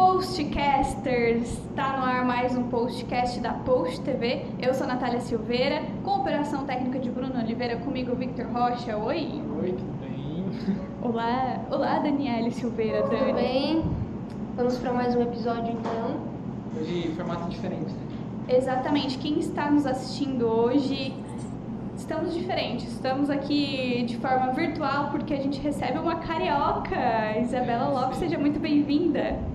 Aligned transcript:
Postcasters! 0.00 1.46
Está 1.68 1.98
no 1.98 2.06
ar 2.06 2.24
mais 2.24 2.56
um 2.56 2.62
postcast 2.70 3.38
da 3.38 3.52
Post 3.52 4.00
TV. 4.00 4.46
Eu 4.58 4.72
sou 4.72 4.86
Natália 4.86 5.20
Silveira, 5.20 5.82
com 6.02 6.22
operação 6.22 6.64
técnica 6.64 6.98
de 6.98 7.10
Bruno 7.10 7.38
Oliveira, 7.38 7.76
comigo 7.76 8.16
Victor 8.16 8.46
Rocha. 8.46 8.96
Oi! 8.96 9.42
Oi, 9.60 9.72
tudo 9.72 10.00
bem? 10.00 10.46
Olá, 11.06 11.60
olá 11.70 11.98
Daniele 11.98 12.50
Silveira, 12.50 13.02
Dani. 13.02 13.18
Tudo 13.18 13.34
bem? 13.34 13.84
Vamos 14.56 14.78
para 14.78 14.90
mais 14.90 15.14
um 15.14 15.20
episódio 15.20 15.70
então. 15.70 16.16
Hoje 16.80 17.12
formato 17.14 17.50
diferente, 17.50 17.92
né? 17.92 18.56
Exatamente, 18.56 19.18
quem 19.18 19.38
está 19.38 19.70
nos 19.70 19.84
assistindo 19.84 20.46
hoje 20.46 21.14
estamos 21.94 22.32
diferentes. 22.32 22.90
Estamos 22.90 23.28
aqui 23.28 24.02
de 24.08 24.16
forma 24.16 24.50
virtual 24.52 25.10
porque 25.10 25.34
a 25.34 25.42
gente 25.42 25.60
recebe 25.60 25.98
uma 25.98 26.16
carioca. 26.16 26.96
Isabela 27.38 27.88
Lopes, 27.88 28.16
seja 28.16 28.38
muito 28.38 28.58
bem-vinda. 28.58 29.49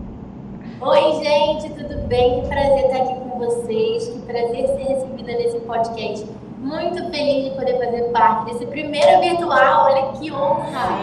Oi, 0.81 1.23
gente, 1.23 1.69
tudo 1.73 2.05
bem? 2.07 2.41
Que 2.41 2.47
prazer 2.49 2.85
estar 2.85 2.97
aqui 2.97 3.13
com 3.13 3.39
vocês. 3.39 4.09
Que 4.09 4.19
prazer 4.19 4.67
ser 4.67 4.83
recebida 4.83 5.31
nesse 5.31 5.59
podcast. 5.61 6.27
Muito 6.59 7.09
feliz 7.11 7.45
de 7.45 7.51
poder 7.51 7.77
fazer 7.77 8.03
parte 8.11 8.51
desse 8.51 8.65
primeiro 8.65 9.21
virtual. 9.21 9.85
Olha 9.85 10.11
que 10.11 10.29
honra! 10.31 10.99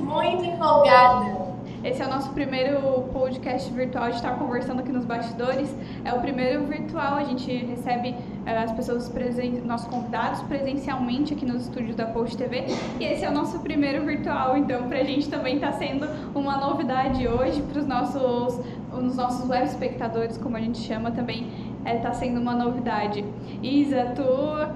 Muito 0.00 0.44
empolgada. 0.44 1.44
Esse 1.84 2.00
é 2.00 2.06
o 2.06 2.08
nosso 2.08 2.30
primeiro 2.30 2.80
podcast 3.12 3.70
virtual, 3.70 4.04
a 4.04 4.06
gente 4.06 4.16
está 4.16 4.30
conversando 4.30 4.80
aqui 4.80 4.90
nos 4.90 5.04
bastidores. 5.04 5.68
É 6.02 6.14
o 6.14 6.18
primeiro 6.18 6.64
virtual, 6.64 7.16
a 7.16 7.24
gente 7.24 7.54
recebe 7.54 8.12
uh, 8.12 8.64
as 8.64 8.72
pessoas, 8.72 9.06
presen 9.10 9.60
nossos 9.66 9.86
convidados, 9.88 10.40
presencialmente 10.44 11.34
aqui 11.34 11.44
nos 11.44 11.64
estúdios 11.64 11.94
da 11.94 12.06
Post 12.06 12.38
TV. 12.38 12.64
E 12.98 13.04
esse 13.04 13.22
é 13.22 13.28
o 13.28 13.32
nosso 13.34 13.58
primeiro 13.58 14.02
virtual, 14.06 14.56
então 14.56 14.88
para 14.88 15.00
a 15.00 15.04
gente 15.04 15.28
também 15.28 15.56
está 15.56 15.72
sendo 15.72 16.08
uma 16.34 16.56
novidade 16.56 17.28
hoje 17.28 17.60
para 17.60 17.78
os 17.78 17.86
nossos, 17.86 18.64
os 18.98 19.16
nossos 19.16 19.48
web 19.48 19.64
espectadores, 19.64 20.36
como 20.38 20.56
a 20.56 20.60
gente 20.60 20.78
chama 20.78 21.10
também. 21.10 21.48
Está 21.84 22.10
é, 22.10 22.12
sendo 22.12 22.40
uma 22.40 22.54
novidade. 22.54 23.24
Isa, 23.62 24.12
tu 24.14 24.22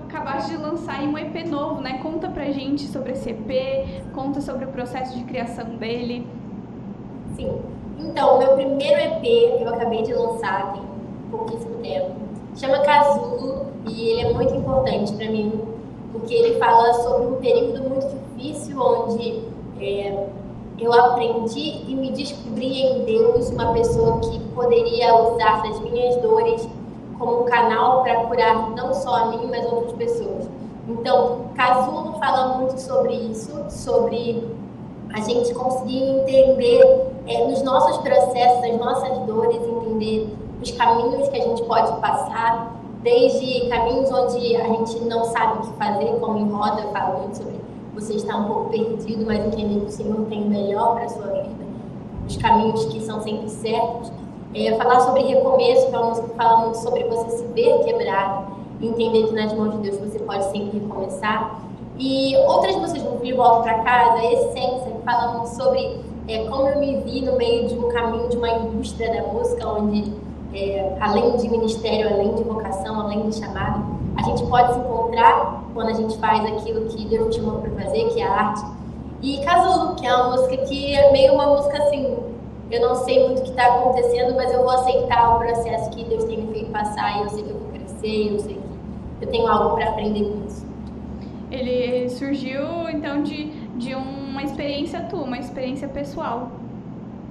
acabaste 0.06 0.50
de 0.50 0.58
lançar 0.58 1.00
um 1.02 1.16
EP 1.16 1.47
novo, 1.48 1.80
né? 1.80 1.98
Conta 2.02 2.28
pra 2.28 2.44
gente 2.50 2.83
sobre 2.83 3.12
esse 3.12 3.30
EP, 3.30 4.12
conta 4.12 4.41
sobre 4.41 4.66
o 4.66 4.69
processo 4.69 5.16
de 5.16 5.24
criação 5.24 5.77
dele. 5.77 6.27
Sim. 7.34 7.61
Então, 7.98 8.39
meu 8.39 8.55
primeiro 8.55 9.00
EP 9.00 9.22
que 9.22 9.62
eu 9.62 9.69
acabei 9.69 10.02
de 10.02 10.12
lançar 10.12 10.72
tem 10.72 10.83
pouquíssimo 11.30 11.77
tempo, 11.77 12.12
chama 12.56 12.78
Casulo 12.80 13.66
e 13.86 14.11
ele 14.11 14.20
é 14.20 14.33
muito 14.33 14.55
importante 14.55 15.12
para 15.14 15.30
mim 15.30 15.69
porque 16.12 16.34
ele 16.34 16.58
fala 16.58 16.92
sobre 16.94 17.27
um 17.27 17.36
período 17.36 17.89
muito 17.89 18.06
difícil 18.36 18.80
onde 18.80 19.42
é, 19.80 20.27
eu 20.78 20.92
aprendi 20.92 21.82
e 21.88 21.94
me 21.94 22.12
descobri 22.12 22.82
em 22.82 23.04
Deus 23.04 23.50
uma 23.50 23.72
pessoa 23.72 24.20
que 24.20 24.38
poderia 24.54 25.14
usar 25.14 25.62
das 25.62 25.80
minhas 25.80 26.16
dores 26.22 26.68
como 27.18 27.42
um 27.42 27.44
canal 27.44 28.02
para 28.02 28.24
curar 28.26 28.70
não 28.70 28.94
só 28.94 29.14
a 29.14 29.24
mim, 29.26 29.48
mas 29.50 29.64
outras 29.66 29.92
pessoas. 29.94 30.48
Então, 30.88 31.46
Casulo 31.56 32.18
fala 32.18 32.58
muito 32.58 32.78
sobre 32.80 33.12
isso, 33.14 33.52
sobre 33.70 34.48
a 35.12 35.20
gente 35.20 35.52
conseguir 35.52 36.02
entender 36.02 37.08
é, 37.26 37.44
nos 37.46 37.62
nossos 37.62 37.98
processos, 37.98 38.64
as 38.64 38.78
nossas 38.78 39.18
dores, 39.26 39.56
entender 39.56 40.28
os 40.62 40.70
caminhos 40.70 41.28
que 41.28 41.36
a 41.36 41.42
gente 41.42 41.62
pode 41.64 41.92
passar, 42.00 42.72
desde 43.02 43.68
caminhos 43.68 44.10
onde 44.10 44.56
a 44.56 44.64
gente 44.64 45.00
não 45.00 45.24
sabe 45.24 45.58
o 45.58 45.60
que 45.62 45.78
fazer, 45.78 46.18
como 46.20 46.38
em 46.38 46.50
roda 46.50 46.82
eu 46.82 46.92
falo 46.92 47.18
muito 47.18 47.36
sobre 47.36 47.58
você 48.00 48.14
estar 48.14 48.36
um 48.36 48.44
pouco 48.44 48.70
perdido, 48.70 49.27
mas 49.27 49.44
entender 49.44 49.80
que 49.80 49.86
o 49.86 49.91
Senhor 49.91 50.27
tem 50.27 50.44
o 50.44 50.48
melhor 50.48 50.94
para 50.94 51.04
a 51.04 51.08
sua 51.08 51.27
vida, 51.27 51.66
os 52.27 52.36
caminhos 52.36 52.84
que 52.86 53.00
são 53.00 53.20
sempre 53.20 53.48
certos. 53.48 54.12
É, 54.55 54.74
falar 54.77 55.00
sobre 55.00 55.22
recomeço, 55.22 55.88
que 55.88 55.94
é 55.94 55.98
uma 55.98 56.08
música 56.08 56.28
que 56.28 56.34
fala 56.34 56.56
muito 56.60 56.78
sobre 56.78 57.05
você 57.05 57.36
se 57.36 57.44
ver 57.48 57.84
quebrado, 57.84 58.46
entender 58.80 59.27
que 59.27 59.34
nas 59.34 59.52
mãos 59.52 59.72
de 59.72 59.78
Deus 59.78 59.98
você 59.98 60.18
pode 60.20 60.44
sempre 60.44 60.78
recomeçar. 60.78 61.60
E 61.98 62.34
outras 62.46 62.77
músicas, 62.77 63.02
como 63.02 63.18
Filho 63.18 63.36
Volta 63.36 63.62
para 63.62 63.78
Casa, 63.80 64.24
Essência, 64.24 64.90
que 64.90 65.02
fala 65.05 65.33
muito 65.33 65.48
sobre 65.48 66.00
é, 66.28 66.44
como 66.46 66.68
eu 66.68 66.78
me 66.78 67.00
vi 67.00 67.23
no 67.23 67.36
meio 67.36 67.68
de 67.68 67.74
um 67.74 67.89
caminho 67.89 68.28
de 68.28 68.36
uma 68.36 68.48
indústria 68.50 69.12
da 69.12 69.27
música, 69.28 69.68
onde, 69.68 70.12
é, 70.55 70.96
além 71.00 71.36
de 71.36 71.48
ministério, 71.48 72.08
além 72.14 72.34
de 72.34 72.42
vocação, 72.44 73.00
além 73.00 73.28
de 73.28 73.36
chamado, 73.36 73.98
a 74.18 74.23
gente 74.23 74.45
pode 74.46 74.73
se 74.74 74.80
encontrar 74.80 75.62
quando 75.73 75.90
a 75.90 75.92
gente 75.92 76.18
faz 76.18 76.45
aquilo 76.45 76.86
que 76.86 77.05
Deus 77.06 77.34
te 77.34 77.40
chamou 77.40 77.61
para 77.61 77.70
fazer, 77.84 78.08
que 78.08 78.20
é 78.20 78.27
a 78.27 78.33
arte. 78.33 78.64
E 79.23 79.39
Casulo, 79.45 79.95
que 79.95 80.05
é 80.05 80.14
uma 80.14 80.33
música 80.33 80.56
que 80.64 80.95
é 80.95 81.12
meio 81.12 81.34
uma 81.34 81.46
música 81.46 81.79
assim, 81.79 82.17
eu 82.68 82.80
não 82.80 82.96
sei 82.96 83.24
muito 83.24 83.39
o 83.39 83.42
que 83.45 83.51
está 83.51 83.67
acontecendo, 83.67 84.34
mas 84.34 84.52
eu 84.52 84.62
vou 84.62 84.70
aceitar 84.70 85.36
o 85.36 85.39
processo 85.39 85.90
que 85.90 86.05
Deus 86.05 86.24
tem 86.24 86.42
me 86.42 86.52
feito 86.52 86.70
passar 86.73 87.18
e 87.18 87.23
eu 87.23 87.29
sei 87.29 87.45
que 87.45 87.51
eu 87.51 87.58
vou 87.58 87.68
crescer, 87.68 88.33
eu 88.33 88.40
sei 88.40 88.55
que 88.55 89.24
eu 89.24 89.30
tenho 89.30 89.46
algo 89.46 89.77
para 89.77 89.90
aprender 89.90 90.24
com 90.24 90.46
isso. 90.46 90.67
Ele 91.52 92.11
surgiu 92.11 92.90
então 92.90 93.23
de, 93.23 93.46
de 93.77 93.95
uma 93.95 94.42
experiência 94.42 95.00
tua, 95.02 95.23
uma 95.23 95.39
experiência 95.39 95.86
pessoal. 95.86 96.50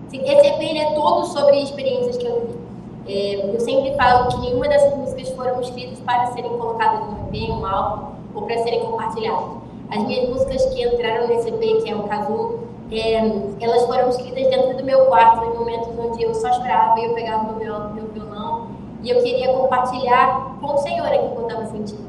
Sim, 0.07 0.21
esse 0.21 0.47
EP 0.47 0.77
é 0.77 0.93
todo 0.95 1.25
sobre 1.25 1.61
experiências 1.61 2.15
que 2.15 2.25
eu 2.25 2.47
vivi. 2.47 2.66
É, 3.07 3.55
eu 3.55 3.59
sempre 3.59 3.95
falo 3.95 4.27
que 4.29 4.39
nenhuma 4.41 4.67
dessas 4.67 4.95
músicas 4.95 5.29
foram 5.29 5.61
escritas 5.61 5.99
para 5.99 6.27
serem 6.27 6.49
colocadas 6.57 6.99
no 6.99 7.29
EP, 7.29 7.49
um 7.49 7.65
álbum, 7.65 8.07
ou 8.35 8.43
para 8.43 8.57
serem 8.59 8.81
compartilhadas. 8.81 9.57
As 9.89 10.03
minhas 10.03 10.29
músicas 10.29 10.65
que 10.65 10.83
entraram 10.83 11.27
nesse 11.27 11.49
EP, 11.49 11.83
que 11.83 11.89
é 11.89 11.95
o 11.95 12.03
Casu, 12.03 12.59
é, 12.91 13.15
elas 13.59 13.85
foram 13.85 14.09
escritas 14.09 14.49
dentro 14.49 14.77
do 14.77 14.83
meu 14.83 15.05
quarto, 15.05 15.45
em 15.45 15.57
momentos 15.57 15.89
onde 15.97 16.23
eu 16.23 16.33
só 16.33 16.51
chorava 16.53 16.99
e 16.99 17.05
eu 17.05 17.13
pegava 17.13 17.53
meu, 17.53 17.89
meu 17.89 18.07
violão 18.07 18.77
e 19.03 19.09
eu 19.09 19.21
queria 19.21 19.53
compartilhar 19.53 20.57
com 20.59 20.73
o 20.73 20.77
Senhor 20.79 21.05
aquilo 21.05 21.31
que 21.31 21.37
eu 21.37 21.47
estava 21.47 21.65
sentindo. 21.67 22.07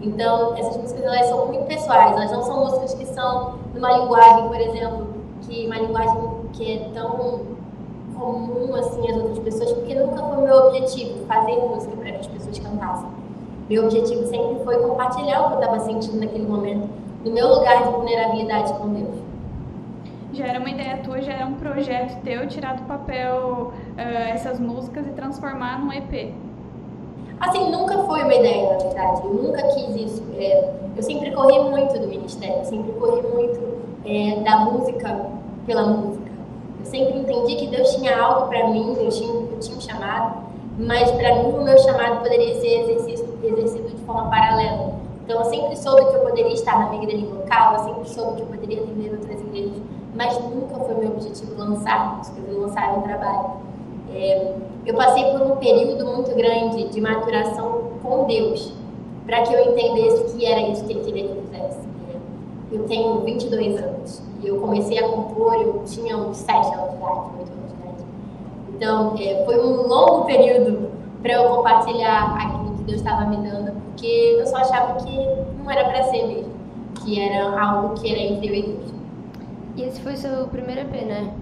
Então, 0.00 0.54
essas 0.56 0.76
músicas 0.76 1.04
elas 1.04 1.26
são 1.26 1.46
muito 1.46 1.64
pessoais, 1.64 2.12
elas 2.12 2.30
não 2.30 2.42
são 2.42 2.64
músicas 2.64 2.94
que 2.94 3.06
são 3.06 3.58
numa 3.74 3.92
linguagem, 3.98 4.48
por 4.48 4.60
exemplo, 4.60 5.06
que 5.42 5.66
uma 5.66 5.78
linguagem 5.78 6.16
que 6.52 6.72
é 6.72 6.90
tão 6.92 7.55
comum 8.18 8.74
assim 8.74 9.10
às 9.10 9.16
outras 9.16 9.38
pessoas, 9.40 9.72
porque 9.72 9.94
nunca 9.94 10.22
foi 10.22 10.42
meu 10.42 10.56
objetivo 10.56 11.26
fazer 11.26 11.56
música 11.56 11.96
para 11.96 12.10
que 12.12 12.18
as 12.18 12.26
pessoas 12.26 12.58
cantassem. 12.58 13.08
Meu 13.68 13.84
objetivo 13.84 14.26
sempre 14.26 14.64
foi 14.64 14.78
compartilhar 14.78 15.40
o 15.42 15.48
que 15.48 15.54
eu 15.54 15.60
estava 15.60 15.80
sentindo 15.80 16.20
naquele 16.20 16.46
momento, 16.46 16.88
no 17.24 17.32
meu 17.32 17.48
lugar 17.48 17.82
de 17.82 17.90
vulnerabilidade 17.90 18.72
com 18.74 18.88
Deus. 18.88 19.16
Já 20.32 20.46
era 20.46 20.58
uma 20.58 20.70
ideia 20.70 20.98
tua, 20.98 21.20
já 21.22 21.32
era 21.32 21.46
um 21.46 21.54
projeto 21.54 22.20
teu 22.22 22.46
tirar 22.46 22.76
do 22.76 22.82
papel 22.82 23.72
uh, 23.72 24.00
essas 24.30 24.60
músicas 24.60 25.06
e 25.06 25.10
transformar 25.10 25.80
num 25.80 25.92
EP. 25.92 26.34
Assim, 27.40 27.70
nunca 27.70 27.98
foi 28.04 28.22
uma 28.22 28.34
ideia, 28.34 28.72
na 28.72 28.78
verdade. 28.78 29.22
Eu 29.24 29.34
nunca 29.34 29.62
quis 29.68 29.96
isso. 29.96 30.22
É, 30.38 30.72
eu 30.96 31.02
sempre 31.02 31.30
corri 31.32 31.58
muito 31.70 31.98
do 31.98 32.06
ministério, 32.06 32.64
sempre 32.64 32.92
corri 32.92 33.22
muito 33.22 33.78
é, 34.04 34.40
da 34.42 34.58
música 34.60 35.26
pela 35.66 35.86
música. 35.86 36.25
Eu 36.86 36.90
sempre 36.90 37.18
entendi 37.18 37.56
que 37.56 37.66
Deus 37.66 37.96
tinha 37.96 38.16
algo 38.16 38.46
para 38.46 38.68
mim, 38.68 38.94
Deus 38.94 39.18
tinha, 39.18 39.28
eu 39.28 39.58
tinha 39.58 39.76
um 39.76 39.80
chamado, 39.80 40.44
mas 40.78 41.10
para 41.10 41.34
mim 41.34 41.48
o 41.48 41.64
meu 41.64 41.76
chamado 41.78 42.22
poderia 42.22 42.54
ser 42.60 42.88
exercido 42.88 43.88
de 43.88 43.96
forma 44.06 44.30
paralela. 44.30 44.94
Então 45.24 45.40
eu 45.40 45.44
sempre 45.46 45.76
soube 45.76 46.08
que 46.08 46.14
eu 46.14 46.20
poderia 46.20 46.52
estar 46.52 46.78
na 46.78 46.90
minha 46.90 47.02
igreja 47.02 47.26
local, 47.26 47.72
eu 47.72 47.78
sempre 47.80 48.08
soube 48.08 48.36
que 48.36 48.42
eu 48.42 48.46
poderia 48.46 48.82
atender 48.84 49.10
outras 49.10 49.40
igrejas, 49.40 49.82
mas 50.14 50.38
nunca 50.44 50.76
foi 50.76 50.94
meu 50.94 51.08
objetivo 51.08 51.58
lançar 51.58 52.20
lançar 52.52 52.96
um 52.96 53.02
trabalho. 53.02 53.50
É, 54.14 54.54
eu 54.86 54.94
passei 54.94 55.24
por 55.24 55.42
um 55.42 55.56
período 55.56 56.06
muito 56.06 56.32
grande 56.36 56.88
de 56.88 57.00
maturação 57.00 57.90
com 58.00 58.26
Deus, 58.26 58.72
para 59.26 59.42
que 59.42 59.52
eu 59.52 59.72
entendesse 59.72 60.36
que 60.36 60.46
era 60.46 60.60
isso 60.60 60.84
que 60.84 60.92
Ele 60.92 61.04
queria 61.04 61.24
que 61.24 61.30
eu 61.30 61.42
fizesse. 61.42 61.80
Eu 62.70 62.84
tenho 62.84 63.20
22 63.22 63.76
anos 63.82 64.22
eu 64.46 64.60
comecei 64.60 64.98
a 64.98 65.08
compor, 65.08 65.54
eu 65.54 65.82
tinha 65.84 66.16
uns 66.16 66.36
7 66.38 66.74
anos 66.74 66.90
de 66.90 66.96
idade, 66.96 67.20
8 67.38 67.52
anos 67.52 67.72
de 67.72 67.82
idade. 67.82 68.04
Então, 68.74 69.14
é, 69.18 69.44
foi 69.44 69.58
um 69.60 69.86
longo 69.86 70.24
período 70.24 70.90
para 71.22 71.32
eu 71.32 71.56
compartilhar 71.56 72.36
aquilo 72.36 72.76
que 72.76 72.82
Deus 72.84 72.98
estava 72.98 73.26
me 73.26 73.36
dando, 73.36 73.72
porque 73.72 74.36
eu 74.38 74.46
só 74.46 74.58
achava 74.58 74.94
que 75.04 75.16
não 75.58 75.70
era 75.70 75.84
para 75.88 76.04
ser 76.04 76.26
mesmo, 76.26 76.52
que 77.02 77.20
era 77.20 77.60
algo 77.60 77.94
que 77.94 78.10
era 78.10 78.20
entre 78.20 78.48
eu 78.48 78.54
e 78.54 78.62
Deus. 78.62 78.94
E 79.76 79.82
esse 79.82 80.00
foi 80.00 80.16
seu 80.16 80.46
primeiro 80.48 80.82
EP, 80.82 81.06
né? 81.06 81.34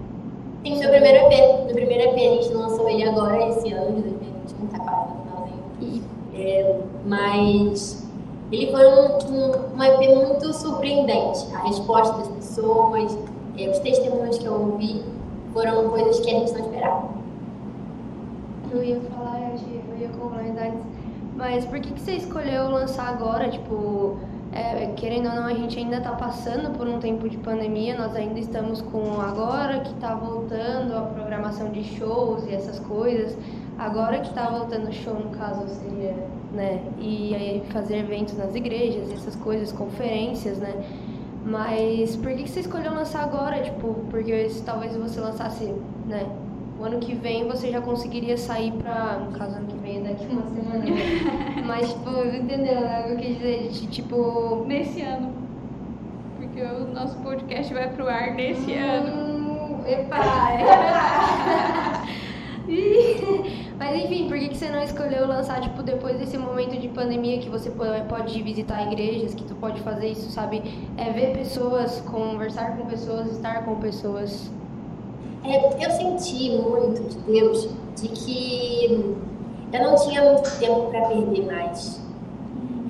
Sim, 0.63 0.79
meu 0.79 0.89
primeiro 0.89 1.17
EP. 1.25 1.65
Meu 1.65 1.75
primeiro 1.75 2.03
EP 2.09 2.15
a 2.15 2.41
gente 2.41 2.53
lançou 2.53 2.89
ele 2.89 3.03
agora, 3.03 3.47
esse 3.49 3.71
ano 3.71 3.95
de 3.95 4.01
2021, 4.01 4.67
tá 4.67 4.79
quase 4.79 5.13
no 5.13 5.21
finalzinho. 5.21 6.03
É, 6.33 6.79
mas 7.05 8.04
ele 8.51 8.71
foi 8.71 8.85
um, 8.85 9.17
um, 9.31 9.75
um, 9.75 9.83
EP 9.83 10.15
muito 10.15 10.53
surpreendente. 10.53 11.47
A 11.53 11.67
resposta 11.67 12.17
das 12.17 12.27
pessoas, 12.27 13.17
é, 13.57 13.69
os 13.69 13.79
testemunhos 13.79 14.37
que 14.37 14.45
eu 14.45 14.53
ouvi 14.53 15.03
foram 15.53 15.89
coisas 15.89 16.19
que 16.19 16.29
a 16.29 16.39
gente 16.39 16.51
não 16.53 16.65
esperava. 16.65 17.09
Eu 18.71 18.83
ia 18.83 18.99
falar, 19.01 19.39
eu 19.39 19.97
ia 19.97 20.09
complementar 20.09 20.71
mas 21.35 21.65
por 21.65 21.79
que, 21.81 21.91
que 21.91 21.99
você 21.99 22.13
escolheu 22.13 22.69
lançar 22.69 23.09
agora, 23.09 23.49
tipo, 23.49 24.17
é, 24.53 24.93
querendo 24.95 25.27
ou 25.27 25.35
não, 25.35 25.45
a 25.45 25.53
gente 25.53 25.77
ainda 25.77 25.97
está 25.97 26.11
passando 26.11 26.75
por 26.77 26.87
um 26.87 26.97
tempo 26.99 27.27
de 27.27 27.37
pandemia, 27.37 27.97
nós 27.97 28.15
ainda 28.15 28.39
estamos 28.39 28.81
com 28.81 29.19
agora 29.19 29.81
que 29.81 29.91
está 29.91 30.15
voltando 30.15 30.95
a 30.95 31.01
programação 31.01 31.71
de 31.71 31.83
shows 31.83 32.45
e 32.45 32.53
essas 32.55 32.79
coisas, 32.79 33.37
agora 33.77 34.19
que 34.19 34.27
está 34.27 34.49
voltando 34.49 34.89
o 34.89 34.93
show, 34.93 35.13
no 35.13 35.29
caso, 35.31 35.67
seria, 35.67 36.15
né, 36.53 36.81
e 36.97 37.35
aí 37.35 37.63
fazer 37.71 37.97
eventos 37.97 38.37
nas 38.37 38.55
igrejas, 38.55 39.11
essas 39.11 39.35
coisas, 39.35 39.71
conferências, 39.71 40.59
né, 40.59 40.73
mas 41.45 42.15
por 42.15 42.31
que 42.31 42.43
que 42.43 42.49
você 42.49 42.61
escolheu 42.61 42.91
lançar 42.93 43.23
agora, 43.23 43.61
tipo, 43.61 43.93
porque 44.09 44.49
se 44.49 44.63
talvez 44.63 44.95
você 44.95 45.19
lançasse, 45.19 45.65
né, 46.05 46.25
o 46.79 46.83
ano 46.83 46.99
que 46.99 47.13
vem 47.13 47.47
você 47.47 47.71
já 47.71 47.79
conseguiria 47.79 48.37
sair 48.37 48.71
pra. 48.73 49.19
No 49.19 49.31
caso, 49.31 49.55
ano 49.55 49.67
que 49.67 49.77
vem 49.77 49.97
é 49.97 50.09
daqui 50.09 50.25
uma 50.25 50.45
semana. 50.47 50.83
Mas, 51.65 51.89
tipo, 51.89 52.09
entendeu? 52.09 52.81
Né? 52.81 53.11
Eu 53.11 53.17
quis 53.17 53.37
dizer, 53.37 53.69
de, 53.69 53.87
tipo. 53.87 54.65
Nesse 54.67 55.01
ano. 55.01 55.31
Porque 56.37 56.61
o 56.61 56.93
nosso 56.93 57.17
podcast 57.19 57.73
vai 57.73 57.89
pro 57.93 58.09
ar 58.09 58.31
nesse 58.33 58.73
ano. 58.73 59.07
Hum, 59.07 59.79
Epa! 59.87 60.17
epa. 60.59 62.05
Mas 63.77 64.03
enfim, 64.03 64.27
por 64.29 64.39
que, 64.39 64.47
que 64.49 64.57
você 64.57 64.69
não 64.69 64.81
escolheu 64.81 65.27
lançar, 65.27 65.59
tipo, 65.59 65.83
depois 65.83 66.17
desse 66.17 66.37
momento 66.37 66.79
de 66.79 66.87
pandemia 66.87 67.39
que 67.39 67.49
você 67.49 67.69
po- 67.69 67.83
pode 68.07 68.41
visitar 68.41 68.83
igrejas, 68.89 69.33
que 69.35 69.43
tu 69.43 69.53
pode 69.55 69.81
fazer 69.81 70.07
isso, 70.07 70.29
sabe? 70.31 70.61
É 70.97 71.11
ver 71.11 71.33
pessoas, 71.37 71.99
conversar 72.09 72.77
com 72.77 72.85
pessoas, 72.85 73.27
estar 73.31 73.65
com 73.65 73.75
pessoas. 73.75 74.49
É, 75.43 75.85
eu 75.85 75.91
senti 75.91 76.51
muito 76.51 77.03
de 77.03 77.17
Deus 77.31 77.67
de 77.97 78.07
que 78.07 79.15
eu 79.73 79.83
não 79.83 79.95
tinha 79.95 80.23
muito 80.23 80.57
tempo 80.59 80.89
para 80.89 81.01
perder 81.09 81.45
mais. 81.45 82.01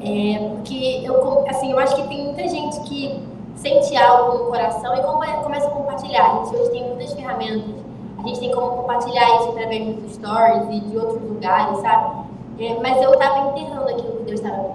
É, 0.01 0.37
porque 0.49 1.01
eu, 1.03 1.47
assim, 1.49 1.71
eu 1.71 1.79
acho 1.79 1.95
que 1.95 2.07
tem 2.07 2.25
muita 2.25 2.47
gente 2.47 2.79
que 2.81 3.19
sente 3.55 3.95
algo 3.97 4.37
no 4.37 4.45
coração 4.51 4.95
e 4.95 5.01
come- 5.01 5.43
começa 5.43 5.67
a 5.67 5.71
compartilhar. 5.71 6.31
A 6.41 6.43
gente 6.45 6.55
hoje 6.55 6.71
tem 6.71 6.83
muitas 6.89 7.13
ferramentas. 7.13 7.84
A 8.25 8.27
gente 8.27 8.39
tem 8.39 8.51
como 8.51 8.77
compartilhar 8.77 9.35
isso 9.35 9.49
através 9.49 9.95
dos 9.97 10.13
stories 10.13 10.63
e 10.71 10.79
de 10.79 10.97
outros 10.97 11.21
lugares, 11.21 11.77
sabe? 11.77 12.25
É, 12.57 12.73
mas 12.81 12.99
eu 12.99 13.13
estava 13.13 13.49
enterrando 13.49 13.87
aquilo 13.87 14.17
que 14.17 14.23
Deus 14.23 14.39
estava 14.39 14.71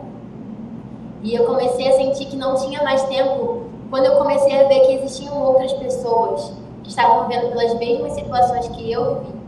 E 1.25 1.35
eu 1.35 1.47
comecei 1.47 1.89
a 1.89 1.97
sentir 1.97 2.27
que 2.27 2.37
não 2.37 2.55
tinha 2.55 2.81
mais 2.85 3.03
tempo 3.05 3.63
quando 3.91 4.05
eu 4.05 4.17
comecei 4.19 4.57
a 4.61 4.69
ver 4.69 4.81
que 4.87 4.93
existiam 4.93 5.43
outras 5.43 5.73
pessoas 5.73 6.53
que 6.85 6.91
estavam 6.91 7.27
vivendo 7.27 7.51
pelas 7.51 7.75
mesmas 7.75 8.13
situações 8.13 8.69
que 8.69 8.93
eu 8.93 9.17
vivi 9.17 9.41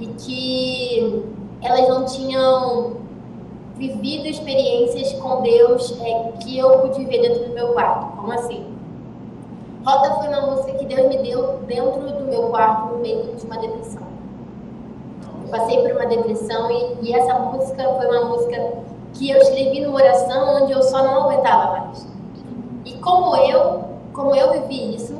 e 0.00 0.06
que 0.08 1.24
elas 1.62 1.88
não 1.88 2.04
tinham 2.04 2.98
vivido 3.76 4.26
experiências 4.26 5.14
com 5.14 5.40
Deus 5.40 5.98
é, 6.02 6.32
que 6.40 6.58
eu 6.58 6.80
pude 6.80 7.02
ver 7.06 7.22
dentro 7.22 7.48
do 7.48 7.54
meu 7.54 7.68
quarto. 7.68 8.14
Como 8.14 8.30
assim? 8.30 8.77
Rota 9.88 10.16
foi 10.16 10.28
uma 10.28 10.42
música 10.42 10.74
que 10.74 10.84
Deus 10.84 11.08
me 11.08 11.16
deu 11.16 11.60
dentro 11.66 12.12
do 12.12 12.24
meu 12.26 12.50
quarto 12.50 12.92
no 12.92 12.98
meio 12.98 13.34
de 13.34 13.46
uma 13.46 13.56
depressão. 13.56 14.02
Eu 15.42 15.48
passei 15.48 15.80
por 15.80 15.92
uma 15.92 16.04
depressão 16.04 16.70
e, 16.70 17.06
e 17.06 17.14
essa 17.14 17.32
música 17.38 17.82
foi 17.94 18.06
uma 18.06 18.26
música 18.26 18.70
que 19.14 19.30
eu 19.30 19.38
escrevi 19.38 19.80
numa 19.80 19.94
oração 19.94 20.62
onde 20.62 20.72
eu 20.72 20.82
só 20.82 21.02
não 21.02 21.22
aguentava 21.22 21.78
mais. 21.78 22.06
E 22.84 22.92
como 22.98 23.34
eu, 23.36 23.84
como 24.12 24.34
eu 24.34 24.60
vivi 24.60 24.94
isso, 24.94 25.16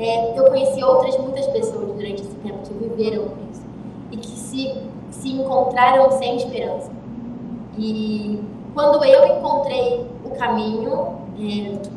é, 0.00 0.36
eu 0.36 0.46
conheci 0.46 0.82
outras 0.82 1.16
muitas 1.18 1.46
pessoas 1.46 1.86
durante 1.92 2.22
esse 2.22 2.34
tempo 2.42 2.58
que 2.64 2.74
viveram 2.74 3.28
isso 3.52 3.62
e 4.10 4.16
que 4.16 4.36
se, 4.36 4.82
se 5.12 5.28
encontraram 5.28 6.10
sem 6.10 6.34
esperança. 6.34 6.90
E 7.78 8.42
quando 8.74 9.04
eu 9.04 9.28
encontrei 9.28 10.04
o 10.24 10.30
caminho, 10.30 11.20
é, 11.38 11.95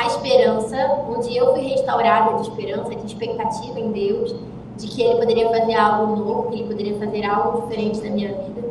a 0.00 0.06
esperança, 0.06 1.04
onde 1.10 1.36
eu 1.36 1.52
fui 1.52 1.60
restaurada 1.60 2.36
de 2.36 2.48
esperança, 2.48 2.94
de 2.94 3.06
expectativa 3.06 3.78
em 3.78 3.92
Deus, 3.92 4.34
de 4.78 4.86
que 4.88 5.02
Ele 5.02 5.18
poderia 5.18 5.50
fazer 5.50 5.74
algo 5.74 6.16
novo, 6.16 6.50
que 6.50 6.60
Ele 6.60 6.68
poderia 6.68 6.98
fazer 6.98 7.24
algo 7.26 7.62
diferente 7.62 8.00
na 8.00 8.10
minha 8.10 8.32
vida, 8.32 8.66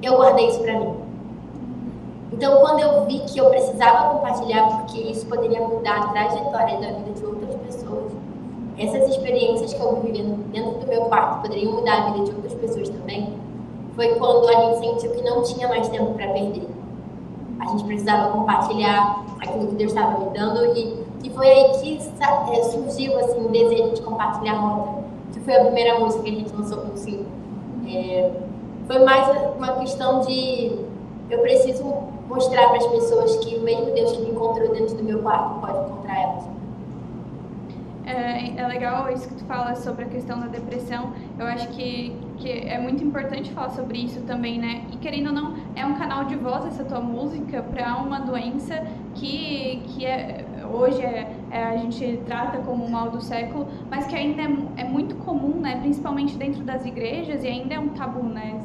eu 0.00 0.16
guardei 0.16 0.46
isso 0.46 0.60
para 0.60 0.78
mim. 0.78 0.94
Então, 2.32 2.60
quando 2.60 2.78
eu 2.78 3.04
vi 3.04 3.18
que 3.18 3.40
eu 3.40 3.50
precisava 3.50 4.14
compartilhar, 4.14 4.64
porque 4.78 5.00
isso 5.00 5.26
poderia 5.26 5.60
mudar 5.60 6.04
a 6.04 6.08
trajetória 6.08 6.78
da 6.78 6.92
vida 6.98 7.10
de 7.18 7.24
outras 7.24 7.56
pessoas, 7.66 8.12
essas 8.78 9.08
experiências 9.08 9.74
que 9.74 9.80
eu 9.80 10.00
vivi 10.00 10.22
dentro 10.22 10.78
do 10.78 10.86
meu 10.86 11.02
quarto 11.06 11.42
poderiam 11.42 11.72
mudar 11.72 11.94
a 11.94 12.10
vida 12.12 12.26
de 12.26 12.30
outras 12.30 12.54
pessoas 12.54 12.88
também, 12.88 13.34
foi 13.96 14.14
quando 14.14 14.48
a 14.48 14.52
gente 14.52 14.78
sentiu 14.78 15.10
que 15.10 15.22
não 15.22 15.42
tinha 15.42 15.66
mais 15.66 15.88
tempo 15.88 16.14
para 16.14 16.28
perder. 16.28 16.79
A 17.60 17.66
gente 17.66 17.84
precisava 17.84 18.32
compartilhar 18.32 19.24
aquilo 19.40 19.68
que 19.68 19.74
Deus 19.74 19.92
estava 19.92 20.18
me 20.18 20.30
dando 20.30 20.76
e, 20.76 21.04
e 21.24 21.30
foi 21.30 21.46
aí 21.46 21.80
que 21.80 21.98
é, 22.52 22.62
surgiu 22.64 23.18
assim, 23.18 23.44
o 23.44 23.48
desejo 23.48 23.94
de 23.94 24.02
compartilhar 24.02 24.54
a 24.54 24.58
Rota, 24.58 25.04
que 25.32 25.40
foi 25.40 25.54
a 25.54 25.64
primeira 25.64 25.98
música 25.98 26.22
que 26.22 26.30
a 26.30 26.32
gente 26.32 26.52
lançou 26.54 26.78
com 26.78 26.94
o. 26.94 27.26
É, 27.86 28.30
foi 28.86 28.98
mais 29.00 29.28
uma 29.56 29.72
questão 29.74 30.20
de 30.20 30.78
eu 31.28 31.38
preciso 31.40 31.84
mostrar 32.28 32.68
para 32.68 32.78
as 32.78 32.86
pessoas 32.86 33.36
que 33.36 33.56
o 33.56 33.60
mesmo 33.60 33.86
Deus 33.92 34.12
que 34.12 34.22
me 34.22 34.30
encontrou 34.30 34.68
dentro 34.72 34.96
do 34.96 35.04
meu 35.04 35.20
quarto 35.20 35.60
pode 35.60 35.78
encontrar 35.78 36.20
elas. 36.20 36.59
É, 38.10 38.54
é 38.56 38.66
legal 38.66 39.08
isso 39.12 39.28
que 39.28 39.34
tu 39.34 39.44
fala 39.44 39.74
sobre 39.76 40.04
a 40.04 40.08
questão 40.08 40.40
da 40.40 40.46
depressão. 40.46 41.12
Eu 41.38 41.46
acho 41.46 41.68
que, 41.68 42.16
que 42.38 42.50
é 42.50 42.78
muito 42.78 43.04
importante 43.04 43.52
falar 43.52 43.70
sobre 43.70 43.98
isso 43.98 44.20
também, 44.22 44.58
né? 44.58 44.84
E 44.92 44.96
querendo 44.96 45.28
ou 45.28 45.32
não, 45.32 45.54
é 45.76 45.86
um 45.86 45.94
canal 45.94 46.24
de 46.24 46.34
voz 46.34 46.66
essa 46.66 46.84
tua 46.84 47.00
música 47.00 47.62
para 47.62 47.96
uma 47.98 48.18
doença 48.18 48.84
que, 49.14 49.82
que 49.86 50.04
é, 50.04 50.44
hoje 50.72 51.00
é, 51.02 51.32
é, 51.52 51.62
a 51.62 51.76
gente 51.76 52.20
trata 52.26 52.58
como 52.58 52.84
o 52.84 52.90
mal 52.90 53.10
do 53.10 53.20
século, 53.20 53.68
mas 53.88 54.06
que 54.08 54.16
ainda 54.16 54.42
é, 54.42 54.80
é 54.82 54.84
muito 54.84 55.14
comum, 55.16 55.60
né? 55.60 55.78
Principalmente 55.80 56.36
dentro 56.36 56.64
das 56.64 56.84
igrejas 56.84 57.44
e 57.44 57.46
ainda 57.46 57.74
é 57.74 57.78
um 57.78 57.90
tabu, 57.90 58.24
né? 58.24 58.60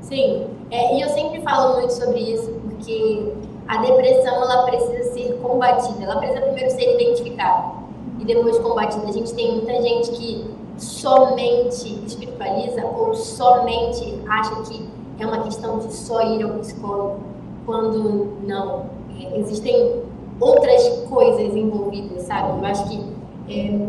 Sim, 0.00 0.48
é, 0.72 0.96
e 0.96 1.00
eu 1.00 1.08
sempre 1.08 1.40
falo 1.40 1.76
muito 1.76 1.92
sobre 1.92 2.18
isso 2.18 2.52
porque 2.62 3.32
a 3.68 3.78
depressão 3.78 4.34
ela 4.34 4.64
precisa 4.64 5.12
ser 5.12 5.38
combatida, 5.40 6.04
ela 6.04 6.16
precisa 6.16 6.40
primeiro 6.40 6.70
ser 6.70 6.94
identificada 6.94 7.85
e 8.18 8.24
depois 8.24 8.58
combatida. 8.58 9.08
A 9.08 9.12
gente 9.12 9.32
tem 9.34 9.56
muita 9.56 9.80
gente 9.82 10.10
que 10.12 10.44
somente 10.78 12.04
espiritualiza 12.06 12.84
ou 12.86 13.14
somente 13.14 14.22
acha 14.28 14.54
que 14.62 14.86
é 15.18 15.26
uma 15.26 15.42
questão 15.42 15.78
de 15.78 15.92
só 15.92 16.20
ir 16.22 16.42
ao 16.42 16.58
psicólogo, 16.58 17.20
quando 17.64 18.36
não. 18.46 18.86
É, 19.18 19.38
existem 19.38 20.02
outras 20.38 20.86
coisas 21.08 21.54
envolvidas, 21.54 22.22
sabe? 22.22 22.58
Eu 22.58 22.66
acho 22.66 22.88
que 22.88 23.16
é, 23.48 23.88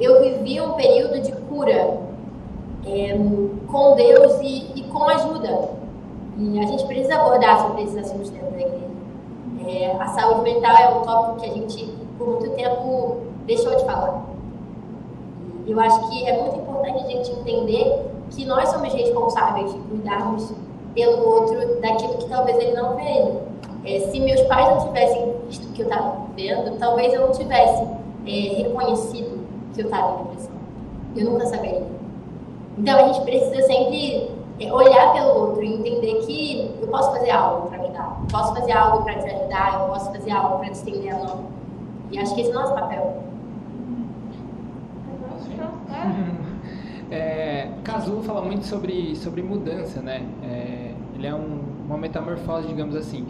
eu 0.00 0.20
vivi 0.20 0.60
um 0.60 0.72
período 0.74 1.20
de 1.20 1.32
cura 1.32 1.98
é, 2.86 3.18
com 3.66 3.94
Deus 3.96 4.40
e, 4.40 4.70
e 4.76 4.82
com 4.84 5.08
ajuda. 5.08 5.70
E 6.38 6.58
a 6.58 6.66
gente 6.66 6.86
precisa 6.86 7.16
abordar 7.16 7.66
sobre 7.66 7.82
esses 7.82 7.96
assuntos 7.96 8.30
dentro 8.30 8.50
da 8.52 8.60
igreja. 8.60 8.90
É, 9.66 9.96
a 10.00 10.06
saúde 10.08 10.42
mental 10.42 10.76
é 10.76 10.88
um 10.88 11.02
tópico 11.02 11.40
que 11.40 11.50
a 11.50 11.52
gente, 11.52 11.94
por 12.16 12.28
muito 12.28 12.50
tempo, 12.50 13.18
deixou 13.50 13.74
de 13.74 13.84
falar. 13.84 14.22
Eu 15.66 15.78
acho 15.80 16.08
que 16.08 16.26
é 16.26 16.40
muito 16.40 16.56
importante 16.56 17.04
a 17.04 17.08
gente 17.08 17.32
entender 17.32 18.06
que 18.30 18.44
nós 18.44 18.68
somos 18.68 18.92
responsáveis 18.92 19.72
de 19.72 19.78
cuidarmos 19.80 20.52
pelo 20.94 21.26
outro 21.26 21.80
daquilo 21.80 22.14
que 22.18 22.28
talvez 22.28 22.56
ele 22.58 22.72
não 22.72 22.94
veja. 22.94 23.40
É, 23.84 24.00
se 24.00 24.20
meus 24.20 24.40
pais 24.42 24.68
não 24.68 24.86
tivessem 24.86 25.34
visto 25.48 25.64
o 25.68 25.72
que 25.72 25.82
eu 25.82 25.88
estava 25.88 26.26
vivendo, 26.36 26.78
talvez 26.78 27.12
eu 27.12 27.22
não 27.22 27.32
tivesse 27.32 27.82
é, 28.26 28.62
reconhecido 28.62 29.44
que 29.74 29.80
eu 29.80 29.86
estava 29.86 30.12
em 30.12 30.24
depressão. 30.24 30.52
Eu 31.16 31.30
nunca 31.30 31.46
saberia. 31.46 31.86
Então 32.78 32.98
a 32.98 33.12
gente 33.12 33.20
precisa 33.22 33.62
sempre 33.62 34.30
é, 34.60 34.72
olhar 34.72 35.12
pelo 35.12 35.40
outro 35.40 35.62
e 35.62 35.74
entender 35.74 36.14
que 36.26 36.78
eu 36.80 36.88
posso 36.88 37.10
fazer 37.10 37.30
algo 37.30 37.68
para 37.68 37.82
ajudar, 37.82 38.20
eu 38.20 38.28
posso 38.30 38.54
fazer 38.54 38.72
algo 38.72 39.02
para 39.02 39.14
te 39.14 39.28
ajudar, 39.28 39.80
eu 39.80 39.88
posso 39.88 40.12
fazer 40.12 40.30
algo 40.30 40.58
para 40.58 40.68
te 40.68 40.74
estender 40.74 41.14
a 41.14 41.18
mão. 41.18 41.44
E 42.12 42.18
acho 42.18 42.34
que 42.34 42.42
esse 42.42 42.50
é 42.50 42.56
o 42.56 42.60
nosso 42.60 42.74
papel. 42.74 43.29
É, 47.12 47.68
fala 48.24 48.40
muito 48.40 48.64
sobre, 48.66 49.16
sobre 49.16 49.42
mudança, 49.42 50.00
né? 50.00 50.24
É, 50.44 50.94
ele 51.16 51.26
é 51.26 51.34
um, 51.34 51.58
uma 51.84 51.98
metamorfose, 51.98 52.68
digamos 52.68 52.94
assim. 52.94 53.26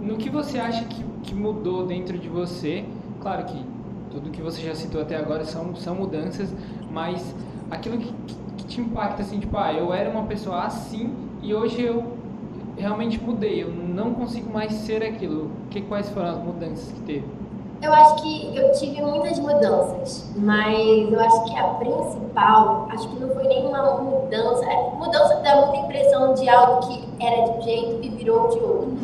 No 0.00 0.16
que 0.16 0.28
você 0.28 0.58
acha 0.58 0.84
que, 0.84 1.04
que 1.22 1.32
mudou 1.32 1.86
dentro 1.86 2.18
de 2.18 2.28
você? 2.28 2.84
Claro 3.20 3.44
que 3.44 3.64
tudo 4.10 4.30
que 4.30 4.42
você 4.42 4.62
já 4.62 4.74
citou 4.74 5.00
até 5.00 5.16
agora 5.16 5.44
são, 5.44 5.76
são 5.76 5.94
mudanças, 5.94 6.52
mas 6.90 7.34
aquilo 7.70 7.98
que, 7.98 8.12
que, 8.12 8.34
que 8.56 8.64
te 8.66 8.80
impacta, 8.80 9.22
assim, 9.22 9.38
tipo, 9.38 9.56
ah, 9.56 9.72
eu 9.72 9.92
era 9.92 10.10
uma 10.10 10.24
pessoa 10.24 10.64
assim 10.64 11.14
e 11.40 11.54
hoje 11.54 11.82
eu 11.82 12.16
realmente 12.76 13.20
mudei, 13.20 13.62
eu 13.62 13.70
não 13.70 14.14
consigo 14.14 14.52
mais 14.52 14.72
ser 14.72 15.02
aquilo. 15.02 15.50
Que, 15.70 15.80
quais 15.82 16.08
foram 16.10 16.30
as 16.30 16.38
mudanças 16.38 16.92
que 16.92 17.00
teve? 17.02 17.43
Eu 17.82 17.92
acho 17.92 18.14
que 18.16 18.56
eu 18.56 18.72
tive 18.72 19.02
muitas 19.02 19.38
mudanças, 19.38 20.30
mas 20.36 21.12
eu 21.12 21.20
acho 21.20 21.44
que 21.44 21.56
a 21.56 21.64
principal, 21.74 22.88
acho 22.90 23.08
que 23.08 23.20
não 23.20 23.28
foi 23.34 23.44
nenhuma 23.44 24.00
mudança. 24.00 24.64
É, 24.64 24.90
mudança 24.96 25.36
dá 25.42 25.66
muita 25.66 25.76
impressão 25.78 26.34
de 26.34 26.48
algo 26.48 26.86
que 26.86 27.08
era 27.20 27.44
de 27.44 27.50
um 27.50 27.62
jeito 27.62 27.98
e 28.02 28.08
virou 28.10 28.48
de 28.48 28.58
outro. 28.58 28.96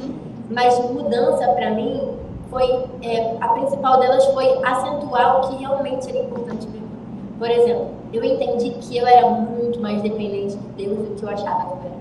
Mas 0.51 0.79
mudança 0.91 1.47
para 1.53 1.71
mim 1.71 2.17
foi 2.51 2.85
é, 3.03 3.37
a 3.41 3.49
principal 3.49 4.01
delas 4.01 4.25
foi 4.27 4.47
acentuar 4.65 5.39
o 5.39 5.49
que 5.49 5.57
realmente 5.57 6.09
era 6.09 6.19
importante 6.19 6.67
para 6.67 6.81
mim. 6.81 6.91
Por 7.39 7.51
exemplo, 7.51 7.89
eu 8.13 8.25
entendi 8.25 8.71
que 8.71 8.99
eu 8.99 9.07
era 9.07 9.29
muito 9.29 9.81
mais 9.81 10.03
dependente 10.03 10.57
de 10.57 10.85
Deus 10.85 11.09
do 11.09 11.15
que 11.15 11.23
eu 11.23 11.29
achava 11.29 11.65
que 11.65 11.73
eu 11.73 11.93
era. 11.93 12.01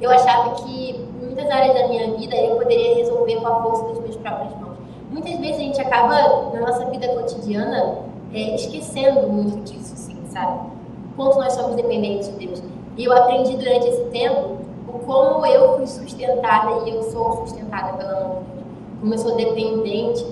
Eu 0.00 0.10
achava 0.10 0.54
que 0.62 1.06
muitas 1.20 1.50
áreas 1.50 1.74
da 1.74 1.88
minha 1.88 2.12
vida 2.16 2.36
eu 2.36 2.56
poderia 2.56 2.94
resolver 2.94 3.36
com 3.36 3.46
a 3.46 3.62
força 3.62 3.84
das 3.88 3.98
minhas 4.00 4.16
próprias 4.16 4.50
mãos. 4.60 4.71
Muitas 5.12 5.38
vezes 5.40 5.56
a 5.56 5.60
gente 5.60 5.80
acaba 5.82 6.50
na 6.54 6.60
nossa 6.60 6.86
vida 6.86 7.06
cotidiana 7.08 7.98
é, 8.32 8.54
esquecendo 8.54 9.28
muito 9.28 9.58
disso, 9.70 9.92
assim, 9.92 10.16
sabe? 10.30 10.70
Quanto 11.14 11.36
nós 11.36 11.52
somos 11.52 11.76
dependentes 11.76 12.28
de 12.28 12.46
Deus. 12.46 12.62
E 12.96 13.04
eu 13.04 13.12
aprendi 13.12 13.54
durante 13.58 13.88
esse 13.88 14.04
tempo 14.04 14.56
o 14.88 14.98
como 15.00 15.44
eu 15.44 15.76
fui 15.76 15.86
sustentada 15.86 16.88
e 16.88 16.94
eu 16.94 17.02
sou 17.02 17.46
sustentada 17.46 17.92
pela 17.98 18.20
mão 18.20 18.42
de 18.42 18.52
Deus. 18.54 18.66
Como 19.00 19.14
eu 19.14 19.18
sou 19.18 19.36
dependente. 19.36 20.26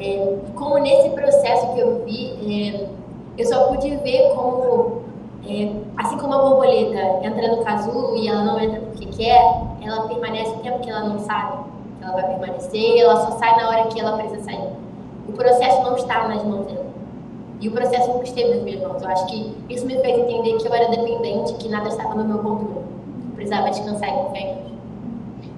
É, 0.00 0.36
como 0.56 0.78
nesse 0.78 1.10
processo 1.10 1.72
que 1.72 1.78
eu 1.78 2.04
vi, 2.04 2.74
é, 2.74 2.88
eu 3.38 3.46
só 3.46 3.68
pude 3.68 3.88
ver 3.98 4.34
como, 4.34 5.02
é, 5.48 5.70
assim 5.96 6.18
como 6.18 6.34
a 6.34 6.38
borboleta 6.38 7.24
entra 7.24 7.54
no 7.54 7.62
casulo 7.62 8.16
e 8.16 8.26
ela 8.26 8.42
não 8.42 8.58
entra 8.58 8.80
porque 8.80 9.06
quer, 9.06 9.40
ela 9.80 10.08
permanece 10.08 10.50
o 10.50 10.58
tempo 10.58 10.80
que 10.80 10.90
ela 10.90 11.04
não 11.04 11.20
sabe 11.20 11.63
ela 12.04 12.12
vai 12.12 12.26
permanecer 12.26 12.98
ela 12.98 13.16
só 13.16 13.38
sai 13.38 13.56
na 13.56 13.68
hora 13.68 13.86
que 13.88 13.98
ela 13.98 14.16
precisa 14.18 14.44
sair. 14.44 14.68
O 15.26 15.32
processo 15.32 15.82
não 15.82 15.96
está 15.96 16.28
nas 16.28 16.44
mãos 16.44 16.66
dela. 16.66 16.86
E 17.60 17.68
o 17.68 17.72
processo 17.72 18.10
nunca 18.12 18.24
esteve 18.24 18.54
nas 18.54 18.62
minhas 18.62 18.82
mãos. 18.82 19.02
Eu 19.02 19.08
acho 19.08 19.26
que 19.26 19.56
isso 19.70 19.86
me 19.86 19.98
fez 19.98 20.18
entender 20.18 20.58
que 20.58 20.68
eu 20.68 20.74
era 20.74 20.88
dependente, 20.90 21.54
que 21.54 21.68
nada 21.68 21.88
estava 21.88 22.14
no 22.14 22.24
meu 22.24 22.38
controle. 22.38 22.76
Eu 22.76 23.34
precisava 23.34 23.70
descansar 23.70 24.08
e 24.08 24.12
confiar 24.12 24.42
em 24.42 24.54
Deus. 24.54 24.74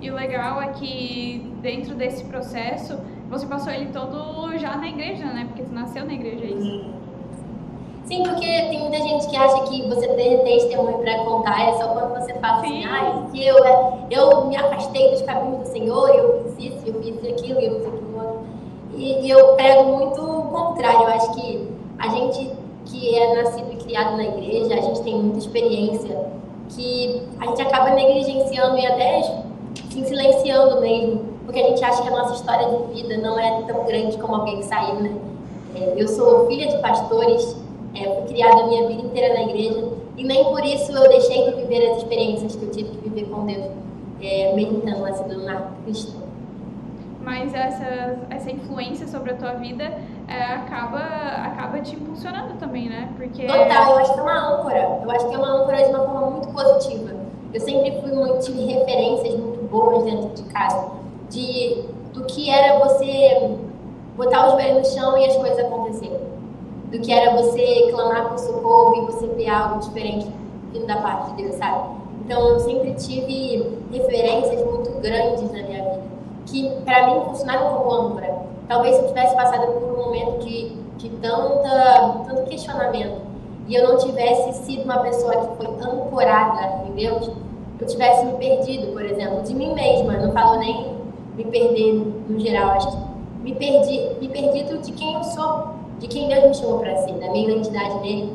E 0.01 0.11
o 0.11 0.15
legal 0.15 0.63
é 0.63 0.69
que 0.69 1.53
dentro 1.61 1.95
desse 1.95 2.23
processo, 2.25 2.97
você 3.29 3.45
passou 3.47 3.73
ele 3.73 3.87
todo 3.87 4.57
já 4.57 4.77
na 4.77 4.89
igreja, 4.89 5.25
né? 5.25 5.47
Porque 5.49 5.65
você 5.65 5.75
nasceu 5.75 6.05
na 6.05 6.13
igreja, 6.13 6.45
é 6.45 6.49
isso? 6.49 6.91
Sim, 8.07 8.23
porque 8.23 8.47
tem 8.47 8.81
muita 8.81 8.99
gente 8.99 9.27
que 9.27 9.37
acha 9.37 9.63
que 9.65 9.83
você 9.89 10.07
ter 10.09 10.39
testemunho 10.45 10.99
para 10.99 11.19
contar 11.25 11.69
é 11.69 11.73
só 11.75 11.89
quando 11.89 12.15
você 12.15 12.33
fala 12.35 12.59
assim, 12.59 12.83
Sim. 12.83 12.85
ah, 12.87 13.27
que 13.33 13.47
eu, 13.47 13.57
eu 14.11 14.45
me 14.47 14.57
afastei 14.57 15.11
dos 15.11 15.23
caminhos 15.23 15.69
do 15.69 15.73
Senhor, 15.73 16.09
eu 16.11 16.53
fiz 16.57 16.73
isso, 16.73 16.87
eu 16.87 17.03
fiz 17.03 17.19
aquilo, 17.19 17.61
eu 17.61 17.81
fiz 17.81 17.87
aquilo. 17.89 18.07
E, 18.95 19.27
e 19.27 19.31
eu 19.31 19.55
prego 19.55 19.85
muito 19.85 20.23
o 20.23 20.43
contrário. 20.45 21.03
Eu 21.03 21.09
acho 21.09 21.33
que 21.35 21.69
a 21.99 22.09
gente 22.09 22.51
que 22.87 23.17
é 23.17 23.43
nascido 23.43 23.73
e 23.73 23.77
criado 23.77 24.17
na 24.17 24.25
igreja, 24.25 24.75
a 24.75 24.81
gente 24.81 25.03
tem 25.03 25.15
muita 25.15 25.39
experiência 25.39 26.17
que 26.69 27.23
a 27.41 27.47
gente 27.47 27.63
acaba 27.63 27.91
negligenciando 27.91 28.79
e 28.79 28.87
até 28.87 29.23
se 29.91 30.05
silenciando 30.05 30.81
mesmo, 30.81 31.25
porque 31.45 31.61
a 31.61 31.69
gente 31.69 31.85
acha 31.85 32.03
que 32.03 32.09
a 32.09 32.13
nossa 32.13 32.35
história 32.35 32.69
de 32.69 32.95
vida 32.95 33.19
não 33.19 33.39
é 33.39 33.63
tão 33.63 33.85
grande 33.85 34.17
como 34.19 34.37
alguém 34.37 34.59
que 34.59 34.65
saiu, 34.65 34.97
né? 34.97 35.15
É, 35.75 35.95
Eu 35.97 36.09
sou 36.09 36.47
filha 36.47 36.69
de 36.69 36.79
pastores, 36.79 37.57
é, 37.97 38.15
fui 38.15 38.35
criada 38.35 38.63
a 38.63 38.67
minha 38.67 38.87
vida 38.87 39.03
inteira 39.03 39.35
na 39.35 39.43
igreja 39.43 39.89
e 40.17 40.25
nem 40.25 40.45
por 40.45 40.65
isso 40.65 40.93
eu 40.93 41.09
deixei 41.09 41.45
de 41.51 41.57
viver 41.63 41.91
as 41.91 41.99
experiências 41.99 42.57
que 42.57 42.65
eu 42.65 42.71
tive 42.71 42.91
que 42.91 43.09
viver 43.09 43.31
com 43.31 43.47
Deus, 43.47 43.71
é, 44.21 44.53
meditando 44.55 45.01
na 45.01 45.13
cidadania 45.13 45.63
cristã. 45.85 46.19
Mas 47.23 47.53
essa, 47.53 48.19
essa 48.31 48.51
influência 48.51 49.07
sobre 49.09 49.33
a 49.33 49.35
tua 49.35 49.55
vida 49.55 49.83
é, 50.29 50.43
acaba, 50.55 50.99
acaba 50.99 51.81
te 51.81 51.97
impulsionando 51.97 52.55
também, 52.55 52.89
né? 52.89 53.13
Porque. 53.17 53.47
Total, 53.47 53.93
eu 53.93 53.99
acho 53.99 54.15
que 54.15 54.21
é 54.21 54.23
uma 54.23 54.55
âncora. 54.55 55.01
Eu 55.03 55.11
acho 55.11 55.29
que 55.29 55.35
é 55.35 55.39
uma 55.39 55.63
âncora 55.63 55.77
de 55.77 55.91
uma 55.91 56.05
forma 56.05 56.31
muito 56.31 56.49
positiva. 56.49 57.17
Eu 57.53 57.61
sempre 57.61 58.01
fui 58.01 58.13
muito, 58.13 58.45
tive 58.45 58.65
referências 58.67 59.35
muito 59.35 59.69
boas 59.69 60.05
dentro 60.05 60.29
de 60.35 60.43
casa, 60.53 60.93
de 61.29 61.85
do 62.15 62.25
que 62.25 62.49
era 62.49 62.79
você 62.79 63.57
botar 64.17 64.47
os 64.47 64.53
joelhos 64.53 64.89
no 64.89 64.95
chão 64.95 65.19
e 65.19 65.27
as 65.27 65.37
coisas 65.37 65.59
acontecerem. 65.59 66.21
Do 66.91 67.01
que 67.01 67.13
era 67.13 67.35
você 67.37 67.89
clamar 67.91 68.29
por 68.29 68.39
socorro 68.39 69.03
e 69.03 69.07
você 69.07 69.27
ver 69.29 69.49
algo 69.49 69.81
diferente 69.81 70.27
vindo 70.73 70.87
da 70.87 70.97
parte 70.97 71.31
de 71.33 71.43
Deus, 71.43 71.57
sabe? 71.57 71.97
Então 72.25 72.49
eu 72.49 72.61
sempre 72.61 72.93
tive 72.95 73.79
referências 73.93 74.65
muito 74.65 74.91
grandes 75.01 75.51
na 75.53 75.63
minha 75.63 75.83
vida, 75.83 76.03
que 76.47 76.71
para 76.85 77.07
mim 77.07 77.25
funcionaram 77.25 77.77
como 77.77 77.93
âncora. 77.93 78.35
Talvez 78.69 78.97
se 78.97 79.03
eu 79.03 79.09
tivesse 79.09 79.35
passado 79.37 79.73
por 79.73 79.83
um 79.83 80.05
momento 80.05 80.45
de, 80.45 80.71
de 80.97 81.09
tanta, 81.21 82.25
tanto 82.27 82.43
questionamento 82.49 83.21
e 83.69 83.75
eu 83.75 83.89
não 83.89 83.97
tivesse 83.97 84.65
sido 84.65 84.85
uma 84.85 84.99
pessoa 84.99 85.35
que 85.35 85.57
foi 85.57 85.67
ancorada 85.67 86.85
em 86.89 86.93
Deus, 86.93 87.31
eu 87.81 87.87
tivesse 87.87 88.25
me 88.25 88.33
perdido, 88.39 88.93
por 88.93 89.05
exemplo, 89.05 89.43
de 89.43 89.55
mim 89.55 89.75
mesma. 89.75 90.15
Não 90.15 90.33
falo 90.33 90.59
nem 90.59 90.97
me 91.37 91.45
perder 91.45 91.93
no 92.29 92.41
geral, 92.41 92.71
acho 92.71 92.91
que 92.91 92.97
me 93.43 93.55
perdi, 93.55 94.17
me 94.21 94.29
perdido 94.29 94.79
de 94.79 94.93
quem 94.93 95.15
eu 95.15 95.23
sou, 95.23 95.76
de 95.99 96.07
quem 96.09 96.29
Deus 96.29 96.45
me 96.45 96.55
chamou 96.55 96.79
para 96.79 96.97
ser, 96.99 97.13
da 97.15 97.31
minha 97.31 97.51
identidade 97.51 98.01
nele. 98.01 98.33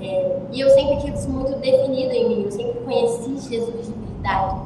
É, 0.00 0.38
e 0.52 0.60
eu 0.60 0.68
sempre 0.70 0.96
tive 0.98 1.16
isso 1.16 1.30
muito 1.30 1.56
definido 1.58 2.12
em 2.12 2.28
mim, 2.28 2.42
eu 2.44 2.50
sempre 2.50 2.80
conheci 2.80 3.38
Jesus 3.38 3.86
de 3.86 3.92
verdade. 3.92 4.60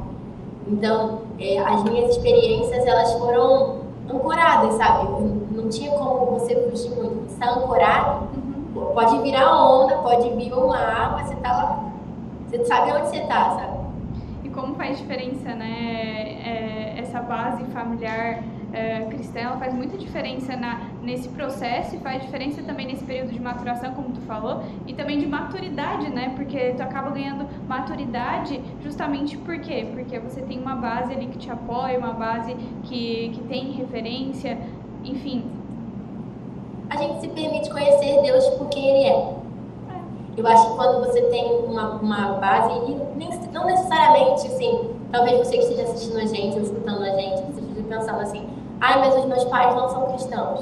Então, 0.67 1.21
é, 1.39 1.59
as 1.59 1.83
minhas 1.83 2.11
experiências, 2.11 2.85
elas 2.85 3.13
foram 3.13 3.79
ancoradas, 4.09 4.73
sabe? 4.75 5.07
Não 5.51 5.69
tinha 5.69 5.91
como 5.91 6.39
você 6.39 6.55
fugir 6.55 6.89
muito. 6.91 7.27
Você 7.27 7.33
está 7.33 7.51
ancorado, 7.51 8.27
pode 8.93 9.19
virar 9.19 9.63
onda, 9.63 9.97
pode 9.97 10.29
vir 10.31 10.53
o 10.53 10.67
mar, 10.67 11.13
mas 11.13 11.27
você 11.27 11.35
tá 11.35 11.51
lá. 11.51 11.91
Você 12.47 12.65
sabe 12.65 12.91
onde 12.91 13.09
você 13.09 13.21
tá, 13.21 13.51
sabe? 13.51 13.79
E 14.43 14.49
como 14.49 14.75
faz 14.75 14.97
diferença, 14.97 15.53
né? 15.53 16.09
é, 16.49 16.99
essa 16.99 17.21
base 17.21 17.63
familiar 17.65 18.43
é, 18.73 19.01
cristã, 19.05 19.39
ela 19.39 19.57
faz 19.57 19.73
muita 19.73 19.97
diferença 19.97 20.55
na, 20.55 20.81
nesse 21.01 21.29
processo 21.29 21.95
e 21.95 21.99
faz 21.99 22.21
diferença 22.21 22.61
também 22.63 22.85
nesse 22.87 23.03
período 23.03 23.31
de 23.31 23.41
maturação, 23.41 23.93
como 23.93 24.09
tu 24.09 24.21
falou, 24.21 24.61
e 24.85 24.93
também 24.93 25.17
de 25.19 25.25
maturidade, 25.27 26.09
né? 26.09 26.33
Porque 26.35 26.73
tu 26.77 26.81
acaba 26.83 27.09
ganhando 27.11 27.47
maturidade 27.67 28.59
justamente 28.83 29.37
por 29.37 29.59
quê? 29.59 29.87
Porque 29.91 30.19
você 30.19 30.41
tem 30.41 30.59
uma 30.59 30.75
base 30.75 31.13
ali 31.13 31.27
que 31.27 31.37
te 31.37 31.49
apoia, 31.49 31.97
uma 31.97 32.13
base 32.13 32.55
que, 32.83 33.29
que 33.33 33.41
tem 33.47 33.71
referência, 33.71 34.57
enfim. 35.03 35.45
A 36.89 36.97
gente 36.97 37.21
se 37.21 37.27
permite 37.29 37.69
conhecer 37.69 38.21
Deus 38.21 38.45
por 38.49 38.67
quem 38.69 38.87
Ele 38.89 39.03
é. 39.09 39.33
Eu 40.37 40.47
acho 40.47 40.69
que 40.69 40.75
quando 40.75 41.05
você 41.05 41.21
tem 41.23 41.45
uma, 41.65 41.95
uma 41.95 42.33
base, 42.33 42.71
e 42.91 42.95
nem- 43.17 43.29
não 43.51 43.65
necessariamente, 43.65 44.47
assim, 44.47 44.89
talvez 45.11 45.37
você 45.39 45.57
que 45.57 45.63
esteja 45.63 45.83
assistindo 45.83 46.17
a 46.17 46.25
gente 46.25 46.55
ou 46.55 46.61
escutando 46.63 47.03
a 47.03 47.09
gente, 47.11 47.41
você 47.43 47.61
esteja 47.61 47.83
pensando 47.87 48.21
assim, 48.21 48.48
ai, 48.81 48.99
mas 48.99 49.15
os 49.15 49.25
meus 49.25 49.43
pais 49.45 49.75
não 49.75 49.89
são 49.89 50.05
cristãos. 50.07 50.61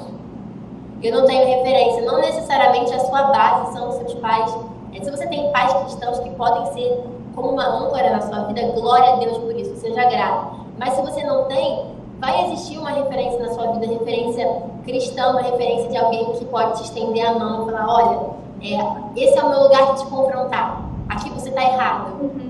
Eu 1.02 1.14
não 1.14 1.26
tenho 1.26 1.46
referência. 1.46 2.02
Não 2.02 2.18
necessariamente 2.18 2.92
a 2.92 3.00
sua 3.00 3.22
base 3.24 3.72
são 3.72 3.88
os 3.88 3.94
seus 3.96 4.14
pais. 4.14 4.56
É, 4.92 5.02
Se 5.02 5.10
você 5.10 5.26
tem 5.26 5.50
pais 5.52 5.72
cristãos 5.74 6.18
que 6.20 6.30
podem 6.30 6.66
ser 6.72 7.04
como 7.34 7.50
uma 7.50 7.64
âncora 7.64 8.10
na 8.10 8.20
sua 8.20 8.44
vida, 8.44 8.72
glória 8.72 9.12
a 9.12 9.16
Deus 9.16 9.38
por 9.38 9.54
isso, 9.54 9.76
seja 9.76 10.04
grato. 10.08 10.56
Mas 10.76 10.94
se 10.94 11.02
você 11.02 11.22
não 11.24 11.44
tem, 11.44 11.86
vai 12.18 12.46
existir 12.46 12.78
uma 12.78 12.90
referência 12.90 13.38
na 13.38 13.52
sua 13.52 13.72
vida, 13.72 13.86
referência 13.86 14.62
cristã, 14.84 15.30
uma 15.30 15.42
referência 15.42 15.88
de 15.88 15.96
alguém 15.96 16.32
que 16.32 16.44
pode 16.46 16.78
te 16.78 16.84
estender 16.84 17.24
a 17.24 17.34
mão 17.34 17.62
e 17.62 17.70
falar, 17.70 17.86
olha, 17.88 18.38
é, 18.60 19.22
esse 19.22 19.38
é 19.38 19.42
o 19.42 19.50
meu 19.50 19.62
lugar 19.62 19.94
de 19.94 20.00
te 20.00 20.06
confrontar. 20.10 20.82
Aqui 21.08 21.30
você 21.30 21.48
está 21.48 21.62
errado. 21.62 22.47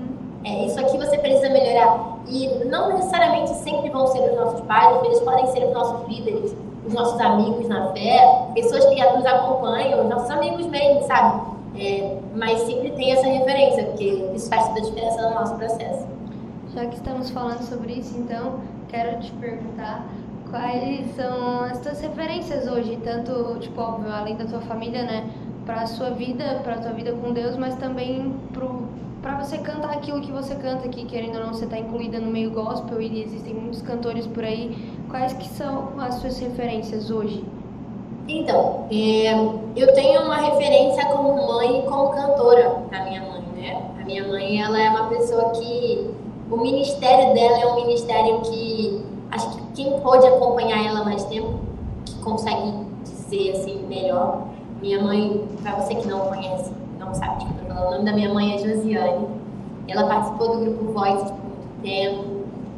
É, 0.49 0.65
isso 0.65 0.79
aqui 0.79 0.97
você 0.97 1.15
precisa 1.19 1.47
melhorar. 1.49 2.17
E 2.27 2.47
não 2.65 2.89
necessariamente 2.89 3.51
sempre 3.57 3.91
vão 3.91 4.07
ser 4.07 4.19
os 4.31 4.35
nossos 4.35 4.61
pais, 4.61 4.99
vezes 5.01 5.19
podem 5.21 5.45
ser 5.47 5.63
os 5.65 5.73
nossos 5.73 6.07
líderes, 6.07 6.55
os 6.87 6.93
nossos 6.93 7.21
amigos 7.21 7.67
na 7.67 7.91
fé, 7.91 8.47
pessoas 8.55 8.83
que 8.85 9.05
nos 9.05 9.25
acompanham, 9.27 10.01
os 10.01 10.09
nossos 10.09 10.29
amigos 10.31 10.65
mesmo, 10.65 11.03
sabe? 11.03 11.41
É, 11.75 12.17
mas 12.35 12.61
sempre 12.61 12.89
tem 12.91 13.11
essa 13.11 13.27
referência, 13.27 13.83
porque 13.85 14.05
isso 14.33 14.49
faz 14.49 14.67
toda 14.69 14.79
a 14.79 14.83
diferença 14.83 15.29
no 15.29 15.35
nosso 15.35 15.55
processo. 15.55 16.07
Já 16.73 16.85
que 16.85 16.95
estamos 16.95 17.29
falando 17.29 17.61
sobre 17.61 17.93
isso, 17.93 18.17
então, 18.17 18.59
quero 18.87 19.19
te 19.19 19.31
perguntar 19.33 20.03
quais 20.49 21.15
são 21.15 21.63
as 21.65 21.79
tuas 21.79 22.01
referências 22.01 22.67
hoje, 22.67 22.97
tanto, 23.03 23.59
tipo, 23.59 23.79
óbvio, 23.79 24.11
além 24.11 24.35
da 24.35 24.45
tua 24.45 24.61
família, 24.61 25.03
né, 25.03 25.29
para 25.65 25.81
a 25.81 25.87
sua 25.87 26.09
vida, 26.09 26.59
para 26.63 26.73
a 26.73 26.77
tua 26.79 26.91
vida 26.91 27.11
com 27.13 27.31
Deus, 27.33 27.55
mas 27.55 27.75
também 27.75 28.33
pro 28.51 28.87
para 29.21 29.37
você 29.37 29.57
cantar 29.57 29.91
aquilo 29.91 30.21
que 30.21 30.31
você 30.31 30.55
canta 30.55 30.85
aqui, 30.85 31.05
querendo 31.05 31.35
ou 31.35 31.45
não, 31.45 31.53
você 31.53 31.65
está 31.65 31.77
incluída 31.77 32.19
no 32.19 32.31
meio 32.31 32.51
gospel 32.51 33.01
e 33.01 33.21
existem 33.21 33.53
muitos 33.53 33.81
cantores 33.81 34.25
por 34.27 34.43
aí. 34.43 34.77
Quais 35.09 35.33
que 35.33 35.47
são 35.49 35.89
as 35.99 36.15
suas 36.15 36.39
referências 36.39 37.11
hoje? 37.11 37.43
Então, 38.27 38.85
é, 38.91 39.33
eu 39.75 39.93
tenho 39.93 40.21
uma 40.21 40.37
referência 40.37 41.05
como 41.07 41.47
mãe 41.47 41.79
e 41.79 41.83
como 41.83 42.09
cantora 42.09 42.83
da 42.91 43.03
minha 43.05 43.21
mãe, 43.21 43.41
né? 43.55 43.81
A 43.99 44.05
minha 44.05 44.27
mãe, 44.27 44.61
ela 44.61 44.79
é 44.79 44.89
uma 44.89 45.09
pessoa 45.09 45.49
que 45.51 46.11
o 46.49 46.57
ministério 46.57 47.33
dela 47.33 47.59
é 47.59 47.67
um 47.67 47.75
ministério 47.75 48.41
que 48.41 49.03
acho 49.31 49.49
que 49.49 49.61
quem 49.75 49.99
pode 49.99 50.25
acompanhar 50.27 50.85
ela 50.85 51.03
mais 51.03 51.23
tempo, 51.25 51.59
que 52.05 52.15
consegue 52.19 52.71
dizer 53.03 53.51
assim 53.51 53.85
melhor. 53.87 54.43
Minha 54.81 55.01
mãe, 55.01 55.45
para 55.61 55.75
você 55.75 55.95
que 55.95 56.07
não 56.07 56.21
conhece, 56.21 56.71
não 57.09 57.15
sabe 57.15 57.39
de 57.39 57.45
que 57.45 57.61
eu 57.61 57.75
falando, 57.75 57.87
o 57.87 57.91
nome 57.91 58.05
da 58.05 58.13
minha 58.13 58.33
mãe 58.33 58.55
é 58.55 58.57
Josiane. 58.59 59.27
Ela 59.87 60.07
participou 60.07 60.55
do 60.57 60.65
grupo 60.65 60.93
Voices 60.93 61.31
por 61.31 61.43
muito 61.43 61.81
tempo 61.81 62.25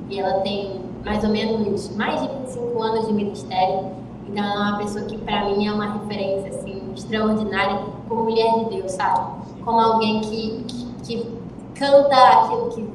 e 0.10 0.20
ela 0.20 0.40
tem 0.42 0.82
mais 1.04 1.24
ou 1.24 1.30
menos 1.30 1.96
mais 1.96 2.22
de 2.22 2.28
25 2.28 2.82
anos 2.82 3.08
de 3.08 3.14
ministério. 3.14 3.92
Então, 4.28 4.44
ela 4.44 4.54
é 4.54 4.70
uma 4.72 4.78
pessoa 4.78 5.04
que, 5.06 5.18
para 5.18 5.46
mim, 5.46 5.68
é 5.68 5.74
uma 5.74 5.94
referência 5.94 6.50
assim, 6.50 6.82
extraordinária 6.96 7.80
como 8.08 8.24
mulher 8.24 8.60
de 8.60 8.76
Deus, 8.76 8.94
sabe? 8.94 9.20
Como 9.66 9.80
alguém 9.80 10.22
que, 10.22 10.64
que, 10.68 10.86
que 11.04 11.32
canta 11.76 12.16
aquilo 12.16 12.70
que, 12.70 12.88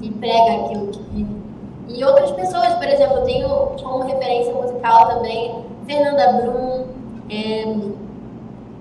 que 0.00 0.10
prega 0.14 0.64
aquilo 0.64 0.86
que 0.86 1.02
vive. 1.10 1.42
E 1.88 2.02
outras 2.04 2.30
pessoas, 2.30 2.72
por 2.74 2.86
exemplo, 2.86 3.18
eu 3.18 3.24
tenho 3.24 3.48
como 3.82 4.04
referência 4.04 4.54
musical 4.54 5.08
também 5.08 5.62
Fernanda 5.86 6.32
Brum, 6.32 6.86
é, 7.28 7.64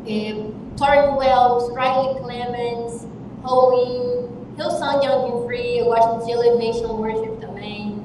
é, 0.08 0.50
Torrin 0.78 1.16
Wells, 1.18 1.70
Riley 1.75 2.16
Clements, 2.22 3.08
Howlin, 3.44 4.28
Hillsong 4.58 5.04
Young 5.04 5.32
and 5.32 5.46
Free, 5.46 5.80
eu 5.80 5.86
gosto 5.86 6.25
de 6.25 6.32
Elevation 6.32 6.96
Worship 6.96 7.38
também. 7.40 7.96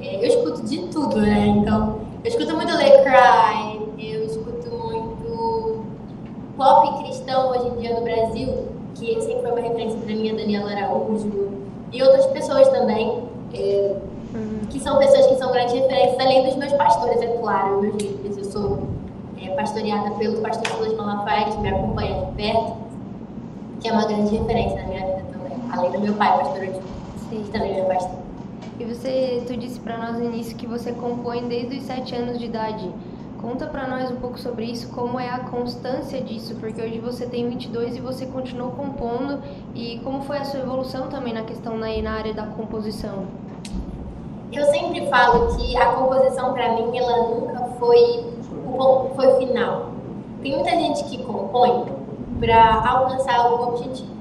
É, 0.00 0.16
eu 0.16 0.28
escuto 0.28 0.62
de 0.62 0.78
tudo, 0.88 1.20
né? 1.20 1.46
Então, 1.46 2.00
eu 2.24 2.28
escuto 2.28 2.54
muito 2.54 2.72
Lay 2.74 3.02
Cry, 3.02 3.80
eu 3.98 4.24
escuto 4.24 4.70
muito 4.70 5.84
pop 6.56 7.04
cristão 7.04 7.50
hoje 7.50 7.68
em 7.68 7.80
dia 7.80 7.94
no 7.94 8.02
Brasil, 8.02 8.68
que 8.94 9.20
sempre 9.20 9.42
foi 9.42 9.50
uma 9.50 9.60
referência 9.60 9.98
para 9.98 10.14
mim, 10.14 10.30
a 10.30 10.34
Daniela 10.34 10.70
Araújo, 10.70 11.30
e 11.92 12.02
outras 12.02 12.26
pessoas 12.26 12.68
também, 12.68 13.22
é, 13.54 13.96
que 14.70 14.78
são 14.80 14.98
pessoas 14.98 15.26
que 15.26 15.36
são 15.36 15.50
grandes 15.52 15.74
referências, 15.74 16.18
além 16.18 16.44
dos 16.44 16.56
meus 16.56 16.72
pastores, 16.72 17.20
é 17.20 17.26
claro, 17.38 17.80
meus 17.80 17.96
líderes. 17.96 18.36
Eu 18.38 18.44
sou 18.44 18.78
pastoreada 19.58 20.12
pelo 20.12 20.40
pastor 20.40 20.68
Silas 20.68 20.96
Malafaia, 20.96 21.46
que 21.46 21.58
me 21.58 21.68
acompanha 21.68 22.26
de 22.26 22.32
perto, 22.36 22.76
que 23.80 23.88
é 23.88 23.92
uma 23.92 24.06
grande 24.06 24.36
referência 24.36 24.76
na 24.76 24.88
minha 24.88 25.06
vida 25.06 25.24
também, 25.32 25.58
além 25.72 25.90
do 25.90 25.98
meu 25.98 26.14
pai, 26.14 26.38
pastor 26.38 26.62
Odilon, 26.62 26.80
que 27.28 27.50
também 27.50 27.80
é 27.80 27.84
pastor. 27.84 28.18
E 28.78 28.84
você, 28.84 29.42
tu 29.48 29.56
disse 29.56 29.80
para 29.80 29.98
nós 29.98 30.16
no 30.16 30.26
início 30.26 30.56
que 30.56 30.66
você 30.66 30.92
compõe 30.92 31.48
desde 31.48 31.78
os 31.78 31.82
sete 31.82 32.14
anos 32.14 32.38
de 32.38 32.44
idade. 32.44 32.88
Conta 33.42 33.66
para 33.66 33.88
nós 33.88 34.10
um 34.10 34.16
pouco 34.16 34.38
sobre 34.38 34.64
isso, 34.64 34.88
como 34.90 35.18
é 35.18 35.28
a 35.28 35.40
constância 35.40 36.20
disso, 36.20 36.54
porque 36.60 36.80
hoje 36.80 37.00
você 37.00 37.26
tem 37.26 37.48
22 37.48 37.96
e 37.96 38.00
você 38.00 38.26
continuou 38.26 38.70
compondo, 38.72 39.42
e 39.74 39.98
como 40.04 40.22
foi 40.22 40.38
a 40.38 40.44
sua 40.44 40.60
evolução 40.60 41.08
também 41.08 41.34
na 41.34 41.42
questão 41.42 41.76
na, 41.76 41.88
na 42.00 42.12
área 42.12 42.32
da 42.32 42.46
composição? 42.46 43.26
Eu 44.52 44.64
sempre 44.66 45.06
falo 45.08 45.56
que 45.56 45.76
a 45.76 45.86
composição 45.92 46.52
para 46.52 46.74
mim 46.74 46.96
ela 46.96 47.28
nunca 47.28 47.64
foi 47.78 48.27
foi 49.14 49.36
final. 49.38 49.90
Tem 50.42 50.54
muita 50.54 50.70
gente 50.70 51.04
que 51.04 51.22
compõe 51.24 51.84
para 52.38 52.88
alcançar 52.88 53.40
algum 53.40 53.74
objetivo. 53.74 54.18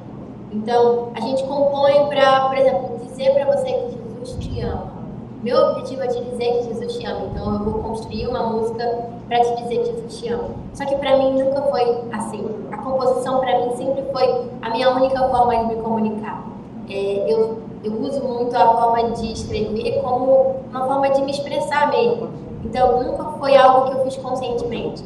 Então, 0.52 1.10
a 1.14 1.22
gente 1.22 1.44
compõe 1.44 2.08
para, 2.08 2.50
por 2.50 2.58
exemplo, 2.58 3.00
dizer 3.06 3.34
para 3.34 3.46
você 3.46 3.72
que 3.72 3.92
Jesus 3.92 4.38
te 4.40 4.62
ama. 4.62 4.98
Meu 5.44 5.56
objetivo 5.68 6.02
é 6.02 6.08
te 6.08 6.20
dizer 6.24 6.58
que 6.58 6.64
Jesus 6.64 6.98
te 6.98 7.06
ama, 7.06 7.28
então 7.32 7.54
eu 7.54 7.60
vou 7.60 7.84
construir 7.84 8.28
uma 8.28 8.44
música 8.44 9.08
para 9.28 9.40
te 9.42 9.62
dizer 9.62 9.78
que 9.80 9.86
Jesus 9.86 10.20
te 10.20 10.30
ama. 10.30 10.50
Só 10.74 10.86
que 10.86 10.96
para 10.96 11.18
mim 11.18 11.44
nunca 11.44 11.62
foi 11.64 12.02
assim. 12.12 12.50
A 12.72 12.78
composição 12.78 13.40
para 13.40 13.60
mim 13.60 13.76
sempre 13.76 14.04
foi 14.12 14.50
a 14.62 14.70
minha 14.72 14.90
única 14.90 15.28
forma 15.30 15.56
de 15.56 15.76
me 15.76 15.76
comunicar. 15.82 16.44
É, 16.90 17.32
eu, 17.32 17.60
eu 17.84 17.94
uso 18.02 18.22
muito 18.24 18.56
a 18.56 18.68
forma 18.68 19.12
de 19.12 19.32
escrever 19.32 20.02
como 20.02 20.56
uma 20.72 20.88
forma 20.88 21.10
de 21.12 21.22
me 21.22 21.32
expressar 21.32 21.92
mesmo. 21.92 22.30
Então 22.64 23.04
nunca 23.04 23.24
foi 23.40 23.56
algo 23.56 23.90
que 23.90 23.98
eu 23.98 24.04
fiz 24.04 24.18
conscientemente. 24.18 25.04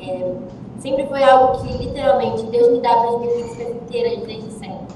É, 0.00 0.34
sempre 0.78 1.06
foi 1.06 1.22
algo 1.22 1.62
que 1.62 1.72
literalmente 1.76 2.42
Deus 2.44 2.72
me 2.72 2.80
dá 2.80 2.94
para 2.94 3.10
as 3.10 3.20
minhas 3.20 3.42
músicas 3.42 3.76
inteiras 3.76 4.26
desde 4.26 4.50
sempre. 4.52 4.94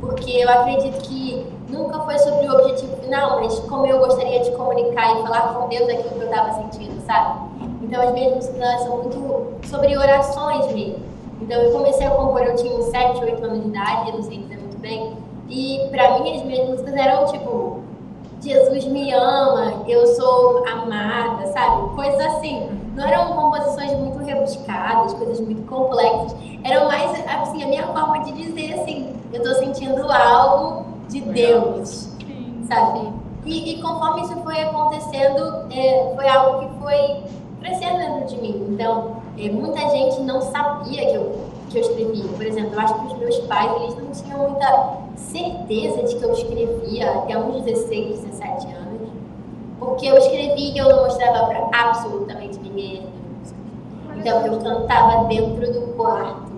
Porque 0.00 0.32
eu 0.32 0.48
acredito 0.48 1.00
que 1.02 1.46
nunca 1.68 2.00
foi 2.00 2.18
sobre 2.18 2.48
o 2.48 2.52
objetivo 2.52 2.96
final, 2.96 3.40
mas 3.40 3.58
como 3.60 3.86
eu 3.86 3.98
gostaria 3.98 4.40
de 4.40 4.50
comunicar 4.52 5.18
e 5.18 5.22
falar 5.22 5.54
com 5.54 5.68
Deus 5.68 5.88
aquilo 5.88 6.10
que 6.10 6.20
eu 6.20 6.30
estava 6.30 6.52
sentindo, 6.54 7.00
sabe? 7.06 7.40
Então 7.82 8.02
as 8.02 8.12
minhas 8.12 8.34
músicas 8.34 8.80
são 8.82 8.96
muito 8.98 9.68
sobre 9.68 9.96
orações 9.96 10.72
mesmo. 10.72 11.12
Então 11.40 11.60
eu 11.60 11.72
comecei 11.72 12.06
a 12.06 12.10
compor, 12.10 12.42
eu 12.42 12.54
tinha 12.56 12.74
uns 12.74 12.86
7, 12.86 13.22
8 13.22 13.44
anos 13.44 13.62
de 13.62 13.68
idade, 13.68 14.10
eu 14.10 14.16
não 14.16 14.22
sei 14.22 14.38
dizer 14.38 14.58
muito 14.58 14.78
bem. 14.78 15.16
E 15.48 15.88
pra 15.90 16.18
mim 16.18 16.36
as 16.36 16.44
minhas 16.44 16.68
músicas 16.68 16.94
eram 16.94 17.26
tipo, 17.26 17.81
Jesus 18.42 18.86
me 18.86 19.12
ama, 19.14 19.84
eu 19.86 20.04
sou 20.16 20.66
amada, 20.66 21.46
sabe? 21.52 21.94
Coisas 21.94 22.20
assim. 22.26 22.68
Não 22.96 23.06
eram 23.06 23.32
composições 23.34 23.92
muito 23.94 24.18
rebuscadas, 24.18 25.14
coisas 25.14 25.40
muito 25.40 25.66
complexas. 25.66 26.36
Eram 26.64 26.88
mais, 26.88 27.10
assim, 27.26 27.62
a 27.62 27.66
minha 27.68 27.86
forma 27.86 28.18
de 28.24 28.32
dizer 28.32 28.74
assim, 28.80 29.14
eu 29.32 29.42
tô 29.42 29.54
sentindo 29.54 30.10
algo 30.12 30.86
de 31.08 31.20
Deus, 31.20 32.10
sabe? 32.68 33.12
E, 33.46 33.74
e, 33.74 33.82
conforme 33.82 34.22
isso 34.22 34.36
foi 34.42 34.60
acontecendo, 34.60 35.66
é, 35.70 36.12
foi 36.14 36.28
algo 36.28 36.68
que 36.68 36.80
foi 36.80 37.22
crescendo 37.60 37.98
dentro 37.98 38.26
de 38.26 38.42
mim. 38.42 38.66
Então, 38.70 39.16
é, 39.38 39.48
muita 39.50 39.88
gente 39.88 40.20
não 40.20 40.40
sabia 40.40 41.06
que 41.06 41.14
eu, 41.14 41.40
que 41.72 41.78
eu 41.78 41.82
escrevia. 41.82 42.24
Por 42.24 42.46
exemplo, 42.46 42.74
eu 42.74 42.80
acho 42.80 42.94
que 42.94 43.06
os 43.06 43.18
meus 43.18 43.38
pais, 43.40 43.72
eles 43.82 43.96
não 43.96 44.10
tinham 44.10 44.50
muita 44.50 44.98
certeza 45.16 46.02
de 46.02 46.16
que 46.16 46.24
eu 46.24 46.32
escrevia 46.32 47.10
até 47.10 47.38
uns 47.38 47.62
16, 47.62 48.20
17 48.20 48.66
anos. 48.66 49.08
Porque 49.78 50.06
eu 50.06 50.16
escrevia 50.18 50.74
e 50.74 50.78
eu 50.78 50.88
não 50.88 51.04
mostrava 51.04 51.46
para 51.46 51.68
absolutamente 51.72 52.58
ninguém. 52.60 53.06
Então, 54.16 54.46
eu 54.46 54.58
cantava 54.60 55.24
dentro 55.24 55.72
do 55.72 55.96
quarto. 55.96 56.52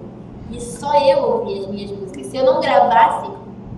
E 0.51 0.61
só 0.61 0.95
eu 1.01 1.39
ouvia 1.39 1.61
as 1.61 1.67
minhas 1.69 1.91
músicas. 1.91 2.27
Se 2.27 2.37
eu 2.37 2.45
não 2.45 2.61
gravasse, 2.61 3.31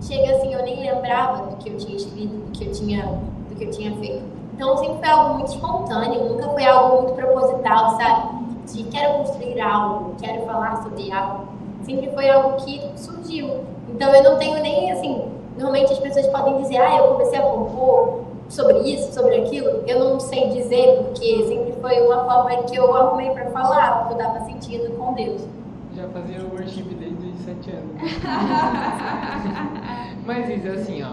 chega 0.03 0.37
assim, 0.37 0.53
eu 0.53 0.63
nem 0.63 0.81
lembrava 0.81 1.47
do 1.47 1.57
que 1.57 1.71
eu 1.71 1.77
tinha 1.77 1.97
escrito, 1.97 2.35
do 2.35 2.51
que 2.51 2.67
eu 2.67 2.73
tinha, 2.73 3.05
do 3.49 3.55
que 3.55 3.65
eu 3.65 3.71
tinha 3.71 3.95
feito. 3.97 4.25
Então 4.55 4.77
sempre 4.79 4.99
foi 4.99 5.09
algo 5.09 5.35
muito 5.35 5.53
espontâneo, 5.53 6.29
nunca 6.31 6.49
foi 6.49 6.65
algo 6.65 7.03
muito 7.03 7.15
proposital, 7.15 7.97
sabe? 7.97 8.46
De 8.73 8.83
quero 8.85 9.19
construir 9.19 9.61
algo, 9.61 10.15
quero 10.21 10.45
falar 10.45 10.83
sobre 10.83 11.13
algo. 11.13 11.47
Sempre 11.85 12.11
foi 12.11 12.29
algo 12.29 12.57
que 12.65 12.81
surgiu. 12.97 13.65
Então 13.89 14.15
eu 14.15 14.23
não 14.23 14.39
tenho 14.39 14.61
nem 14.61 14.91
assim. 14.91 15.23
Normalmente 15.57 15.93
as 15.93 15.99
pessoas 15.99 16.27
podem 16.29 16.61
dizer, 16.63 16.79
ah, 16.79 16.99
eu 16.99 17.15
comecei 17.15 17.39
a 17.39 17.43
compor 17.43 18.25
sobre 18.49 18.79
isso, 18.81 19.13
sobre 19.13 19.37
aquilo. 19.37 19.83
Eu 19.87 20.01
não 20.01 20.21
sei 20.21 20.51
dizer, 20.51 21.03
porque 21.05 21.47
sempre 21.47 21.73
foi 21.81 22.01
uma 22.01 22.25
forma 22.25 22.63
que 22.65 22.77
eu 22.77 22.95
arrumei 22.95 23.31
para 23.31 23.51
falar, 23.51 24.01
porque 24.01 24.15
eu 24.15 24.19
dava 24.19 24.45
sentido 24.45 24.91
com 24.99 25.15
Deus. 25.15 25.47
Já 25.95 26.09
fazia 26.09 26.41
o 26.41 26.53
worship 26.53 26.83
desde 26.83 27.29
os 27.29 27.39
sete 27.39 27.71
anos. 27.71 28.03
Mas 30.27 30.49
isso, 30.51 30.69
assim, 30.69 31.03
ó. 31.03 31.13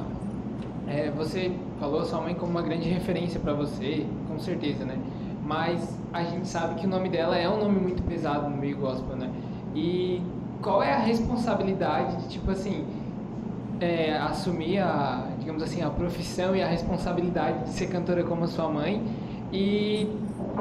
É, 0.88 1.10
você 1.12 1.54
falou 1.80 2.04
sua 2.04 2.20
mãe 2.20 2.36
como 2.36 2.52
uma 2.52 2.62
grande 2.62 2.90
referência 2.90 3.40
para 3.40 3.54
você, 3.54 4.06
com 4.28 4.38
certeza, 4.40 4.84
né? 4.84 4.98
Mas 5.46 5.98
a 6.14 6.24
gente 6.24 6.48
sabe 6.48 6.76
que 6.76 6.86
o 6.86 6.90
nome 6.90 7.10
dela 7.10 7.36
é 7.38 7.50
um 7.50 7.58
nome 7.58 7.80
muito 7.80 8.04
pesado 8.04 8.48
no 8.50 8.56
meio 8.56 8.78
gospel, 8.78 9.16
né? 9.16 9.30
E 9.76 10.22
qual 10.62 10.82
é 10.84 10.94
a 10.94 11.00
responsabilidade 11.00 12.18
de, 12.18 12.30
tipo 12.30 12.52
assim, 12.52 12.86
é, 13.82 14.16
assumir 14.18 14.78
a, 14.80 15.28
digamos 15.40 15.64
assim, 15.64 15.82
a 15.82 15.90
profissão 15.90 16.56
e 16.56 16.62
a 16.62 16.68
responsabilidade 16.68 17.66
de 17.66 17.70
ser 17.72 17.88
cantora 17.88 18.24
como 18.24 18.44
a 18.44 18.48
sua 18.48 18.70
mãe 18.70 19.04
e 19.52 20.08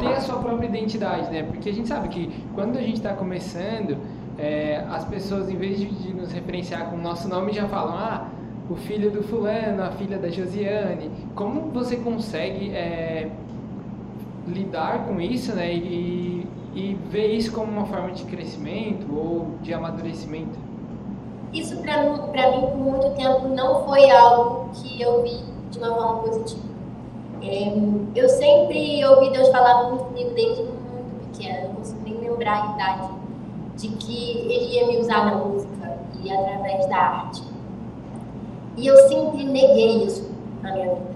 ter 0.01 0.15
a 0.15 0.21
sua 0.21 0.39
própria 0.39 0.67
identidade, 0.67 1.31
né? 1.31 1.43
Porque 1.43 1.69
a 1.69 1.73
gente 1.73 1.87
sabe 1.87 2.09
que 2.09 2.33
quando 2.55 2.79
a 2.79 2.81
gente 2.81 2.97
está 2.97 3.13
começando, 3.13 3.99
é, 4.39 4.85
as 4.91 5.05
pessoas, 5.05 5.51
em 5.51 5.57
vez 5.57 5.79
de, 5.79 6.15
nos 6.15 6.33
referenciar 6.33 6.91
com 6.91 6.97
o 6.97 7.01
nosso 7.01 7.29
nome, 7.29 7.53
já 7.53 7.69
falam, 7.69 7.95
ah, 7.95 8.27
o 8.71 8.75
filho 8.75 9.11
do 9.11 9.23
fulano, 9.23 9.83
a 9.83 9.91
filha 9.91 10.19
da 10.19 10.31
Josiane. 10.31 11.11
Como 11.35 11.71
você 11.71 11.97
consegue 11.97 12.71
é, 12.71 13.31
lidar 14.53 15.07
com 15.07 15.21
isso, 15.21 15.55
né? 15.55 15.73
E, 15.73 16.47
e 16.75 16.95
ver 17.11 17.29
isso 17.29 17.53
como 17.53 17.71
uma 17.71 17.87
forma 17.87 18.13
de 18.13 18.25
crescimento 18.25 19.07
ou 19.15 19.57
de 19.63 19.75
amadurecimento? 19.75 20.59
Isso, 21.53 21.77
para 21.83 22.03
mim, 22.03 22.61
por 22.61 22.77
muito 22.77 23.11
tempo, 23.11 23.49
não 23.49 23.85
foi 23.85 24.11
algo 24.11 24.71
que 24.73 25.03
eu 25.03 25.23
vi 25.23 25.39
de 25.71 25.79
uma 25.79 25.95
forma 25.95 26.23
positiva. 26.23 26.73
É, 27.43 27.73
eu 28.15 28.29
sempre 28.29 29.05
ouvi 29.05 29.31
Deus 29.31 29.49
falar 29.49 29.89
muito 29.89 30.05
comigo 30.05 30.31
desde 30.35 30.63
muito 30.63 31.33
pequena, 31.33 31.69
não 31.69 31.75
consigo 31.75 32.01
nem 32.05 32.19
lembrar 32.19 32.63
a 32.63 32.75
idade, 32.75 33.13
de 33.77 33.89
que 33.89 34.31
Ele 34.39 34.77
ia 34.77 34.87
me 34.87 34.99
usar 34.99 35.27
na 35.27 35.37
música 35.37 35.99
e 36.23 36.33
através 36.33 36.89
da 36.89 36.97
arte. 36.97 37.43
E 38.77 38.87
eu 38.87 38.97
sempre 39.09 39.45
neguei 39.45 40.05
isso 40.05 40.31
na 40.63 40.73
minha 40.73 40.95
vida. 40.95 41.12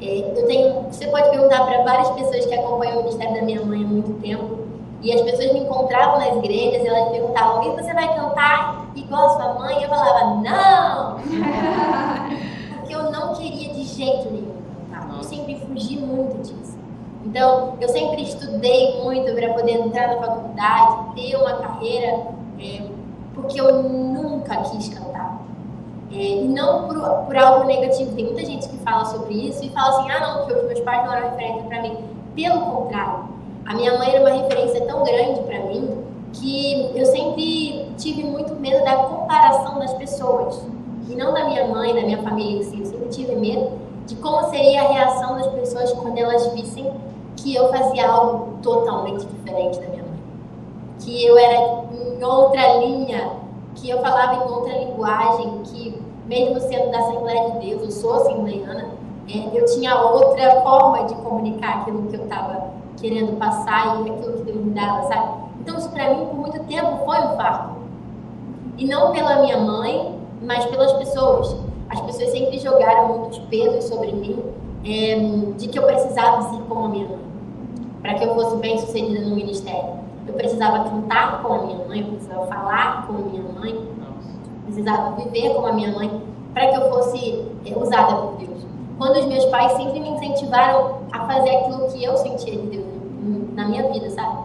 É, 0.00 0.18
eu 0.36 0.46
tenho, 0.46 0.82
você 0.90 1.06
pode 1.06 1.30
perguntar 1.30 1.64
para 1.64 1.82
várias 1.82 2.10
pessoas 2.10 2.46
que 2.46 2.54
acompanham 2.54 2.96
o 2.96 3.02
ministério 3.04 3.34
da 3.34 3.42
minha 3.42 3.64
mãe 3.64 3.84
há 3.84 3.86
muito 3.86 4.20
tempo, 4.20 4.64
e 5.04 5.12
as 5.12 5.20
pessoas 5.20 5.52
me 5.52 5.60
encontravam 5.60 6.18
nas 6.18 6.36
igrejas, 6.36 6.86
elas 6.86 7.10
perguntavam: 7.10 7.62
e 7.62 7.76
você 7.76 7.92
vai 7.92 8.14
cantar 8.14 8.86
igual 8.96 9.26
a 9.26 9.30
sua 9.30 9.54
mãe? 9.54 9.82
Eu 9.82 9.88
falava: 9.90 10.34
não! 10.36 11.16
Porque 12.80 12.94
eu 12.94 13.10
não 13.10 13.34
queria 13.34 13.74
de 13.74 13.84
jeito 13.84 14.30
nenhum 14.30 14.54
cantar. 14.90 15.14
Eu 15.14 15.22
sempre 15.22 15.56
fugi 15.60 15.98
muito 15.98 16.42
disso. 16.42 16.78
Então, 17.26 17.76
eu 17.80 17.88
sempre 17.88 18.22
estudei 18.22 19.02
muito 19.02 19.34
para 19.34 19.52
poder 19.54 19.72
entrar 19.72 20.08
na 20.08 20.16
faculdade, 20.16 21.14
ter 21.14 21.36
uma 21.36 21.54
carreira, 21.54 22.26
é, 22.58 22.82
porque 23.34 23.60
eu 23.60 23.82
nunca 23.82 24.56
quis 24.56 24.88
cantar. 24.88 25.33
É, 26.14 26.16
e 26.16 26.44
não 26.44 26.86
por, 26.86 26.96
por 27.26 27.36
algo 27.36 27.64
negativo. 27.66 28.14
Tem 28.14 28.24
muita 28.26 28.44
gente 28.44 28.68
que 28.68 28.76
fala 28.78 29.04
sobre 29.06 29.34
isso 29.34 29.64
e 29.64 29.68
fala 29.70 29.98
assim: 29.98 30.10
ah, 30.10 30.20
não, 30.20 30.38
porque 30.38 30.52
os 30.54 30.66
meus 30.66 30.80
pais 30.80 31.04
não 31.04 31.12
eram 31.12 31.30
referência 31.30 31.62
para 31.64 31.82
mim. 31.82 31.98
Pelo 32.36 32.60
contrário, 32.60 33.24
a 33.66 33.74
minha 33.74 33.98
mãe 33.98 34.14
era 34.14 34.20
uma 34.20 34.42
referência 34.42 34.86
tão 34.86 35.02
grande 35.02 35.40
para 35.40 35.58
mim 35.60 36.04
que 36.32 36.90
eu 36.94 37.06
sempre 37.06 37.92
tive 37.96 38.24
muito 38.24 38.54
medo 38.56 38.84
da 38.84 38.96
comparação 38.96 39.78
das 39.80 39.92
pessoas. 39.94 40.62
E 41.08 41.14
não 41.16 41.32
da 41.34 41.44
minha 41.44 41.66
mãe, 41.66 41.94
da 41.94 42.02
minha 42.02 42.22
família 42.22 42.60
em 42.60 42.62
si. 42.62 42.78
Eu 42.80 42.86
sempre 42.86 43.08
tive 43.08 43.34
medo 43.34 43.72
de 44.06 44.14
como 44.16 44.48
seria 44.50 44.82
a 44.82 44.92
reação 44.92 45.36
das 45.36 45.46
pessoas 45.48 45.92
quando 45.92 46.16
elas 46.16 46.46
vissem 46.54 46.92
que 47.36 47.54
eu 47.54 47.68
fazia 47.70 48.08
algo 48.08 48.58
totalmente 48.62 49.24
diferente 49.26 49.80
da 49.80 49.88
minha 49.88 50.02
mãe. 50.02 50.18
Que 51.00 51.26
eu 51.26 51.36
era 51.36 51.84
em 51.92 52.24
outra 52.24 52.76
linha, 52.78 53.32
que 53.74 53.90
eu 53.90 54.00
falava 54.00 54.44
em 54.44 54.50
outra 54.50 54.78
linguagem, 54.78 55.62
que 55.64 56.03
mesmo 56.26 56.60
sendo 56.60 56.90
da 56.90 56.98
Assembleia 57.00 57.50
de 57.50 57.66
Deus, 57.66 57.82
eu 57.82 57.90
sou 57.90 58.14
assembleiana, 58.14 58.88
é, 59.28 59.58
eu 59.58 59.64
tinha 59.66 59.98
outra 59.98 60.60
forma 60.62 61.04
de 61.04 61.14
comunicar 61.16 61.80
aquilo 61.80 62.06
que 62.08 62.16
eu 62.16 62.24
estava 62.24 62.70
querendo 63.00 63.38
passar 63.38 63.98
e 64.06 64.10
aquilo 64.10 64.32
que 64.34 64.42
Deus 64.44 64.64
me 64.64 64.70
dava, 64.72 65.02
sabe? 65.08 65.44
Então 65.60 65.78
isso 65.78 65.88
para 65.90 66.14
mim 66.14 66.26
por 66.26 66.34
muito 66.34 66.60
tempo 66.64 66.98
foi 67.04 67.18
um 67.18 67.36
fardo. 67.36 67.74
E 68.76 68.86
não 68.86 69.12
pela 69.12 69.40
minha 69.40 69.58
mãe, 69.58 70.18
mas 70.42 70.64
pelas 70.66 70.92
pessoas. 70.94 71.56
As 71.88 72.00
pessoas 72.00 72.30
sempre 72.30 72.58
jogaram 72.58 73.08
muitos 73.08 73.38
pesos 73.38 73.84
sobre 73.84 74.12
mim 74.12 74.42
é, 74.84 75.16
de 75.56 75.68
que 75.68 75.78
eu 75.78 75.84
precisava 75.84 76.50
ser 76.50 76.62
como 76.68 76.86
a 76.86 76.88
minha 76.88 77.08
mãe, 77.08 77.18
para 78.02 78.14
que 78.14 78.24
eu 78.24 78.34
fosse 78.34 78.56
bem 78.56 78.78
sucedida 78.78 79.20
no 79.20 79.36
ministério. 79.36 80.04
Eu 80.26 80.34
precisava 80.34 80.84
cantar 80.84 81.42
como 81.42 81.54
a 81.54 81.66
minha 81.66 81.86
mãe, 81.86 82.00
eu 82.00 82.06
precisava 82.08 82.46
falar 82.46 83.06
como 83.06 83.18
a 83.18 83.22
minha 83.22 83.42
mãe, 83.42 83.88
precisava 84.64 85.16
viver 85.16 85.54
como 85.54 85.66
a 85.66 85.72
minha 85.72 85.92
mãe, 85.92 86.22
para 86.52 86.68
que 86.68 86.76
eu 86.76 86.90
fosse 86.90 87.44
é, 87.66 87.76
usada 87.76 88.14
por 88.16 88.36
Deus. 88.36 88.64
Quando 88.98 89.18
os 89.18 89.26
meus 89.26 89.44
pais 89.46 89.72
sempre 89.72 90.00
me 90.00 90.08
incentivaram 90.10 90.98
a 91.12 91.26
fazer 91.26 91.50
aquilo 91.50 91.88
que 91.88 92.04
eu 92.04 92.16
sentia 92.16 92.56
de 92.56 92.66
Deus 92.66 92.86
na 93.54 93.66
minha 93.66 93.88
vida, 93.90 94.10
sabe? 94.10 94.44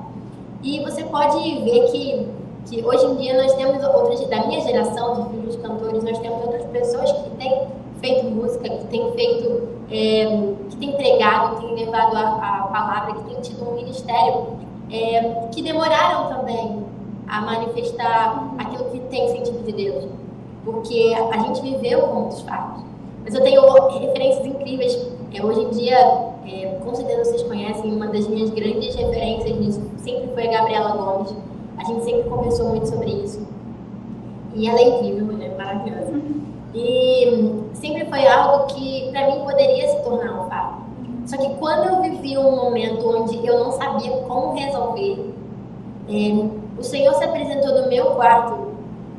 E 0.64 0.84
você 0.84 1.04
pode 1.04 1.38
ver 1.38 1.92
que, 1.92 2.28
que 2.66 2.86
hoje 2.86 3.06
em 3.06 3.16
dia 3.16 3.42
nós 3.42 3.54
temos 3.54 3.84
outras, 3.84 4.20
da 4.28 4.46
minha 4.48 4.62
geração 4.62 5.24
de 5.24 5.30
filhos 5.30 5.56
cantores, 5.58 6.04
nós 6.04 6.18
temos 6.20 6.42
outras 6.42 6.66
pessoas 6.66 7.12
que 7.12 7.30
têm 7.32 7.68
feito 8.00 8.26
música, 8.26 8.70
que 8.70 8.86
têm 8.88 9.12
feito, 9.14 9.70
é, 9.92 10.54
que 10.70 10.78
têm 10.78 10.92
pregado, 10.94 11.58
que 11.58 11.68
têm 11.68 11.86
levado 11.86 12.16
a, 12.16 12.30
a, 12.30 12.68
palavra, 12.68 13.14
que 13.14 13.24
têm 13.30 13.42
tido 13.42 13.70
um 13.70 13.76
ministério, 13.76 14.48
é, 14.92 15.48
que 15.52 15.62
demoraram 15.62 16.30
também 16.30 16.84
a 17.28 17.42
manifestar 17.42 18.54
aquilo 18.58 18.89
tem 19.10 19.28
sentido 19.30 19.66
de 19.66 19.72
Deus. 19.72 20.06
Porque 20.64 21.16
a 21.32 21.38
gente 21.40 21.62
viveu 21.62 22.02
com 22.02 22.16
muitos 22.22 22.42
fatos. 22.42 22.84
Mas 23.24 23.34
eu 23.34 23.42
tenho 23.42 23.62
referências 24.00 24.46
incríveis. 24.46 25.08
É, 25.34 25.44
hoje 25.44 25.62
em 25.62 25.70
dia, 25.70 25.98
é, 26.46 26.80
com 26.84 26.96
certeza 26.96 27.26
vocês 27.26 27.44
conhecem, 27.44 27.92
uma 27.92 28.08
das 28.08 28.28
minhas 28.28 28.50
grandes 28.50 28.96
referências 28.96 29.58
nisso 29.60 29.82
sempre 30.04 30.30
foi 30.34 30.48
a 30.48 30.60
Gabriela 30.60 30.96
Gomes. 30.96 31.36
A 31.78 31.84
gente 31.84 32.04
sempre 32.04 32.30
conversou 32.30 32.70
muito 32.70 32.88
sobre 32.88 33.12
isso. 33.12 33.46
E 34.56 34.68
ela 34.68 34.80
é 34.80 34.88
incrível, 34.88 35.28
ela 35.32 35.44
é 35.44 35.58
maravilhosa. 35.58 36.20
E 36.74 37.64
sempre 37.74 38.06
foi 38.06 38.28
algo 38.28 38.68
que 38.68 39.10
para 39.12 39.28
mim 39.28 39.44
poderia 39.44 39.88
se 39.88 40.04
tornar 40.04 40.42
um 40.42 40.50
fato. 40.50 40.80
Só 41.26 41.38
que 41.38 41.50
quando 41.56 41.88
eu 41.88 42.02
vivi 42.02 42.38
um 42.38 42.56
momento 42.56 43.08
onde 43.08 43.46
eu 43.46 43.60
não 43.60 43.72
sabia 43.72 44.12
como 44.28 44.56
resolver, 44.56 45.34
é, 46.10 46.50
o 46.80 46.84
Senhor 46.84 47.14
se 47.14 47.24
apresentou 47.24 47.82
no 47.82 47.88
meu 47.88 48.06
quarto 48.16 48.69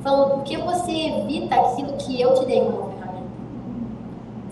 falando: 0.02 0.30
por 0.30 0.42
que 0.44 0.56
você 0.56 0.92
evita 0.92 1.54
aquilo 1.54 1.92
que 1.94 2.20
eu 2.20 2.34
te 2.34 2.44
dei 2.46 2.60
como 2.60 2.90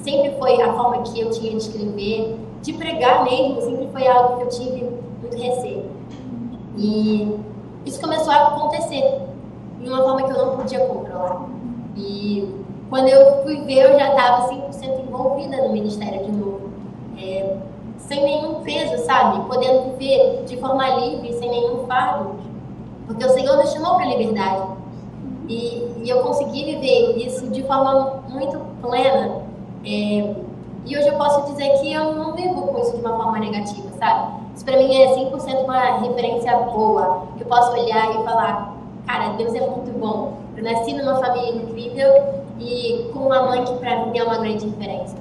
sempre 0.09 0.39
foi 0.39 0.61
a 0.63 0.73
forma 0.73 1.03
que 1.03 1.21
eu 1.21 1.31
tinha 1.31 1.51
de 1.51 1.57
escrever, 1.59 2.37
de 2.63 2.73
pregar 2.73 3.25
mesmo, 3.25 3.61
sempre 3.61 3.89
foi 3.93 4.07
algo 4.07 4.37
que 4.37 4.43
eu 4.45 4.49
tive 4.49 4.85
muito 5.21 5.37
receio. 5.37 5.85
E 6.77 7.39
isso 7.85 8.01
começou 8.01 8.33
a 8.33 8.49
acontecer 8.49 9.21
de 9.81 9.89
uma 9.89 10.03
forma 10.03 10.23
que 10.23 10.31
eu 10.31 10.47
não 10.47 10.57
podia 10.57 10.81
controlar. 10.81 11.47
E 11.97 12.55
quando 12.89 13.09
eu 13.09 13.43
fui 13.43 13.61
ver, 13.63 13.91
eu 13.91 13.99
já 13.99 14.09
estava 14.11 14.49
100% 14.49 15.07
envolvida 15.07 15.57
no 15.59 15.73
ministério 15.73 16.25
de 16.25 16.33
novo. 16.33 16.71
É, 17.21 17.57
sem 17.99 18.23
nenhum 18.23 18.63
peso, 18.63 19.05
sabe? 19.05 19.47
Podendo 19.47 19.97
viver 19.97 20.45
de 20.47 20.57
forma 20.57 20.89
livre, 21.01 21.33
sem 21.35 21.51
nenhum 21.51 21.87
fardo. 21.87 22.37
Porque 23.07 23.25
o 23.25 23.31
Senhor 23.31 23.57
nos 23.57 23.73
chamou 23.73 23.97
para 23.97 24.07
liberdade. 24.07 24.63
E, 25.49 26.05
e 26.05 26.11
eu 26.11 26.21
consegui 26.21 26.65
viver 26.65 27.17
isso 27.17 27.49
de 27.49 27.63
forma 27.63 28.23
muito 28.29 28.59
plena. 28.83 29.43
É, 29.85 30.35
e 30.85 30.97
hoje 30.97 31.09
eu 31.09 31.17
posso 31.17 31.51
dizer 31.51 31.69
que 31.81 31.93
eu 31.93 32.15
não 32.15 32.35
vivo 32.35 32.63
com 32.63 32.79
isso 32.79 32.97
de 32.97 33.01
uma 33.01 33.17
forma 33.17 33.39
negativa, 33.39 33.89
sabe? 33.99 34.39
Isso 34.55 34.65
pra 34.65 34.77
mim 34.77 34.95
é 34.95 35.15
100% 35.15 35.65
uma 35.65 35.99
referência 36.01 36.57
boa. 36.57 37.29
Eu 37.39 37.47
posso 37.47 37.73
olhar 37.73 38.11
e 38.11 38.25
falar, 38.25 38.75
cara, 39.07 39.35
Deus 39.35 39.55
é 39.55 39.61
muito 39.61 39.97
bom. 39.99 40.39
Eu 40.57 40.65
nasci 40.65 40.93
numa 40.95 41.17
família 41.17 41.63
incrível 41.63 42.13
e 42.59 43.11
com 43.13 43.21
uma 43.21 43.43
mãe 43.45 43.65
que 43.65 43.75
pra 43.75 44.07
mim 44.07 44.19
é 44.19 44.25
uma 44.25 44.39
grande 44.39 44.67
diferença. 44.67 45.17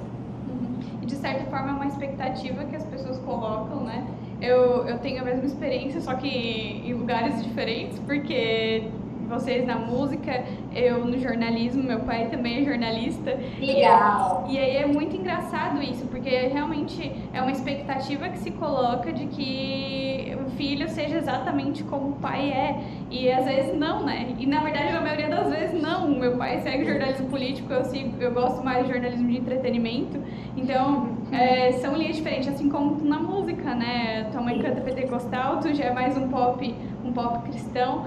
Uhum. 0.48 1.06
De 1.06 1.14
certa 1.14 1.44
forma 1.50 1.70
é 1.70 1.72
uma 1.72 1.86
expectativa 1.86 2.64
que 2.64 2.76
as 2.76 2.84
pessoas 2.84 3.18
colocam, 3.18 3.84
né? 3.84 4.06
Eu, 4.40 4.86
eu 4.86 4.98
tenho 4.98 5.20
a 5.20 5.24
mesma 5.24 5.44
experiência, 5.46 6.00
só 6.00 6.14
que 6.14 6.82
em 6.84 6.94
lugares 6.94 7.42
diferentes, 7.42 7.98
porque 8.00 8.84
vocês 9.28 9.66
na 9.66 9.76
música, 9.76 10.44
eu 10.74 11.04
no 11.04 11.18
jornalismo, 11.18 11.82
meu 11.82 12.00
pai 12.00 12.28
também 12.28 12.62
é 12.62 12.64
jornalista. 12.64 13.38
Legal. 13.60 14.46
E, 14.48 14.54
e 14.54 14.58
aí 14.58 14.76
é 14.76 14.86
muito 14.86 15.16
engraçado 15.16 15.82
isso, 15.82 16.06
porque 16.06 16.30
realmente 16.30 17.12
é 17.32 17.40
uma 17.40 17.52
expectativa 17.52 18.28
que 18.28 18.38
se 18.38 18.50
coloca 18.52 19.12
de 19.12 19.26
que 19.26 20.36
o 20.46 20.50
filho 20.50 20.88
seja 20.88 21.18
exatamente 21.18 21.84
como 21.84 22.10
o 22.10 22.12
pai 22.14 22.50
é. 22.50 22.80
E 23.10 23.30
às 23.30 23.44
vezes 23.44 23.76
não, 23.76 24.04
né? 24.04 24.34
E 24.38 24.46
na 24.46 24.60
verdade, 24.60 24.92
na 24.92 25.00
maioria 25.00 25.28
das 25.28 25.50
vezes 25.50 25.80
não. 25.80 26.08
Meu 26.08 26.36
pai 26.36 26.60
segue 26.60 26.84
jornalismo 26.84 27.28
político, 27.28 27.72
eu, 27.72 27.84
sigo, 27.84 28.20
eu 28.20 28.32
gosto 28.32 28.64
mais 28.64 28.86
de 28.86 28.92
jornalismo 28.92 29.28
de 29.28 29.38
entretenimento. 29.38 30.20
Então, 30.56 31.16
é, 31.32 31.72
são 31.72 31.96
linhas 31.96 32.16
diferentes, 32.16 32.48
assim 32.48 32.68
como 32.68 33.02
na 33.04 33.18
música, 33.18 33.74
né? 33.74 34.28
Tua 34.32 34.40
mãe 34.40 34.58
canta 34.58 34.80
pentecostal, 34.80 35.60
tu 35.60 35.72
já 35.74 35.84
é 35.84 35.92
mais 35.92 36.16
um 36.16 36.28
pop, 36.28 36.74
um 37.04 37.12
pop 37.12 37.48
cristão 37.48 38.04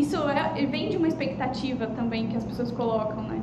isso 0.00 0.16
é, 0.28 0.66
vem 0.66 0.88
de 0.90 0.96
uma 0.96 1.08
expectativa 1.08 1.86
também 1.88 2.28
que 2.28 2.36
as 2.36 2.44
pessoas 2.44 2.70
colocam, 2.70 3.22
né? 3.22 3.40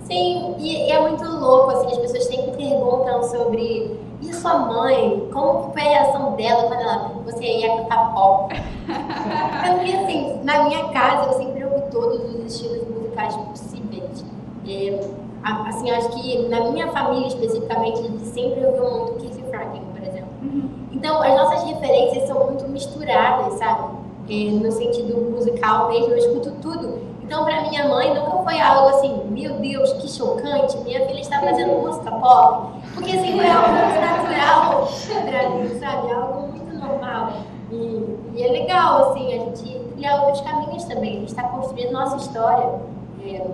Sim, 0.00 0.54
e, 0.58 0.86
e 0.86 0.90
é 0.90 1.00
muito 1.00 1.24
louco, 1.24 1.70
assim, 1.70 1.92
as 1.92 1.98
pessoas 1.98 2.24
sempre 2.24 2.52
perguntam 2.52 3.22
sobre 3.22 3.98
e 4.20 4.32
sua 4.32 4.58
mãe, 4.58 5.28
como 5.32 5.72
foi 5.72 5.82
a 5.82 5.84
reação 5.84 6.32
dela 6.32 6.64
quando 6.64 6.80
ela 6.80 7.08
você 7.24 7.44
ia 7.44 7.76
cantar 7.76 8.14
pop? 8.14 8.54
Porque 8.86 9.92
assim, 9.92 10.40
na 10.42 10.64
minha 10.64 10.88
casa 10.88 11.30
eu 11.30 11.38
sempre 11.38 11.64
ouvi 11.64 11.90
todos 11.90 12.34
os 12.34 12.54
estilos 12.54 12.88
musicais 12.88 13.36
possíveis. 13.36 14.24
É, 14.66 15.00
assim, 15.44 15.90
acho 15.90 16.08
que 16.10 16.48
na 16.48 16.70
minha 16.70 16.88
família 16.88 17.28
especificamente, 17.28 18.00
a 18.00 18.02
gente 18.02 18.24
sempre 18.26 18.64
ouviu 18.64 18.90
muito 18.90 19.14
Keith 19.20 19.50
Franklin, 19.50 19.82
por 19.92 20.02
exemplo. 20.02 20.30
Uhum. 20.42 20.70
Então, 20.92 21.22
as 21.22 21.34
nossas 21.34 21.64
referências 21.64 22.26
são 22.26 22.46
muito 22.46 22.66
misturadas, 22.68 23.54
sabe? 23.58 23.93
É, 24.28 24.50
no 24.50 24.72
sentido 24.72 25.16
musical 25.30 25.88
mesmo, 25.88 26.12
eu 26.12 26.18
escuto 26.18 26.50
tudo. 26.62 27.14
Então, 27.22 27.44
para 27.44 27.62
minha 27.62 27.88
mãe, 27.88 28.14
nunca 28.14 28.42
foi 28.42 28.60
algo 28.60 28.96
assim, 28.96 29.24
meu 29.30 29.54
Deus, 29.54 29.92
que 29.94 30.08
chocante, 30.08 30.76
minha 30.78 31.06
filha 31.06 31.20
está 31.20 31.40
fazendo 31.40 31.72
música 31.80 32.10
pop. 32.10 32.80
Porque 32.92 33.12
assim, 33.12 33.36
foi 33.36 33.50
algo 33.50 33.68
muito 33.72 34.00
natural 34.00 34.88
para 35.24 35.50
mim, 35.50 35.78
sabe? 35.80 36.12
Algo 36.12 36.48
muito 36.48 36.74
normal. 36.74 37.32
E, 37.70 38.18
e, 38.34 38.42
é 38.42 38.52
legal, 38.52 39.10
assim, 39.10 39.32
a 39.32 39.38
gente 39.38 39.78
trilhar 39.92 40.22
outros 40.22 40.42
caminhos 40.42 40.84
também. 40.84 41.16
A 41.16 41.20
gente 41.20 41.28
está 41.28 41.44
construindo 41.44 41.92
nossa 41.92 42.16
história. 42.16 42.80
É, 43.22 43.46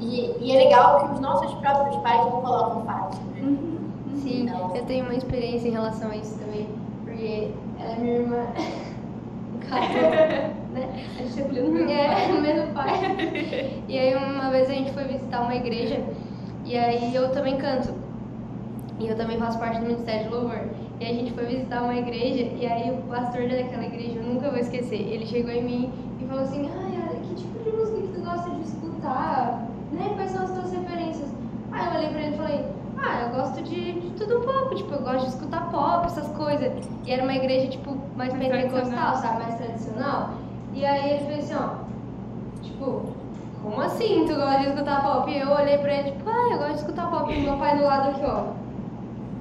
e, 0.00 0.36
e, 0.40 0.56
é 0.56 0.64
legal 0.64 1.06
que 1.06 1.14
os 1.14 1.20
nossos 1.20 1.54
próprios 1.54 1.96
pais 2.02 2.24
não 2.24 2.42
colocam 2.42 2.84
fatos. 2.84 3.18
Né? 3.20 3.40
Uhum. 3.42 3.88
Sim, 4.20 4.42
então, 4.42 4.74
eu 4.74 4.84
tenho 4.84 5.04
uma 5.04 5.14
experiência 5.14 5.68
em 5.68 5.72
relação 5.72 6.10
a 6.10 6.16
isso 6.16 6.36
também. 6.40 6.68
Porque 7.04 7.52
ela 7.78 7.92
é 7.92 7.98
minha 7.98 8.14
irmã. 8.16 8.46
Né? 9.70 11.06
A 11.18 11.22
gente 11.22 11.58
é 11.58 11.62
no 11.62 11.90
é, 11.90 12.40
mesmo 12.40 12.72
pai. 12.72 13.82
E 13.88 13.98
aí 13.98 14.14
uma 14.14 14.50
vez 14.50 14.68
a 14.68 14.72
gente 14.72 14.92
foi 14.92 15.04
visitar 15.04 15.42
uma 15.42 15.54
igreja 15.54 16.00
e 16.64 16.76
aí 16.76 17.14
eu 17.14 17.30
também 17.30 17.56
canto. 17.56 17.94
E 18.98 19.08
eu 19.08 19.16
também 19.16 19.38
faço 19.38 19.58
parte 19.58 19.80
do 19.80 19.86
Ministério 19.86 20.24
de 20.24 20.34
Louvor. 20.34 20.60
E 21.00 21.04
a 21.04 21.08
gente 21.08 21.32
foi 21.32 21.46
visitar 21.46 21.82
uma 21.82 21.96
igreja 21.96 22.42
e 22.42 22.66
aí 22.66 22.90
o 22.90 23.02
pastor 23.08 23.48
daquela 23.48 23.84
igreja, 23.84 24.18
eu 24.18 24.22
nunca 24.22 24.50
vou 24.50 24.58
esquecer, 24.58 25.00
ele 25.00 25.26
chegou 25.26 25.50
em 25.50 25.64
mim 25.64 25.92
e 26.20 26.24
falou 26.26 26.44
assim, 26.44 26.70
ai, 26.72 27.20
que 27.22 27.34
tipo 27.34 27.58
de 27.64 27.76
música 27.76 28.00
que 28.02 28.08
tu 28.08 28.20
gosta 28.20 28.50
de 28.50 28.62
escutar? 28.62 29.68
Né? 29.90 30.12
Quais 30.14 30.30
são 30.30 30.44
as 30.44 30.50
tuas 30.52 30.72
referências? 30.72 31.28
Aí 31.72 31.86
eu 31.86 31.92
olhei 31.92 32.08
pra 32.10 32.20
ele 32.20 32.34
e 32.34 32.38
falei, 32.38 32.64
ah, 33.02 33.22
eu 33.22 33.28
gosto 33.30 33.62
de, 33.62 34.00
de, 34.00 34.10
tudo 34.10 34.38
um 34.38 34.42
pouco, 34.42 34.74
tipo, 34.76 34.94
eu 34.94 35.02
gosto 35.02 35.22
de 35.22 35.34
escutar 35.34 35.70
pop, 35.70 36.06
essas 36.06 36.28
coisas. 36.36 36.72
E 37.04 37.12
era 37.12 37.22
uma 37.22 37.34
igreja, 37.34 37.68
tipo, 37.68 37.96
mais, 38.16 38.32
mais 38.32 38.48
pentecostal, 38.48 39.16
sabe? 39.16 39.42
Mais 39.42 39.54
tradicional. 39.56 40.34
E 40.72 40.86
aí 40.86 41.14
ele 41.14 41.26
fez 41.26 41.50
assim, 41.50 41.54
ó, 41.54 42.62
tipo, 42.62 43.02
como 43.62 43.80
assim 43.80 44.24
tu 44.26 44.34
gosta 44.34 44.60
de 44.60 44.68
escutar 44.68 45.02
pop? 45.02 45.30
E 45.30 45.38
eu 45.38 45.50
olhei 45.50 45.78
pra 45.78 45.94
ele, 45.94 46.12
tipo, 46.12 46.30
ah, 46.30 46.48
eu 46.52 46.58
gosto 46.58 46.72
de 46.72 46.78
escutar 46.78 47.10
pop. 47.10 47.32
E 47.32 47.40
meu 47.40 47.56
pai 47.56 47.76
do 47.76 47.84
lado 47.84 48.10
aqui, 48.10 48.24
ó. 48.24 48.62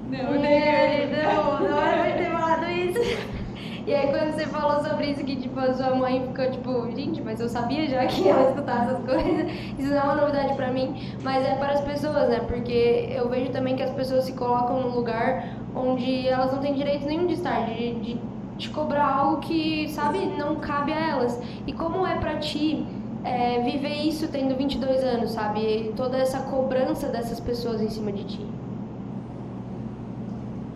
Não, 0.10 0.44
É, 0.44 1.08
não, 1.24 1.60
não 1.70 1.82
era 1.82 2.04
pra 2.04 2.18
ter 2.18 2.32
falado 2.32 2.70
isso. 2.70 3.41
E 3.86 3.94
aí 3.94 4.08
quando 4.10 4.34
você 4.34 4.46
falou 4.46 4.84
sobre 4.84 5.08
isso, 5.08 5.24
que 5.24 5.36
tipo, 5.36 5.60
a 5.60 5.74
sua 5.74 5.96
mãe 5.96 6.28
ficou 6.28 6.52
tipo, 6.52 6.92
gente, 6.96 7.22
mas 7.22 7.40
eu 7.40 7.50
sabia 7.50 7.88
já 7.88 8.06
que 8.08 8.28
ela 8.28 8.50
escutava 8.50 8.92
essas 8.92 9.06
coisas, 9.06 9.52
isso 9.78 9.90
não 9.90 9.98
é 9.98 10.04
uma 10.04 10.16
novidade 10.16 10.54
pra 10.54 10.72
mim, 10.72 10.96
mas 11.24 11.46
é 11.46 11.56
para 11.56 11.74
as 11.74 11.82
pessoas, 11.82 12.30
né? 12.30 12.42
Porque 12.48 13.10
eu 13.12 13.28
vejo 13.30 13.52
também 13.52 13.76
que 13.76 13.84
as 13.84 13.92
pessoas 13.92 14.26
se 14.26 14.34
colocam 14.34 14.82
num 14.82 14.96
lugar 14.96 15.58
onde 15.76 16.28
elas 16.28 16.52
não 16.52 16.60
têm 16.60 16.74
direito 16.74 17.06
nenhum 17.06 17.26
de 17.26 17.34
estar, 17.34 17.66
de, 17.66 17.94
de, 17.96 18.20
de 18.58 18.70
cobrar 18.70 19.16
algo 19.16 19.38
que, 19.40 19.90
sabe, 19.90 20.20
não 20.38 20.58
cabe 20.58 20.94
a 20.94 21.10
elas. 21.12 21.42
E 21.66 21.74
como 21.74 22.06
é 22.06 22.16
pra 22.16 22.38
ti 22.38 22.86
é, 23.24 23.62
viver 23.62 23.96
isso 24.06 24.28
tendo 24.28 24.56
22 24.56 25.04
anos, 25.04 25.32
sabe? 25.32 25.62
E 25.62 25.94
toda 25.96 26.18
essa 26.18 26.40
cobrança 26.42 27.08
dessas 27.08 27.40
pessoas 27.40 27.82
em 27.82 27.90
cima 27.90 28.12
de 28.12 28.24
ti. 28.26 28.46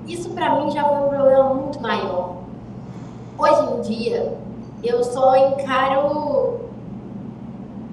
Isso 0.07 0.29
pra 0.31 0.55
mim 0.55 0.71
já 0.71 0.83
foi 0.83 0.97
um 0.97 1.09
problema 1.09 1.53
muito 1.55 1.81
maior. 1.81 2.44
Hoje 3.37 3.73
em 3.73 3.81
dia, 3.81 4.33
eu 4.81 5.03
só 5.03 5.35
encaro, 5.35 6.59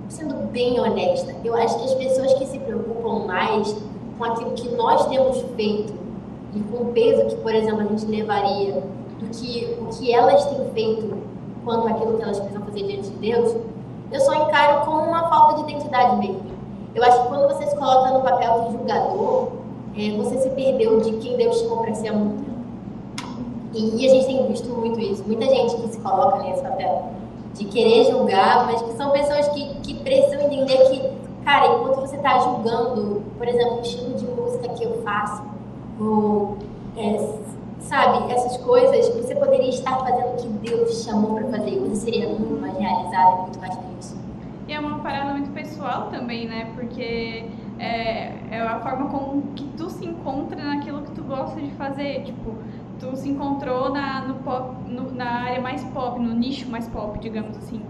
sendo 0.08 0.34
bem 0.52 0.78
honesta, 0.78 1.34
eu 1.44 1.56
acho 1.56 1.78
que 1.78 1.84
as 1.84 1.94
pessoas 1.94 2.34
que 2.34 2.46
se 2.46 2.60
preocupam 2.60 3.26
mais 3.26 3.76
com 4.16 4.24
aquilo 4.24 4.52
que 4.52 4.68
nós 4.76 5.04
temos 5.06 5.40
feito 5.56 5.92
e 6.54 6.60
com 6.60 6.84
o 6.84 6.92
peso 6.92 7.26
que, 7.26 7.36
por 7.42 7.52
exemplo, 7.52 7.80
a 7.80 7.84
gente 7.86 8.06
levaria 8.06 8.84
do 9.18 9.26
que 9.30 9.76
o 9.80 9.86
que 9.86 10.12
elas 10.12 10.44
têm 10.46 10.70
feito 10.70 11.16
quanto 11.64 11.88
aquilo 11.88 12.16
que 12.16 12.22
elas 12.22 12.38
precisam 12.38 12.62
fazer 12.62 12.82
diante 12.84 13.10
de 13.10 13.16
Deus, 13.16 13.56
eu 14.12 14.20
só 14.20 14.34
encaro 14.34 14.84
como 14.84 15.02
uma 15.02 15.28
falta 15.28 15.56
de 15.56 15.72
identidade 15.72 16.16
mesmo. 16.18 16.52
Eu 16.94 17.02
acho 17.02 17.22
que 17.22 17.28
quando 17.28 17.48
você 17.48 17.66
se 17.66 17.76
coloca 17.76 18.10
no 18.12 18.20
papel 18.20 18.66
de 18.66 18.72
julgador, 18.76 19.48
é, 19.96 20.16
você 20.16 20.38
se 20.38 20.50
perdeu 20.50 21.00
de 21.00 21.12
quem 21.14 21.36
Deus 21.36 21.58
chamou 21.58 21.78
para 21.78 21.94
ser 21.94 22.08
há 22.08 22.12
muito. 22.12 22.51
E, 23.74 24.06
a 24.06 24.10
gente 24.10 24.26
tem 24.26 24.46
visto 24.48 24.68
muito 24.68 25.00
isso. 25.00 25.24
Muita 25.26 25.46
gente 25.46 25.76
que 25.76 25.88
se 25.88 26.00
coloca 26.00 26.42
nesse 26.42 26.62
papel 26.62 27.12
de 27.54 27.64
querer 27.66 28.10
julgar, 28.10 28.66
mas 28.66 28.82
que 28.82 28.92
são 28.92 29.10
pessoas 29.10 29.48
que, 29.48 29.74
que 29.80 29.94
precisam 29.94 30.42
entender 30.42 30.78
que, 30.90 31.10
cara, 31.44 31.66
enquanto 31.66 32.00
você 32.00 32.16
está 32.16 32.38
julgando, 32.38 33.22
por 33.36 33.46
exemplo, 33.46 33.78
o 33.78 33.80
estilo 33.82 34.14
de 34.14 34.26
música 34.26 34.68
que 34.70 34.84
eu 34.84 35.02
faço, 35.02 35.42
ou, 36.00 36.56
é, 36.96 37.28
sabe, 37.80 38.32
essas 38.32 38.56
coisas, 38.58 39.08
você 39.08 39.34
poderia 39.34 39.68
estar 39.68 39.98
fazendo 39.98 40.32
o 40.32 40.36
que 40.36 40.48
Deus 40.70 41.04
chamou 41.04 41.34
para 41.34 41.48
fazer. 41.48 41.78
Você 41.80 41.96
seria 41.96 42.28
muito 42.28 42.60
mais 42.60 42.76
realizado 42.76 43.38
e 43.38 43.40
muito 43.42 43.58
mais 43.58 43.74
feliz. 43.74 44.16
E 44.68 44.72
é 44.72 44.80
uma 44.80 44.98
parada 45.00 45.32
muito 45.32 45.50
pessoal 45.50 46.08
também, 46.10 46.46
né? 46.46 46.70
Porque 46.74 47.44
é, 47.78 48.32
é 48.50 48.60
a 48.60 48.80
forma 48.80 49.10
como 49.10 49.42
que 49.54 49.64
tu 49.76 49.90
se 49.90 50.06
encontra 50.06 50.62
naquilo 50.62 51.02
que 51.02 51.10
tu 51.12 51.22
gosta 51.22 51.60
de 51.60 51.70
fazer. 51.72 52.22
Tipo, 52.24 52.54
tu 53.02 53.16
se 53.16 53.28
encontrou 53.28 53.90
na, 53.90 54.20
no 54.20 54.34
pop, 54.36 54.76
no, 54.86 55.10
na 55.12 55.42
área 55.42 55.60
mais 55.60 55.82
pop, 55.86 56.20
no 56.20 56.32
nicho 56.32 56.70
mais 56.70 56.88
pop, 56.88 57.18
digamos 57.18 57.56
assim. 57.58 57.82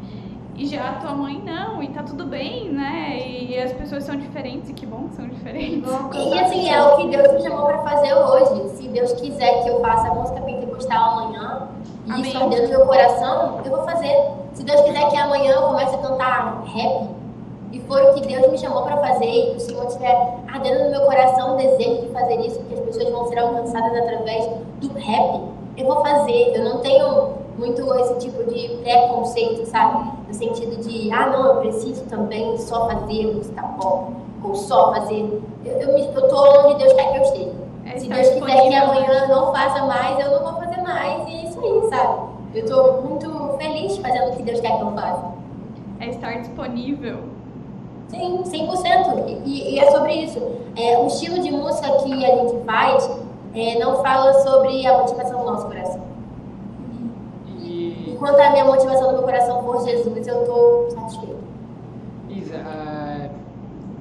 E 0.56 0.66
já 0.66 0.90
a 0.90 0.92
tua 0.94 1.12
mãe 1.12 1.42
não, 1.42 1.82
e 1.82 1.88
tá 1.88 2.02
tudo 2.02 2.24
bem, 2.26 2.70
né? 2.70 3.18
E 3.26 3.58
as 3.58 3.72
pessoas 3.72 4.04
são 4.04 4.16
diferentes, 4.16 4.70
e 4.70 4.72
que 4.72 4.86
bom 4.86 5.08
que 5.08 5.16
são 5.16 5.28
diferentes. 5.28 5.90
E 6.14 6.38
assim, 6.38 6.68
é 6.68 6.82
o 6.82 6.96
que 6.96 7.08
Deus 7.08 7.32
me 7.32 7.42
chamou 7.42 7.66
para 7.66 7.78
fazer 7.78 8.14
hoje. 8.14 8.76
Se 8.76 8.88
Deus 8.88 9.12
quiser 9.12 9.62
que 9.62 9.68
eu 9.68 9.80
faça 9.80 10.08
a 10.08 10.14
música 10.14 10.40
pentecostal 10.40 11.18
amanhã, 11.18 11.68
e 12.06 12.10
Amém. 12.10 12.22
isso 12.22 12.38
arder 12.38 12.62
no 12.62 12.68
meu 12.68 12.86
coração, 12.86 13.60
eu 13.64 13.70
vou 13.70 13.84
fazer. 13.84 14.14
Se 14.54 14.64
Deus 14.64 14.80
quiser 14.82 15.08
que 15.10 15.16
amanhã 15.16 15.52
eu 15.52 15.62
comece 15.62 15.94
a 15.94 15.98
cantar 15.98 16.62
rap, 16.64 17.08
e 17.72 17.80
for 17.80 18.02
o 18.02 18.14
que 18.14 18.26
Deus 18.26 18.50
me 18.50 18.58
chamou 18.58 18.82
para 18.82 18.98
fazer, 18.98 19.52
e 19.52 19.56
o 19.56 19.60
Senhor 19.60 19.86
estiver 19.86 20.14
ardendo 20.52 20.84
no 20.84 20.90
meu 20.90 21.00
coração 21.02 21.54
o 21.54 21.56
desejo 21.56 22.02
de 22.02 22.08
fazer 22.08 22.40
isso, 22.40 22.58
porque 22.60 22.74
as 22.74 22.80
pessoas 22.80 23.10
vão 23.10 23.26
ser 23.28 23.38
alcançadas 23.38 23.96
através 23.96 24.46
do 24.80 24.92
rap, 24.92 25.40
eu 25.76 25.86
vou 25.86 26.02
fazer. 26.02 26.54
Eu 26.54 26.64
não 26.64 26.78
tenho 26.80 27.30
muito 27.58 27.94
esse 27.94 28.14
tipo 28.18 28.44
de 28.52 28.68
preconceito, 28.82 29.66
sabe? 29.66 30.10
No 30.28 30.34
sentido 30.34 30.82
de, 30.82 31.10
ah, 31.12 31.26
não, 31.30 31.46
eu 31.46 31.56
preciso 31.60 32.04
também 32.04 32.56
só 32.58 32.88
fazer 32.88 33.34
música 33.34 33.62
pop, 33.80 34.12
ou 34.44 34.54
só 34.54 34.92
fazer. 34.94 35.42
Eu, 35.64 35.72
eu, 35.80 35.94
me, 35.94 36.06
eu 36.14 36.28
tô 36.28 36.66
onde 36.66 36.74
Deus 36.76 36.92
quer 36.92 37.12
que 37.12 37.18
eu 37.18 37.22
esteja. 37.22 37.52
É 37.86 37.98
Se 37.98 38.08
Deus 38.08 38.28
quiser 38.28 38.68
que 38.68 38.74
amanhã 38.74 39.08
né? 39.08 39.26
não 39.28 39.52
faça 39.52 39.84
mais, 39.86 40.18
eu 40.24 40.30
não 40.30 40.52
vou 40.52 40.62
fazer 40.62 40.80
mais, 40.82 41.28
e 41.28 41.34
é 41.36 41.44
isso 41.44 41.58
aí, 41.60 41.90
sabe? 41.90 42.32
Eu 42.54 42.66
tô 42.66 43.08
muito 43.08 43.56
feliz 43.58 43.96
fazendo 43.96 44.32
o 44.32 44.36
que 44.36 44.42
Deus 44.42 44.60
quer 44.60 44.76
que 44.76 44.82
eu 44.82 44.92
faça. 44.92 45.32
É 46.00 46.08
estar 46.08 46.32
disponível. 46.40 47.31
Sim, 48.12 48.42
100%. 48.44 49.42
E, 49.46 49.74
e- 49.74 49.78
é 49.78 49.90
sobre 49.90 50.12
isso. 50.12 50.38
É, 50.76 50.98
o 50.98 51.06
estilo 51.06 51.40
de 51.42 51.50
música 51.50 51.88
que 52.04 52.24
a 52.24 52.36
gente 52.36 52.64
faz 52.64 53.10
é, 53.54 53.78
não 53.78 54.02
fala 54.02 54.34
sobre 54.42 54.86
a 54.86 54.98
motivação 54.98 55.40
do 55.40 55.50
nosso 55.50 55.66
coração. 55.66 56.00
E, 57.58 58.10
Enquanto 58.12 58.38
a 58.38 58.50
minha 58.50 58.64
motivação 58.66 59.08
do 59.08 59.12
meu 59.14 59.22
coração 59.22 59.62
for 59.62 59.82
Jesus, 59.84 60.26
eu 60.28 60.44
tô 60.44 60.90
satisfeita. 60.90 61.36
Isa, 62.28 62.56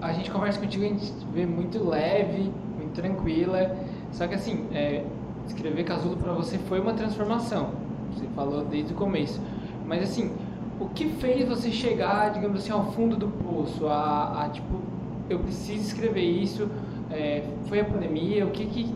a, 0.02 0.08
a 0.08 0.14
gente 0.14 0.30
conversa 0.30 0.60
contigo, 0.60 0.84
a 0.84 0.88
gente 0.90 1.12
vê 1.34 1.46
muito 1.46 1.84
leve, 1.88 2.52
muito 2.78 2.94
tranquila. 2.94 3.72
Só 4.12 4.28
que 4.28 4.36
assim, 4.36 4.68
é, 4.74 5.04
escrever 5.48 5.86
casulo 5.86 6.18
pra 6.18 6.34
você 6.34 6.58
foi 6.58 6.80
uma 6.82 6.94
transformação. 6.94 7.70
Você 8.14 8.26
falou 8.36 8.64
desde 8.66 8.94
o 8.94 8.96
começo. 8.96 9.40
Mas 9.86 10.04
assim, 10.04 10.32
o 10.82 10.90
que 10.90 11.08
fez 11.10 11.48
você 11.48 11.72
chegar, 11.72 12.32
digamos 12.32 12.62
assim, 12.62 12.72
ao 12.72 12.86
fundo 12.92 13.16
do 13.16 13.28
poço? 13.28 13.88
A, 13.88 14.46
a, 14.46 14.50
tipo, 14.50 14.80
eu 15.30 15.40
preciso 15.40 15.82
escrever 15.82 16.24
isso. 16.24 16.68
É, 17.12 17.44
foi 17.68 17.80
a 17.80 17.86
pandemia? 17.86 18.46
O 18.46 18.52
que, 18.52 18.66
que 18.66 18.94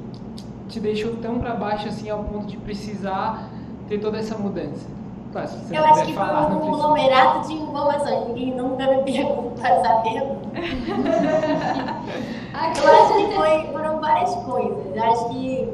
te 0.67 0.79
deixou 0.79 1.15
tão 1.17 1.39
pra 1.39 1.53
baixo 1.53 1.87
assim 1.87 2.09
ao 2.09 2.23
ponto 2.23 2.47
de 2.47 2.57
precisar 2.57 3.49
ter 3.87 3.99
toda 3.99 4.17
essa 4.17 4.37
mudança? 4.37 4.87
Claro, 5.31 5.47
se 5.49 5.57
você 5.57 5.77
Eu 5.77 5.81
não 5.81 5.89
acho 5.89 6.05
que 6.05 6.13
foi 6.13 6.25
falar, 6.25 6.47
um 6.47 6.49
não 6.49 6.57
precisa. 6.59 6.71
conglomerado 6.77 7.47
de 7.47 7.53
informações. 7.53 8.27
Ninguém 8.29 8.55
nunca 8.55 8.87
me 8.89 9.03
pergunta 9.03 9.67
essa 9.67 9.95
pergunta. 9.97 10.49
Eu 12.55 12.91
acho 12.93 13.13
que 13.15 13.35
foi, 13.35 13.67
foram 13.73 13.99
várias 13.99 14.33
coisas. 14.35 14.95
Eu 14.95 15.03
acho 15.03 15.29
que 15.29 15.69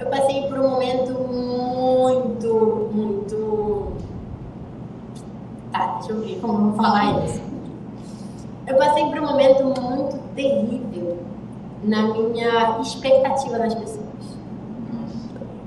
eu 0.00 0.06
passei 0.08 0.42
por 0.48 0.58
um 0.58 0.70
momento 0.70 1.12
muito, 1.12 2.90
muito. 2.92 3.92
Tá, 5.74 5.96
deixa 5.98 6.12
eu 6.12 6.20
ver 6.20 6.38
como 6.40 6.72
falar 6.76 7.24
isso. 7.24 7.42
Eu 8.64 8.76
passei 8.76 9.06
por 9.06 9.18
um 9.18 9.26
momento 9.26 9.64
muito 9.64 10.16
terrível 10.36 11.18
na 11.82 12.02
minha 12.12 12.78
expectativa 12.80 13.58
nas 13.58 13.74
pessoas. 13.74 14.04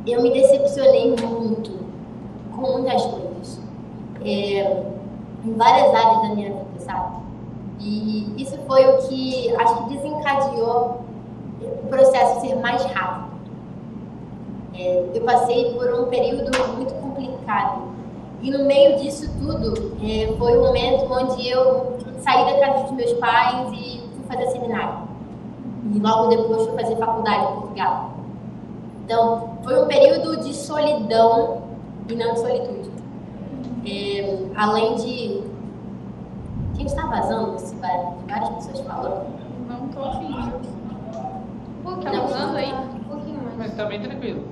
Eu 0.05 0.21
me 0.21 0.31
decepcionei 0.31 1.13
muito 1.13 1.77
com 2.55 2.61
muitas 2.61 3.05
coisas. 3.05 3.59
É, 4.23 4.81
em 5.43 5.53
várias 5.55 5.93
áreas 5.93 6.21
da 6.21 6.35
minha 6.35 6.53
vida, 6.53 6.79
sabe? 6.79 7.17
E 7.81 8.41
isso 8.41 8.57
foi 8.65 8.85
o 8.87 9.09
que 9.09 9.53
acho 9.57 9.83
que 9.83 9.97
desencadeou 9.97 11.01
o 11.83 11.87
processo 11.89 12.39
ser 12.39 12.55
mais 12.55 12.81
rápido. 12.85 13.27
É, 14.73 15.05
eu 15.13 15.21
passei 15.23 15.73
por 15.73 15.93
um 15.93 16.05
período 16.05 16.49
muito 16.77 16.93
complicado. 16.93 17.96
E 18.41 18.51
no 18.51 18.65
meio 18.65 18.97
disso 18.99 19.29
tudo, 19.39 19.93
é, 20.03 20.33
foi 20.37 20.57
o 20.57 20.61
momento 20.61 21.11
onde 21.11 21.47
eu 21.49 21.97
saí 22.19 22.45
da 22.45 22.59
casa 22.65 22.83
dos 22.83 22.91
meus 22.91 23.13
pais 23.13 23.69
e 23.73 23.99
fui 24.15 24.25
fazer 24.27 24.51
seminário. 24.51 25.07
E 25.93 25.99
logo 25.99 26.27
depois 26.27 26.67
fui 26.67 26.77
fazer 26.81 26.95
faculdade 26.97 27.43
em 27.43 27.55
Portugal. 27.59 28.11
Então, 29.05 29.49
foi 29.63 29.81
um 29.83 29.87
período 29.87 30.37
de 30.43 30.53
solidão 30.53 31.61
e 32.09 32.15
não 32.15 32.33
de 32.33 32.39
solitude. 32.39 32.91
É, 33.85 34.45
além 34.55 34.95
de. 34.95 35.43
Quem 36.75 36.85
está 36.85 37.07
vazando 37.07 37.55
esse 37.55 37.73
bar- 37.75 38.13
várias 38.27 38.49
pessoas 38.49 38.81
falando? 38.81 39.25
Não 39.67 39.87
tô 39.87 39.99
ouvindo. 39.99 40.55
Um 41.79 41.83
pouquinho 41.83 42.11
Tá 42.27 42.51
aí? 42.57 42.73
Um 42.73 43.03
pouquinho 43.09 43.41
mais. 43.43 43.57
Mas 43.57 43.73
tá 43.75 43.85
bem 43.85 44.01
tranquilo. 44.01 44.43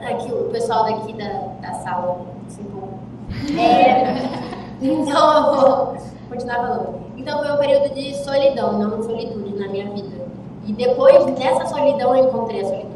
É 0.00 0.14
que 0.14 0.30
o 0.32 0.44
pessoal 0.50 0.84
daqui 0.84 1.12
da, 1.14 1.28
da 1.62 1.72
sala 1.74 2.20
se 2.48 2.60
empolgou. 2.60 2.87
Então, 4.80 5.56
vou 5.56 5.96
continuar 6.30 6.56
falando. 6.56 7.00
Então, 7.16 7.38
foi 7.40 7.52
um 7.52 7.56
período 7.56 7.94
de 7.94 8.14
solidão, 8.22 8.78
não 8.78 9.00
de 9.00 9.06
solitude 9.06 9.58
na 9.58 9.66
minha 9.66 9.90
vida. 9.90 10.24
E 10.66 10.72
depois 10.72 11.24
dessa 11.36 11.66
solidão, 11.66 12.16
eu 12.16 12.28
encontrei 12.28 12.60
a 12.60 12.64
solitude, 12.64 12.92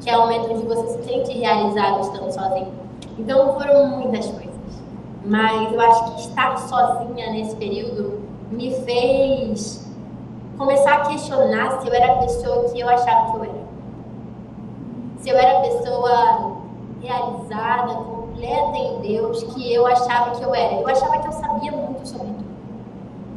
que 0.00 0.08
é 0.08 0.16
o 0.16 0.20
momento 0.20 0.50
onde 0.50 0.66
você 0.66 0.96
se 0.96 1.04
sente 1.04 1.38
realizado 1.38 2.00
estando 2.00 2.32
sozinho. 2.32 2.72
Então, 3.18 3.52
foram 3.52 3.86
muitas 3.88 4.26
coisas. 4.28 4.54
Mas 5.26 5.72
eu 5.72 5.80
acho 5.80 6.14
que 6.14 6.20
estar 6.22 6.56
sozinha 6.56 7.30
nesse 7.32 7.54
período 7.56 8.22
me 8.50 8.70
fez 8.86 9.86
começar 10.56 10.94
a 10.94 11.00
questionar 11.00 11.80
se 11.80 11.88
eu 11.88 11.94
era 11.94 12.12
a 12.12 12.16
pessoa 12.16 12.70
que 12.70 12.80
eu 12.80 12.88
achava 12.88 13.32
que 13.32 13.36
eu 13.36 13.44
era 13.44 13.64
se 15.18 15.30
eu 15.30 15.38
era 15.38 15.58
a 15.58 15.60
pessoa 15.62 16.52
realizada, 17.00 17.98
completa 18.34 18.76
em 18.76 19.00
Deus, 19.00 19.42
que 19.44 19.72
eu 19.72 19.86
achava 19.86 20.32
que 20.32 20.42
eu 20.42 20.54
era. 20.54 20.74
Eu 20.74 20.88
achava 20.88 21.18
que 21.20 21.28
eu 21.28 21.32
sabia 21.32 21.72
muito 21.72 22.06
sobre 22.06 22.26
tudo. 22.26 22.44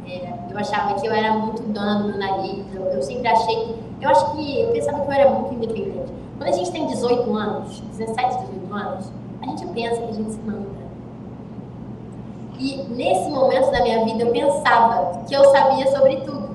É, 0.06 0.32
Eu 0.50 0.58
achava 0.58 0.94
que 0.94 1.06
eu 1.06 1.12
era 1.12 1.32
muito 1.32 1.62
dona 1.62 2.02
do 2.02 2.18
nariz. 2.18 2.64
Eu, 2.74 2.82
eu 2.82 3.02
sempre 3.02 3.28
achei. 3.28 3.76
Eu 4.00 4.10
acho 4.10 4.32
que. 4.32 4.60
Eu 4.60 4.72
pensava 4.72 5.00
que 5.00 5.06
eu 5.06 5.12
era 5.12 5.30
muito 5.30 5.54
independente. 5.54 6.12
Quando 6.36 6.48
a 6.48 6.52
gente 6.52 6.70
tem 6.72 6.86
18 6.86 7.34
anos, 7.34 7.80
17, 7.80 8.38
18 8.38 8.74
anos, 8.74 9.12
a 9.42 9.46
gente 9.46 9.66
pensa 9.68 10.02
que 10.02 10.10
a 10.10 10.12
gente 10.12 10.32
se 10.32 10.40
manda. 10.40 10.68
E 12.58 12.76
nesse 12.90 13.30
momento 13.30 13.70
da 13.70 13.82
minha 13.82 14.04
vida 14.04 14.24
eu 14.24 14.32
pensava 14.32 15.22
que 15.28 15.34
eu 15.34 15.44
sabia 15.50 15.86
sobre 15.92 16.16
tudo. 16.18 16.48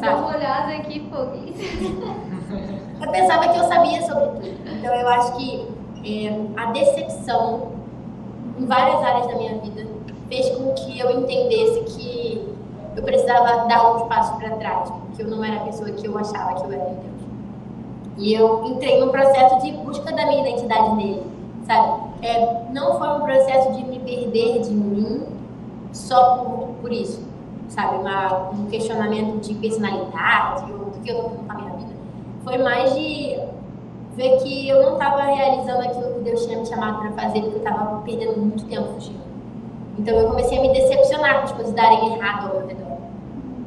Dá 0.00 0.16
uma 0.16 0.36
olhada 0.36 0.74
aqui, 0.74 1.00
pô. 1.00 1.16
eu 3.04 3.10
pensava 3.12 3.48
que 3.48 3.58
eu 3.58 3.64
sabia 3.64 4.02
sobre 4.02 4.26
tudo. 4.26 4.46
Então 4.46 4.94
eu 4.94 5.08
acho 5.08 5.36
que 5.36 5.67
é, 6.08 6.40
a 6.56 6.66
decepção 6.72 7.72
em 8.58 8.66
várias 8.66 9.02
áreas 9.02 9.26
da 9.26 9.36
minha 9.36 9.58
vida 9.58 9.86
fez 10.28 10.48
com 10.50 10.72
que 10.74 10.98
eu 10.98 11.10
entendesse 11.10 11.80
que 11.84 12.48
eu 12.96 13.02
precisava 13.02 13.66
dar 13.68 13.94
uns 13.94 14.02
passos 14.08 14.36
para 14.38 14.56
trás, 14.56 14.90
porque 14.90 15.22
eu 15.22 15.28
não 15.28 15.44
era 15.44 15.56
a 15.56 15.60
pessoa 15.60 15.90
que 15.90 16.06
eu 16.06 16.18
achava 16.18 16.54
que 16.54 16.66
eu 16.66 16.72
era 16.72 16.90
em 16.90 16.94
Deus. 16.94 17.18
E 18.16 18.34
eu 18.34 18.64
entrei 18.66 18.98
num 19.00 19.10
processo 19.10 19.60
de 19.60 19.70
busca 19.72 20.12
da 20.12 20.26
minha 20.26 20.40
identidade 20.40 20.96
nele, 20.96 21.22
sabe? 21.64 22.02
É, 22.22 22.64
não 22.72 22.98
foi 22.98 23.08
um 23.08 23.20
processo 23.20 23.72
de 23.72 23.84
me 23.84 24.00
perder 24.00 24.62
de 24.62 24.70
mim 24.70 25.24
só 25.92 26.38
por, 26.38 26.68
por 26.80 26.92
isso, 26.92 27.22
sabe? 27.68 27.98
Uma, 27.98 28.50
um 28.50 28.66
questionamento 28.66 29.40
de 29.40 29.54
personalidade 29.54 30.64
ou 30.72 30.90
do 30.90 31.00
que 31.00 31.10
eu 31.10 31.22
fazendo 31.22 31.46
com 31.46 31.52
a 31.52 31.54
minha 31.54 31.76
vida. 31.76 31.92
Foi 32.42 32.58
mais 32.58 32.94
de 32.94 33.38
ver 34.18 34.36
que 34.42 34.68
eu 34.68 34.82
não 34.82 34.94
estava 34.94 35.22
realizando 35.22 35.80
aquilo 35.80 36.14
que 36.14 36.20
Deus 36.20 36.44
tinha 36.44 36.58
me 36.58 36.66
chamado 36.66 36.98
para 36.98 37.12
fazer, 37.12 37.40
porque 37.40 37.54
eu 37.54 37.58
estava 37.58 38.02
perdendo 38.02 38.36
muito 38.36 38.64
tempo 38.64 38.88
fugindo. 38.94 39.20
Então 39.96 40.14
eu 40.14 40.28
comecei 40.28 40.58
a 40.58 40.60
me 40.60 40.72
decepcionar 40.72 41.38
com 41.38 41.44
as 41.44 41.52
coisas 41.52 41.72
darem 41.72 42.14
errado 42.14 42.48
ao 42.48 42.58
meu 42.58 42.66
redor. 42.66 42.98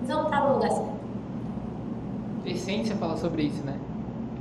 Mas 0.02 0.10
eu 0.10 0.18
não 0.18 0.26
estava 0.26 0.50
no 0.50 0.56
lugar 0.56 0.72
certo. 0.72 0.92
Essência 2.46 2.96
fala 2.98 3.16
sobre 3.16 3.44
isso, 3.44 3.64
né? 3.66 3.76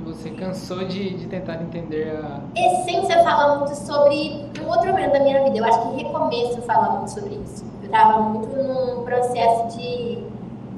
Você 0.03 0.31
cansou 0.31 0.79
de, 0.79 1.11
de 1.15 1.27
tentar 1.27 1.61
entender 1.61 2.13
a. 2.17 2.41
Essência 2.55 3.23
fala 3.23 3.59
muito 3.59 3.75
sobre 3.75 4.45
um 4.61 4.67
outro 4.67 4.87
momento 4.87 5.13
da 5.13 5.19
minha 5.19 5.43
vida. 5.43 5.59
Eu 5.59 5.65
acho 5.65 5.81
que 5.81 6.03
recomeço 6.03 6.61
fala 6.63 6.97
muito 6.97 7.11
sobre 7.11 7.35
isso. 7.35 7.63
Eu 7.81 7.85
estava 7.85 8.19
muito 8.19 8.55
num 8.57 9.03
processo 9.03 9.77
de, 9.77 10.23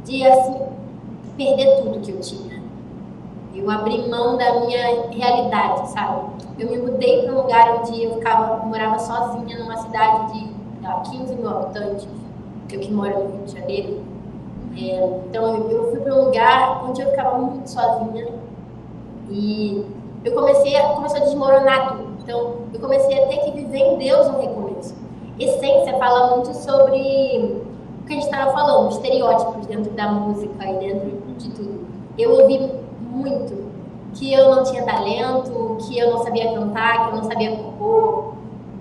de 0.05 0.27
assim, 0.27 0.61
perder 1.37 1.81
tudo 1.81 2.01
que 2.01 2.11
eu 2.11 2.19
tinha. 2.19 2.52
Eu 3.53 3.69
abri 3.69 4.09
mão 4.09 4.35
da 4.35 4.61
minha 4.61 5.09
realidade, 5.11 5.89
sabe? 5.91 6.21
Eu 6.57 6.71
me 6.71 6.77
mudei 6.77 7.21
para 7.21 7.33
um 7.33 7.41
lugar 7.41 7.79
onde 7.79 8.03
eu 8.03 8.15
ficava, 8.15 8.65
morava 8.65 8.97
sozinha 8.97 9.59
numa 9.59 9.77
cidade 9.77 10.33
de 10.33 10.53
15 11.11 11.35
mil 11.35 11.49
habitantes, 11.49 12.07
eu 12.71 12.79
que 12.79 12.91
moro 12.91 13.23
no 13.23 13.31
Rio 13.31 13.45
de 13.45 13.59
Janeiro. 13.59 14.03
É, 14.75 15.19
então 15.29 15.69
eu 15.69 15.91
fui 15.91 15.99
para 15.99 16.15
um 16.15 16.25
lugar 16.25 16.83
onde 16.89 17.01
eu 17.01 17.11
ficava 17.11 17.37
muito 17.37 17.69
sozinha 17.69 18.27
e 19.29 19.85
eu 20.25 20.33
comecei 20.33 20.75
a, 20.75 20.89
começou 20.89 21.17
a 21.17 21.23
desmoronar 21.25 21.89
tudo. 21.91 22.07
Então 22.23 22.55
eu 22.73 22.79
comecei 22.79 23.23
a 23.23 23.27
ter 23.27 23.37
que 23.37 23.51
viver 23.51 23.77
em 23.77 23.97
Deus 23.97 24.27
um 24.27 24.39
recomeço. 24.39 24.95
Essência 25.39 25.97
fala 25.99 26.35
muito 26.35 26.53
sobre 26.55 27.61
o 28.01 28.05
que 28.05 28.13
a 28.13 28.15
gente 28.15 28.25
estava 28.25 28.51
falando, 28.51 28.91
estereótipos 28.91 29.67
dentro 29.67 29.91
da 29.91 30.11
música 30.11 30.65
e 30.65 30.77
dentro 30.79 31.11
de 31.37 31.49
tudo. 31.51 31.85
Eu 32.17 32.31
ouvi 32.31 32.82
muito 33.13 33.71
que 34.13 34.31
eu 34.33 34.55
não 34.55 34.63
tinha 34.63 34.83
talento, 34.83 35.77
que 35.81 35.97
eu 35.97 36.11
não 36.11 36.23
sabia 36.23 36.53
cantar, 36.53 37.05
que 37.05 37.15
eu 37.15 37.21
não 37.21 37.23
sabia 37.23 37.55
compor, 37.55 38.33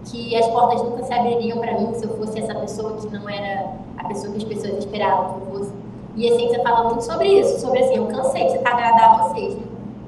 que 0.05 0.37
as 0.37 0.47
portas 0.49 0.83
nunca 0.83 1.05
se 1.05 1.13
abririam 1.13 1.59
para 1.59 1.79
mim 1.79 1.95
se 1.95 2.05
eu 2.05 2.17
fosse 2.17 2.39
essa 2.39 2.55
pessoa 2.55 2.97
que 2.97 3.09
não 3.09 3.29
era 3.29 3.73
a 3.99 4.05
pessoa 4.09 4.33
que 4.33 4.39
as 4.39 4.45
pessoas 4.45 4.79
esperavam 4.79 5.35
que 5.35 5.47
eu 5.47 5.59
fosse. 5.59 5.73
E 6.17 6.31
a 6.31 6.35
ciência 6.35 6.63
fala 6.63 6.85
muito 6.85 7.05
sobre 7.05 7.29
isso, 7.29 7.61
sobre 7.61 7.83
assim, 7.83 7.97
eu 7.97 8.07
cansei 8.07 8.47
de 8.49 8.59
agradar 8.59 9.29
vocês. 9.29 9.57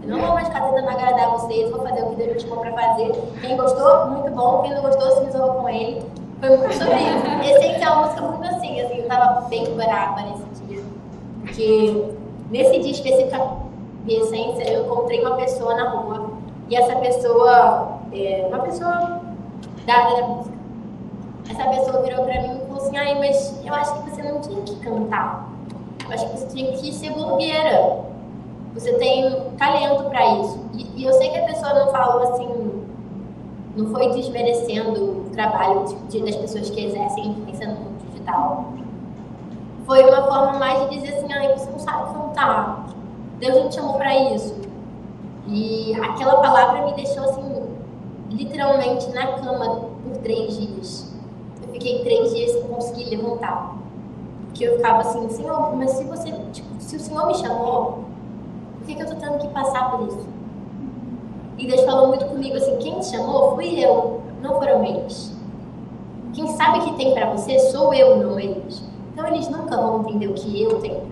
Eu 0.02 0.08
não 0.10 0.20
vou 0.20 0.34
mais 0.34 0.48
ficar 0.48 0.60
tentando 0.60 0.88
agradar 0.88 1.30
vocês, 1.30 1.70
vou 1.70 1.80
fazer 1.80 2.02
o 2.02 2.10
que 2.10 2.16
Deus 2.16 2.34
me 2.34 2.40
chamou 2.40 2.58
para 2.58 2.72
fazer. 2.72 3.12
Quem 3.40 3.56
gostou, 3.56 4.06
muito 4.08 4.30
bom. 4.32 4.60
Quem 4.62 4.74
não 4.74 4.82
gostou, 4.82 5.10
se 5.12 5.24
resolva 5.24 5.54
com 5.54 5.68
ele. 5.68 6.02
Foi 6.40 6.56
muito 6.58 6.74
sobre 6.74 6.96
isso. 6.96 7.56
Essência 7.56 7.84
é 7.84 7.90
uma 7.90 8.02
música 8.02 8.20
muito 8.20 8.54
assim, 8.54 8.80
assim, 8.80 8.98
eu 8.98 9.08
tava 9.08 9.40
bem 9.48 9.64
brava 9.74 10.20
nesse 10.20 10.64
dia. 10.66 10.82
Porque 11.40 12.04
nesse 12.50 12.78
dia 12.80 12.92
específico 12.92 13.63
de 14.04 14.14
Essência, 14.14 14.70
eu 14.70 14.84
encontrei 14.84 15.20
uma 15.20 15.36
pessoa 15.36 15.74
na 15.74 15.88
rua. 15.90 16.30
E 16.68 16.76
essa 16.76 16.96
pessoa, 16.96 18.00
é, 18.12 18.46
uma 18.48 18.60
pessoa 18.60 19.20
dada 19.86 20.16
da 20.16 20.26
música. 20.26 20.54
Essa 21.50 21.64
pessoa 21.68 22.02
virou 22.02 22.24
pra 22.24 22.40
mim 22.40 22.56
e 22.56 22.66
falou 22.66 22.76
assim, 22.76 22.96
ai, 22.96 23.18
mas 23.18 23.60
eu 23.64 23.74
acho 23.74 24.02
que 24.02 24.10
você 24.10 24.22
não 24.22 24.40
tinha 24.40 24.62
que 24.62 24.76
cantar. 24.76 25.48
Eu 26.06 26.12
acho 26.12 26.28
que 26.30 26.38
você 26.38 26.46
tinha 26.46 26.72
que 26.72 26.92
ser 26.92 27.10
blogueira. 27.12 28.04
Você 28.74 28.92
tem 28.94 29.30
talento 29.58 30.04
para 30.10 30.26
isso. 30.40 30.60
E, 30.72 31.00
e, 31.00 31.04
eu 31.04 31.12
sei 31.14 31.30
que 31.30 31.38
a 31.38 31.44
pessoa 31.44 31.74
não 31.74 31.92
falou 31.92 32.32
assim, 32.32 32.84
não 33.76 33.90
foi 33.90 34.10
desmerecendo 34.12 35.26
o 35.26 35.30
trabalho 35.32 35.84
de, 35.84 35.94
de, 36.08 36.24
das 36.24 36.36
pessoas 36.36 36.70
que 36.70 36.84
exercem 36.84 37.28
influência 37.28 37.68
no 37.68 37.74
mundo 37.74 38.10
digital. 38.10 38.72
Foi 39.86 40.02
uma 40.02 40.22
forma 40.22 40.58
mais 40.58 40.88
de 40.88 40.96
dizer 40.96 41.14
assim, 41.14 41.32
ai, 41.32 41.56
você 41.56 41.70
não 41.70 41.78
sabe 41.78 42.14
cantar. 42.14 42.86
Deus 43.38 43.68
te 43.68 43.76
chamou 43.76 43.94
para 43.94 44.34
isso. 44.34 44.54
E 45.46 45.94
aquela 46.00 46.40
palavra 46.40 46.86
me 46.86 46.94
deixou 46.94 47.24
assim 47.24 47.64
literalmente 48.30 49.08
na 49.12 49.26
cama 49.38 49.88
por 50.02 50.16
três 50.22 50.56
dias. 50.56 51.14
Eu 51.62 51.72
fiquei 51.72 52.02
três 52.02 52.34
dias 52.34 52.52
sem 52.52 52.62
conseguir 52.62 53.16
levantar. 53.16 53.76
Porque 54.46 54.64
eu 54.64 54.76
ficava 54.76 55.00
assim, 55.00 55.28
Senhor, 55.30 55.74
mas 55.76 55.90
se 55.90 56.04
você, 56.04 56.32
tipo, 56.52 56.68
se 56.78 56.96
o 56.96 57.00
Senhor 57.00 57.26
me 57.26 57.34
chamou, 57.34 58.04
por 58.78 58.86
que, 58.86 58.94
que 58.94 59.02
eu 59.02 59.06
tô 59.06 59.16
tendo 59.16 59.38
que 59.38 59.48
passar 59.48 59.90
por 59.90 60.06
isso? 60.06 60.26
E 61.58 61.66
Deus 61.66 61.82
falou 61.82 62.08
muito 62.08 62.24
comigo 62.26 62.56
assim, 62.56 62.76
quem 62.76 63.00
te 63.00 63.06
chamou 63.06 63.54
fui 63.54 63.84
eu, 63.84 64.22
não 64.42 64.54
foram 64.54 64.84
eles. 64.84 65.32
Quem 66.32 66.48
sabe 66.48 66.80
que 66.80 66.96
tem 66.96 67.14
para 67.14 67.30
você 67.30 67.58
sou 67.58 67.94
eu, 67.94 68.16
não 68.16 68.38
eles. 68.38 68.82
Então 69.12 69.26
eles 69.28 69.48
nunca 69.48 69.76
vão 69.76 70.00
entender 70.00 70.28
o 70.28 70.34
que 70.34 70.62
eu 70.62 70.80
tenho. 70.80 71.03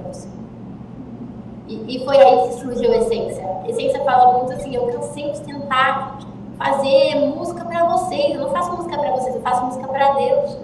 E, 1.72 1.96
e, 1.96 2.04
foi 2.04 2.18
aí 2.18 2.48
que 2.48 2.54
surgiu 2.60 2.92
a 2.92 2.96
essência. 2.98 3.42
A 3.64 3.68
essência 3.68 4.04
fala 4.04 4.38
muito 4.38 4.52
assim, 4.52 4.74
eu 4.74 4.86
cansei 4.88 5.32
de 5.32 5.40
tentar 5.40 6.18
fazer 6.58 7.14
música 7.34 7.64
para 7.64 7.84
vocês. 7.86 8.34
Eu 8.34 8.40
não 8.42 8.50
faço 8.50 8.76
música 8.76 8.98
para 8.98 9.10
vocês, 9.12 9.34
eu 9.34 9.40
faço 9.40 9.64
música 9.64 9.88
para 9.88 10.12
Deus. 10.12 10.58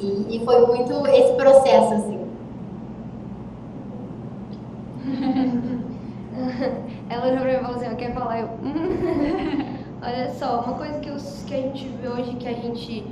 E, 0.00 0.36
e, 0.36 0.44
foi 0.44 0.66
muito 0.66 1.06
esse 1.08 1.34
processo, 1.34 1.94
assim. 1.94 2.22
Ela 7.10 7.34
já 7.34 7.44
mim 7.44 7.54
falou 7.60 7.76
assim, 7.76 7.84
ela 7.86 7.94
quer 7.94 8.14
falar, 8.14 8.40
eu... 8.40 8.48
Olha 10.02 10.30
só, 10.30 10.62
uma 10.62 10.74
coisa 10.78 10.98
que, 10.98 11.10
os, 11.10 11.44
que 11.46 11.54
a 11.54 11.58
gente 11.58 11.86
vê 11.88 12.08
hoje, 12.08 12.34
que 12.36 12.48
a 12.48 12.54
gente 12.54 13.06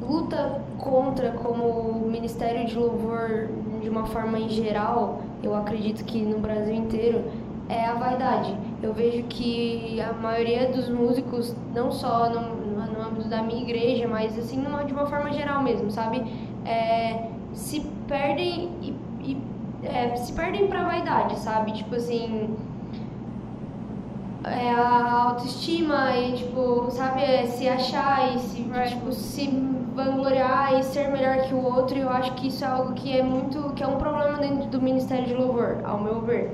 luta 0.00 0.62
contra 0.78 1.32
como 1.32 2.06
Ministério 2.06 2.64
de 2.64 2.78
Louvor 2.78 3.48
de 3.82 3.88
uma 3.90 4.06
forma 4.06 4.38
em 4.38 4.48
geral, 4.48 5.18
eu 5.44 5.54
acredito 5.54 6.04
que 6.04 6.22
no 6.22 6.38
Brasil 6.38 6.74
inteiro, 6.74 7.24
é 7.68 7.84
a 7.86 7.94
vaidade. 7.94 8.56
Eu 8.82 8.92
vejo 8.92 9.22
que 9.24 10.00
a 10.00 10.12
maioria 10.12 10.70
dos 10.70 10.88
músicos, 10.88 11.54
não 11.74 11.90
só 11.90 12.28
no, 12.30 12.64
no 12.86 13.02
âmbito 13.02 13.28
da 13.28 13.42
minha 13.42 13.62
igreja, 13.62 14.06
mas 14.06 14.38
assim 14.38 14.58
numa, 14.60 14.84
de 14.84 14.92
uma 14.92 15.06
forma 15.06 15.32
geral 15.32 15.62
mesmo, 15.62 15.90
sabe? 15.90 16.22
É, 16.64 17.28
se 17.52 17.80
perdem 18.06 18.70
e, 18.82 18.90
e 19.22 19.42
é, 19.82 20.14
se 20.16 20.32
perdem 20.32 20.66
pra 20.66 20.84
vaidade, 20.84 21.38
sabe? 21.38 21.72
Tipo 21.72 21.94
assim. 21.94 22.56
É 24.46 24.70
a 24.74 25.22
autoestima 25.30 26.14
e, 26.18 26.34
tipo, 26.34 26.90
sabe, 26.90 27.22
é 27.22 27.46
se 27.46 27.66
achar 27.66 28.36
e 28.36 28.38
se, 28.38 28.62
right. 28.64 28.90
tipo, 28.90 29.10
se 29.10 29.48
vangloriar 29.94 30.78
e 30.78 30.82
ser 30.82 31.08
melhor 31.08 31.42
que 31.42 31.54
o 31.54 31.64
outro, 31.64 31.96
eu 31.96 32.10
acho 32.10 32.32
que 32.34 32.48
isso 32.48 32.64
é 32.64 32.68
algo 32.68 32.92
que 32.94 33.16
é 33.16 33.22
muito, 33.22 33.72
que 33.74 33.82
é 33.82 33.86
um 33.86 33.96
problema 33.96 34.38
dentro 34.38 34.66
do 34.68 34.82
Ministério 34.82 35.24
de 35.24 35.34
Louvor, 35.34 35.78
ao 35.84 36.00
meu 36.00 36.20
ver. 36.20 36.52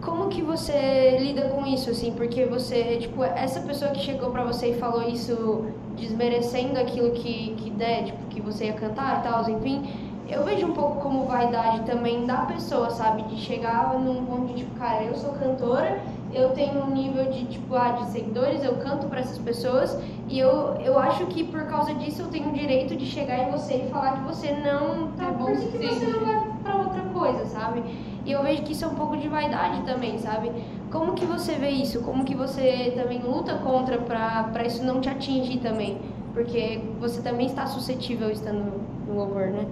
Como 0.00 0.28
que 0.28 0.40
você 0.40 1.18
lida 1.20 1.50
com 1.50 1.66
isso, 1.66 1.90
assim? 1.90 2.12
Porque 2.12 2.46
você, 2.46 2.96
tipo, 2.96 3.22
essa 3.22 3.60
pessoa 3.60 3.90
que 3.90 4.00
chegou 4.00 4.30
pra 4.30 4.44
você 4.44 4.70
e 4.70 4.74
falou 4.74 5.02
isso 5.02 5.66
desmerecendo 5.94 6.80
aquilo 6.80 7.10
que, 7.10 7.54
que 7.58 7.70
der, 7.70 8.04
tipo, 8.04 8.24
que 8.30 8.40
você 8.40 8.66
ia 8.66 8.72
cantar 8.72 9.20
e 9.20 9.28
tal, 9.28 9.50
enfim, 9.50 9.86
eu 10.26 10.42
vejo 10.42 10.66
um 10.66 10.72
pouco 10.72 11.00
como 11.00 11.26
vaidade 11.26 11.82
também 11.82 12.24
da 12.24 12.46
pessoa, 12.46 12.88
sabe? 12.88 13.22
De 13.24 13.36
chegar 13.36 13.92
num 13.98 14.24
ponto 14.24 14.46
de, 14.46 14.60
tipo, 14.60 14.74
cara, 14.78 15.02
eu 15.02 15.14
sou 15.14 15.32
cantora, 15.32 16.00
eu 16.32 16.50
tenho 16.50 16.82
um 16.84 16.90
nível 16.90 17.30
de, 17.30 17.44
tipo, 17.46 17.74
ah, 17.74 17.92
de 17.92 18.10
seguidores, 18.10 18.62
eu 18.64 18.76
canto 18.76 19.06
para 19.06 19.20
essas 19.20 19.38
pessoas 19.38 19.98
e 20.28 20.38
eu, 20.38 20.76
eu 20.80 20.98
acho 20.98 21.26
que 21.26 21.44
por 21.44 21.64
causa 21.66 21.92
disso 21.94 22.22
eu 22.22 22.28
tenho 22.28 22.50
o 22.50 22.52
direito 22.52 22.94
de 22.96 23.06
chegar 23.06 23.48
em 23.48 23.50
você 23.50 23.74
e 23.74 23.90
falar 23.90 24.12
que 24.12 24.24
você 24.24 24.52
não 24.52 25.12
tá 25.12 25.26
é 25.26 25.32
bom, 25.32 25.46
por 25.46 25.56
que, 25.56 25.78
que 25.78 25.88
você 25.88 26.06
não 26.06 26.24
vai 26.24 26.50
pra 26.62 26.76
outra 26.76 27.02
coisa, 27.12 27.46
sabe? 27.46 27.82
E 28.24 28.32
eu 28.32 28.42
vejo 28.42 28.62
que 28.62 28.72
isso 28.72 28.84
é 28.84 28.88
um 28.88 28.94
pouco 28.94 29.16
de 29.16 29.28
vaidade 29.28 29.82
também, 29.82 30.18
sabe? 30.18 30.52
Como 30.90 31.14
que 31.14 31.24
você 31.24 31.54
vê 31.54 31.70
isso? 31.70 32.00
Como 32.02 32.24
que 32.24 32.34
você 32.34 32.92
também 32.96 33.20
luta 33.22 33.54
contra 33.58 33.98
para 33.98 34.64
isso 34.64 34.84
não 34.84 35.00
te 35.00 35.08
atingir 35.08 35.58
também? 35.58 35.98
Porque 36.32 36.80
você 37.00 37.22
também 37.22 37.46
está 37.46 37.66
suscetível 37.66 38.30
estando 38.30 38.72
no 39.06 39.14
louvor, 39.14 39.48
né? 39.48 39.66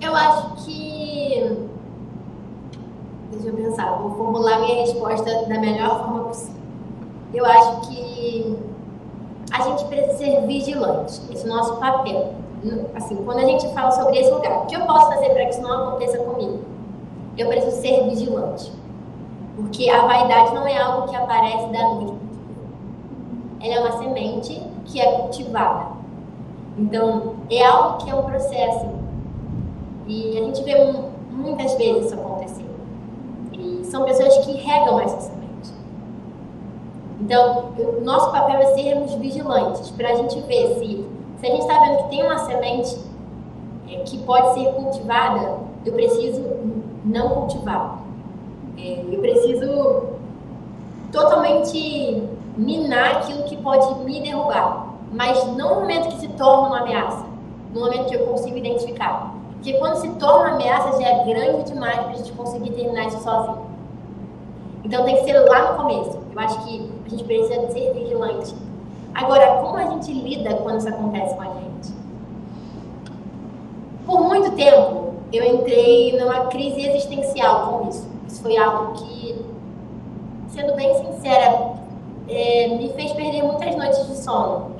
Eu 0.00 0.14
acho 0.14 0.64
que. 0.64 1.73
Deixa 3.32 3.48
eu 3.48 3.54
pensar, 3.54 3.98
vou 3.98 4.10
formular 4.12 4.60
minha 4.60 4.76
resposta 4.76 5.46
da 5.46 5.58
melhor 5.58 6.04
forma 6.04 6.24
possível. 6.24 6.60
Eu 7.32 7.44
acho 7.46 7.80
que 7.88 8.58
a 9.52 9.62
gente 9.62 9.84
precisa 9.86 10.18
ser 10.18 10.46
vigilante, 10.46 11.20
esse 11.30 11.46
é 11.46 11.50
o 11.50 11.54
nosso 11.54 11.76
papel. 11.76 12.34
Assim, 12.94 13.16
quando 13.16 13.38
a 13.38 13.44
gente 13.44 13.68
fala 13.74 13.90
sobre 13.90 14.18
esse 14.18 14.30
lugar, 14.30 14.62
o 14.62 14.66
que 14.66 14.74
eu 14.74 14.80
posso 14.86 15.06
fazer 15.08 15.30
para 15.30 15.44
que 15.44 15.50
isso 15.50 15.62
não 15.62 15.88
aconteça 15.88 16.18
comigo? 16.18 16.60
Eu 17.36 17.48
preciso 17.48 17.80
ser 17.80 18.04
vigilante. 18.04 18.72
Porque 19.56 19.88
a 19.90 20.06
vaidade 20.06 20.54
não 20.54 20.66
é 20.66 20.78
algo 20.78 21.08
que 21.08 21.16
aparece 21.16 21.66
da 21.72 21.88
noite. 21.88 22.14
Ela 23.60 23.74
é 23.74 23.80
uma 23.80 23.98
semente 23.98 24.62
que 24.86 25.00
é 25.00 25.12
cultivada. 25.12 25.88
Então, 26.76 27.34
é 27.50 27.64
algo 27.64 27.98
que 27.98 28.10
é 28.10 28.14
um 28.14 28.22
processo. 28.22 28.86
E 30.06 30.38
a 30.38 30.44
gente 30.44 30.62
vê 30.64 30.74
muitas 31.30 31.74
vezes 31.74 32.06
isso 32.06 32.14
acontecer. 32.14 32.33
São 33.94 34.02
pessoas 34.02 34.38
que 34.38 34.54
regam 34.54 34.98
essa 34.98 35.20
semente. 35.20 35.72
Então, 37.20 37.66
o 37.78 38.00
nosso 38.00 38.32
papel 38.32 38.58
é 38.58 38.74
sermos 38.74 39.14
vigilantes, 39.14 39.88
para 39.92 40.08
a 40.08 40.14
gente 40.16 40.40
ver 40.40 40.74
se, 40.80 41.06
se 41.38 41.46
a 41.46 41.48
gente 41.48 41.60
está 41.60 41.78
vendo 41.78 41.98
que 41.98 42.08
tem 42.08 42.24
uma 42.24 42.38
semente 42.38 42.98
é, 43.88 43.98
que 43.98 44.18
pode 44.24 44.54
ser 44.54 44.72
cultivada, 44.72 45.58
eu 45.86 45.92
preciso 45.92 46.42
não 47.04 47.28
cultivar. 47.28 48.00
É, 48.76 49.04
eu 49.12 49.20
preciso 49.20 50.08
totalmente 51.12 52.20
minar 52.56 53.18
aquilo 53.18 53.44
que 53.44 53.56
pode 53.58 53.94
me 54.00 54.20
derrubar, 54.20 54.88
mas 55.12 55.46
não 55.56 55.76
no 55.76 55.80
momento 55.82 56.08
que 56.08 56.18
se 56.18 56.28
torna 56.30 56.66
uma 56.66 56.80
ameaça, 56.80 57.26
no 57.72 57.82
momento 57.82 58.06
que 58.06 58.16
eu 58.16 58.26
consigo 58.26 58.56
identificar. 58.56 59.32
Porque 59.52 59.74
quando 59.74 59.98
se 59.98 60.08
torna 60.16 60.48
uma 60.48 60.54
ameaça 60.56 61.00
já 61.00 61.10
é 61.10 61.24
grande 61.26 61.70
demais 61.70 61.96
para 61.96 62.10
a 62.10 62.14
gente 62.14 62.32
conseguir 62.32 62.70
terminar 62.70 63.06
isso 63.06 63.22
sozinho. 63.22 63.73
Então 64.84 65.04
tem 65.04 65.16
que 65.16 65.24
ser 65.24 65.38
lá 65.40 65.72
no 65.72 65.82
começo. 65.82 66.18
Eu 66.32 66.40
acho 66.40 66.64
que 66.64 66.90
a 67.06 67.08
gente 67.08 67.24
precisa 67.24 67.72
ser 67.72 67.92
vigilante. 67.94 68.54
Agora, 69.14 69.58
como 69.62 69.76
a 69.76 69.86
gente 69.86 70.12
lida 70.12 70.54
quando 70.56 70.78
isso 70.78 70.88
acontece 70.88 71.34
com 71.34 71.42
a 71.42 71.54
gente? 71.54 71.94
Por 74.04 74.20
muito 74.22 74.50
tempo, 74.54 75.14
eu 75.32 75.44
entrei 75.44 76.18
numa 76.18 76.46
crise 76.46 76.86
existencial 76.86 77.68
com 77.68 77.88
isso. 77.88 78.06
Isso 78.28 78.42
foi 78.42 78.56
algo 78.58 78.92
que, 78.94 79.44
sendo 80.48 80.74
bem 80.74 80.94
sincera, 80.96 81.72
é, 82.28 82.68
me 82.68 82.90
fez 82.90 83.12
perder 83.12 83.42
muitas 83.42 83.74
noites 83.76 84.06
de 84.06 84.16
sono. 84.16 84.72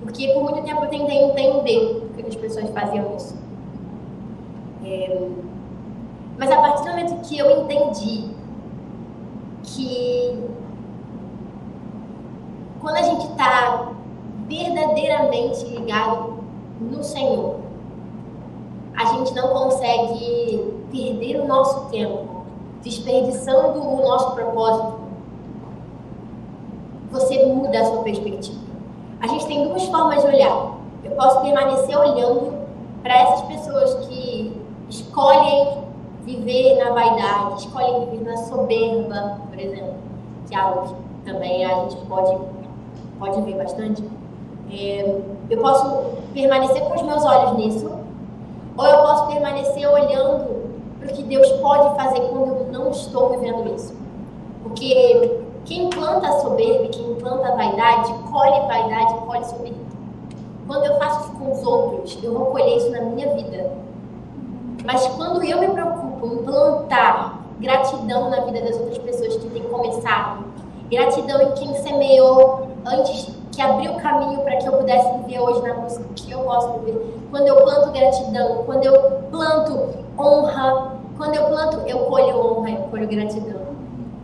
Porque 0.00 0.28
por 0.28 0.44
muito 0.44 0.62
tempo 0.62 0.84
eu 0.84 0.88
tentei 0.88 1.18
entender 1.18 2.08
por 2.14 2.22
que 2.22 2.28
as 2.28 2.36
pessoas 2.36 2.70
faziam 2.70 3.16
isso. 3.16 3.36
É, 4.84 5.28
mas 6.38 6.50
a 6.50 6.56
partir 6.56 6.84
do 6.84 6.90
momento 6.90 7.28
que 7.28 7.38
eu 7.38 7.50
entendi 7.62 8.39
que 9.62 10.50
quando 12.80 12.96
a 12.96 13.02
gente 13.02 13.26
está 13.26 13.92
verdadeiramente 14.48 15.64
ligado 15.66 16.40
no 16.80 17.04
Senhor, 17.04 17.56
a 18.96 19.04
gente 19.04 19.34
não 19.34 19.48
consegue 19.48 20.74
perder 20.90 21.40
o 21.40 21.46
nosso 21.46 21.88
tempo, 21.90 22.44
desperdiçando 22.82 23.82
o 23.82 24.02
nosso 24.02 24.34
propósito. 24.34 25.00
Você 27.10 27.44
muda 27.46 27.80
a 27.80 27.84
sua 27.84 28.02
perspectiva. 28.02 28.60
A 29.20 29.26
gente 29.26 29.46
tem 29.46 29.68
duas 29.68 29.84
formas 29.86 30.22
de 30.22 30.28
olhar. 30.28 30.74
Eu 31.04 31.12
posso 31.12 31.40
permanecer 31.40 31.96
olhando 31.98 32.66
para 33.02 33.14
essas 33.14 33.42
pessoas 33.42 34.06
que 34.06 34.60
escolhem 34.88 35.79
viver 36.24 36.82
na 36.82 36.90
vaidade, 36.92 37.60
escolhem 37.60 38.06
viver 38.06 38.24
na 38.24 38.36
soberba, 38.36 39.40
por 39.48 39.58
exemplo, 39.58 39.94
que 40.48 40.54
é 40.54 40.58
algo 40.58 40.88
que 40.88 41.30
também 41.30 41.64
a 41.64 41.80
gente 41.80 41.96
pode 42.06 42.36
pode 43.20 43.42
ver 43.42 43.56
bastante, 43.56 44.02
é, 44.72 45.20
eu 45.50 45.58
posso 45.60 46.16
permanecer 46.32 46.82
com 46.82 46.94
os 46.94 47.02
meus 47.02 47.24
olhos 47.24 47.52
nisso, 47.58 47.90
ou 48.76 48.86
eu 48.86 48.98
posso 49.02 49.26
permanecer 49.26 49.86
olhando 49.86 50.60
para 50.98 51.10
o 51.10 51.12
que 51.12 51.22
Deus 51.24 51.46
pode 51.60 51.94
fazer 51.96 52.20
quando 52.28 52.46
eu 52.46 52.68
não 52.72 52.90
estou 52.90 53.30
vivendo 53.30 53.74
isso. 53.74 53.94
Porque 54.62 55.40
quem 55.64 55.90
planta 55.90 56.32
soberba, 56.40 56.88
quem 56.88 57.14
planta 57.16 57.54
vaidade, 57.54 58.12
colhe 58.30 58.60
vaidade, 58.66 59.14
colhe 59.26 59.44
soberba. 59.44 59.90
Quando 60.66 60.84
eu 60.84 60.98
faço 60.98 61.20
isso 61.20 61.38
com 61.38 61.52
os 61.52 61.62
outros, 61.64 62.18
eu 62.22 62.32
vou 62.32 62.46
colher 62.46 62.76
isso 62.76 62.90
na 62.90 63.02
minha 63.02 63.34
vida. 63.34 63.72
Mas 64.84 65.06
quando 65.08 65.42
eu 65.44 65.60
me 65.60 65.68
preocupo 65.68 65.99
em 66.22 66.36
plantar 66.38 67.40
gratidão 67.60 68.30
na 68.30 68.40
vida 68.40 68.60
das 68.60 68.78
outras 68.78 68.98
pessoas 68.98 69.36
que 69.36 69.50
têm 69.50 69.62
começado, 69.64 70.44
gratidão 70.90 71.42
em 71.42 71.52
quem 71.52 71.74
semeou 71.76 72.68
antes 72.84 73.34
que 73.52 73.60
abriu 73.60 73.92
o 73.92 74.00
caminho 74.00 74.40
para 74.40 74.56
que 74.56 74.66
eu 74.66 74.72
pudesse 74.72 75.12
viver 75.18 75.40
hoje 75.40 75.62
na 75.62 75.74
música 75.74 76.04
que 76.14 76.30
eu 76.30 76.40
posso 76.40 76.78
viver. 76.78 77.20
Quando 77.30 77.46
eu 77.46 77.56
planto 77.56 77.90
gratidão, 77.92 78.62
quando 78.64 78.84
eu 78.84 79.20
planto 79.30 79.88
honra, 80.18 80.92
quando 81.16 81.34
eu 81.34 81.44
planto, 81.46 81.82
eu 81.86 81.98
colho 82.06 82.38
honra, 82.38 82.70
eu 82.70 82.82
colho 82.84 83.08
gratidão. 83.08 83.60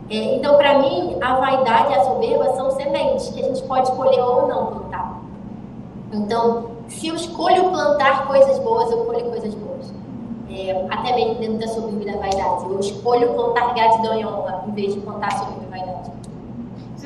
É, 0.09 0.35
então, 0.35 0.57
para 0.57 0.79
mim, 0.79 1.17
a 1.21 1.35
vaidade 1.35 1.91
e 1.91 1.95
a 1.95 2.03
soberba 2.03 2.55
são 2.55 2.71
sementes 2.71 3.29
que 3.29 3.41
a 3.41 3.43
gente 3.43 3.61
pode 3.63 3.89
escolher 3.89 4.21
ou 4.21 4.47
não 4.47 4.67
plantar. 4.67 5.21
Então, 6.13 6.71
se 6.87 7.09
eu 7.09 7.15
escolho 7.15 7.69
plantar 7.69 8.25
coisas 8.25 8.57
boas, 8.59 8.89
eu 8.89 9.05
colho 9.05 9.25
coisas 9.25 9.53
boas. 9.53 9.76
É, 10.59 10.87
até 10.89 11.15
mesmo 11.15 11.35
dentro 11.35 11.57
da 11.57 11.67
soberba 11.67 12.01
e 12.01 12.05
da 12.05 12.17
vaidade. 12.17 12.65
Eu 12.65 12.79
escolho 12.79 13.33
plantar 13.33 13.73
gratidão 13.73 14.19
e 14.19 14.25
honra 14.25 14.65
em 14.67 14.71
vez 14.71 14.93
de 14.93 14.99
plantar 15.01 15.31
soberba 15.31 15.63
e 15.65 15.69
vaidade 15.69 16.17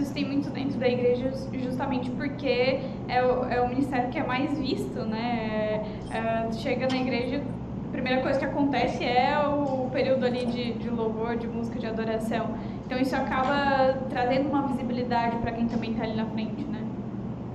isso 0.02 0.14
tem 0.14 0.26
muito 0.26 0.50
dentro 0.50 0.78
da 0.80 0.88
igreja 0.88 1.32
justamente 1.54 2.10
porque 2.12 2.80
é 3.08 3.24
o, 3.24 3.46
é 3.46 3.62
o 3.62 3.70
ministério 3.70 4.10
que 4.10 4.18
é 4.18 4.24
mais 4.24 4.58
visto, 4.58 5.00
né? 5.06 5.84
É, 6.12 6.18
é, 6.18 6.52
chega 6.54 6.88
na 6.88 6.98
igreja, 6.98 7.42
a 7.88 7.92
primeira 7.92 8.22
coisa 8.22 8.40
que 8.40 8.46
acontece 8.46 9.04
é 9.04 9.38
o 9.48 9.90
período 9.92 10.26
ali 10.26 10.46
de, 10.46 10.74
de 10.74 10.90
louvor, 10.90 11.36
de 11.36 11.48
música, 11.48 11.80
de 11.80 11.88
adoração. 11.88 12.48
Então 12.86 12.98
isso 12.98 13.16
acaba 13.16 13.96
trazendo 14.10 14.50
uma 14.50 14.64
visibilidade 14.68 15.38
para 15.38 15.52
quem 15.52 15.68
também 15.68 15.92
está 15.92 16.04
ali 16.04 16.16
na 16.16 16.26
frente, 16.26 16.64
né? 16.64 16.82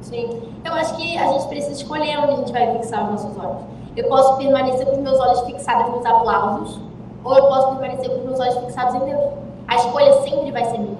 Sim. 0.00 0.40
Eu 0.64 0.72
acho 0.72 0.96
que 0.96 1.18
a 1.18 1.32
gente 1.32 1.48
precisa 1.48 1.72
escolher 1.72 2.18
onde 2.18 2.32
a 2.32 2.36
gente 2.36 2.52
vai 2.52 2.72
fixar 2.78 3.04
os 3.04 3.22
nossos 3.22 3.36
olhos. 3.38 3.62
Eu 3.96 4.08
posso 4.08 4.36
permanecer 4.36 4.86
com 4.86 4.92
os 4.92 4.98
meus 4.98 5.18
olhos 5.18 5.40
fixados 5.40 5.94
nos 5.94 6.04
aplausos, 6.04 6.78
ou 7.24 7.34
eu 7.34 7.46
posso 7.46 7.68
permanecer 7.76 8.10
com 8.10 8.18
os 8.18 8.24
meus 8.24 8.40
olhos 8.40 8.56
fixados 8.58 8.94
em 8.94 8.98
Deus. 9.00 9.24
A 9.66 9.76
escolha 9.76 10.12
sempre 10.22 10.52
vai 10.52 10.64
ser 10.66 10.78
minha. 10.78 10.98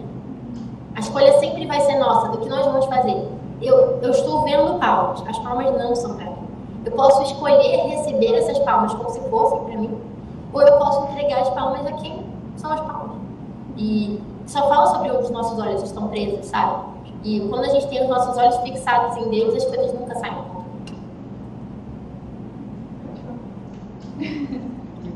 A 0.97 1.01
escolha 1.01 1.39
sempre 1.39 1.67
vai 1.67 1.79
ser 1.83 1.99
nossa, 1.99 2.29
do 2.31 2.39
que 2.39 2.49
nós 2.49 2.65
vamos 2.65 2.87
fazer. 2.87 3.29
Eu, 3.61 4.01
eu 4.01 4.11
estou 4.11 4.45
vendo 4.45 4.79
palmas, 4.79 5.23
as 5.29 5.39
palmas 5.41 5.71
não 5.77 5.95
são 5.95 6.17
para 6.17 6.25
mim. 6.25 6.49
Eu 6.87 6.93
posso 6.93 7.23
escolher 7.23 7.87
receber 7.87 8.35
essas 8.35 8.59
palmas 8.61 8.95
como 8.95 9.11
se 9.11 9.21
fossem 9.29 9.65
para 9.65 9.77
mim, 9.77 10.01
ou 10.55 10.63
eu 10.63 10.79
posso 10.79 11.05
entregar 11.11 11.43
as 11.43 11.51
palmas 11.51 11.87
a 11.87 11.93
quem 11.93 12.25
são 12.57 12.73
as 12.73 12.81
palmas. 12.81 13.17
E 13.77 14.23
só 14.47 14.69
fala 14.71 14.87
sobre 14.87 15.11
onde 15.11 15.25
os 15.25 15.31
nossos 15.31 15.59
olhos 15.59 15.83
estão 15.83 16.09
presos, 16.09 16.47
sabe? 16.47 16.83
E 17.23 17.41
quando 17.51 17.65
a 17.65 17.69
gente 17.69 17.89
tem 17.89 18.03
os 18.03 18.09
nossos 18.09 18.39
olhos 18.39 18.57
fixados 18.59 19.19
em 19.19 19.29
Deus, 19.29 19.55
as 19.55 19.65
coisas 19.67 19.93
nunca 19.93 20.15
saem. 20.15 20.46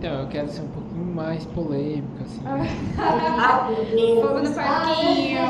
Então, 0.01 0.20
eu 0.20 0.28
quero 0.28 0.48
ser 0.48 0.62
um 0.62 0.68
pouquinho 0.68 1.14
mais 1.14 1.44
polêmico, 1.44 2.22
assim. 2.22 2.40
fogo 4.22 4.38
no 4.38 4.55
parquinho. 4.55 5.40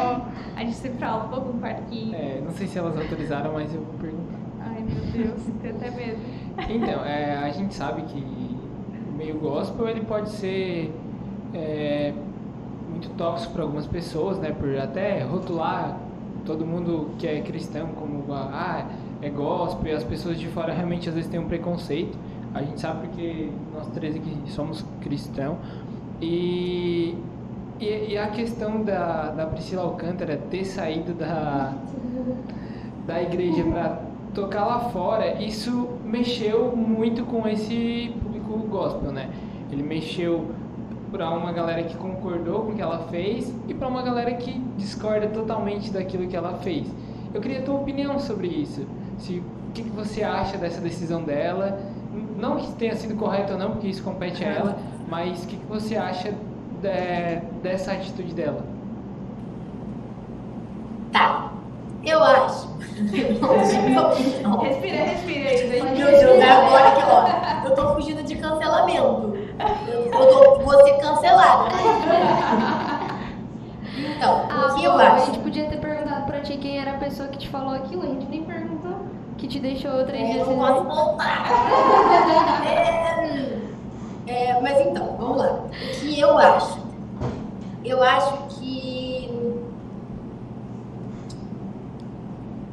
A 0.56 0.60
gente 0.64 0.74
sempre 0.74 0.98
fala 0.98 1.28
fogo 1.28 1.52
no 1.52 1.60
parquinho. 1.60 2.16
É, 2.16 2.40
não 2.44 2.50
sei 2.50 2.66
se 2.66 2.76
elas 2.76 2.96
autorizaram, 2.98 3.52
mas 3.52 3.72
eu 3.72 3.80
vou 3.80 3.94
perguntar. 4.00 4.40
Ai, 4.60 4.82
meu 4.82 5.04
Deus, 5.12 5.40
tenho 5.62 5.76
até 5.76 5.90
medo. 5.92 6.18
Então, 6.68 7.04
é, 7.04 7.36
a 7.36 7.50
gente 7.50 7.72
sabe 7.74 8.02
que 8.02 8.18
o 8.18 9.16
meio 9.16 9.38
gospel, 9.38 9.88
ele 9.88 10.00
pode 10.00 10.30
ser 10.30 10.92
é, 11.54 12.12
muito 12.88 13.08
tóxico 13.10 13.52
para 13.52 13.62
algumas 13.62 13.86
pessoas, 13.86 14.36
né? 14.40 14.50
Por 14.50 14.76
até 14.76 15.22
rotular 15.22 15.96
todo 16.44 16.66
mundo 16.66 17.10
que 17.20 17.28
é 17.28 17.40
cristão 17.40 17.90
como, 17.90 18.24
ah, 18.32 18.84
é 19.22 19.30
gospel, 19.30 19.92
e 19.92 19.94
as 19.94 20.02
pessoas 20.02 20.40
de 20.40 20.48
fora 20.48 20.72
realmente 20.72 21.08
às 21.08 21.14
vezes 21.14 21.30
têm 21.30 21.38
um 21.38 21.46
preconceito. 21.46 22.18
A 22.52 22.62
gente 22.62 22.80
sabe 22.80 23.06
porque 23.06 23.48
nós 23.72 23.86
três 23.88 24.16
aqui 24.16 24.36
somos 24.46 24.84
cristãos. 25.00 25.56
E, 26.20 27.16
e, 27.78 28.12
e, 28.12 28.18
a 28.18 28.28
questão 28.28 28.82
da, 28.82 29.30
da 29.30 29.46
Priscila 29.46 29.82
Alcântara 29.82 30.36
ter 30.50 30.64
saído 30.64 31.14
da, 31.14 31.72
da 33.06 33.22
igreja 33.22 33.64
para 33.64 34.02
tocar 34.34 34.64
lá 34.66 34.80
fora, 34.90 35.42
isso 35.42 35.88
mexeu 36.04 36.76
muito 36.76 37.24
com 37.24 37.48
esse 37.48 38.14
público 38.22 38.58
gospel, 38.68 39.12
né? 39.12 39.30
Ele 39.70 39.82
mexeu 39.82 40.50
para 41.10 41.30
uma 41.30 41.52
galera 41.52 41.82
que 41.84 41.96
concordou 41.96 42.62
com 42.62 42.72
o 42.72 42.74
que 42.74 42.82
ela 42.82 43.06
fez 43.10 43.52
e 43.68 43.74
para 43.74 43.88
uma 43.88 44.02
galera 44.02 44.32
que 44.34 44.58
discorda 44.76 45.28
totalmente 45.28 45.90
daquilo 45.90 46.26
que 46.28 46.36
ela 46.36 46.54
fez. 46.58 46.86
Eu 47.32 47.40
queria 47.40 47.60
a 47.60 47.62
tua 47.62 47.76
opinião 47.76 48.18
sobre 48.18 48.48
isso. 48.48 48.86
Se, 49.18 49.38
o 49.38 49.72
que, 49.72 49.82
que 49.84 49.90
você 49.90 50.22
acha 50.22 50.56
dessa 50.58 50.80
decisão 50.80 51.22
dela 51.22 51.80
não 52.40 52.56
que 52.56 52.72
tenha 52.72 52.96
sido 52.96 53.14
correto 53.16 53.52
ou 53.52 53.58
não, 53.58 53.72
porque 53.72 53.88
isso 53.88 54.02
compete 54.02 54.44
a 54.44 54.48
ela, 54.48 54.78
mas 55.08 55.44
o 55.44 55.46
que, 55.46 55.56
que 55.56 55.66
você 55.66 55.96
acha 55.96 56.32
de, 56.80 57.36
dessa 57.62 57.92
atitude 57.92 58.34
dela? 58.34 58.64
Tá. 61.12 61.52
Eu 62.04 62.22
acho. 62.22 62.70
respira, 64.62 64.96
respira 65.04 65.50
aí. 65.50 66.42
Agora 66.42 66.90
que 66.92 67.02
ó, 67.02 67.68
eu 67.68 67.74
tô 67.74 67.94
fugindo 67.94 68.22
de 68.22 68.36
cancelamento. 68.36 69.36
Eu, 70.12 70.26
tô, 70.28 70.60
vou 70.60 70.84
ser 70.84 70.94
cancelada. 70.94 71.68
Então, 74.16 74.46
ah, 74.50 74.72
o 74.72 74.74
que 74.76 74.84
eu 74.84 74.92
acho? 74.92 75.22
A 75.22 75.26
gente 75.26 75.38
podia 75.40 75.66
ter 75.66 75.78
perguntado 75.78 76.26
pra 76.26 76.40
ti 76.40 76.56
quem 76.56 76.78
era 76.78 76.92
a 76.92 76.98
pessoa 76.98 77.28
que 77.28 77.38
te 77.38 77.48
falou 77.48 77.74
aquilo, 77.74 78.02
a 78.02 78.06
gente 78.06 78.26
nem. 78.26 78.39
Que 79.40 79.48
te 79.48 79.58
deixou 79.58 80.04
três 80.04 80.28
é, 80.28 80.32
dias 80.34 80.46
sem 80.46 80.58
posso 80.58 80.84
voltar. 80.84 81.46
é, 82.66 84.28
é, 84.50 84.60
mas 84.60 84.78
então, 84.86 85.16
vamos 85.18 85.38
lá. 85.38 85.46
O 85.46 85.70
que 85.70 86.20
eu 86.20 86.36
acho? 86.36 86.78
Eu 87.82 88.02
acho 88.02 88.36
que. 88.48 89.64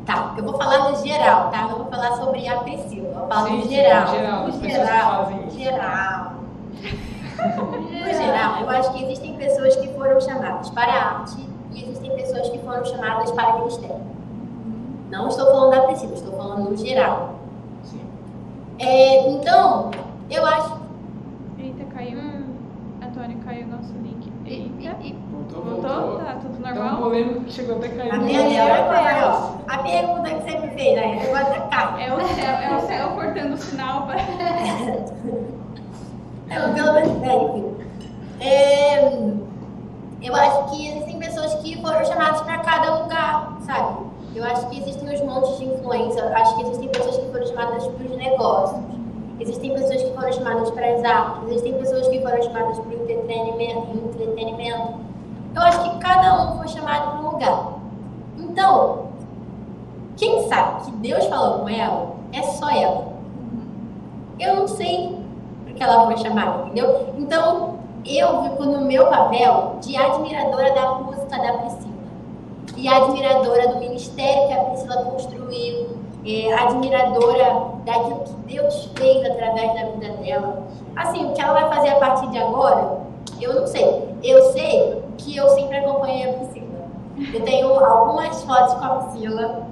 Tá, 0.06 0.34
eu 0.38 0.44
vou 0.44 0.58
falar 0.58 0.90
no 0.90 0.98
geral, 0.98 1.50
tá? 1.52 1.62
Não 1.62 1.78
vou 1.78 1.86
falar 1.86 2.18
sobre 2.18 2.46
a 2.46 2.58
Priscila. 2.58 3.18
Eu 3.18 3.28
falo 3.30 3.50
no 3.50 3.70
geral. 3.70 4.08
geral, 4.08 4.48
no 4.48 4.52
geral. 4.52 5.32
No 5.32 5.50
geral. 5.50 6.34
no 7.90 8.14
geral, 8.14 8.60
eu 8.60 8.70
acho 8.72 8.92
que 8.92 9.06
existem 9.06 9.38
pessoas 9.38 9.74
que 9.78 9.88
foram 9.94 10.20
chamadas 10.20 10.70
para 10.72 10.92
a 10.92 11.20
arte 11.20 11.48
e 11.72 11.82
existem 11.82 12.14
pessoas 12.14 12.50
que 12.50 12.60
foram 12.60 12.84
chamadas 12.84 13.32
para 13.32 13.56
o 13.56 13.60
ministério. 13.60 14.17
Não 15.10 15.28
estou 15.30 15.46
falando 15.46 15.72
da 15.72 15.82
Priscila, 15.84 16.14
estou 16.14 16.38
falando 16.38 16.70
no 16.70 16.78
geral. 16.78 17.36
Sim. 17.84 18.02
É, 18.80 19.30
então, 19.30 19.92
eu 20.30 20.46
acho. 20.46 20.78
Eita, 21.58 21.86
caiu. 21.94 22.20
Hum. 22.20 22.44
Antônio, 23.02 23.38
caiu 23.46 23.68
nosso 23.68 23.94
link. 24.04 24.32
Eita. 24.46 24.98
E, 25.02 25.14
voltou, 25.32 25.64
voltou, 25.64 25.90
voltou? 25.90 26.26
Tá 26.26 26.36
tudo 26.42 26.60
normal? 26.60 26.90
Tão 26.90 27.02
polêmico 27.02 27.42
que 27.42 27.52
chegou 27.54 27.78
até 27.78 27.90
cair. 27.90 28.12
A, 28.14 28.18
minha 28.18 28.44
minha 28.44 29.56
a 29.68 29.78
pergunta 29.80 30.30
que 30.30 30.52
sempre 30.52 30.70
fez, 30.72 30.96
né? 30.96 31.22
Agora 31.26 31.62
cai. 31.70 32.08
É 32.08 32.14
o 32.14 32.20
céu, 32.28 32.46
é 32.46 32.76
o 32.76 32.82
céu 32.88 33.10
cortando 33.12 33.54
o 33.54 33.58
sinal 33.58 34.08
para. 34.08 34.20
é, 36.50 36.60
pelo 36.74 36.94
menos, 36.94 37.24
é, 37.24 37.36
enfim. 37.36 37.78
É, 38.40 39.38
eu 40.22 40.36
acho 40.36 40.70
que 40.70 40.90
existem 40.90 41.20
pessoas 41.20 41.56
que 41.56 41.82
foram 41.82 42.04
chamadas 42.06 42.42
para 42.42 42.58
cada 42.60 42.96
lugar, 42.96 43.58
sabe? 43.66 44.08
Eu 44.36 44.44
acho 44.44 44.70
que 44.70 44.80
existem 44.80 45.14
os 45.14 45.22
montes 45.22 45.58
de 45.58 45.66
influência, 45.66 46.24
acho 46.36 46.56
que 46.56 46.62
existem 46.64 46.90
pessoas 46.90 47.18
que 47.18 47.32
foram 47.32 47.48
chamadas 47.48 47.88
para 47.88 48.06
os 48.06 48.18
negócios, 48.18 48.82
existem 49.40 49.74
pessoas 49.74 50.04
que 50.04 50.14
foram 50.14 50.32
chamadas 50.32 50.70
para 50.72 50.94
as 50.94 51.04
artes, 51.04 51.50
existem 51.50 51.74
pessoas 51.74 52.08
que 52.08 52.22
foram 52.22 52.44
chamadas 52.44 52.80
para 52.80 52.90
o 52.90 52.94
entretenimento. 52.94 55.00
Eu 55.56 55.62
acho 55.62 55.84
que 55.84 55.98
cada 56.00 56.44
um 56.44 56.58
foi 56.58 56.68
chamado 56.68 57.12
para 57.12 57.20
um 57.20 57.32
lugar. 57.32 57.74
Então, 58.38 59.08
quem 60.16 60.48
sabe 60.48 60.86
que 60.86 60.92
Deus 60.92 61.26
falou 61.26 61.60
com 61.60 61.70
ela 61.70 62.12
é 62.34 62.44
só 62.44 62.70
ela. 62.70 63.08
Eu 64.40 64.56
não 64.56 64.68
sei 64.68 65.18
porque 65.66 65.82
ela 65.82 66.06
foi 66.06 66.18
chamada, 66.18 66.66
entendeu? 66.66 67.14
Então, 67.18 67.78
eu 68.06 68.44
fico 68.44 68.66
no 68.66 68.82
meu 68.82 69.08
papel 69.08 69.78
de 69.82 69.98
admiradora 69.98 70.74
da 70.74 70.92
música 70.96 71.38
da 71.38 71.54
Priscila 71.54 71.87
e 72.78 72.88
admiradora 72.88 73.68
do 73.70 73.80
ministério 73.80 74.48
que 74.48 74.54
a 74.54 74.64
Priscila 74.66 75.04
construiu, 75.06 75.98
é, 76.26 76.54
admiradora 76.54 77.72
daquilo 77.84 78.20
que 78.20 78.54
Deus 78.54 78.90
fez 78.96 79.26
através 79.26 79.74
da 79.74 79.90
vida 79.92 80.14
dela. 80.18 80.64
Assim, 80.96 81.26
o 81.26 81.34
que 81.34 81.42
ela 81.42 81.54
vai 81.54 81.76
fazer 81.76 81.90
a 81.90 81.96
partir 81.96 82.30
de 82.30 82.38
agora, 82.38 83.00
eu 83.42 83.54
não 83.54 83.68
sei. 83.68 84.08
Eu 84.24 84.52
sei 84.52 85.04
que 85.18 85.36
eu 85.36 85.50
sempre 85.50 85.78
acompanhei 85.78 86.30
a 86.30 86.34
Priscila. 86.34 86.68
Eu 87.34 87.44
tenho 87.44 87.68
algumas 87.84 88.44
fotos 88.44 88.76
com 88.76 88.86
a 88.86 88.90
Priscila, 88.90 89.68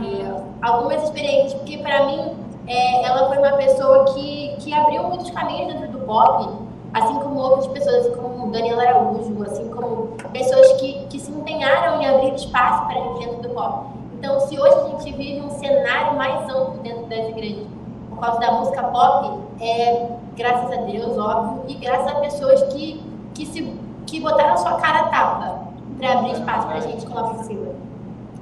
é, 0.00 0.42
algumas 0.62 1.02
experiências, 1.02 1.54
porque 1.54 1.78
para 1.78 2.06
mim 2.06 2.36
é, 2.68 3.04
ela 3.04 3.28
foi 3.28 3.38
uma 3.38 3.52
pessoa 3.52 4.04
que, 4.14 4.54
que 4.60 4.72
abriu 4.72 5.02
muitos 5.04 5.30
caminhos 5.30 5.72
dentro 5.72 5.88
do 5.88 5.98
pop 6.06 6.64
assim 6.94 7.18
como 7.18 7.40
outras 7.40 7.66
pessoas, 7.66 8.06
assim 8.06 8.14
como 8.14 8.52
Daniela 8.52 8.82
Araújo, 8.82 9.42
assim 9.42 9.68
como 9.68 10.16
pessoas 10.32 10.72
que 10.74 11.03
se 11.24 11.32
empenharam 11.32 12.00
em 12.00 12.06
abrir 12.06 12.34
espaço 12.34 12.86
para 12.86 13.00
a 13.00 13.18
dentro 13.18 13.42
do 13.42 13.48
pop. 13.50 13.86
Então, 14.14 14.40
se 14.40 14.60
hoje 14.60 14.74
a 14.74 14.88
gente 14.88 15.12
vive 15.12 15.40
um 15.40 15.50
cenário 15.50 16.16
mais 16.16 16.48
amplo 16.48 16.78
dentro 16.82 17.06
das 17.06 17.28
igrejas 17.30 17.66
por 18.10 18.18
causa 18.18 18.40
da 18.40 18.52
música 18.52 18.82
pop, 18.84 19.40
é 19.60 20.06
graças 20.36 20.70
a 20.72 20.82
Deus, 20.82 21.16
óbvio, 21.16 21.62
e 21.68 21.74
graças 21.74 22.08
a 22.08 22.20
pessoas 22.20 22.62
que, 22.64 23.02
que, 23.34 23.46
se, 23.46 23.62
que 24.06 24.20
botaram 24.20 24.56
sua 24.56 24.74
cara 24.74 25.04
tapa 25.04 25.64
para 25.98 26.12
abrir 26.12 26.32
espaço 26.32 26.66
para 26.66 26.76
a 26.76 26.80
gente 26.80 27.06
como 27.06 27.18
a 27.18 27.34
Priscila. 27.34 27.74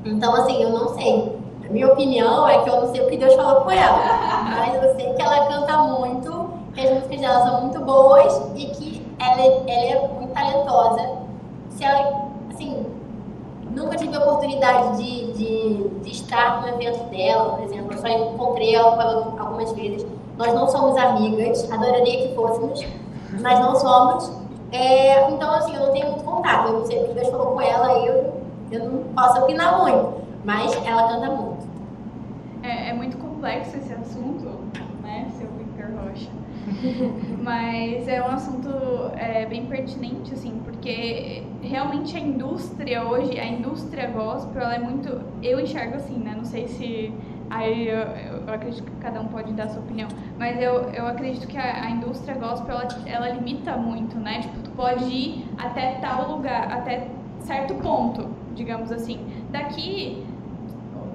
Então, 0.05 0.35
assim, 0.35 0.63
eu 0.63 0.71
não 0.71 0.89
sei. 0.95 1.37
A 1.65 1.73
minha 1.73 1.93
opinião 1.93 2.49
é 2.49 2.59
que 2.63 2.69
eu 2.69 2.81
não 2.81 2.93
sei 2.93 3.03
o 3.03 3.09
que 3.09 3.17
Deus 3.17 3.35
falou 3.35 3.63
com 3.63 3.71
ela, 3.71 3.99
mas 4.57 4.83
eu 4.83 4.95
sei 4.97 5.13
que 5.13 5.23
ela 5.23 5.47
canta 5.47 5.79
muito 5.79 6.51
que 6.75 6.81
as 6.81 6.91
músicas 6.91 7.21
dela 7.21 7.47
são 7.47 7.61
muito 7.63 7.81
boas 7.81 8.51
e 8.57 8.67
que 8.67 9.07
ela, 9.21 9.43
ela 9.43 9.85
é 9.85 10.09
muito 10.09 10.33
talentosa. 10.33 11.19
Se 11.71 11.85
ela, 11.85 12.32
assim, 12.63 12.87
nunca 13.75 13.97
tive 13.97 14.15
a 14.17 14.21
oportunidade 14.21 15.03
de, 15.03 15.33
de, 15.33 15.89
de 16.01 16.11
estar 16.11 16.63
no 16.63 16.69
evento 16.69 17.05
dela, 17.11 17.57
por 17.57 17.65
exemplo, 17.65 17.93
eu 17.93 17.99
só 17.99 18.09
encontrei 18.09 18.75
ela 18.75 19.35
algumas 19.39 19.73
vezes. 19.73 20.07
Nós 20.39 20.55
não 20.55 20.69
somos 20.69 20.97
amigas, 20.97 21.71
adoraria 21.71 22.29
que 22.29 22.35
fôssemos, 22.35 22.85
mas 23.41 23.59
não 23.61 23.77
somos. 23.77 24.33
É, 24.71 25.31
então, 25.31 25.55
assim, 25.55 25.75
eu 25.75 25.87
não 25.87 25.93
tenho 25.93 26.11
muito 26.11 26.25
contato. 26.25 26.69
Eu 26.69 26.79
não 26.79 26.87
sei 26.87 27.03
o 27.03 27.09
que 27.09 27.15
Deus 27.15 27.29
falou 27.29 27.53
com 27.53 27.61
ela, 27.61 28.07
eu, 28.07 28.33
eu 28.71 28.91
não 28.91 29.03
posso 29.15 29.41
opinar 29.41 29.79
muito, 29.79 30.23
mas 30.45 30.75
ela 30.87 31.09
canta 31.09 31.31
muito. 31.31 31.67
É, 32.63 32.91
é 32.91 32.93
muito 32.93 33.17
complexo 33.19 33.77
esse 33.77 33.93
assunto, 33.93 34.47
né, 35.03 35.31
seu 35.37 35.49
Victor 35.59 35.87
Rocha. 35.97 36.31
Mas 37.43 38.07
é 38.07 38.23
um 38.23 38.29
assunto 38.29 38.69
é, 39.17 39.45
bem 39.47 39.67
pertinente, 39.67 40.33
assim, 40.33 40.61
porque 40.65 41.43
realmente 41.61 42.17
a 42.17 42.21
indústria 42.21 43.03
hoje, 43.05 43.37
a 43.39 43.47
indústria 43.47 44.07
gospel, 44.09 44.63
ela 44.63 44.77
é 44.77 44.79
muito. 44.79 45.21
Eu 45.43 45.59
enxergo 45.59 45.97
assim, 45.97 46.19
né? 46.19 46.35
Não 46.37 46.45
sei 46.45 46.69
se. 46.69 47.13
Aí 47.51 47.89
eu, 47.89 47.99
eu 48.47 48.55
acredito 48.55 48.85
que 48.85 48.97
cada 48.99 49.21
um 49.21 49.27
pode 49.27 49.53
dar 49.53 49.69
sua 49.69 49.83
opinião, 49.83 50.09
mas 50.39 50.59
eu, 50.63 50.85
eu 50.91 51.07
acredito 51.07 51.47
que 51.47 51.59
a, 51.59 51.85
a 51.85 51.91
indústria 51.91 52.35
gospel 52.37 52.77
ela, 52.77 52.89
ela 53.07 53.29
limita 53.31 53.77
muito, 53.77 54.17
né? 54.19 54.41
Tipo, 54.41 54.61
tu 54.61 54.71
pode 54.71 55.05
ir 55.05 55.45
até 55.59 55.97
tal 56.01 56.37
lugar, 56.37 56.73
até 56.73 57.09
certo 57.41 57.75
ponto, 57.75 58.31
digamos 58.55 58.91
assim. 58.93 59.19
Daqui 59.51 60.25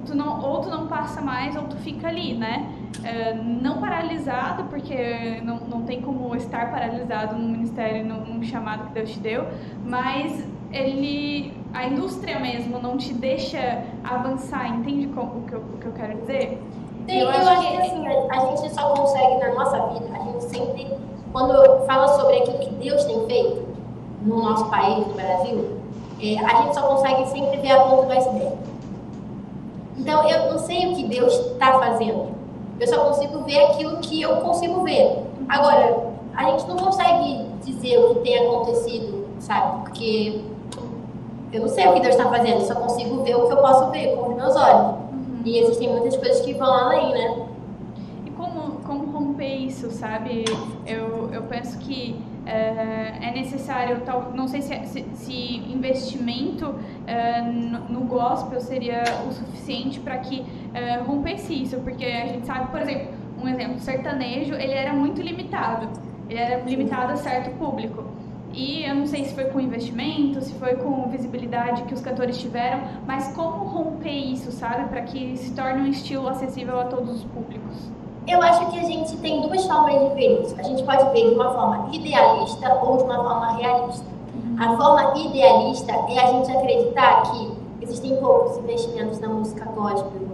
tu 0.08 0.16
não, 0.16 0.40
ou 0.40 0.60
tu 0.60 0.70
não 0.70 0.86
passa 0.86 1.20
mais 1.20 1.54
ou 1.54 1.64
tu 1.64 1.76
fica 1.76 2.08
ali, 2.08 2.34
né? 2.34 2.72
É, 3.04 3.34
não 3.34 3.78
paralisado, 3.78 4.64
porque 4.64 5.40
não, 5.44 5.56
não 5.56 5.82
tem 5.82 6.00
como 6.00 6.34
estar 6.34 6.70
paralisado 6.70 7.36
no 7.36 7.46
ministério, 7.46 8.04
num, 8.04 8.24
num 8.24 8.42
chamado 8.42 8.86
que 8.88 8.94
Deus 8.94 9.10
te 9.10 9.20
deu, 9.20 9.46
mas 9.84 10.44
ele, 10.72 11.52
a 11.74 11.86
indústria 11.86 12.38
mesmo 12.38 12.80
não 12.80 12.96
te 12.96 13.12
deixa 13.12 13.84
avançar, 14.02 14.68
entende 14.68 15.06
o 15.06 15.10
que 15.10 15.52
eu, 15.52 15.60
o 15.60 15.78
que 15.78 15.86
eu 15.86 15.92
quero 15.92 16.18
dizer? 16.20 16.62
Sim, 17.06 17.18
eu, 17.18 17.30
eu 17.30 17.30
acho, 17.30 17.60
que, 17.60 17.76
que 17.76 17.82
assim, 17.82 18.06
a, 18.06 18.36
a, 18.36 18.56
gente 18.56 18.74
só 18.74 18.94
consegue 18.94 19.38
na 19.38 19.54
nossa 19.54 19.86
vida, 19.88 20.16
a 20.16 20.24
gente 20.24 20.44
sempre, 20.44 20.86
quando 21.32 21.86
fala 21.86 22.08
sobre 22.08 22.38
aquilo 22.38 22.58
que 22.58 22.70
Deus 22.70 23.04
tem 23.04 23.26
feito 23.26 23.68
no 24.22 24.42
nosso 24.42 24.64
país, 24.70 25.06
no 25.06 25.14
Brasil, 25.14 25.78
é, 26.20 26.38
a 26.38 26.62
gente 26.62 26.74
só 26.74 26.82
consegue 26.82 27.26
sempre 27.28 27.58
ver 27.58 27.70
a 27.70 27.80
ponta 27.80 28.06
do 28.06 28.12
iceberg. 28.12 28.57
Então, 29.98 30.28
eu 30.28 30.52
não 30.52 30.58
sei 30.58 30.92
o 30.92 30.96
que 30.96 31.04
Deus 31.04 31.34
está 31.34 31.78
fazendo. 31.78 32.28
Eu 32.78 32.86
só 32.86 33.04
consigo 33.04 33.42
ver 33.44 33.64
aquilo 33.64 33.96
que 33.98 34.22
eu 34.22 34.36
consigo 34.36 34.82
ver. 34.84 35.24
Agora, 35.48 36.08
a 36.36 36.44
gente 36.44 36.68
não 36.68 36.76
consegue 36.76 37.46
dizer 37.64 37.98
o 37.98 38.14
que 38.14 38.20
tem 38.20 38.38
acontecido, 38.38 39.26
sabe? 39.40 39.82
Porque 39.82 40.40
eu 41.52 41.62
não 41.62 41.68
sei 41.68 41.88
o 41.88 41.94
que 41.94 42.00
Deus 42.00 42.14
está 42.14 42.28
fazendo, 42.28 42.60
eu 42.60 42.66
só 42.66 42.74
consigo 42.76 43.22
ver 43.24 43.34
o 43.34 43.46
que 43.46 43.52
eu 43.52 43.56
posso 43.56 43.90
ver 43.90 44.14
com 44.14 44.30
os 44.30 44.36
meus 44.36 44.54
olhos. 44.54 44.98
Uhum. 45.12 45.42
E 45.44 45.58
existem 45.58 45.88
muitas 45.88 46.16
coisas 46.16 46.40
que 46.42 46.54
vão 46.54 46.72
além, 46.72 47.12
né? 47.12 47.46
E 48.24 48.30
como, 48.30 48.80
como 48.86 49.10
romper 49.10 49.56
isso, 49.56 49.90
sabe? 49.90 50.44
Eu, 50.86 51.30
eu 51.32 51.42
penso 51.42 51.78
que 51.78 52.20
é, 52.48 53.18
é 53.20 53.30
necessário, 53.34 54.00
tal, 54.00 54.32
não 54.34 54.48
sei 54.48 54.62
se, 54.62 54.86
se, 54.86 55.04
se 55.12 55.56
investimento 55.70 56.74
é, 57.06 57.42
no, 57.42 58.00
gospel 58.08 58.58
seria 58.60 59.02
o 59.28 59.32
suficiente 59.32 60.00
para 60.00 60.16
que 60.18 60.44
é, 60.72 60.96
rompesse 60.96 61.62
isso, 61.62 61.76
porque 61.80 62.06
a 62.06 62.26
gente 62.26 62.46
sabe, 62.46 62.70
por 62.70 62.80
exemplo, 62.80 63.08
um 63.42 63.46
exemplo, 63.46 63.78
sertanejo, 63.80 64.54
ele 64.54 64.72
era 64.72 64.94
muito 64.94 65.20
limitado, 65.20 65.88
ele 66.28 66.38
era 66.38 66.64
limitado 66.64 67.12
a 67.12 67.16
certo 67.16 67.56
público. 67.58 68.04
E 68.54 68.82
eu 68.84 68.94
não 68.94 69.06
sei 69.06 69.24
se 69.24 69.34
foi 69.34 69.44
com 69.44 69.60
investimento, 69.60 70.40
se 70.40 70.54
foi 70.54 70.74
com 70.76 71.06
visibilidade 71.10 71.82
que 71.82 71.92
os 71.92 72.00
cantores 72.00 72.38
tiveram, 72.38 72.80
mas 73.06 73.28
como 73.32 73.64
romper 73.66 74.10
isso, 74.10 74.50
sabe? 74.50 74.88
Para 74.88 75.02
que 75.02 75.36
se 75.36 75.54
torne 75.54 75.82
um 75.82 75.86
estilo 75.86 76.26
acessível 76.26 76.80
a 76.80 76.84
todos 76.84 77.16
os 77.16 77.24
públicos. 77.24 77.92
Eu 78.28 78.42
acho 78.42 78.70
que 78.70 78.78
a 78.78 78.82
gente 78.82 79.16
tem 79.16 79.40
duas 79.40 79.64
formas 79.66 79.98
de 80.00 80.14
ver 80.14 80.42
isso. 80.42 80.54
A 80.58 80.62
gente 80.62 80.82
pode 80.82 81.02
ver 81.12 81.30
de 81.30 81.34
uma 81.34 81.50
forma 81.50 81.88
idealista 81.90 82.78
ou 82.84 82.98
de 82.98 83.04
uma 83.04 83.16
forma 83.16 83.52
realista. 83.52 84.04
A 84.60 84.76
forma 84.76 85.18
idealista 85.18 85.92
é 85.92 86.18
a 86.18 86.26
gente 86.32 86.52
acreditar 86.52 87.22
que 87.22 87.52
existem 87.80 88.16
poucos 88.16 88.58
investimentos 88.58 89.18
na 89.18 89.28
música 89.28 89.64
gospel, 89.74 90.28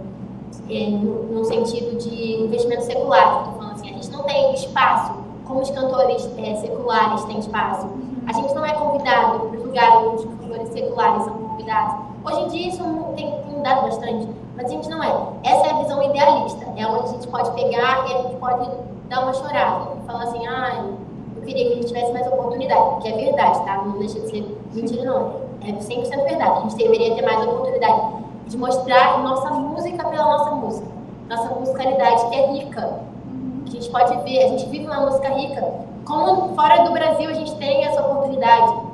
é, 0.69 0.89
no, 0.89 1.23
no, 1.35 1.45
sentido 1.45 1.97
de 1.97 2.43
investimento 2.43 2.83
secular. 2.83 3.37
Estou 3.37 3.53
falando 3.53 3.75
assim, 3.75 3.89
a 3.89 3.93
gente 3.93 4.11
não 4.11 4.23
tem 4.23 4.53
espaço 4.53 5.13
como 5.45 5.61
os 5.61 5.69
cantores 5.69 6.29
é, 6.37 6.55
seculares 6.55 7.23
têm 7.23 7.39
espaço. 7.39 7.87
A 8.27 8.33
gente 8.33 8.53
não 8.53 8.65
é 8.65 8.73
convidado 8.73 9.39
para 9.39 9.57
os 9.57 9.63
lugares 9.63 9.95
onde 9.95 10.15
os 10.15 10.25
cantores 10.25 10.69
seculares 10.69 11.23
são 11.23 11.33
convidados. 11.33 11.95
Hoje 12.25 12.41
em 12.41 12.47
dia 12.49 12.67
isso 12.69 12.83
tem, 13.15 13.31
tem 13.31 13.44
bastante. 13.73 14.29
Mas 14.55 14.65
a 14.65 14.69
gente 14.69 14.89
não 14.89 15.03
é. 15.03 15.13
Essa 15.43 15.67
é 15.67 15.71
a 15.71 15.77
visão 15.81 16.01
idealista. 16.03 16.65
É 16.77 16.87
onde 16.87 17.09
a 17.09 17.11
gente 17.13 17.27
pode 17.27 17.51
pegar 17.51 18.05
e 18.07 18.13
a 18.13 18.17
gente 18.21 18.35
pode 18.35 18.69
dar 19.09 19.23
uma 19.23 19.33
chorada. 19.33 19.91
Falar 20.05 20.23
assim, 20.23 20.45
ah, 20.47 20.85
eu 21.35 21.41
queria 21.41 21.65
que 21.65 21.71
a 21.71 21.75
gente 21.75 21.87
tivesse 21.87 22.13
mais 22.13 22.27
oportunidade. 22.27 23.01
Que 23.01 23.09
é 23.09 23.17
verdade, 23.17 23.65
tá? 23.65 23.77
Não 23.77 23.97
deixa 23.99 24.19
de 24.19 24.29
ser 24.29 24.57
mentira, 24.73 25.03
não. 25.03 25.45
É 25.61 25.71
100% 25.71 26.23
verdade. 26.23 26.57
A 26.57 26.61
gente 26.61 26.75
deveria 26.75 27.15
ter 27.15 27.21
mais 27.23 27.45
oportunidade 27.45 28.01
de 28.47 28.57
mostrar 28.57 29.19
nossa 29.23 29.49
música 29.49 30.07
pela 30.07 30.23
nossa 30.23 30.51
música. 30.51 30.87
Nossa 31.27 31.55
musicalidade 31.55 32.29
que 32.29 32.35
é 32.35 32.51
rica. 32.51 32.99
Que 33.65 33.77
a 33.77 33.81
gente 33.81 33.91
pode 33.91 34.15
ver. 34.23 34.43
A 34.43 34.47
gente 34.49 34.65
vive 34.67 34.85
uma 34.85 35.01
música 35.01 35.29
rica. 35.29 35.85
Como 36.05 36.53
fora 36.55 36.83
do 36.83 36.91
Brasil 36.91 37.29
a 37.29 37.33
gente 37.33 37.55
tem 37.55 37.83
essa 37.83 37.99
oportunidade. 38.01 38.85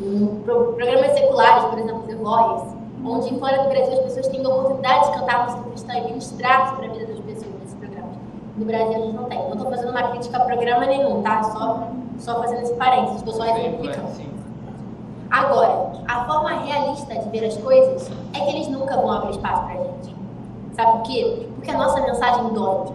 Em 0.00 0.26
programas 0.44 1.12
seculares, 1.12 1.64
por 1.64 1.78
exemplo, 1.78 2.02
The 2.02 2.14
Voice 2.16 2.71
onde 3.04 3.38
fora 3.38 3.62
do 3.64 3.68
Brasil 3.68 3.92
as 3.94 4.00
pessoas 4.00 4.28
têm 4.28 4.44
a 4.44 4.48
oportunidade 4.48 5.06
de 5.06 5.18
cantar 5.18 5.44
música 5.44 5.70
cristã 5.70 5.94
e 5.94 6.00
ministrar 6.02 6.70
sobre 6.70 6.86
a 6.86 6.92
vida 6.92 7.06
das 7.06 7.20
pessoas 7.20 7.54
nesses 7.60 7.74
programas. 7.74 8.16
No 8.56 8.64
Brasil 8.64 8.94
a 8.94 8.98
gente 8.98 9.12
não 9.14 9.24
tem. 9.24 9.38
Não 9.38 9.52
estou 9.52 9.70
fazendo 9.70 9.90
uma 9.90 10.02
crítica 10.04 10.36
a 10.36 10.40
programa 10.40 10.86
nenhum, 10.86 11.22
tá? 11.22 11.42
Só, 11.42 11.88
só 12.18 12.40
fazendo 12.40 12.62
esse 12.62 12.74
parênteses, 12.74 13.16
estou 13.16 13.34
só 13.34 13.44
exemplificando. 13.44 14.32
Agora, 15.30 15.92
a 16.06 16.24
forma 16.26 16.50
realista 16.50 17.14
de 17.14 17.28
ver 17.30 17.46
as 17.46 17.56
coisas 17.56 18.10
é 18.34 18.40
que 18.40 18.50
eles 18.50 18.68
nunca 18.68 18.96
vão 18.96 19.10
abrir 19.10 19.30
espaço 19.30 19.62
pra 19.62 19.74
gente. 19.74 20.16
Sabe 20.74 20.92
por 20.92 21.02
quê? 21.02 21.48
Porque 21.54 21.70
a 21.70 21.78
nossa 21.78 22.00
mensagem 22.00 22.48
dói. 22.50 22.92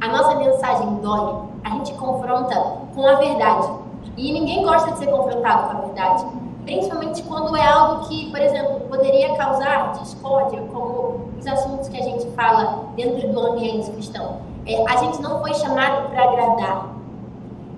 A 0.00 0.08
nossa 0.08 0.34
mensagem 0.36 0.94
dói. 0.96 1.48
A 1.64 1.70
gente 1.70 1.92
confronta 1.94 2.54
com 2.94 3.06
a 3.06 3.14
verdade. 3.14 3.68
E 4.16 4.32
ninguém 4.32 4.62
gosta 4.62 4.92
de 4.92 4.98
ser 4.98 5.06
confrontado 5.06 5.70
com 5.70 5.78
a 5.78 5.80
verdade 5.86 6.26
principalmente 6.64 7.22
quando 7.22 7.56
é 7.56 7.66
algo 7.66 8.08
que, 8.08 8.30
por 8.30 8.40
exemplo, 8.40 8.80
poderia 8.88 9.34
causar 9.36 9.92
discórdia, 10.00 10.62
como 10.72 11.28
os 11.38 11.46
assuntos 11.46 11.88
que 11.88 11.96
a 11.96 12.02
gente 12.02 12.26
fala 12.30 12.84
dentro 12.96 13.28
do 13.32 13.40
ambiente 13.40 13.90
cristão. 13.90 14.38
É, 14.66 14.84
a 14.88 14.96
gente 14.96 15.20
não 15.20 15.40
foi 15.40 15.54
chamado 15.54 16.10
para 16.10 16.22
agradar. 16.24 16.94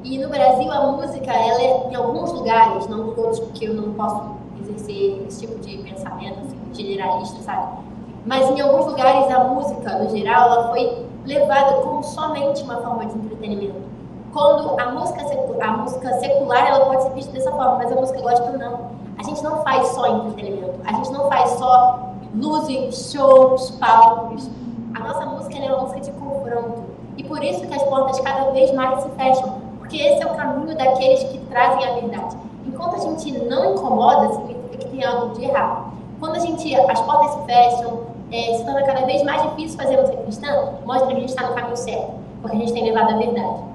E 0.03 0.18
no 0.18 0.28
Brasil 0.28 0.70
a 0.70 0.87
música, 0.93 1.32
ela 1.32 1.62
é, 1.62 1.89
em 1.91 1.95
alguns 1.95 2.30
lugares, 2.32 2.87
não 2.89 3.14
todos, 3.14 3.41
porque 3.41 3.66
eu 3.66 3.74
não 3.74 3.95
posso 3.95 4.22
exercer 4.61 5.24
esse 5.26 5.47
tipo 5.47 5.59
de 5.61 5.78
pensamento 5.78 6.41
assim, 6.41 6.59
generalista, 6.74 7.41
sabe? 7.43 7.78
Mas 8.26 8.51
em 8.51 8.61
alguns 8.61 8.87
lugares 8.87 9.32
a 9.32 9.45
música, 9.45 9.99
no 9.99 10.11
geral, 10.11 10.51
ela 10.51 10.68
foi 10.68 11.07
levada 11.24 11.74
como 11.80 12.03
somente 12.03 12.62
uma 12.62 12.76
forma 12.76 13.07
de 13.07 13.18
entretenimento 13.18 13.94
quando 14.35 14.78
a 14.80 14.87
música, 14.91 15.20
a 15.62 15.70
música 15.76 16.12
secular 16.18 16.66
ela 16.66 16.87
pode 16.87 17.05
ser 17.05 17.11
vista 17.11 17.32
dessa 17.32 17.53
forma, 17.53 17.76
mas 17.76 17.93
a 17.93 17.95
música 17.95 18.20
gospel 18.20 18.59
não. 18.59 18.91
A 19.16 19.22
gente 19.22 19.41
não 19.45 19.62
faz 19.62 19.87
só 19.89 20.07
entretenimento, 20.09 20.80
a 20.85 20.93
gente 20.93 21.12
não 21.12 21.28
faz 21.28 21.51
só 21.51 22.11
luzes, 22.35 23.12
shows, 23.12 23.70
palcos. 23.78 24.51
A 24.93 24.99
nossa 24.99 25.24
música 25.26 25.57
é 25.57 25.72
uma 25.72 25.82
música 25.82 26.01
de 26.01 26.11
confronto. 26.11 26.82
E 27.16 27.22
por 27.22 27.45
isso 27.45 27.64
que 27.64 27.72
as 27.72 27.82
portas 27.85 28.18
cada 28.20 28.51
vez 28.51 28.74
mais 28.74 29.05
se 29.05 29.09
fecham, 29.11 29.61
porque 29.78 29.99
esse 29.99 30.20
é 30.20 30.26
o 30.26 30.35
caminho 30.35 30.76
daqueles 30.76 31.22
que 31.22 31.39
trazem 31.47 31.85
a 31.87 31.93
verdade. 31.93 32.37
Enquanto 32.66 32.97
a 32.97 32.99
gente 32.99 33.39
não 33.39 33.74
incomoda, 33.74 34.32
significa 34.32 34.78
que 34.78 34.89
tem 34.89 35.05
algo 35.05 35.32
de 35.37 35.45
errado. 35.45 35.93
Quando 36.18 36.35
a 36.35 36.41
gente, 36.41 36.74
as 36.74 37.01
portas 37.03 37.30
se 37.35 37.47
fecham, 37.47 38.01
é, 38.32 38.55
se 38.57 38.64
torna 38.64 38.82
cada 38.82 39.07
vez 39.07 39.22
mais 39.22 39.43
difícil 39.43 39.78
fazer 39.78 39.97
música 39.97 40.16
cristã, 40.22 40.72
mostra 40.85 41.07
que 41.07 41.12
a 41.12 41.20
gente 41.20 41.28
está 41.28 41.47
no 41.47 41.55
caminho 41.55 41.76
certo, 41.76 42.11
porque 42.43 42.57
a 42.57 42.59
gente 42.59 42.72
tem 42.72 42.85
levado 42.85 43.14
a 43.14 43.16
verdade 43.16 43.74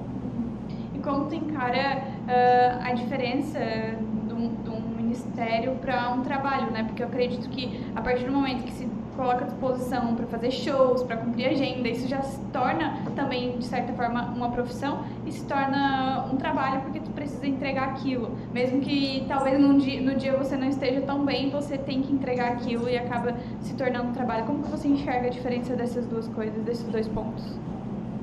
como 1.00 1.26
tu 1.26 1.34
encara 1.34 1.98
uh, 1.98 2.84
a 2.84 2.92
diferença 2.92 3.58
de 3.58 4.34
um, 4.34 4.54
de 4.62 4.70
um 4.70 4.80
ministério 4.96 5.76
para 5.76 6.10
um 6.10 6.22
trabalho, 6.22 6.70
né? 6.70 6.84
Porque 6.84 7.02
eu 7.02 7.08
acredito 7.08 7.48
que 7.50 7.84
a 7.94 8.00
partir 8.00 8.24
do 8.24 8.32
momento 8.32 8.64
que 8.64 8.72
se 8.72 8.88
coloca 9.16 9.44
à 9.44 9.48
disposição 9.48 10.14
para 10.14 10.26
fazer 10.26 10.50
shows, 10.50 11.02
para 11.02 11.18
cumprir 11.18 11.48
agenda, 11.48 11.86
isso 11.88 12.08
já 12.08 12.22
se 12.22 12.40
torna 12.46 12.96
também, 13.14 13.58
de 13.58 13.66
certa 13.66 13.92
forma, 13.92 14.22
uma 14.34 14.50
profissão 14.50 15.04
e 15.26 15.32
se 15.32 15.44
torna 15.44 16.24
um 16.32 16.36
trabalho 16.36 16.80
porque 16.80 17.00
tu 17.00 17.10
precisa 17.10 17.46
entregar 17.46 17.88
aquilo. 17.90 18.34
Mesmo 18.52 18.80
que 18.80 19.24
talvez 19.28 19.58
dia, 19.82 20.00
no 20.00 20.14
dia 20.14 20.36
você 20.36 20.56
não 20.56 20.68
esteja 20.68 21.02
tão 21.02 21.24
bem, 21.24 21.50
você 21.50 21.76
tem 21.76 22.02
que 22.02 22.12
entregar 22.12 22.52
aquilo 22.52 22.88
e 22.88 22.96
acaba 22.96 23.34
se 23.60 23.74
tornando 23.74 24.08
um 24.08 24.12
trabalho. 24.12 24.46
Como 24.46 24.62
que 24.62 24.70
você 24.70 24.88
enxerga 24.88 25.26
a 25.26 25.30
diferença 25.30 25.74
dessas 25.74 26.06
duas 26.06 26.26
coisas, 26.28 26.62
desses 26.64 26.88
dois 26.88 27.06
pontos? 27.08 27.44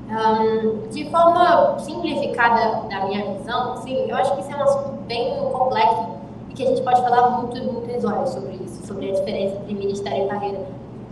Um, 0.09 0.87
de 0.89 1.09
forma 1.09 1.77
simplificada 1.79 2.87
da 2.87 3.05
minha 3.05 3.33
visão, 3.33 3.73
assim, 3.73 4.09
eu 4.09 4.15
acho 4.15 4.35
que 4.35 4.41
isso 4.41 4.51
é 4.51 4.55
um 4.55 4.63
assunto 4.63 5.01
bem 5.05 5.37
complexo 5.51 6.07
e 6.49 6.53
que 6.53 6.63
a 6.63 6.67
gente 6.67 6.81
pode 6.81 7.01
falar 7.01 7.41
muito, 7.41 7.61
muitas 7.73 8.05
horas 8.05 8.29
sobre 8.29 8.53
isso, 8.55 8.87
sobre 8.87 9.09
a 9.09 9.13
diferença 9.13 9.57
entre 9.57 9.73
ministério 9.73 10.25
e 10.25 10.27
carreira. 10.29 10.59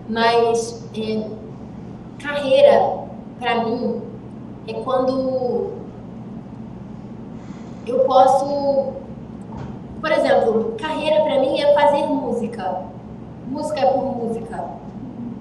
Mas 0.08 0.88
é, 0.96 1.28
carreira, 2.24 3.00
para 3.38 3.66
mim, 3.66 4.02
é 4.68 4.74
quando 4.74 5.72
eu 7.86 8.00
posso. 8.06 8.93
Por 10.00 10.12
exemplo, 10.12 10.76
carreira 10.80 11.22
para 11.24 11.39
mim 11.39 11.60
é 11.60 11.74
fazer 11.74 12.06
música. 12.08 12.82
Música 13.48 13.80
é 13.82 13.86
por 13.88 14.04
música. 14.04 14.66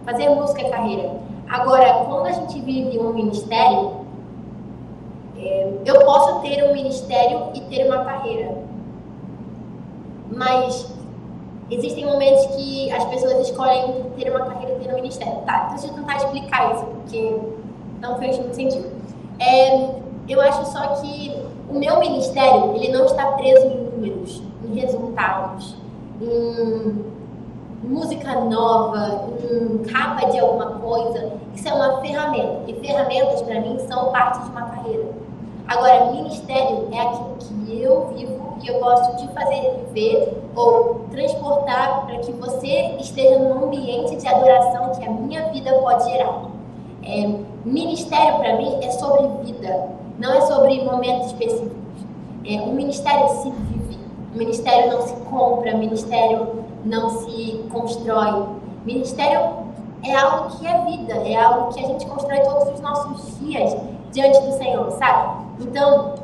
Fazer 0.05 0.29
música 0.31 0.63
é 0.63 0.71
carreira. 0.71 1.11
Agora, 1.55 2.05
quando 2.09 2.27
a 2.27 2.33
gente 2.33 2.61
vive 2.63 2.99
um 2.99 3.13
ministério, 3.13 3.93
é, 5.39 5.73
eu 5.85 6.05
posso 6.05 6.41
ter 6.41 6.69
um 6.69 6.73
ministério 6.73 7.51
e 7.55 7.61
ter 7.61 7.87
uma 7.87 8.05
carreira. 8.05 8.57
Mas 10.33 10.93
existem 11.71 12.07
momentos 12.07 12.45
que 12.57 12.91
as 12.91 13.05
pessoas 13.05 13.49
escolhem 13.49 14.03
ter 14.19 14.31
uma 14.31 14.47
carreira 14.47 14.73
e 14.73 14.81
ter 14.81 14.91
um 14.91 14.97
ministério. 14.97 15.43
Tá, 15.47 15.67
então 15.67 15.77
deixa 15.77 15.87
eu 15.87 15.95
tentar 15.95 16.17
explicar 16.17 16.75
isso, 16.75 16.87
porque 16.87 17.41
não 18.01 18.19
fez 18.19 18.37
muito 18.37 18.57
sentido. 18.57 18.91
É, 19.39 19.91
eu 20.29 20.41
acho 20.41 20.67
só 20.73 20.89
que 20.97 21.41
o 21.71 21.79
meu 21.79 22.01
ministério, 22.01 22.75
ele 22.75 22.89
não 22.89 23.05
está 23.05 23.27
preso 23.27 23.65
em 23.65 23.77
números, 23.77 24.43
em 24.65 24.75
resultados, 24.75 25.77
em 26.21 27.14
música 27.89 28.41
nova, 28.41 29.28
um 29.51 29.82
capa 29.85 30.30
de 30.30 30.39
alguma 30.39 30.66
coisa, 30.78 31.32
isso 31.55 31.68
é 31.68 31.72
uma 31.72 32.01
ferramenta. 32.01 32.62
E 32.66 32.74
ferramentas, 32.74 33.43
para 33.43 33.61
mim, 33.61 33.78
são 33.89 34.11
parte 34.11 34.43
de 34.43 34.51
uma 34.51 34.62
carreira. 34.62 35.05
Agora, 35.66 36.12
ministério 36.12 36.89
é 36.93 37.01
aquilo 37.01 37.37
que 37.39 37.82
eu 37.82 38.09
vivo 38.09 38.59
e 38.62 38.68
eu 38.68 38.80
gosto 38.80 39.16
de 39.16 39.32
fazer 39.32 39.85
viver 39.87 40.43
ou 40.55 41.07
transportar 41.11 42.07
para 42.07 42.18
que 42.18 42.32
você 42.32 42.97
esteja 43.01 43.39
num 43.39 43.64
ambiente 43.64 44.16
de 44.16 44.28
adoração 44.28 44.93
que 44.93 45.05
a 45.05 45.11
minha 45.11 45.49
vida 45.51 45.72
pode 45.74 46.11
gerar. 46.11 46.43
É, 47.03 47.35
ministério, 47.64 48.39
para 48.39 48.57
mim, 48.57 48.78
é 48.82 48.91
sobre 48.91 49.26
vida, 49.45 49.89
não 50.18 50.35
é 50.35 50.41
sobre 50.43 50.82
momentos 50.85 51.28
específicos. 51.28 51.72
É, 52.47 52.61
o 52.61 52.72
ministério 52.72 53.28
se 53.28 53.51
vive, 53.51 53.99
o 54.35 54.39
ministério 54.39 54.93
não 54.93 55.03
se 55.03 55.14
compra, 55.30 55.74
o 55.74 55.78
ministério 55.78 56.64
não 56.85 57.11
se 57.11 57.64
constrói. 57.72 58.47
Ministério 58.85 59.64
é 60.03 60.14
algo 60.14 60.57
que 60.57 60.66
é 60.66 60.85
vida, 60.85 61.14
é 61.14 61.37
algo 61.37 61.72
que 61.72 61.82
a 61.82 61.87
gente 61.87 62.07
constrói 62.07 62.41
todos 62.41 62.74
os 62.74 62.80
nossos 62.80 63.39
dias 63.39 63.74
diante 64.12 64.41
do 64.41 64.53
Senhor, 64.53 64.91
sabe? 64.93 65.45
Então, 65.61 66.14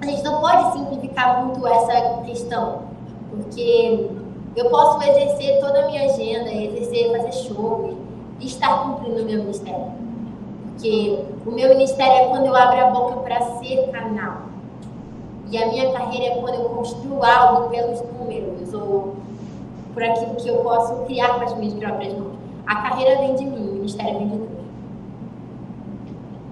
a 0.00 0.06
gente 0.06 0.22
não 0.22 0.40
pode 0.40 0.72
simplificar 0.72 1.44
muito 1.44 1.66
essa 1.66 2.22
questão, 2.22 2.82
porque 3.30 4.08
eu 4.56 4.70
posso 4.70 5.02
exercer 5.08 5.60
toda 5.60 5.84
a 5.84 5.86
minha 5.86 6.04
agenda, 6.04 6.50
exercer, 6.50 7.10
fazer 7.12 7.32
show 7.32 7.94
e 8.40 8.46
estar 8.46 8.82
cumprindo 8.82 9.22
o 9.22 9.24
meu 9.24 9.38
ministério. 9.38 9.92
Porque 10.72 11.18
o 11.46 11.50
meu 11.50 11.68
ministério 11.70 12.12
é 12.12 12.28
quando 12.28 12.46
eu 12.46 12.56
abro 12.56 12.86
a 12.86 12.90
boca 12.90 13.16
para 13.20 13.40
ser 13.58 13.90
canal. 13.90 14.42
E 15.50 15.62
a 15.62 15.66
minha 15.68 15.92
carreira 15.92 16.34
é 16.34 16.40
quando 16.40 16.54
eu 16.54 16.68
construo 16.70 17.22
algo 17.22 17.70
pelos 17.70 18.02
números 18.02 18.74
ou 18.74 19.14
por 19.96 20.02
aquilo 20.02 20.34
que 20.34 20.46
eu 20.46 20.58
posso 20.58 20.94
criar 21.06 21.38
com 21.38 21.44
as 21.44 21.56
minhas 21.56 21.72
próprias 21.72 22.12
mãos. 22.12 22.34
A 22.66 22.82
carreira 22.82 23.18
vem 23.18 23.34
de 23.34 23.46
mim, 23.46 23.66
o 23.66 23.72
ministério 23.76 24.18
vem 24.18 24.28
de 24.28 24.36
Deus. 24.36 24.50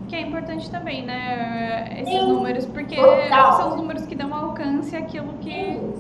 Que 0.09 0.17
é 0.17 0.21
importante 0.23 0.71
também, 0.71 1.05
né? 1.05 1.95
Esses 2.01 2.21
Sim. 2.21 2.27
números, 2.27 2.65
porque 2.65 2.97
Total. 2.97 3.53
são 3.59 3.69
os 3.69 3.77
números 3.77 4.07
que 4.07 4.15
dão 4.15 4.35
alcance 4.35 4.97
àquilo 4.97 5.35
que. 5.43 5.51
Sim. 5.51 5.93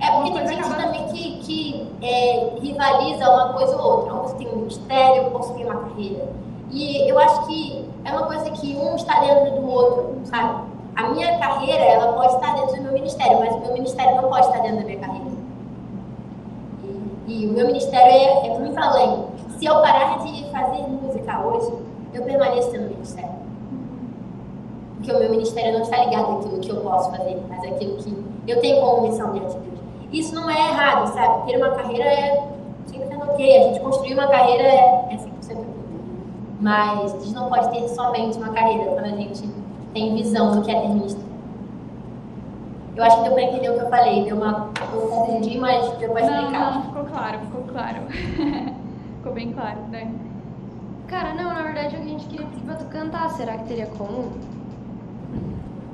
É 0.00 0.10
porque 0.10 0.32
tem 0.32 0.48
gente 0.48 0.60
acaba... 0.60 0.82
também 0.82 1.06
que, 1.06 1.38
que 1.38 1.88
é, 2.02 2.58
rivaliza 2.60 3.30
uma 3.30 3.52
coisa 3.52 3.76
ou 3.76 3.98
outra. 3.98 4.14
Ou 4.14 4.22
você 4.24 4.34
tem 4.34 4.48
um 4.48 4.56
ministério, 4.56 5.24
ou 5.24 5.30
você 5.38 5.54
tem 5.54 5.64
uma 5.66 5.76
carreira. 5.76 6.28
E 6.72 7.08
eu 7.08 7.16
acho 7.20 7.46
que 7.46 7.88
é 8.04 8.10
uma 8.10 8.26
coisa 8.26 8.50
que 8.50 8.74
um 8.74 8.96
está 8.96 9.20
dentro 9.20 9.60
do 9.60 9.70
outro, 9.70 10.20
sabe? 10.24 10.64
A 10.96 11.10
minha 11.10 11.38
carreira, 11.38 11.80
ela 11.80 12.12
pode 12.12 12.34
estar 12.34 12.54
dentro 12.56 12.74
do 12.74 12.82
meu 12.82 12.92
ministério, 12.92 13.38
mas 13.38 13.54
o 13.54 13.60
meu 13.60 13.72
ministério 13.72 14.16
não 14.20 14.28
pode 14.28 14.46
estar 14.46 14.58
dentro 14.62 14.78
da 14.78 14.84
minha 14.84 14.98
carreira. 14.98 15.35
E, 17.26 17.46
o 17.46 17.52
meu 17.52 17.66
ministério 17.66 18.12
é, 18.12 18.46
é 18.46 18.58
muito 18.58 18.78
além. 18.78 19.24
Se 19.58 19.66
eu 19.66 19.80
parar 19.80 20.18
de 20.18 20.50
fazer 20.50 20.82
música 20.82 21.40
hoje, 21.44 21.72
eu 22.14 22.22
permaneço 22.22 22.72
no 22.72 22.88
ministério. 22.88 23.30
Porque 24.96 25.12
o 25.12 25.18
meu 25.18 25.30
ministério 25.30 25.72
não 25.72 25.82
está 25.82 26.04
ligado 26.04 26.38
àquilo 26.38 26.60
que 26.60 26.70
eu 26.70 26.76
posso 26.76 27.10
fazer, 27.10 27.36
mas 27.48 27.58
àquilo 27.64 27.96
que 27.96 28.24
eu 28.46 28.60
tenho 28.60 28.80
como 28.80 29.08
missão 29.08 29.32
diante 29.32 29.54
de 29.54 29.60
Deus. 29.60 29.80
Isso 30.12 30.34
não 30.34 30.48
é 30.48 30.68
errado, 30.70 31.12
sabe? 31.12 31.50
Ter 31.50 31.56
uma 31.56 31.70
carreira 31.70 32.04
é 32.04 32.48
sempre 32.86 33.16
ok. 33.16 33.58
A 33.58 33.62
gente 33.64 33.80
construir 33.80 34.14
uma 34.14 34.28
carreira 34.28 34.62
é, 34.62 35.08
é 35.10 35.16
100% 35.16 35.52
ok. 35.52 35.66
Mas 36.60 37.14
a 37.14 37.18
gente 37.18 37.34
não 37.34 37.48
pode 37.48 37.70
ter 37.70 37.88
somente 37.88 38.38
uma 38.38 38.50
carreira 38.50 38.84
quando 38.84 39.04
a 39.04 39.16
gente 39.16 39.48
tem 39.92 40.14
visão 40.14 40.54
do 40.54 40.62
que 40.62 40.70
é 40.70 40.80
ter 40.80 40.88
ministério. 40.88 41.25
Eu 42.96 43.04
acho 43.04 43.16
que 43.18 43.22
deu 43.24 43.32
para 43.34 43.42
entender 43.42 43.68
o 43.68 43.74
que 43.74 43.80
eu 43.84 43.90
falei. 43.90 44.24
Deu 44.24 44.36
uma, 44.36 44.70
eu 44.92 45.00
confundi, 45.02 45.58
mas 45.58 45.86
deu 45.98 46.10
para 46.12 46.22
explicar. 46.22 46.50
Não, 46.50 46.74
não, 46.74 46.82
ficou 46.84 47.04
claro, 47.04 47.38
ficou 47.40 47.62
claro. 47.64 47.98
ficou 49.18 49.32
bem 49.34 49.52
claro, 49.52 49.80
né? 49.90 50.10
Cara, 51.06 51.34
não, 51.34 51.52
na 51.52 51.62
verdade 51.62 51.94
a 51.94 52.00
gente 52.00 52.24
queria 52.26 52.46
pedir 52.46 52.62
pra 52.62 52.76
tu 52.76 52.86
cantar. 52.86 53.28
Será 53.30 53.58
que 53.58 53.64
teria 53.64 53.86
como? 53.86 54.32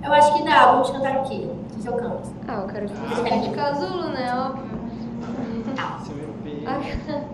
Eu 0.04 0.12
acho 0.12 0.32
que 0.32 0.44
dá. 0.44 0.72
Vamos 0.72 0.90
cantar 0.90 1.16
o 1.18 1.22
quê? 1.24 1.44
O 1.44 1.82
que 1.82 1.88
eu 1.88 1.92
canto? 1.94 2.28
Ah, 2.46 2.60
eu 2.60 2.68
quero 2.68 2.88
que 2.88 2.94
você 2.94 3.28
cante 3.28 3.50
casulo, 3.50 4.08
né? 4.10 4.32
Óbvio. 4.34 4.72
Ah, 5.76 5.98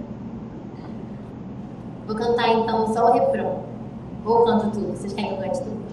Vou 2.07 2.16
cantar 2.16 2.49
então 2.49 2.95
só 2.95 3.11
o 3.11 3.12
refrão. 3.12 3.64
Ou 4.25 4.47
canto 4.47 4.71
tudo. 4.71 4.97
Vocês 4.97 5.12
querem 5.12 5.37
que 5.37 5.37
eu 5.37 5.43
cante 5.43 5.62
tudo? 5.62 5.89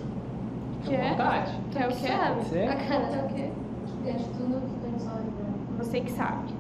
Vontade. 0.85 1.51
Quer 1.71 1.89
o 1.89 1.95
quê? 1.95 2.07
A 2.07 2.75
cara 2.75 3.25
o 3.25 3.33
quê? 3.33 3.51
Cante 4.05 4.23
tudo, 4.37 4.61
cante 4.81 5.03
só. 5.03 5.09
Você 5.79 5.99
que 6.01 6.11
sabe. 6.11 6.53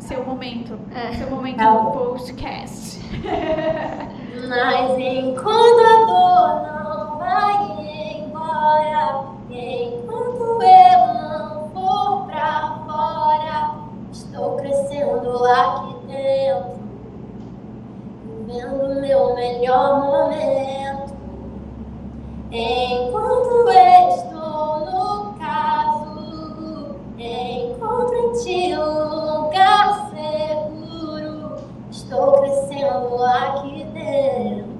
Seu 0.00 0.24
momento. 0.24 0.78
É. 0.94 1.12
Seu 1.14 1.30
momento 1.30 1.56
Tá 1.56 1.70
do 1.70 1.82
bom. 1.84 1.90
podcast. 1.92 3.00
Mas 4.48 4.98
enquanto 4.98 5.80
a 5.80 6.04
dor 6.06 6.62
não 6.66 7.18
vai 7.18 8.18
embora, 8.18 9.24
enquanto 9.50 10.62
eu 10.62 11.14
não 11.14 11.70
for 11.70 12.26
pra 12.26 12.78
fora, 12.86 13.74
estou 14.12 14.56
crescendo 14.56 15.44
aqui 15.46 15.94
dentro, 16.06 16.74
vivendo 18.46 19.00
meu 19.00 19.34
melhor 19.34 20.00
momento. 20.02 21.14
Enquanto 22.50 23.68
estou 23.70 24.80
no 24.86 25.34
caso, 25.38 26.13
encontro 27.26 28.14
em 28.16 28.32
ti 28.42 28.74
um 28.76 29.42
lugar 29.44 30.10
seguro. 30.10 31.56
Estou 31.90 32.32
crescendo 32.32 33.24
aqui 33.24 33.84
dentro, 33.92 34.74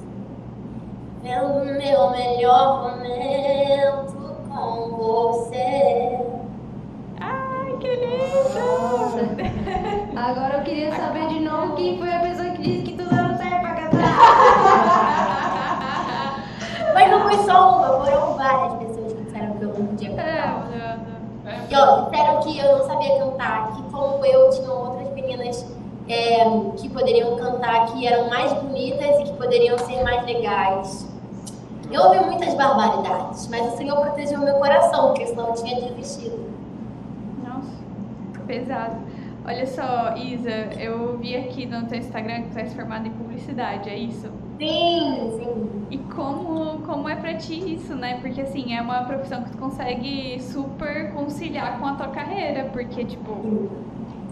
vendo 1.22 1.64
meu 1.78 2.10
melhor 2.10 2.82
momento 2.82 4.14
com 4.48 4.96
você. 4.96 6.18
Ai, 7.20 7.76
que 7.80 7.88
lindo! 7.96 9.44
Agora 10.18 10.58
eu 10.58 10.62
queria 10.64 10.94
saber 10.94 11.28
de 11.28 11.40
novo 11.40 11.74
quem 11.76 11.98
foi 11.98 12.12
a 12.12 12.20
pessoa 12.20 12.50
que 12.50 12.62
disse 12.62 12.82
que 12.82 12.92
tu 12.96 13.04
não 13.14 13.36
serve 13.36 13.58
pra 13.60 13.74
cantar. 13.74 14.14
Mas 16.94 17.10
não 17.10 17.20
foi 17.22 17.36
só 17.44 17.76
uma, 17.78 18.04
foram 18.04 18.34
várias 18.36 18.74
pessoas 18.74 19.12
que 19.12 19.22
disseram 19.24 19.52
que 19.56 19.64
eu 19.64 19.68
não 19.68 19.86
podia 19.86 20.10
É, 20.10 20.14
cantar. 20.14 20.68
Leandro. 20.70 21.14
E 21.70 21.76
ó, 21.76 22.04
que 22.44 22.58
eu 22.58 22.78
não 22.78 22.86
sabia 22.86 23.18
cantar, 23.18 23.74
que 23.74 23.82
como 23.90 24.24
eu 24.24 24.50
tinham 24.50 24.90
outras 24.90 25.12
meninas 25.14 25.66
é, 26.08 26.44
que 26.76 26.88
poderiam 26.90 27.36
cantar, 27.36 27.86
que 27.86 28.06
eram 28.06 28.28
mais 28.28 28.52
bonitas 28.52 29.20
e 29.20 29.24
que 29.24 29.32
poderiam 29.32 29.78
ser 29.78 30.02
mais 30.04 30.24
legais. 30.24 31.08
Eu 31.90 32.02
ouvi 32.02 32.20
muitas 32.20 32.54
barbaridades, 32.54 33.48
mas 33.48 33.72
o 33.72 33.76
Senhor 33.76 33.96
protegeu 34.00 34.38
meu 34.40 34.54
coração, 34.54 35.08
porque 35.08 35.26
senão 35.26 35.48
eu 35.48 35.54
tinha 35.54 35.80
desistido. 35.80 36.52
Nossa, 37.42 38.40
pesado. 38.46 38.96
Olha 39.46 39.66
só, 39.66 40.16
Isa, 40.16 40.50
eu 40.78 41.18
vi 41.18 41.36
aqui 41.36 41.66
no 41.66 41.86
teu 41.86 41.98
Instagram 41.98 42.42
que 42.42 42.50
tu 42.50 42.58
és 42.58 42.72
formada 42.72 43.06
em 43.06 43.10
publicidade, 43.10 43.90
é 43.90 43.96
isso? 43.96 44.30
Sim, 44.58 45.32
sim. 45.38 45.86
E 45.90 45.98
como, 45.98 46.78
como 46.86 47.08
é 47.08 47.16
pra 47.16 47.34
ti 47.34 47.74
isso, 47.74 47.94
né? 47.94 48.18
Porque 48.20 48.40
assim, 48.40 48.74
é 48.76 48.80
uma 48.80 49.02
profissão 49.04 49.42
que 49.42 49.50
tu 49.50 49.58
consegue 49.58 50.40
super 50.42 51.12
conciliar 51.12 51.78
com 51.78 51.86
a 51.86 51.92
tua 51.94 52.08
carreira, 52.08 52.68
porque 52.72 53.04
tipo, 53.04 53.68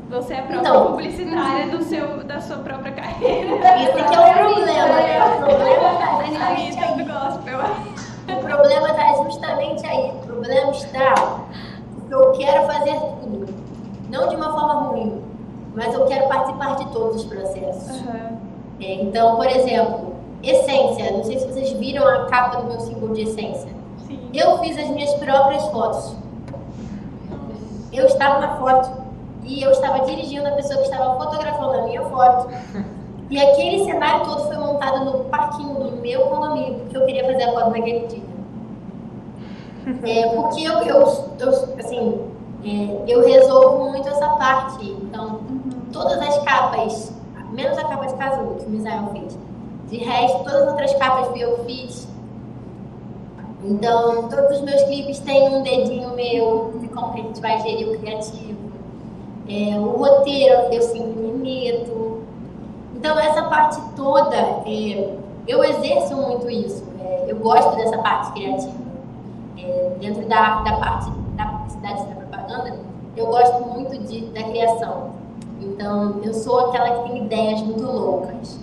você 0.09 0.35
é 0.35 0.39
a 0.39 0.43
própria 0.43 0.69
Então. 0.69 0.87
publicitária 0.87 1.67
do 1.69 1.83
seu, 1.83 2.25
da 2.25 2.41
sua 2.41 2.59
própria 2.59 2.93
carreira. 2.93 3.51
Esse 3.83 4.01
aqui 4.01 4.15
é 4.15 4.19
o 4.19 4.33
problema, 4.33 4.87
né? 4.87 5.25
O 5.25 5.39
problema 5.39 5.99
tá 5.99 6.25
justamente 6.25 6.79
aí. 6.79 7.05
do 7.05 7.13
gospel. 7.13 7.59
O 8.29 8.41
problema 8.45 8.89
está 8.91 9.25
justamente 9.25 9.87
aí. 9.87 10.11
O 10.11 10.19
problema 10.27 10.71
está 10.71 11.41
porque 11.99 12.15
eu 12.15 12.33
quero 12.33 12.67
fazer 12.67 12.95
tudo. 13.21 13.47
Não 14.11 14.29
de 14.29 14.37
uma 14.37 14.53
forma 14.53 14.75
ruim, 14.89 15.23
mas 15.75 15.95
eu 15.95 16.05
quero 16.07 16.29
participar 16.29 16.77
de 16.77 16.87
todos 16.93 17.17
os 17.17 17.25
processos. 17.25 18.01
Aham. 18.07 18.39
É, 18.81 18.95
então, 18.95 19.37
por 19.37 19.47
exemplo, 19.47 20.12
essência. 20.43 21.11
Não 21.13 21.25
sei 21.25 21.39
se 21.39 21.47
vocês 21.47 21.73
viram 21.73 22.07
a 22.07 22.27
capa 22.27 22.61
do 22.61 22.69
meu 22.69 22.81
símbolo 22.81 23.15
de 23.15 23.23
essência. 23.23 23.71
Sim. 24.07 24.19
Eu 24.35 24.59
fiz 24.59 24.77
as 24.79 24.89
minhas 24.89 25.13
próprias 25.15 25.65
fotos. 25.69 26.17
Eu 27.93 28.07
estava 28.07 28.41
na 28.41 28.57
foto 28.57 29.03
e 29.45 29.63
eu 29.63 29.71
estava 29.71 30.05
dirigindo 30.07 30.47
a 30.49 30.53
pessoa 30.53 30.79
que 30.79 30.85
estava 30.85 31.17
fotografando 31.17 31.75
a 31.75 31.83
minha 31.83 32.03
foto. 32.03 32.49
E 33.31 33.41
aquele 33.41 33.85
cenário 33.85 34.27
todo 34.27 34.47
foi 34.47 34.57
montado 34.57 35.05
no 35.05 35.25
parquinho 35.25 35.75
do 35.75 35.93
meu 36.03 36.21
condomínio, 36.27 36.81
porque 36.81 36.97
eu 36.97 37.07
queria 37.07 37.25
fazer 37.25 37.45
a 37.45 37.53
foto 37.53 37.71
naquele 37.71 38.07
dia. 38.07 38.23
É, 40.05 40.29
porque 40.29 40.63
eu, 40.63 40.79
eu, 40.83 41.35
eu, 41.39 41.49
assim, 41.79 42.21
é, 42.65 43.05
eu 43.11 43.25
resolvo 43.27 43.91
muito 43.91 44.09
essa 44.09 44.29
parte. 44.37 44.85
Então, 44.85 45.41
todas 45.93 46.19
as 46.21 46.39
capas, 46.45 47.13
menos 47.53 47.77
a 47.79 47.85
capa 47.85 48.07
de 48.07 48.15
casulo 48.15 48.57
que 48.57 48.67
o 48.67 48.71
Misael 48.71 49.09
fez. 49.13 49.39
De 49.93 49.99
resto, 49.99 50.39
todas 50.39 50.63
as 50.63 50.69
outras 50.69 50.95
capas 50.95 51.29
que 51.35 51.41
eu 51.43 51.67
fiz. 51.67 52.09
Então, 53.63 54.27
todos 54.27 54.57
os 54.57 54.63
meus 54.63 54.83
clipes 54.85 55.19
têm 55.19 55.55
um 55.55 55.63
dedinho 55.63 56.15
meu 56.15 56.73
de 56.81 56.89
como 56.89 57.13
que 57.13 57.21
a 57.21 57.25
gente 57.25 57.41
vai 57.43 57.61
gerir 57.61 57.91
o 57.91 57.99
criativo. 57.99 58.73
É, 59.47 59.79
o 59.79 59.91
roteiro 59.91 60.73
eu 60.73 60.81
sempre 60.81 61.21
me 61.21 61.33
meto. 61.33 62.23
Então, 62.97 63.19
essa 63.19 63.43
parte 63.43 63.83
toda, 63.95 64.35
é, 64.35 65.15
eu 65.47 65.63
exerço 65.63 66.17
muito 66.17 66.49
isso. 66.49 66.83
É, 66.99 67.27
eu 67.29 67.37
gosto 67.37 67.77
dessa 67.77 67.99
parte 67.99 68.33
criativa. 68.33 68.73
É, 69.59 69.97
dentro 70.01 70.27
da, 70.27 70.63
da 70.63 70.73
parte 70.79 71.11
da 71.37 71.45
publicidade 71.45 72.07
da 72.07 72.15
propaganda, 72.15 72.79
eu 73.15 73.27
gosto 73.27 73.61
muito 73.69 73.99
de, 74.05 74.23
da 74.29 74.43
criação. 74.43 75.11
Então, 75.61 76.19
eu 76.25 76.33
sou 76.33 76.69
aquela 76.69 77.03
que 77.03 77.11
tem 77.11 77.27
ideias 77.27 77.61
muito 77.61 77.85
loucas. 77.85 78.62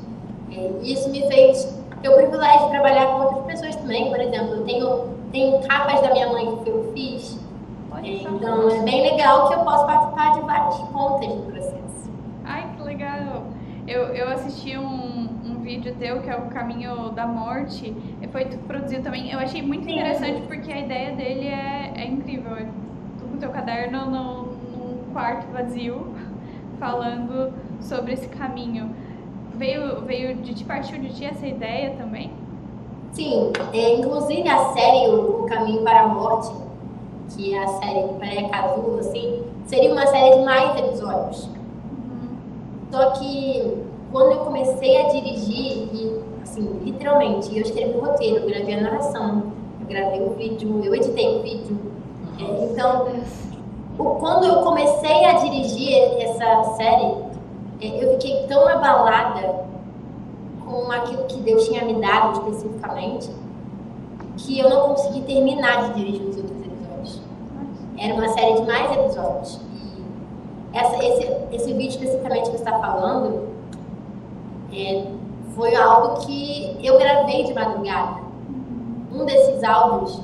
É, 0.51 0.71
e 0.81 0.93
isso 0.93 1.09
me 1.09 1.27
fez 1.27 1.77
ter 2.01 2.09
o 2.09 2.15
privilégio 2.15 2.65
de 2.65 2.71
trabalhar 2.71 3.05
com 3.07 3.21
outras 3.23 3.45
pessoas 3.45 3.75
também. 3.75 4.09
Por 4.09 4.19
exemplo, 4.19 4.55
eu 4.55 4.63
tenho, 4.65 5.09
tenho 5.31 5.59
capas 5.67 6.01
da 6.01 6.11
minha 6.11 6.29
mãe 6.29 6.55
que 6.63 6.69
eu 6.69 6.91
fiz. 6.93 7.39
É, 8.01 8.07
então, 8.07 8.69
é 8.69 8.81
bem 8.83 9.11
legal 9.11 9.49
que 9.49 9.55
eu 9.55 9.59
posso 9.59 9.85
participar 9.85 10.33
de 10.33 10.41
várias 10.41 10.77
pontas 10.89 11.27
do 11.27 11.51
processo. 11.51 12.09
Ai, 12.45 12.69
que 12.75 12.83
legal! 12.83 13.43
Eu, 13.85 14.03
eu 14.13 14.29
assisti 14.29 14.77
um, 14.77 15.27
um 15.43 15.59
vídeo 15.61 15.93
teu 15.99 16.21
que 16.21 16.29
é 16.29 16.35
o 16.37 16.43
Caminho 16.43 17.09
da 17.09 17.25
Morte, 17.25 17.93
e 18.21 18.27
foi 18.27 18.45
tu 18.45 18.57
que 18.57 18.63
produziu 18.63 19.01
também. 19.01 19.31
Eu 19.31 19.39
achei 19.39 19.61
muito 19.61 19.85
Sim. 19.85 19.93
interessante 19.93 20.41
porque 20.47 20.71
a 20.71 20.79
ideia 20.79 21.15
dele 21.15 21.47
é, 21.47 21.93
é 21.95 22.05
incrível. 22.05 22.55
É 22.55 22.65
Tu 23.17 23.25
com 23.25 23.37
teu 23.37 23.49
caderno 23.49 24.05
no, 24.05 24.43
num 24.43 25.11
quarto 25.11 25.51
vazio, 25.51 26.13
falando 26.79 27.53
sobre 27.81 28.13
esse 28.13 28.29
caminho. 28.29 28.95
Veio, 29.59 30.01
veio 30.05 30.35
de 30.37 30.53
ti, 30.53 30.63
partiu 30.63 30.97
de 30.99 31.09
ti 31.13 31.25
essa 31.25 31.45
ideia 31.45 31.91
também? 31.97 32.31
Sim, 33.11 33.51
é, 33.73 33.95
inclusive 33.95 34.47
a 34.47 34.69
série 34.73 35.09
O 35.09 35.45
Caminho 35.49 35.83
para 35.83 36.01
a 36.03 36.07
Morte, 36.07 36.49
que 37.35 37.53
é 37.53 37.61
a 37.63 37.67
série 37.67 38.07
que 38.07 38.13
parece 38.19 38.43
casulo, 38.49 38.99
assim, 38.99 39.43
seria 39.65 39.91
uma 39.91 40.07
série 40.07 40.37
de 40.37 40.45
mais 40.45 40.79
episódios. 40.79 41.49
Só 42.91 43.11
que 43.11 43.77
quando 44.11 44.31
eu 44.31 44.39
comecei 44.45 44.97
a 44.97 45.09
dirigir, 45.09 45.89
e, 45.93 46.21
assim, 46.41 46.79
literalmente, 46.83 47.55
eu 47.55 47.61
escrevi 47.61 47.97
o 47.97 48.01
roteiro, 48.01 48.37
eu 48.37 48.47
gravei 48.47 48.75
a 48.75 48.81
narração, 48.81 49.43
eu 49.81 49.87
gravei 49.87 50.21
o 50.21 50.29
vídeo, 50.35 50.81
eu 50.83 50.95
editei 50.95 51.37
o 51.37 51.43
vídeo. 51.43 51.77
É, 52.39 52.65
então, 52.71 53.07
o- 53.99 54.15
quando 54.15 54.45
eu 54.45 54.61
comecei 54.63 55.25
a 55.25 55.33
dirigir 55.33 55.97
essa 56.21 56.63
série, 56.77 57.13
eu 57.81 58.11
fiquei 58.11 58.45
tão 58.47 58.67
abalada 58.67 59.65
com 60.65 60.91
aquilo 60.91 61.23
que 61.25 61.39
Deus 61.39 61.67
tinha 61.67 61.83
me 61.85 61.95
dado 61.95 62.39
especificamente, 62.39 63.29
que 64.37 64.59
eu 64.59 64.69
não 64.69 64.89
consegui 64.89 65.21
terminar 65.21 65.87
de 65.87 65.99
dirigir 65.99 66.27
os 66.27 66.37
outros 66.37 66.61
episódios. 66.61 67.21
Era 67.97 68.13
uma 68.13 68.29
série 68.29 68.55
de 68.55 68.67
mais 68.67 68.91
episódios. 68.91 69.61
E 70.73 70.77
essa, 70.77 71.03
esse, 71.03 71.27
esse 71.51 71.73
vídeo 71.73 71.89
especificamente 71.89 72.51
que 72.51 72.57
você 72.57 72.63
está 72.63 72.79
falando 72.79 73.47
é, 74.71 75.05
foi 75.55 75.75
algo 75.75 76.25
que 76.25 76.77
eu 76.85 76.97
gravei 76.99 77.43
de 77.43 77.53
madrugada. 77.53 78.21
Um 79.11 79.25
desses 79.25 79.63
áudios, 79.63 80.21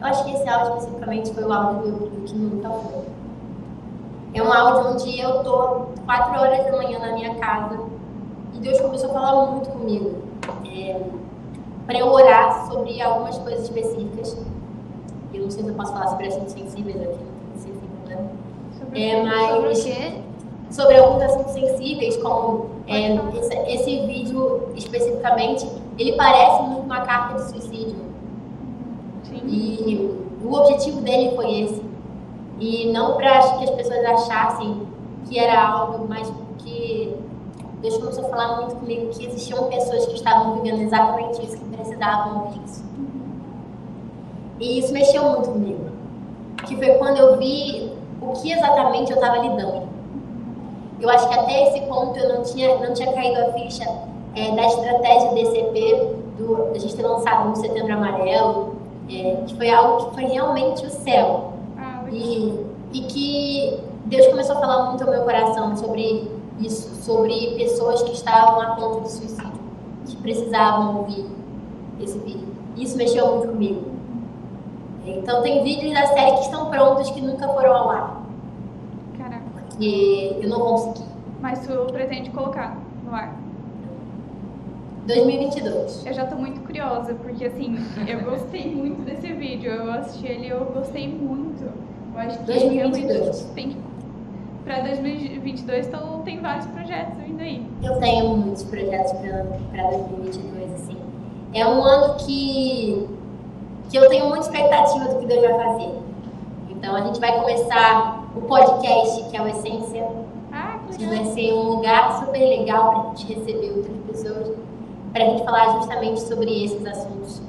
eu 0.00 0.06
acho 0.06 0.24
que 0.24 0.34
esse 0.34 0.48
áudio 0.48 0.76
especificamente 0.76 1.32
foi 1.32 1.44
o 1.44 1.52
áudio 1.52 1.92
do, 1.92 2.10
do 2.10 2.24
que 2.24 2.34
nunca 2.34 2.68
foi. 2.68 3.07
É 4.38 4.42
um 4.42 4.52
áudio 4.52 4.92
onde 4.92 5.20
eu 5.20 5.42
tô 5.42 5.86
quatro 6.06 6.40
horas 6.40 6.64
da 6.64 6.70
manhã 6.70 7.00
na 7.00 7.12
minha 7.12 7.34
casa 7.34 7.76
e 8.54 8.58
Deus 8.60 8.80
começou 8.80 9.10
a 9.10 9.12
falar 9.12 9.46
muito 9.46 9.68
comigo. 9.70 10.12
É, 10.64 11.00
para 11.84 11.98
eu 11.98 12.06
orar 12.06 12.70
sobre 12.70 13.02
algumas 13.02 13.36
coisas 13.38 13.64
específicas. 13.64 14.38
Eu 15.34 15.42
não 15.42 15.50
sei 15.50 15.64
se 15.64 15.68
eu 15.68 15.74
posso 15.74 15.92
falar 15.92 16.06
sobre 16.06 16.28
assuntos 16.28 16.52
sensíveis 16.52 17.02
aqui, 17.02 17.18
não 17.18 17.60
sei 17.60 17.72
se 17.72 17.78
tem 17.80 17.88
problema. 17.88 18.30
Sobre, 18.78 19.02
é, 19.02 19.22
mas, 19.24 19.50
sobre 19.50 19.68
o 19.72 19.82
quê? 19.82 20.22
Sobre 20.70 20.96
alguns 20.98 21.22
assuntos 21.24 21.52
sensíveis, 21.54 22.16
como 22.18 22.70
é, 22.86 23.16
esse, 23.38 23.56
esse, 23.72 24.06
vídeo 24.06 24.68
especificamente, 24.76 25.68
ele 25.98 26.12
parece 26.12 26.62
muito 26.62 26.84
uma 26.84 27.00
carta 27.00 27.42
de 27.42 27.50
suicídio. 27.50 27.96
Sim. 29.24 29.40
E 29.48 30.16
o 30.44 30.52
objetivo 30.52 31.00
dele 31.00 31.34
foi 31.34 31.62
esse. 31.62 31.87
E 32.60 32.90
não 32.92 33.16
para 33.16 33.38
que 33.56 33.64
as 33.64 33.70
pessoas 33.70 34.04
achassem 34.04 34.86
que 35.28 35.38
era 35.38 35.68
algo 35.68 36.08
mais 36.08 36.32
que 36.58 37.16
Deus 37.80 37.96
começou 37.98 38.26
a 38.26 38.28
falar 38.28 38.56
muito 38.60 38.76
comigo 38.76 39.10
que 39.10 39.26
existiam 39.26 39.64
pessoas 39.68 40.06
que 40.06 40.14
estavam 40.14 40.56
vivendo 40.56 40.82
exatamente 40.82 41.44
isso, 41.44 41.56
que 41.56 41.64
precisavam 41.76 42.46
ouvir 42.46 42.60
isso. 42.64 42.84
E 44.58 44.78
isso 44.80 44.92
mexeu 44.92 45.22
muito 45.22 45.50
comigo. 45.50 45.88
Que 46.66 46.76
foi 46.76 46.94
quando 46.94 47.18
eu 47.18 47.38
vi 47.38 47.92
o 48.20 48.32
que 48.32 48.52
exatamente 48.52 49.12
eu 49.12 49.16
estava 49.16 49.38
lidando. 49.38 49.88
Eu 51.00 51.08
acho 51.10 51.28
que 51.28 51.38
até 51.38 51.68
esse 51.68 51.80
ponto 51.86 52.18
eu 52.18 52.34
não 52.34 52.42
tinha, 52.42 52.76
não 52.78 52.92
tinha 52.92 53.12
caído 53.12 53.40
a 53.40 53.52
ficha 53.52 53.84
é, 54.34 54.50
da 54.50 54.66
estratégia 54.66 55.32
DCP, 55.32 56.16
do, 56.36 56.70
a 56.74 56.78
gente 56.78 56.96
ter 56.96 57.06
lançado 57.06 57.48
no 57.50 57.56
Setembro 57.56 57.92
Amarelo, 57.92 58.76
é, 59.08 59.42
que 59.46 59.54
foi 59.54 59.70
algo 59.70 60.06
que 60.06 60.14
foi 60.14 60.24
realmente 60.24 60.84
o 60.84 60.90
céu. 60.90 61.52
E, 62.10 62.66
e 62.92 63.00
que 63.02 63.80
Deus 64.06 64.26
começou 64.28 64.56
a 64.56 64.60
falar 64.60 64.90
muito 64.90 65.04
ao 65.04 65.10
meu 65.10 65.22
coração 65.22 65.76
sobre 65.76 66.30
isso, 66.60 66.94
sobre 67.04 67.54
pessoas 67.56 68.02
que 68.02 68.12
estavam 68.12 68.60
a 68.60 68.76
ponto 68.76 69.02
de 69.02 69.12
suicídio, 69.12 69.52
que 70.06 70.16
precisavam 70.16 70.98
ouvir 70.98 71.26
esse 72.00 72.18
vídeo. 72.18 72.48
Isso 72.76 72.96
mexeu 72.96 73.26
muito 73.36 73.48
comigo. 73.48 73.82
Então 75.04 75.42
tem 75.42 75.62
vídeos 75.62 75.92
da 75.94 76.06
série 76.06 76.32
que 76.36 76.42
estão 76.42 76.70
prontos 76.70 77.10
que 77.10 77.20
nunca 77.20 77.48
foram 77.48 77.74
ao 77.74 77.90
ar. 77.90 78.22
Caraca. 79.16 79.44
Porque 79.54 80.36
eu 80.40 80.48
não 80.48 80.60
consegui. 80.60 81.08
Mas 81.40 81.66
tu 81.66 81.92
pretende 81.92 82.30
colocar 82.30 82.76
no 83.04 83.14
ar? 83.14 83.34
2022. 85.06 86.04
Eu 86.04 86.12
já 86.12 86.26
tô 86.26 86.36
muito 86.36 86.60
curiosa, 86.60 87.14
porque 87.14 87.46
assim, 87.46 87.78
eu 88.06 88.20
gostei 88.20 88.74
muito 88.74 89.02
desse 89.02 89.32
vídeo. 89.32 89.70
Eu 89.70 89.90
assisti 89.92 90.26
ele 90.26 90.46
e 90.46 90.50
eu 90.50 90.66
gostei 90.66 91.08
muito. 91.08 91.87
Eu 92.18 92.24
acho 92.24 92.38
que 92.38 92.44
2022. 92.46 93.42
tem 93.54 93.68
que 93.70 93.76
para 94.64 94.80
2022, 94.80 95.86
então 95.86 96.20
tem 96.24 96.40
vários 96.40 96.66
projetos 96.66 97.16
vindo 97.18 97.40
aí. 97.40 97.64
Eu 97.80 97.96
tenho 98.00 98.36
muitos 98.36 98.64
projetos 98.64 99.12
para 99.12 99.82
2022, 99.82 100.74
assim. 100.74 100.96
É 101.54 101.64
um 101.64 101.80
ano 101.80 102.16
que, 102.16 103.08
que 103.88 103.96
eu 103.96 104.08
tenho 104.08 104.26
muita 104.26 104.46
expectativa 104.46 105.04
do 105.04 105.20
que 105.20 105.26
Deus 105.26 105.42
vai 105.42 105.64
fazer. 105.64 105.92
Então 106.70 106.96
a 106.96 107.02
gente 107.02 107.20
vai 107.20 107.38
começar 107.38 108.24
o 108.36 108.40
podcast, 108.40 109.30
que 109.30 109.36
é 109.36 109.40
o 109.42 109.46
Essência. 109.46 110.08
Ah, 110.52 110.80
que, 110.90 110.98
que 110.98 111.06
vai 111.06 111.24
ser 111.26 111.52
um 111.52 111.76
lugar 111.76 112.18
super 112.18 112.40
legal 112.40 112.90
para 112.90 113.00
a 113.00 113.14
gente 113.14 113.32
receber 113.32 113.72
outras 113.76 113.96
pessoas, 114.08 114.56
para 115.12 115.22
a 115.22 115.26
gente 115.28 115.44
falar 115.44 115.78
justamente 115.78 116.20
sobre 116.22 116.64
esses 116.64 116.84
assuntos, 116.84 117.40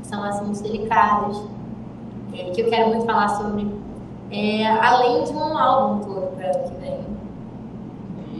que 0.00 0.06
são 0.06 0.22
assuntos 0.22 0.60
delicados, 0.60 1.42
é, 2.34 2.50
que 2.50 2.60
eu 2.62 2.70
quero 2.70 2.88
muito 2.88 3.04
falar 3.04 3.28
sobre 3.28 3.81
é, 4.32 4.66
além 4.66 5.24
de 5.24 5.32
um 5.32 5.58
álbum 5.58 6.04
todo 6.04 6.36
para 6.36 6.46
ano 6.46 6.64
que 6.64 6.74
vem. 6.80 7.00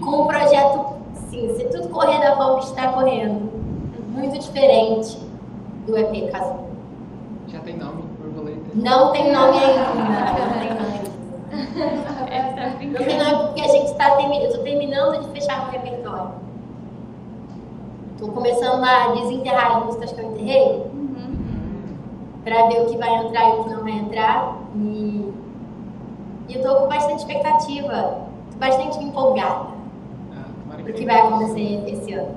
Com 0.00 0.22
um 0.22 0.26
projeto, 0.26 0.96
sim, 1.28 1.54
se 1.54 1.64
tudo 1.66 1.88
correr 1.90 2.18
da 2.18 2.34
forma 2.34 2.60
que 2.60 2.64
está 2.64 2.88
correndo, 2.92 3.52
muito 4.08 4.38
diferente 4.38 5.18
do 5.86 5.96
EP 5.96 6.32
Casu. 6.32 6.60
Já 7.48 7.60
tem 7.60 7.76
nome, 7.76 8.02
borboleta? 8.18 8.60
Não 8.74 9.12
tem 9.12 9.32
nome 9.32 9.58
ainda. 9.58 9.84
Não 9.94 10.58
tem 10.58 10.70
nome. 10.70 11.02
Não 12.82 13.04
tem 13.04 13.18
nome 13.18 13.46
porque 13.46 13.60
a 13.60 13.68
gente 13.68 13.90
está 13.90 14.10
terminando, 14.16 14.42
eu 14.42 14.48
estou 14.48 14.64
terminando 14.64 15.20
de 15.20 15.28
fechar 15.32 15.68
o 15.68 15.70
repertório. 15.70 16.32
Estou 18.12 18.30
começando 18.32 18.82
a 18.82 19.08
desenterrar 19.08 19.76
as 19.76 19.84
músicas 19.84 20.12
que 20.12 20.20
eu 20.20 20.30
enterrei. 20.30 20.68
Uhum. 20.94 21.36
Para 22.44 22.66
ver 22.68 22.82
o 22.82 22.86
que 22.86 22.96
vai 22.96 23.14
entrar 23.16 23.48
e 23.48 23.52
o 23.52 23.64
que 23.64 23.70
não 23.70 23.82
vai 23.82 23.92
entrar. 23.92 24.56
E 24.74 25.31
e 26.52 26.56
eu 26.56 26.60
estou 26.60 26.76
com 26.82 26.88
bastante 26.88 27.20
expectativa, 27.20 28.18
bastante 28.58 29.02
empolgada 29.02 29.68
ah, 30.36 30.44
para 30.70 30.82
o 30.82 30.92
que 30.92 31.06
vai 31.06 31.20
acontecer 31.20 31.82
esse 31.88 32.12
ano. 32.12 32.34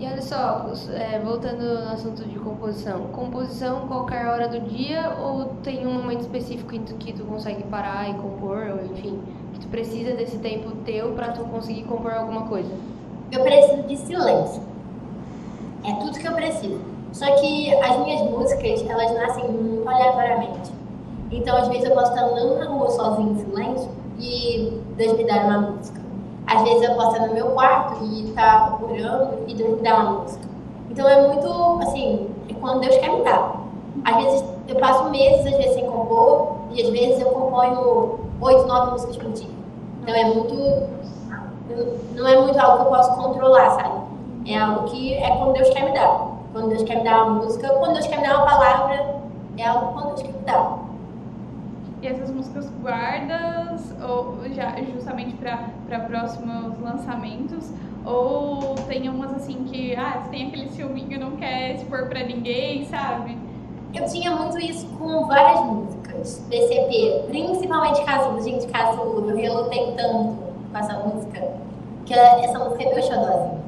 E 0.00 0.06
olha 0.06 0.20
só, 0.20 0.66
é, 0.92 1.20
voltando 1.20 1.62
no 1.62 1.92
assunto 1.92 2.24
de 2.24 2.36
composição, 2.40 3.02
composição 3.12 3.86
qualquer 3.86 4.26
hora 4.26 4.48
do 4.48 4.58
dia 4.68 5.14
ou 5.22 5.44
tem 5.62 5.86
um 5.86 5.92
momento 5.92 6.22
específico 6.22 6.74
em 6.74 6.82
que 6.82 7.12
tu 7.12 7.22
consegue 7.24 7.62
parar 7.64 8.10
e 8.10 8.14
compor, 8.14 8.66
ou 8.70 8.84
enfim, 8.92 9.20
que 9.52 9.60
tu 9.60 9.68
precisa 9.68 10.16
desse 10.16 10.38
tempo 10.38 10.72
teu 10.84 11.12
para 11.12 11.30
tu 11.30 11.44
conseguir 11.44 11.84
compor 11.84 12.12
alguma 12.12 12.48
coisa? 12.48 12.70
Eu 13.30 13.44
preciso 13.44 13.82
de 13.84 13.96
silêncio. 13.96 14.62
É 15.84 15.92
tudo 15.94 16.18
que 16.18 16.26
eu 16.26 16.32
preciso. 16.32 16.80
Só 17.12 17.26
que 17.36 17.72
as 17.72 17.98
minhas 18.00 18.22
músicas, 18.22 18.84
elas 18.88 19.14
nascem 19.14 19.48
muito 19.48 19.88
aleatoriamente. 19.88 20.81
Então, 21.32 21.56
às 21.56 21.66
vezes, 21.68 21.84
eu 21.84 21.92
posso 21.92 22.12
estar 22.12 22.24
andando 22.26 22.58
na 22.58 22.66
rua 22.66 22.90
sozinho, 22.90 23.32
em 23.32 23.38
silêncio, 23.38 23.90
e 24.18 24.82
Deus 24.96 25.14
me 25.14 25.24
dá 25.24 25.36
uma 25.46 25.58
música. 25.58 26.00
Às 26.46 26.62
vezes, 26.62 26.82
eu 26.82 26.94
posso 26.94 27.12
estar 27.12 27.26
no 27.26 27.34
meu 27.34 27.46
quarto 27.48 28.04
e 28.04 28.28
estar 28.28 28.76
procurando 28.76 29.38
e 29.46 29.54
Deus 29.54 29.76
me 29.76 29.82
dá 29.82 29.96
uma 29.96 30.10
música. 30.20 30.44
Então, 30.90 31.08
é 31.08 31.26
muito, 31.26 31.80
assim, 31.82 32.28
é 32.48 32.54
quando 32.54 32.80
Deus 32.80 32.96
quer 32.98 33.10
me 33.10 33.22
dar. 33.22 33.62
Às 34.04 34.16
vezes, 34.24 34.44
eu 34.68 34.76
passo 34.76 35.08
meses, 35.10 35.46
às 35.46 35.56
vezes, 35.56 35.74
sem 35.74 35.86
compor, 35.90 36.56
e 36.72 36.82
às 36.82 36.90
vezes 36.90 37.20
eu 37.20 37.28
componho 37.30 38.20
oito, 38.40 38.66
nove 38.66 38.92
músicas 38.92 39.16
por 39.16 39.32
dia. 39.32 39.50
Então, 40.02 40.14
é 40.14 40.24
muito... 40.24 41.02
Não 42.14 42.28
é 42.28 42.38
muito 42.38 42.58
algo 42.58 42.76
que 42.76 42.82
eu 42.82 42.90
posso 42.90 43.14
controlar, 43.14 43.70
sabe? 43.70 44.02
É 44.46 44.58
algo 44.58 44.84
que 44.90 45.14
é 45.14 45.36
quando 45.36 45.54
Deus 45.54 45.70
quer 45.70 45.84
me 45.84 45.92
dar. 45.92 46.28
Quando 46.52 46.68
Deus 46.68 46.82
quer 46.82 46.98
me 46.98 47.04
dar 47.04 47.24
uma 47.24 47.42
música, 47.42 47.68
quando 47.78 47.94
Deus 47.94 48.06
quer 48.06 48.18
me 48.18 48.28
dar 48.28 48.36
uma 48.38 48.46
palavra, 48.46 49.16
é 49.56 49.66
algo 49.66 49.92
quando 49.94 50.08
Deus 50.08 50.22
quer 50.22 50.32
me 50.32 50.38
dar. 50.40 50.78
E 52.02 52.06
essas 52.08 52.32
músicas 52.32 52.68
guardas 52.82 53.94
ou 54.02 54.52
já 54.52 54.74
justamente 54.92 55.36
para 55.36 56.00
próximos 56.00 56.76
lançamentos? 56.80 57.70
Ou 58.04 58.74
tem 58.88 59.08
umas 59.08 59.32
assim 59.34 59.62
que, 59.64 59.94
ah, 59.94 60.26
tem 60.28 60.48
aquele 60.48 60.68
ciúminho 60.70 61.20
não 61.20 61.36
quer 61.36 61.76
expor 61.76 62.08
para 62.08 62.24
ninguém, 62.24 62.84
sabe? 62.86 63.38
Eu 63.94 64.04
tinha 64.06 64.34
muito 64.34 64.58
isso 64.58 64.86
com 64.98 65.26
várias 65.26 65.64
músicas 65.64 66.44
DCP, 66.48 67.26
principalmente 67.28 68.04
Casulo. 68.04 68.42
Gente, 68.42 68.66
Casulo, 68.66 69.30
eu 69.30 69.36
relutei 69.36 69.92
tanto 69.96 70.38
com 70.72 70.78
essa 70.78 70.94
música, 70.94 71.52
que 72.04 72.14
essa 72.14 72.58
música 72.58 72.82
é 72.82 72.94
meu 72.94 73.02
xodózinho. 73.02 73.62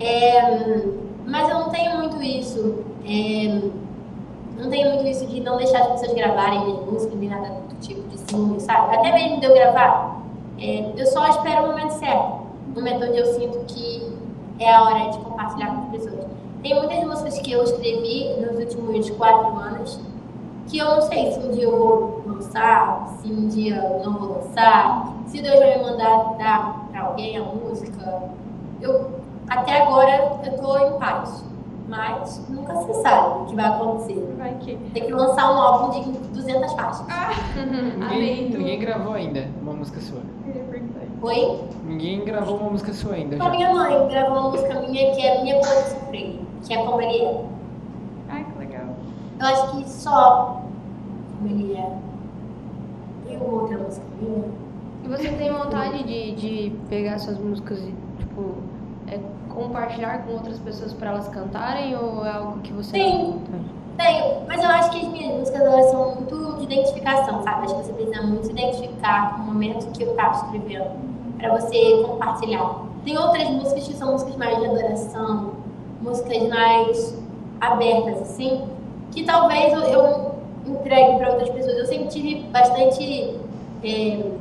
É, 0.00 0.84
mas 1.26 1.48
eu 1.48 1.60
não 1.60 1.70
tenho 1.70 1.96
muito 1.98 2.20
isso. 2.20 2.84
É, 3.04 3.81
não 4.62 4.70
tenho 4.70 4.94
muito 4.94 5.06
isso 5.06 5.26
de 5.26 5.40
não 5.40 5.56
deixar 5.56 5.80
as 5.80 5.88
pessoas 5.88 6.14
gravarem 6.14 6.64
minhas 6.64 6.86
músicas, 6.86 7.18
nem 7.18 7.28
nada 7.28 7.48
do 7.68 7.74
tipo 7.80 8.08
de 8.08 8.18
ciúme, 8.18 8.60
sabe? 8.60 8.96
Até 8.96 9.12
mesmo 9.12 9.40
de 9.40 9.46
eu 9.46 9.54
gravar, 9.54 10.22
é, 10.58 10.92
eu 10.96 11.06
só 11.06 11.26
espero 11.28 11.64
o 11.64 11.66
momento 11.68 11.92
certo. 11.92 12.42
O 12.68 12.74
momento 12.74 13.04
onde 13.04 13.18
eu 13.18 13.26
sinto 13.34 13.58
que 13.66 14.12
é 14.60 14.72
a 14.72 14.82
hora 14.82 15.10
de 15.10 15.18
compartilhar 15.18 15.74
com 15.74 15.82
as 15.82 15.88
pessoas. 15.88 16.26
Tem 16.62 16.74
muitas 16.74 17.04
músicas 17.04 17.38
que 17.40 17.52
eu 17.52 17.64
escrevi 17.64 18.34
nos 18.40 18.56
últimos 18.56 19.10
quatro 19.10 19.58
anos 19.58 20.00
que 20.68 20.78
eu 20.78 20.86
não 20.86 21.02
sei 21.02 21.32
se 21.32 21.40
um 21.40 21.50
dia 21.50 21.64
eu 21.64 21.76
vou 21.76 22.22
lançar, 22.24 23.08
se 23.20 23.32
um 23.32 23.48
dia 23.48 23.76
eu 23.76 24.04
não 24.04 24.18
vou 24.18 24.36
lançar, 24.36 25.12
se 25.26 25.42
Deus 25.42 25.58
vai 25.58 25.76
me 25.76 25.82
mandar 25.82 26.36
dar 26.38 26.86
para 26.90 27.00
alguém 27.02 27.36
a 27.36 27.42
música. 27.42 28.22
Eu, 28.80 29.10
até 29.48 29.82
agora 29.82 30.38
eu 30.44 30.56
tô 30.56 30.78
em 30.78 30.98
paz. 30.98 31.44
Mas 31.88 32.48
nunca 32.48 32.74
se 32.76 32.94
sabe 33.02 33.42
o 33.42 33.44
que 33.46 33.54
vai 33.56 33.66
acontecer. 33.66 34.34
Vai 34.38 34.54
que. 34.60 34.76
Tem 34.94 35.06
que 35.06 35.12
lançar 35.12 35.52
um 35.52 35.58
álbum 35.58 36.00
de 36.00 36.18
200 36.28 36.72
faixas. 36.72 37.06
Ah, 37.10 37.30
Ninguém, 38.10 38.50
ninguém 38.50 38.78
gravou 38.78 39.14
ainda 39.14 39.48
uma 39.60 39.72
música 39.72 40.00
sua. 40.00 40.20
Oi? 41.22 41.60
Ninguém 41.84 42.24
gravou 42.24 42.56
uma 42.58 42.70
música 42.70 42.92
sua 42.92 43.14
ainda. 43.14 43.36
Com 43.36 43.44
a 43.44 43.50
minha 43.50 43.72
mãe 43.72 44.08
gravou 44.08 44.38
uma 44.38 44.50
música 44.50 44.80
minha 44.80 45.14
que 45.14 45.22
é 45.22 45.42
Minha 45.42 45.54
Cor 45.60 45.68
de 45.68 45.90
Sofrer, 45.90 46.40
que 46.64 46.74
é 46.74 46.84
como 46.84 47.00
ele 47.00 47.22
é. 47.22 47.44
Ai, 48.28 48.44
que 48.44 48.58
legal. 48.58 48.86
Eu 49.40 49.46
acho 49.46 49.76
que 49.76 49.88
só 49.90 50.62
como 51.38 51.48
ele 51.48 51.74
é. 51.76 51.98
E 53.30 53.36
outra 53.36 53.78
música 53.78 54.06
minha. 54.20 54.44
E 55.04 55.08
você 55.08 55.28
tem 55.32 55.52
vontade 55.52 56.02
de, 56.04 56.32
de 56.36 56.72
pegar 56.88 57.12
essas 57.12 57.38
músicas 57.38 57.78
e, 57.80 57.94
compartilhar 59.54 60.24
com 60.24 60.32
outras 60.32 60.58
pessoas 60.58 60.92
pra 60.92 61.10
elas 61.10 61.28
cantarem 61.28 61.96
ou 61.96 62.24
é 62.24 62.30
algo 62.30 62.60
que 62.60 62.72
você 62.72 62.90
Sim. 62.90 63.40
tem? 63.46 63.62
Tenho, 63.96 64.42
mas 64.48 64.62
eu 64.62 64.70
acho 64.70 64.90
que 64.90 65.06
as 65.06 65.12
minhas 65.12 65.38
músicas 65.38 65.60
elas 65.60 65.90
são 65.90 66.14
muito 66.14 66.56
de 66.58 66.64
identificação, 66.64 67.42
sabe? 67.42 67.66
Acho 67.66 67.74
que 67.76 67.84
você 67.84 67.92
precisa 67.92 68.22
muito 68.22 68.46
se 68.46 68.52
identificar 68.52 69.36
com 69.36 69.42
o 69.42 69.44
momento 69.46 69.86
que 69.92 70.02
eu 70.02 70.14
tava 70.14 70.34
escrevendo, 70.36 70.90
pra 71.38 71.58
você 71.58 72.02
compartilhar. 72.06 72.84
Tem 73.04 73.18
outras 73.18 73.48
músicas 73.50 73.88
que 73.88 73.94
são 73.94 74.12
músicas 74.12 74.36
mais 74.36 74.58
de 74.58 74.66
adoração, 74.66 75.50
músicas 76.00 76.48
mais 76.48 77.22
abertas, 77.60 78.22
assim, 78.22 78.62
que 79.10 79.24
talvez 79.24 79.72
eu, 79.72 79.80
eu 79.80 80.34
entregue 80.66 81.18
pra 81.18 81.30
outras 81.30 81.50
pessoas. 81.50 81.76
Eu 81.76 81.86
sempre 81.86 82.08
tive 82.08 82.42
bastante 82.44 83.36
é, 83.84 84.32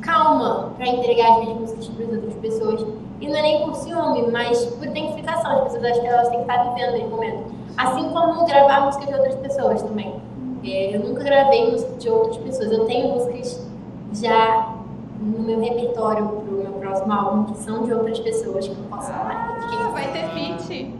calma 0.00 0.72
pra 0.76 0.86
entregar 0.86 1.32
as 1.32 1.38
minhas 1.40 1.58
músicas 1.58 1.88
para 1.88 2.04
as 2.04 2.12
outras 2.12 2.34
pessoas. 2.34 3.01
E 3.22 3.28
não 3.28 3.36
é 3.36 3.42
nem 3.42 3.64
por 3.64 3.76
ciúme, 3.76 4.32
mas 4.32 4.64
por 4.64 4.84
identificação. 4.84 5.52
As 5.52 5.62
pessoas 5.62 5.84
acham 5.84 6.00
que 6.00 6.08
elas 6.08 6.28
têm 6.28 6.44
que 6.44 6.50
estar 6.50 6.74
vivendo 6.74 6.96
esse 6.96 7.06
momento. 7.06 7.54
Assim 7.76 8.10
como 8.10 8.44
gravar 8.46 8.80
música 8.80 9.06
de 9.06 9.14
outras 9.14 9.36
pessoas 9.36 9.80
também. 9.80 10.20
É, 10.64 10.96
eu 10.96 11.00
nunca 11.00 11.22
gravei 11.22 11.70
música 11.70 11.92
de 11.98 12.10
outras 12.10 12.36
pessoas. 12.38 12.72
Eu 12.72 12.84
tenho 12.86 13.14
músicas 13.14 13.64
já 14.12 14.74
no 15.20 15.38
meu 15.38 15.60
repertório 15.60 16.26
pro 16.26 16.56
meu 16.56 16.72
próximo 16.72 17.12
álbum 17.12 17.44
que 17.44 17.58
são 17.58 17.84
de 17.84 17.94
outras 17.94 18.18
pessoas 18.18 18.66
que 18.66 18.74
eu 18.74 18.78
não 18.78 18.88
posso 18.88 19.12
falar. 19.12 19.56
Ah, 19.70 19.88
vai 19.92 20.10
ter 20.10 20.28
feat? 20.30 20.94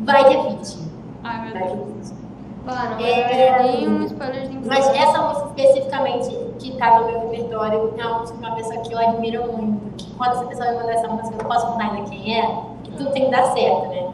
Vai 0.00 0.24
ter 0.24 0.42
feat. 0.42 0.78
Ai, 1.22 1.44
meu 1.44 1.52
Vai 1.52 1.62
ter 1.62 1.76
Deus. 1.76 2.12
Claro, 2.64 2.90
não 2.90 3.06
É, 3.06 3.62
nenhum 3.62 4.06
Mas 4.66 4.88
essa 4.88 5.22
música 5.22 5.62
especificamente 5.62 6.36
que 6.58 6.76
tá 6.76 6.98
no 6.98 7.06
meu 7.06 7.20
repertório 7.20 7.94
é 7.96 8.04
uma 8.04 8.18
música 8.18 8.36
de 8.36 8.44
uma 8.44 8.56
pessoa 8.56 8.78
que 8.78 8.92
eu 8.92 8.98
admiro 8.98 9.52
muito. 9.52 9.89
Que 10.04 10.14
quando 10.14 10.32
essa 10.32 10.44
pessoa 10.44 10.70
me 10.70 10.76
mandar 10.78 10.92
essa 10.92 11.08
música, 11.08 11.36
eu 11.38 11.48
posso 11.48 11.66
contar 11.66 11.92
ainda 11.92 12.10
quem 12.10 12.38
é, 12.38 12.64
que 12.84 12.90
tudo 12.92 13.10
tem 13.12 13.24
que 13.26 13.30
dar 13.30 13.52
certo, 13.52 13.88
né? 13.88 14.10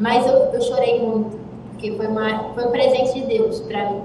Mas 0.00 0.26
eu, 0.26 0.34
eu 0.34 0.60
chorei 0.60 1.04
muito, 1.04 1.38
porque 1.70 1.92
foi, 1.96 2.06
uma, 2.06 2.52
foi 2.54 2.66
um 2.66 2.70
presente 2.70 3.14
de 3.14 3.26
Deus 3.26 3.60
pra 3.60 3.90
mim. 3.90 4.02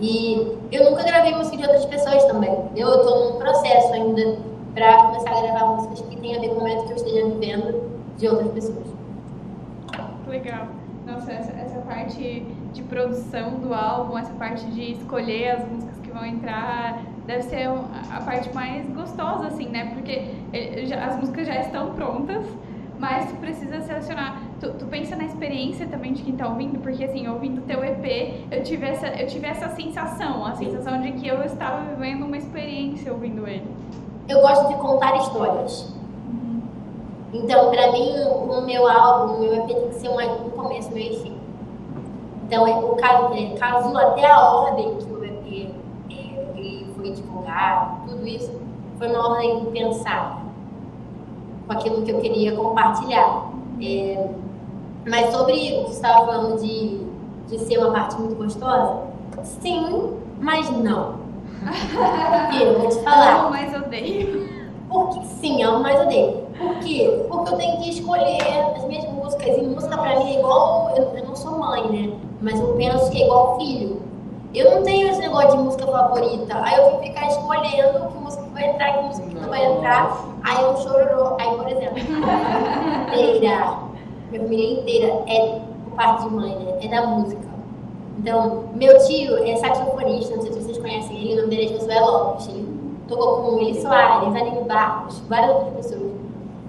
E 0.00 0.58
eu 0.70 0.90
nunca 0.90 1.02
gravei 1.04 1.34
música 1.34 1.56
de 1.56 1.62
outras 1.62 1.84
pessoas 1.86 2.24
também. 2.24 2.56
Eu 2.74 3.04
tô 3.04 3.32
num 3.32 3.38
processo 3.38 3.92
ainda 3.92 4.38
pra 4.74 4.96
começar 5.04 5.30
a 5.30 5.40
gravar 5.42 5.66
músicas 5.66 6.00
que 6.00 6.16
tem 6.16 6.36
a 6.36 6.40
ver 6.40 6.48
com 6.48 6.56
o 6.56 6.58
momento 6.60 6.84
que 6.86 6.92
eu 6.92 6.96
esteja 6.96 7.26
vivendo 7.26 7.90
de 8.16 8.28
outras 8.28 8.50
pessoas. 8.52 8.86
Legal. 10.26 10.66
Nossa, 11.06 11.32
essa, 11.32 11.52
essa 11.52 11.78
parte 11.80 12.46
de 12.72 12.82
produção 12.84 13.56
do 13.56 13.74
álbum, 13.74 14.16
essa 14.16 14.32
parte 14.34 14.64
de 14.66 14.92
escolher 14.92 15.50
as 15.50 15.68
músicas 15.68 15.98
que 16.00 16.10
vão 16.10 16.24
entrar, 16.24 17.02
deve 17.26 17.42
ser 17.42 17.68
um- 17.68 17.84
a 18.10 18.20
parte 18.20 18.52
mais 18.54 18.86
gostosa, 18.90 19.46
assim, 19.46 19.68
né? 19.68 19.90
Porque 19.94 20.24
eh, 20.52 20.88
as 20.94 21.16
músicas 21.16 21.46
já 21.46 21.56
estão 21.60 21.92
prontas, 21.94 22.44
mas 22.98 23.28
tu 23.30 23.36
precisa 23.36 23.80
selecionar. 23.80 24.40
Tu, 24.60 24.70
tu 24.74 24.86
pensa 24.86 25.16
na 25.16 25.24
experiência 25.24 25.86
também 25.86 26.12
de 26.12 26.22
quem 26.22 26.36
tá 26.36 26.48
ouvindo, 26.48 26.78
porque 26.80 27.04
assim, 27.04 27.26
ouvindo 27.28 27.60
teu 27.62 27.84
EP, 27.84 28.46
eu 28.50 28.62
tive 28.62 28.86
essa, 28.86 29.08
eu 29.08 29.26
tive 29.26 29.46
essa 29.46 29.68
sensação, 29.70 30.44
a 30.46 30.54
sensação 30.54 31.00
de 31.00 31.12
que 31.12 31.26
eu 31.26 31.42
estava 31.42 31.82
vivendo 31.94 32.24
uma 32.24 32.36
experiência 32.36 33.12
ouvindo 33.12 33.46
ele. 33.48 33.66
Eu 34.28 34.40
gosto 34.40 34.68
de 34.68 34.74
contar 34.76 35.16
histórias. 35.16 35.92
Então, 37.34 37.70
pra 37.70 37.90
mim, 37.92 38.12
o 38.24 38.60
meu 38.60 38.86
álbum, 38.86 39.34
o 39.36 39.40
meu 39.40 39.54
EP 39.54 39.66
tem 39.74 39.88
que 39.88 39.94
ser 39.94 40.08
uma- 40.08 40.22
um 40.24 40.50
começo, 40.50 40.92
meio 40.92 41.12
e 41.12 41.16
fim. 41.22 41.36
Então, 42.46 42.66
é, 42.66 42.74
o 42.74 42.94
caso, 42.96 43.30
caso 43.58 43.96
até 43.96 44.30
a 44.30 44.38
ordem 44.50 44.96
que 44.96 45.06
foi 47.02 47.10
divulgado, 47.10 48.08
tudo 48.08 48.26
isso, 48.26 48.52
foi 48.96 49.08
uma 49.08 49.30
ordem 49.30 49.64
pensada 49.66 50.36
com 51.66 51.72
aquilo 51.72 52.02
que 52.02 52.12
eu 52.12 52.20
queria 52.20 52.54
compartilhar. 52.54 53.50
É, 53.82 54.28
mas 55.06 55.32
sobre 55.32 55.52
o 55.52 55.56
que 55.56 55.90
você 55.90 55.94
estava 55.94 56.26
falando 56.26 56.60
de, 56.60 57.00
de 57.48 57.58
ser 57.58 57.78
uma 57.78 57.90
parte 57.90 58.16
muito 58.20 58.36
gostosa, 58.36 59.00
sim, 59.42 60.16
mas 60.40 60.70
não. 60.70 61.20
Eu 62.60 62.80
vou 62.80 62.88
te 62.88 63.00
falar. 63.02 63.40
Amo, 63.40 63.50
mas 63.50 63.74
odeio. 63.74 64.48
Porque 64.88 65.24
sim, 65.40 65.62
amo 65.62 65.80
mais 65.80 66.00
odeio. 66.00 66.42
Por 66.58 66.78
quê? 66.80 67.24
Porque 67.28 67.52
eu 67.52 67.56
tenho 67.56 67.80
que 67.80 67.90
escolher 67.90 68.38
as 68.76 68.84
minhas 68.84 69.10
músicas. 69.12 69.58
E 69.58 69.62
música 69.62 69.96
pra 69.96 70.18
mim 70.18 70.34
é 70.34 70.38
igual. 70.38 70.92
Eu, 70.96 71.04
eu 71.16 71.24
não 71.24 71.36
sou 71.36 71.58
mãe, 71.58 71.88
né? 71.88 72.16
Mas 72.40 72.60
eu 72.60 72.74
penso 72.74 73.10
que 73.10 73.22
é 73.22 73.26
igual 73.26 73.58
filho. 73.58 74.01
Eu 74.54 74.70
não 74.70 74.82
tenho 74.82 75.08
esse 75.08 75.20
negócio 75.20 75.56
de 75.56 75.64
música 75.64 75.86
favorita. 75.86 76.62
Aí 76.62 76.76
eu 76.76 76.98
que 76.98 77.08
ficar 77.08 77.28
escolhendo 77.28 78.08
que 78.08 78.18
música 78.18 78.44
vai 78.52 78.68
entrar, 78.68 78.98
que 78.98 79.04
música 79.04 79.40
não 79.40 79.48
vai 79.48 79.64
entrar. 79.64 80.24
Aí 80.44 80.62
eu 80.62 80.76
chororô. 80.76 81.36
Aí, 81.40 81.56
por 81.56 81.68
exemplo, 81.68 81.98
inteira, 81.98 83.78
minha 84.30 84.42
família 84.42 84.80
inteira 84.80 85.22
é 85.26 85.60
parte 85.96 86.24
de 86.24 86.34
mãe, 86.34 86.54
né? 86.54 86.78
É 86.82 86.88
da 86.88 87.06
música. 87.06 87.52
Então, 88.18 88.64
meu 88.74 88.98
tio 89.06 89.38
é 89.38 89.56
saxofonista, 89.56 90.36
não 90.36 90.42
sei 90.42 90.52
se 90.52 90.60
vocês 90.60 90.78
conhecem 90.78 91.16
ele, 91.16 91.32
o 91.32 91.36
nome 91.42 91.56
dele 91.56 91.74
é 91.74 91.78
Josué 91.78 92.00
Lopes. 92.00 92.48
Ele 92.48 92.82
tocou 93.08 93.42
com 93.42 93.58
Eli 93.58 93.80
Soares, 93.80 94.34
Aline 94.34 94.64
Barros, 94.64 95.18
várias 95.28 95.50
outras 95.50 95.74
pessoas. 95.74 96.12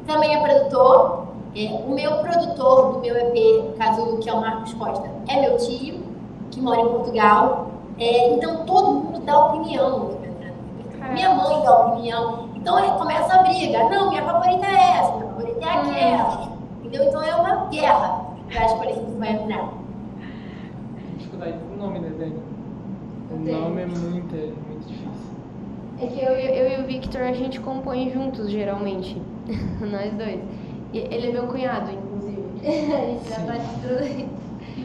Também 0.07 0.33
é 0.35 0.41
produtor. 0.41 1.23
É, 1.55 1.83
o 1.85 1.91
meu 1.91 2.17
produtor 2.17 2.93
do 2.93 2.99
meu 2.99 3.15
EP, 3.15 3.77
caso, 3.77 4.17
que 4.17 4.27
é 4.29 4.33
o 4.33 4.41
Marcos 4.41 4.73
Costa, 4.73 5.07
é 5.27 5.41
meu 5.41 5.57
tio, 5.57 6.01
que 6.49 6.59
mora 6.59 6.81
em 6.81 6.87
Portugal. 6.87 7.67
É, 7.97 8.33
então, 8.33 8.65
todo 8.65 8.93
mundo 8.93 9.19
dá 9.25 9.47
opinião 9.47 9.99
no 9.99 10.07
repertório. 10.11 11.13
Minha 11.13 11.35
mãe 11.35 11.63
dá 11.63 11.79
opinião. 11.79 12.49
Então, 12.55 12.75
aí 12.77 12.91
começa 12.97 13.33
a 13.33 13.43
briga. 13.43 13.89
Não, 13.89 14.09
minha 14.09 14.23
favorita 14.23 14.65
é 14.65 14.97
essa, 14.97 15.15
minha 15.15 15.27
favorita 15.27 15.65
é 15.65 15.69
aquela. 15.69 16.53
Entendeu? 16.79 17.03
Então, 17.03 17.23
é 17.23 17.35
uma 17.35 17.65
guerra 17.67 18.25
pra 18.47 18.65
escolher 18.65 18.93
quem 18.93 19.19
vai 19.19 19.33
entrar. 19.33 19.69
Dificuldade 21.17 21.57
com 21.57 21.73
o 21.73 21.77
nome, 21.77 21.99
né, 21.99 22.09
Dani? 22.17 22.39
O 23.31 23.35
nome 23.37 23.81
é 23.81 23.85
muito, 23.85 24.35
é 24.35 24.53
muito 24.67 24.87
difícil. 24.87 25.13
É 26.01 26.07
que 26.07 26.19
eu, 26.19 26.31
eu 26.31 26.79
e 26.79 26.83
o 26.83 26.87
Victor 26.87 27.21
a 27.21 27.33
gente 27.33 27.59
compõe 27.59 28.09
juntos, 28.11 28.49
geralmente. 28.49 29.21
Nós 29.79 30.13
dois. 30.13 30.39
E 30.93 30.99
ele 30.99 31.29
é 31.29 31.31
meu 31.31 31.47
cunhado, 31.47 31.91
inclusive. 31.91 32.43
a 32.63 33.05
gente 33.05 33.29
já 33.29 33.35
tá 33.45 33.57
de 33.57 34.21
Em 34.21 34.29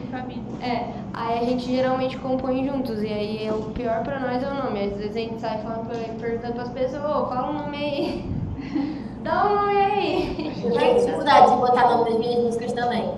família. 0.09 0.43
É, 0.61 0.93
aí 1.13 1.39
a 1.39 1.45
gente 1.45 1.65
geralmente 1.65 2.17
compõe 2.17 2.67
juntos. 2.67 3.01
E 3.01 3.07
aí 3.07 3.47
é 3.47 3.51
o 3.51 3.61
pior 3.71 4.03
pra 4.03 4.19
nós 4.19 4.43
é 4.43 4.47
o 4.47 4.53
nome. 4.65 4.83
Às 4.83 4.97
vezes 4.97 5.15
a 5.15 5.19
gente 5.19 5.41
sai 5.41 5.57
falando 5.59 5.87
pra, 5.87 5.97
perguntando 6.19 6.53
pras 6.53 6.69
pessoas, 6.69 7.03
ô, 7.03 7.25
fala 7.27 7.49
um 7.49 7.53
nome 7.53 7.77
aí. 7.77 8.39
Dá 9.23 9.45
um 9.45 9.55
nome 9.55 9.77
aí. 9.77 10.53
Eu 10.63 10.71
tenho 10.71 10.99
dificuldade 10.99 11.51
de 11.51 11.57
botar 11.57 11.89
nome 11.89 12.09
das 12.09 12.19
minhas 12.19 12.43
músicas 12.43 12.73
também. 12.73 13.13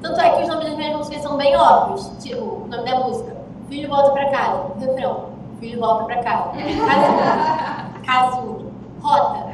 Tanto 0.00 0.20
é 0.20 0.30
que 0.30 0.42
os 0.42 0.48
nomes 0.48 0.66
das 0.66 0.76
minhas 0.76 0.96
músicas 0.96 1.22
são 1.22 1.36
bem 1.36 1.56
óbvios. 1.56 2.10
Tipo, 2.20 2.42
o 2.42 2.66
nome 2.68 2.90
da 2.90 2.98
música. 3.00 3.36
Filho 3.68 3.88
volta 3.88 4.10
pra 4.10 4.30
casa. 4.30 4.72
Refrão. 4.80 5.26
Filho 5.60 5.80
volta 5.80 6.04
pra 6.04 6.22
casa. 6.22 6.50
Casulo. 6.50 8.02
Casulo. 8.04 8.72
Rota. 9.00 9.52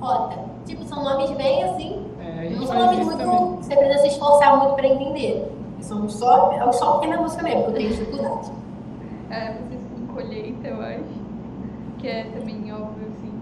Rota. 0.00 0.38
Tipo, 0.64 0.84
são 0.84 1.04
nomes 1.04 1.30
bem 1.32 1.64
assim. 1.64 2.06
É, 2.20 2.66
são 2.66 2.74
nomes 2.74 2.98
isso 3.00 3.06
muito. 3.06 3.18
também. 3.18 3.56
que 3.56 3.64
Você 3.66 3.76
precisa 3.76 3.98
se 4.00 4.08
esforçar 4.08 4.56
muito 4.56 4.74
pra 4.74 4.86
entender. 4.86 5.51
São 5.82 6.08
só, 6.08 6.52
é 6.52 6.72
só 6.72 6.92
porque 6.92 7.06
é 7.06 7.08
minha 7.10 7.20
música 7.20 7.42
mesmo, 7.42 7.64
que 7.64 7.68
eu 7.70 7.74
tenho 7.74 7.90
dificuldade. 7.90 8.52
É, 9.30 9.52
vocês 9.52 9.80
com 9.94 10.14
colheita, 10.14 10.68
eu 10.68 10.80
acho. 10.80 11.22
Que 11.98 12.08
é 12.08 12.24
também 12.24 12.72
óbvio, 12.72 13.08
assim. 13.08 13.32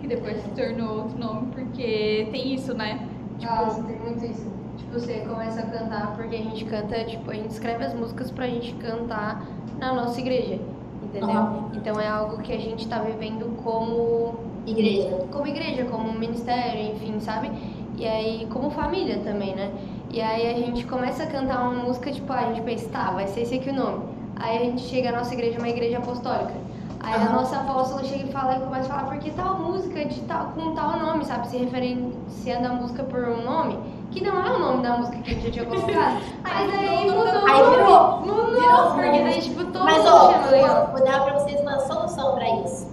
Que 0.00 0.06
depois 0.06 0.36
se 0.42 0.48
tornou 0.50 0.98
outro 1.02 1.18
nome, 1.18 1.46
porque 1.52 2.28
tem 2.30 2.54
isso, 2.54 2.74
né? 2.74 3.08
Tipo, 3.38 3.54
Nossa, 3.54 3.82
tem 3.82 3.98
muito 3.98 4.24
isso. 4.24 4.46
Tipo, 4.76 4.92
você 4.92 5.20
começa 5.20 5.60
a 5.60 5.66
cantar 5.66 6.14
porque 6.16 6.36
a 6.36 6.42
gente 6.42 6.64
canta, 6.66 7.04
tipo, 7.04 7.30
a 7.30 7.34
gente 7.34 7.50
escreve 7.50 7.84
as 7.84 7.94
músicas 7.94 8.30
pra 8.30 8.46
gente 8.46 8.74
cantar 8.74 9.46
na 9.78 9.92
nossa 9.94 10.20
igreja. 10.20 10.58
Entendeu? 11.02 11.30
Aham. 11.30 11.70
Então 11.74 12.00
é 12.00 12.08
algo 12.08 12.38
que 12.42 12.52
a 12.52 12.58
gente 12.58 12.86
tá 12.88 12.98
vivendo 12.98 13.56
como 13.62 14.34
Igreja. 14.66 15.26
como 15.30 15.46
igreja, 15.46 15.84
como 15.84 16.12
ministério, 16.12 16.92
enfim, 16.92 17.20
sabe? 17.20 17.50
E 17.96 18.06
aí, 18.06 18.46
como 18.50 18.70
família 18.70 19.18
também, 19.20 19.54
né? 19.54 19.70
E 20.16 20.20
aí 20.22 20.50
a 20.50 20.54
gente 20.54 20.86
começa 20.86 21.24
a 21.24 21.26
cantar 21.26 21.60
uma 21.60 21.72
música, 21.84 22.10
tipo, 22.10 22.32
a 22.32 22.40
gente 22.46 22.62
pensa, 22.62 22.88
tá, 22.88 23.10
vai 23.10 23.26
ser 23.26 23.42
esse 23.42 23.56
aqui 23.56 23.68
o 23.68 23.74
nome. 23.74 24.02
Aí 24.36 24.56
a 24.56 24.60
gente 24.62 24.80
chega, 24.80 25.10
a 25.10 25.12
nossa 25.12 25.34
igreja 25.34 25.56
é 25.56 25.58
uma 25.58 25.68
igreja 25.68 25.98
apostólica. 25.98 26.54
Aí 27.00 27.12
a 27.12 27.16
Aham. 27.18 27.32
nossa 27.34 27.56
apóstola 27.58 28.02
chega 28.02 28.24
e 28.24 28.32
fala 28.32 28.56
e 28.56 28.60
começa 28.60 28.90
a 28.90 28.96
falar 28.96 29.10
porque 29.10 29.30
tal 29.32 29.56
música 29.56 30.02
de 30.06 30.18
tal, 30.22 30.46
com 30.54 30.74
tal 30.74 30.98
nome, 30.98 31.22
sabe? 31.26 31.48
Se 31.48 31.58
referenciando 31.58 32.66
a 32.66 32.70
música 32.70 33.02
por 33.04 33.28
um 33.28 33.44
nome, 33.44 33.78
que 34.10 34.24
não 34.24 34.42
é 34.42 34.56
o 34.56 34.58
nome 34.58 34.82
da 34.82 34.96
música 34.96 35.18
que 35.18 35.32
a 35.32 35.34
gente 35.34 35.44
já 35.44 35.50
tinha 35.52 35.66
colocado. 35.66 36.22
Mas 36.42 36.78
aí 36.78 37.10
mudou. 37.10 37.46
Aí 37.46 37.70
virou. 37.76 38.20
Mudou, 38.20 38.60
Virou. 38.62 38.90
porque 38.92 39.22
daí, 39.22 39.40
tipo, 39.42 39.64
todo 39.66 39.84
Mas, 39.84 39.98
mundo 39.98 40.08
ó, 40.14 40.32
chama 40.32 40.46
legal. 40.46 40.92
vou, 40.94 41.04
dar 41.04 41.24
pra 41.26 41.38
vocês 41.40 41.60
uma 41.60 41.78
solução 41.80 42.34
pra 42.36 42.48
isso. 42.64 42.90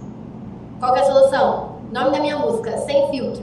Qual 0.78 0.92
que 0.92 0.98
é 0.98 1.02
a 1.02 1.06
solução? 1.06 1.68
Nome 1.90 2.10
da 2.10 2.20
minha 2.20 2.38
música, 2.38 2.76
Sem 2.76 3.08
Filtro. 3.08 3.42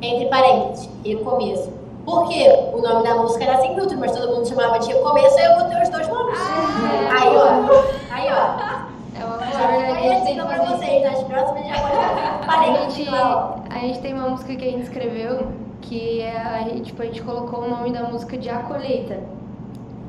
Entre 0.00 0.30
parênteses, 0.30 0.88
recomeço. 1.04 1.81
Por 2.04 2.28
quê? 2.28 2.48
O 2.72 2.80
nome 2.80 3.02
da 3.06 3.14
música 3.14 3.44
era 3.44 3.58
Sem 3.60 3.74
Filtro, 3.74 3.96
mas 3.98 4.12
todo 4.12 4.34
mundo 4.34 4.48
chamava 4.48 4.78
de 4.78 4.88
recomeço, 4.92 5.38
aí 5.38 5.44
eu 5.44 5.58
botei 5.58 5.82
os 5.82 5.88
dois 5.88 6.08
nomes. 6.08 6.38
Ah, 6.38 7.20
aí, 7.20 7.28
ó. 7.36 8.12
Aí, 8.12 8.28
ó. 8.32 8.92
É 9.20 9.24
uma 9.24 9.38
Já 9.38 9.66
verdade, 9.68 9.98
a 10.08 10.14
gente 10.14 10.24
tem 10.24 10.34
pra 10.36 10.64
vocês. 10.64 11.02
Nas 11.04 11.22
próximas 11.22 11.66
já 11.68 11.74
dar 11.74 12.44
A 12.48 12.64
gente, 12.64 13.08
a 13.70 13.78
gente 13.78 14.00
tem 14.00 14.14
uma 14.14 14.28
música 14.30 14.54
que 14.56 14.64
a 14.64 14.70
gente 14.70 14.82
escreveu 14.82 15.48
que 15.80 16.20
é, 16.22 16.36
a 16.36 16.62
gente, 16.62 16.82
tipo, 16.84 17.02
a 17.02 17.04
gente 17.06 17.22
colocou 17.22 17.60
o 17.64 17.68
nome 17.70 17.92
da 17.92 18.02
música 18.04 18.36
de 18.38 18.48
A 18.48 18.58
Colheita. 18.60 19.20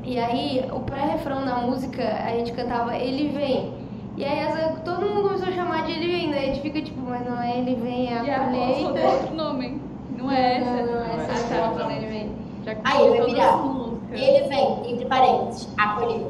E 0.02 0.18
aí, 0.18 0.68
o 0.72 0.80
pré-refrão 0.80 1.44
da 1.44 1.54
música, 1.56 2.02
a 2.02 2.30
gente 2.30 2.52
cantava 2.52 2.96
Ele 2.96 3.28
Vem. 3.28 3.72
E 4.16 4.24
aí, 4.24 4.38
essa- 4.40 4.76
todo 4.84 5.02
mundo 5.06 5.22
começou 5.22 5.48
a 5.48 5.52
chamar 5.52 5.84
de 5.84 5.92
Ele 5.92 6.08
Vem. 6.12 6.30
Daí 6.30 6.38
a 6.38 6.46
gente 6.46 6.60
fica 6.60 6.80
tipo, 6.82 7.00
mas 7.00 7.24
não 7.28 7.40
é 7.40 7.58
Ele 7.58 7.74
Vem, 7.76 8.08
é 8.08 8.22
E 8.24 8.30
A 8.30 8.36
a 8.36 8.44
Colheita. 8.46 8.82
Colheita. 8.90 9.08
outro 9.08 9.34
nome. 9.34 9.80
Não 10.16 10.30
é 10.30 10.56
essa. 10.58 10.70
Não, 10.70 10.86
não, 10.92 11.00
essa 11.02 11.03
Ah, 11.28 11.38
é 11.38 11.42
tá. 11.42 11.70
falando 11.70 11.90
Ele 11.90 12.06
Vem. 12.06 12.32
Já 12.64 12.72
Aí, 12.84 13.10
vai 13.10 13.26
virar. 13.26 13.64
Ele 14.12 14.48
vem, 14.48 14.92
entre 14.92 15.06
parênteses, 15.06 15.68
acolher. 15.76 16.26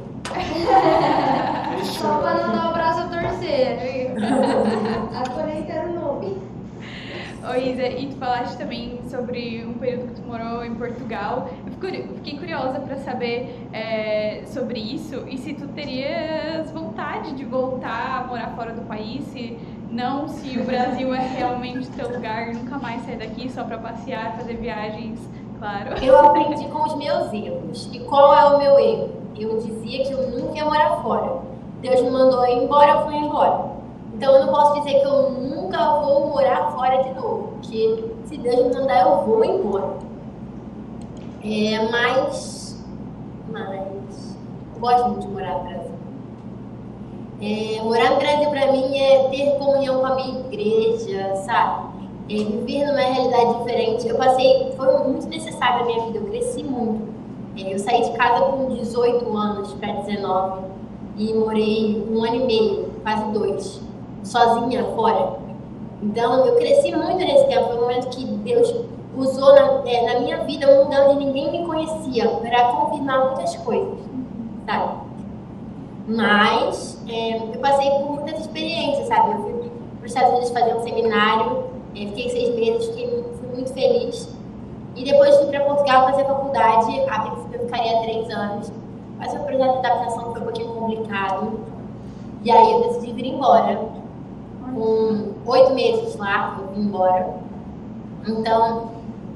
Só 1.85 2.19
pra 2.19 2.35
não 2.35 2.53
dar 2.55 2.71
o 2.71 2.73
braço 2.73 3.01
a 3.01 3.09
torcer. 3.09 4.15
A 5.15 5.29
Colheita 5.31 5.73
era 5.73 5.89
o 5.91 5.95
nome. 5.95 6.39
Ô 7.47 7.55
Isa, 7.55 7.87
e 7.87 8.07
tu 8.07 8.17
falaste 8.17 8.57
também 8.57 9.01
sobre 9.11 9.67
um 9.67 9.75
período 9.75 10.15
que 10.15 10.21
tu 10.21 10.27
morou 10.27 10.65
em 10.65 10.75
Portugal. 10.75 11.51
Eu 11.67 12.15
fiquei 12.15 12.39
curiosa 12.39 12.81
para 12.81 12.97
saber 12.97 13.55
é, 13.71 14.45
sobre 14.47 14.81
isso 14.81 15.25
e 15.29 15.37
se 15.37 15.53
tu 15.53 15.69
terias 15.69 16.71
vontade 16.71 17.35
de 17.35 17.45
voltar 17.45 18.23
a 18.23 18.27
morar 18.27 18.55
fora 18.57 18.73
do 18.73 18.81
país, 18.87 19.25
se 19.27 19.59
não, 19.95 20.29
se 20.29 20.59
o 20.59 20.65
Brasil 20.65 21.15
é 21.15 21.21
realmente 21.21 21.89
teu 21.91 22.13
lugar, 22.13 22.53
nunca 22.53 22.77
mais 22.79 23.05
sair 23.05 23.17
daqui 23.17 23.49
só 23.49 23.63
para 23.63 23.79
passear, 23.79 24.37
fazer 24.37 24.55
viagens, 24.55 25.21
claro. 25.61 25.97
Eu 26.03 26.19
aprendi 26.19 26.67
com 26.67 26.83
os 26.83 26.97
meus 26.97 27.33
erros. 27.33 27.89
E 27.93 28.01
qual 28.01 28.35
é 28.35 28.45
o 28.57 28.59
meu 28.59 28.79
erro? 28.79 29.11
Eu 29.39 29.57
dizia 29.59 30.05
que 30.05 30.13
eu 30.13 30.31
nunca 30.31 30.57
ia 30.57 30.65
morar 30.65 30.97
fora. 31.01 31.43
Deus 31.81 32.03
me 32.03 32.11
mandou 32.11 32.45
ir 32.45 32.65
embora, 32.65 32.91
eu 32.91 33.05
fui 33.05 33.15
embora. 33.15 33.71
Então 34.15 34.35
eu 34.35 34.47
não 34.47 34.53
posso 34.53 34.81
dizer 34.81 35.01
que 35.01 35.07
eu 35.07 35.31
nunca 35.31 36.01
vou 36.01 36.29
morar 36.29 36.73
fora 36.73 37.03
de 37.05 37.15
novo. 37.15 37.53
Porque 37.53 38.05
se 38.25 38.37
Deus 38.37 38.67
me 38.67 38.75
mandar, 38.75 39.01
eu 39.03 39.25
vou 39.25 39.45
embora. 39.45 39.99
É, 41.45 41.89
mas. 41.89 42.85
Mas. 43.53 44.37
Eu 44.75 44.81
gosto 44.81 45.09
muito 45.09 45.27
de 45.27 45.33
morar 45.33 45.59
no 45.59 45.65
Brasil. 45.65 45.84
É, 47.41 47.83
morar 47.83 48.17
Brasil 48.17 48.49
pra 48.51 48.71
mim 48.73 48.97
é 48.97 49.29
ter 49.29 49.59
comunhão 49.59 50.01
com 50.01 50.07
a 50.07 50.15
minha 50.15 50.41
igreja, 50.41 51.35
sabe? 51.45 51.95
É, 52.31 52.37
viver 52.37 52.87
numa 52.87 53.01
realidade 53.01 53.59
diferente. 53.59 54.09
Eu 54.09 54.17
passei, 54.17 54.73
foi 54.77 54.99
muito 55.09 55.27
necessário 55.27 55.81
na 55.81 55.87
minha 55.87 56.07
vida, 56.07 56.19
eu 56.19 56.25
cresci 56.25 56.63
muito. 56.63 57.13
É, 57.57 57.75
eu 57.75 57.79
saí 57.79 58.05
de 58.05 58.17
casa 58.17 58.45
com 58.47 58.75
18 58.75 59.37
anos 59.37 59.73
para 59.75 59.93
19 59.93 60.63
e 61.17 61.35
morei 61.35 62.07
um 62.11 62.25
ano 62.25 62.37
e 62.37 62.45
meio, 62.45 62.91
quase 63.03 63.25
dois, 63.33 63.81
sozinha 64.23 64.85
fora. 64.97 65.39
Então 66.03 66.47
eu 66.47 66.57
cresci 66.57 66.95
muito 66.95 67.19
nesse 67.19 67.47
tempo, 67.47 67.67
foi 67.67 67.77
um 67.77 67.81
momento 67.83 68.09
que 68.09 68.25
Deus 68.25 68.75
usou 69.17 69.55
na, 69.55 69.89
é, 69.89 70.13
na 70.13 70.21
minha 70.21 70.39
vida 70.45 70.69
um 70.69 70.85
lugar 70.85 71.09
onde 71.09 71.25
ninguém 71.25 71.51
me 71.51 71.67
conhecia 71.67 72.29
para 72.29 72.65
confirmar 72.73 73.27
muitas 73.27 73.55
coisas, 73.57 73.99
sabe? 74.67 75.04
Mas 76.07 77.03
é, 77.09 77.39
eu 77.39 77.61
passei 77.61 77.91
por 77.91 78.13
muitas 78.13 78.41
experiências, 78.41 79.09
sabe? 79.09 79.33
Eu 79.33 79.39
fui 79.39 79.53
para 79.53 80.07
os 80.07 80.13
Estados 80.13 80.31
Unidos 80.31 80.51
fazer 80.51 80.75
um 80.75 80.83
seminário, 80.83 81.65
é, 81.95 82.07
fiquei 82.07 82.31
seis 82.31 82.55
meses, 82.55 82.87
fiquei, 82.89 83.25
fui 83.39 83.49
muito 83.55 83.73
feliz. 83.73 84.29
E 84.95 85.05
depois 85.05 85.35
fui 85.37 85.47
para 85.47 85.65
Portugal 85.65 86.11
fazer 86.11 86.25
faculdade, 86.25 87.01
a 87.09 87.21
princípio 87.21 87.61
eu 87.61 87.67
ficaria 87.67 88.03
três 88.03 88.31
anos. 88.31 88.73
Mas 89.19 89.33
o 89.33 89.39
projeto 89.39 89.81
de 89.81 89.87
adaptação 89.87 90.33
foi 90.33 90.41
um 90.41 90.45
pouquinho 90.45 90.69
complicado. 90.69 91.61
E 92.43 92.51
aí 92.51 92.73
eu 92.73 92.81
decidi 92.89 93.13
vir 93.13 93.27
embora. 93.27 93.81
Com 94.75 95.33
oito 95.47 95.75
meses 95.75 96.17
lá, 96.17 96.59
eu 96.61 96.75
vim 96.75 96.83
embora. 96.83 97.35
Então, 98.27 98.91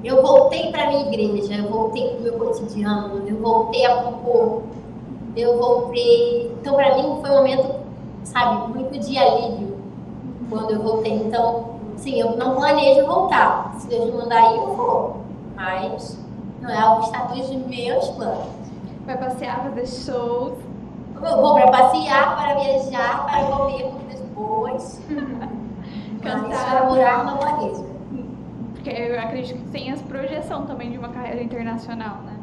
eu 0.04 0.22
voltei 0.22 0.70
para 0.70 0.88
minha 0.88 1.08
igreja, 1.08 1.54
eu 1.54 1.68
voltei 1.70 2.08
para 2.08 2.18
o 2.18 2.22
meu 2.22 2.32
cotidiano, 2.34 3.26
eu 3.26 3.36
voltei 3.36 3.84
a 3.84 4.02
compor, 4.02 4.62
eu 5.40 5.58
voltei. 5.58 6.52
Então, 6.60 6.74
para 6.74 6.96
mim, 6.96 7.18
foi 7.20 7.30
um 7.30 7.34
momento, 7.36 7.74
sabe, 8.24 8.68
muito 8.72 8.98
de 8.98 9.18
alívio 9.18 9.78
quando 10.48 10.72
eu 10.72 10.82
voltei. 10.82 11.12
Então, 11.12 11.78
sim, 11.96 12.20
eu 12.20 12.36
não 12.36 12.56
planejo 12.56 13.06
voltar. 13.06 13.74
Se 13.78 13.86
Deus 13.88 14.06
me 14.06 14.12
mandar 14.12 14.52
ir, 14.52 14.56
eu 14.56 14.74
vou. 14.74 15.16
Mas 15.54 16.18
não 16.60 16.70
é 16.70 16.78
algo 16.78 17.00
que 17.00 17.06
está 17.06 17.24
dos 17.24 17.50
meus 17.50 18.08
planos. 18.10 18.46
Vai 19.06 19.16
passear, 19.16 19.62
fazer 19.62 19.86
shows. 19.86 20.58
Eu 21.14 21.42
vou 21.42 21.54
para 21.54 21.70
passear, 21.70 22.36
para 22.36 22.54
viajar, 22.54 23.26
para 23.26 23.44
comer 23.44 23.82
comidas 23.84 24.20
boas. 24.34 25.02
Mas 26.22 26.32
Cantar. 26.50 26.70
para 26.70 26.84
morar, 26.86 27.24
não 27.24 27.36
planejo. 27.38 27.86
Porque 28.74 28.90
eu 28.90 29.18
acredito 29.18 29.58
que 29.58 29.70
tenhas 29.70 30.00
projeção 30.02 30.66
também 30.66 30.90
de 30.90 30.98
uma 30.98 31.08
carreira 31.08 31.42
internacional, 31.42 32.16
né? 32.24 32.37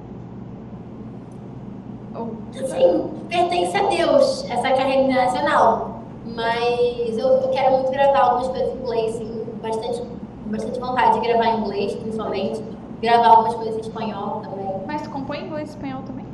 Ou, 2.18 2.32
Sim, 2.68 3.10
pertence 3.30 3.76
a 3.78 3.84
Deus 3.90 4.46
essa 4.50 4.70
carreira 4.72 5.02
internacional. 5.04 6.00
Mas 6.26 7.18
eu, 7.18 7.28
eu 7.28 7.50
quero 7.50 7.72
muito 7.74 7.92
gravar 7.92 8.20
algumas 8.20 8.48
coisas 8.48 8.70
em 8.74 8.78
inglês, 8.82 9.16
sim. 9.16 9.44
Bastante, 9.62 10.04
bastante 10.48 10.80
vontade 10.80 11.20
de 11.20 11.28
gravar 11.28 11.46
em 11.46 11.60
inglês, 11.62 11.94
principalmente. 11.96 12.64
Gravar 13.02 13.28
algumas 13.28 13.54
coisas 13.56 13.76
em 13.78 13.82
espanhol 13.82 14.42
também. 14.42 14.66
Mas 14.88 15.02
tu 15.02 15.10
compõe 15.10 15.40
em 15.40 15.46
inglês 15.48 15.70
e 15.70 15.72
espanhol 15.72 16.02
também? 16.06 16.26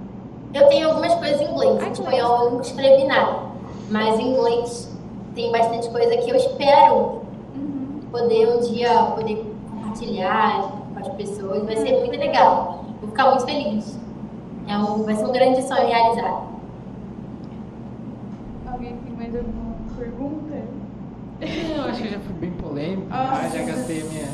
Eu 0.53 0.67
tenho 0.67 0.89
algumas 0.89 1.13
coisas 1.15 1.41
em 1.41 1.45
inglês. 1.51 1.82
Em 1.84 1.91
espanhol 1.91 2.43
eu 2.45 2.51
nunca 2.51 2.63
escrevi 2.63 3.03
nada. 3.05 3.36
Mas 3.89 4.19
em 4.19 4.34
inglês 4.34 4.97
tem 5.36 5.51
bastante 5.51 5.89
coisa 5.89 6.15
que 6.17 6.29
eu 6.29 6.36
espero 6.36 7.21
Uhum. 7.55 7.99
poder 8.11 8.47
um 8.47 8.59
dia 8.61 8.89
poder 9.15 9.45
compartilhar 9.69 10.61
com 10.93 10.99
as 10.99 11.07
pessoas. 11.09 11.63
Vai 11.65 11.75
ser 11.77 11.97
muito 11.99 12.17
legal. 12.17 12.86
Vou 13.01 13.09
ficar 13.09 13.29
muito 13.32 13.45
feliz. 13.45 13.99
É 14.72 14.78
um, 14.78 15.03
vai 15.03 15.13
ser 15.15 15.26
um 15.26 15.34
grande 15.34 15.61
sonho 15.63 15.86
realizado. 15.86 16.43
Alguém 18.72 18.95
tem 18.95 19.13
mais 19.17 19.36
alguma 19.36 19.76
pergunta? 19.97 20.55
Eu 21.76 21.84
acho 21.89 22.01
que 22.01 22.09
já 22.09 22.19
fui 22.19 22.34
bem 22.36 22.51
polêmico, 22.51 23.09
Nossa. 23.09 23.49
já 23.49 23.65
gastei 23.65 24.01
a 24.01 24.05
minha. 24.05 24.28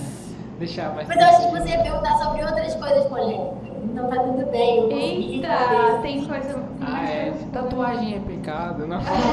Deixar 0.59 0.93
mais. 0.93 1.07
Mas 1.07 1.17
eu 1.17 1.25
acho 1.27 1.37
que 1.49 1.59
você 1.59 1.69
ia 1.69 1.81
perguntar 1.81 2.17
sobre 2.17 2.43
outras 2.43 2.75
coisas 2.75 3.05
polêmicas. 3.05 3.57
Então 3.83 4.09
tá 4.09 4.23
tudo 4.23 4.45
bem. 4.51 4.79
Eu 4.79 4.91
Eita, 4.91 5.99
tem 6.03 6.25
coisa. 6.25 6.63
Ah, 6.81 7.09
é. 7.09 7.33
Tatuagem 7.53 8.15
é 8.15 8.19
pecado, 8.19 8.87
não? 8.87 9.01
Sacanagem. 9.05 9.23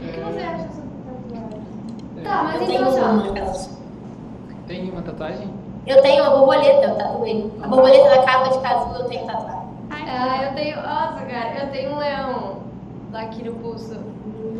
O 0.00 0.12
que 0.12 0.20
você 0.20 0.40
acha 0.40 0.68
sobre 0.70 0.90
tatuagem? 1.38 2.24
Tá, 2.24 2.42
mas 2.44 2.60
Eu 2.62 3.30
então. 3.30 3.68
Tem 4.66 4.90
uma 4.90 5.02
tatuagem? 5.02 5.63
Eu 5.86 6.00
tenho 6.02 6.22
uma 6.24 6.30
borboleta, 6.38 6.86
eu 6.86 6.94
tatuei. 6.96 7.52
A 7.62 7.66
borboleta 7.68 8.08
da 8.10 8.22
capa 8.22 8.48
de 8.50 8.58
casulo 8.60 8.96
eu 9.00 9.04
tenho 9.04 9.26
tatuado. 9.26 9.64
Ah, 9.90 10.44
eu 10.44 10.54
tenho. 10.54 10.76
Nossa, 10.76 11.20
cara, 11.26 11.60
eu 11.62 11.70
tenho 11.70 11.92
um 11.92 11.98
leão 11.98 12.56
daqui 13.10 13.44
no 13.44 13.54
pulso. 13.56 13.94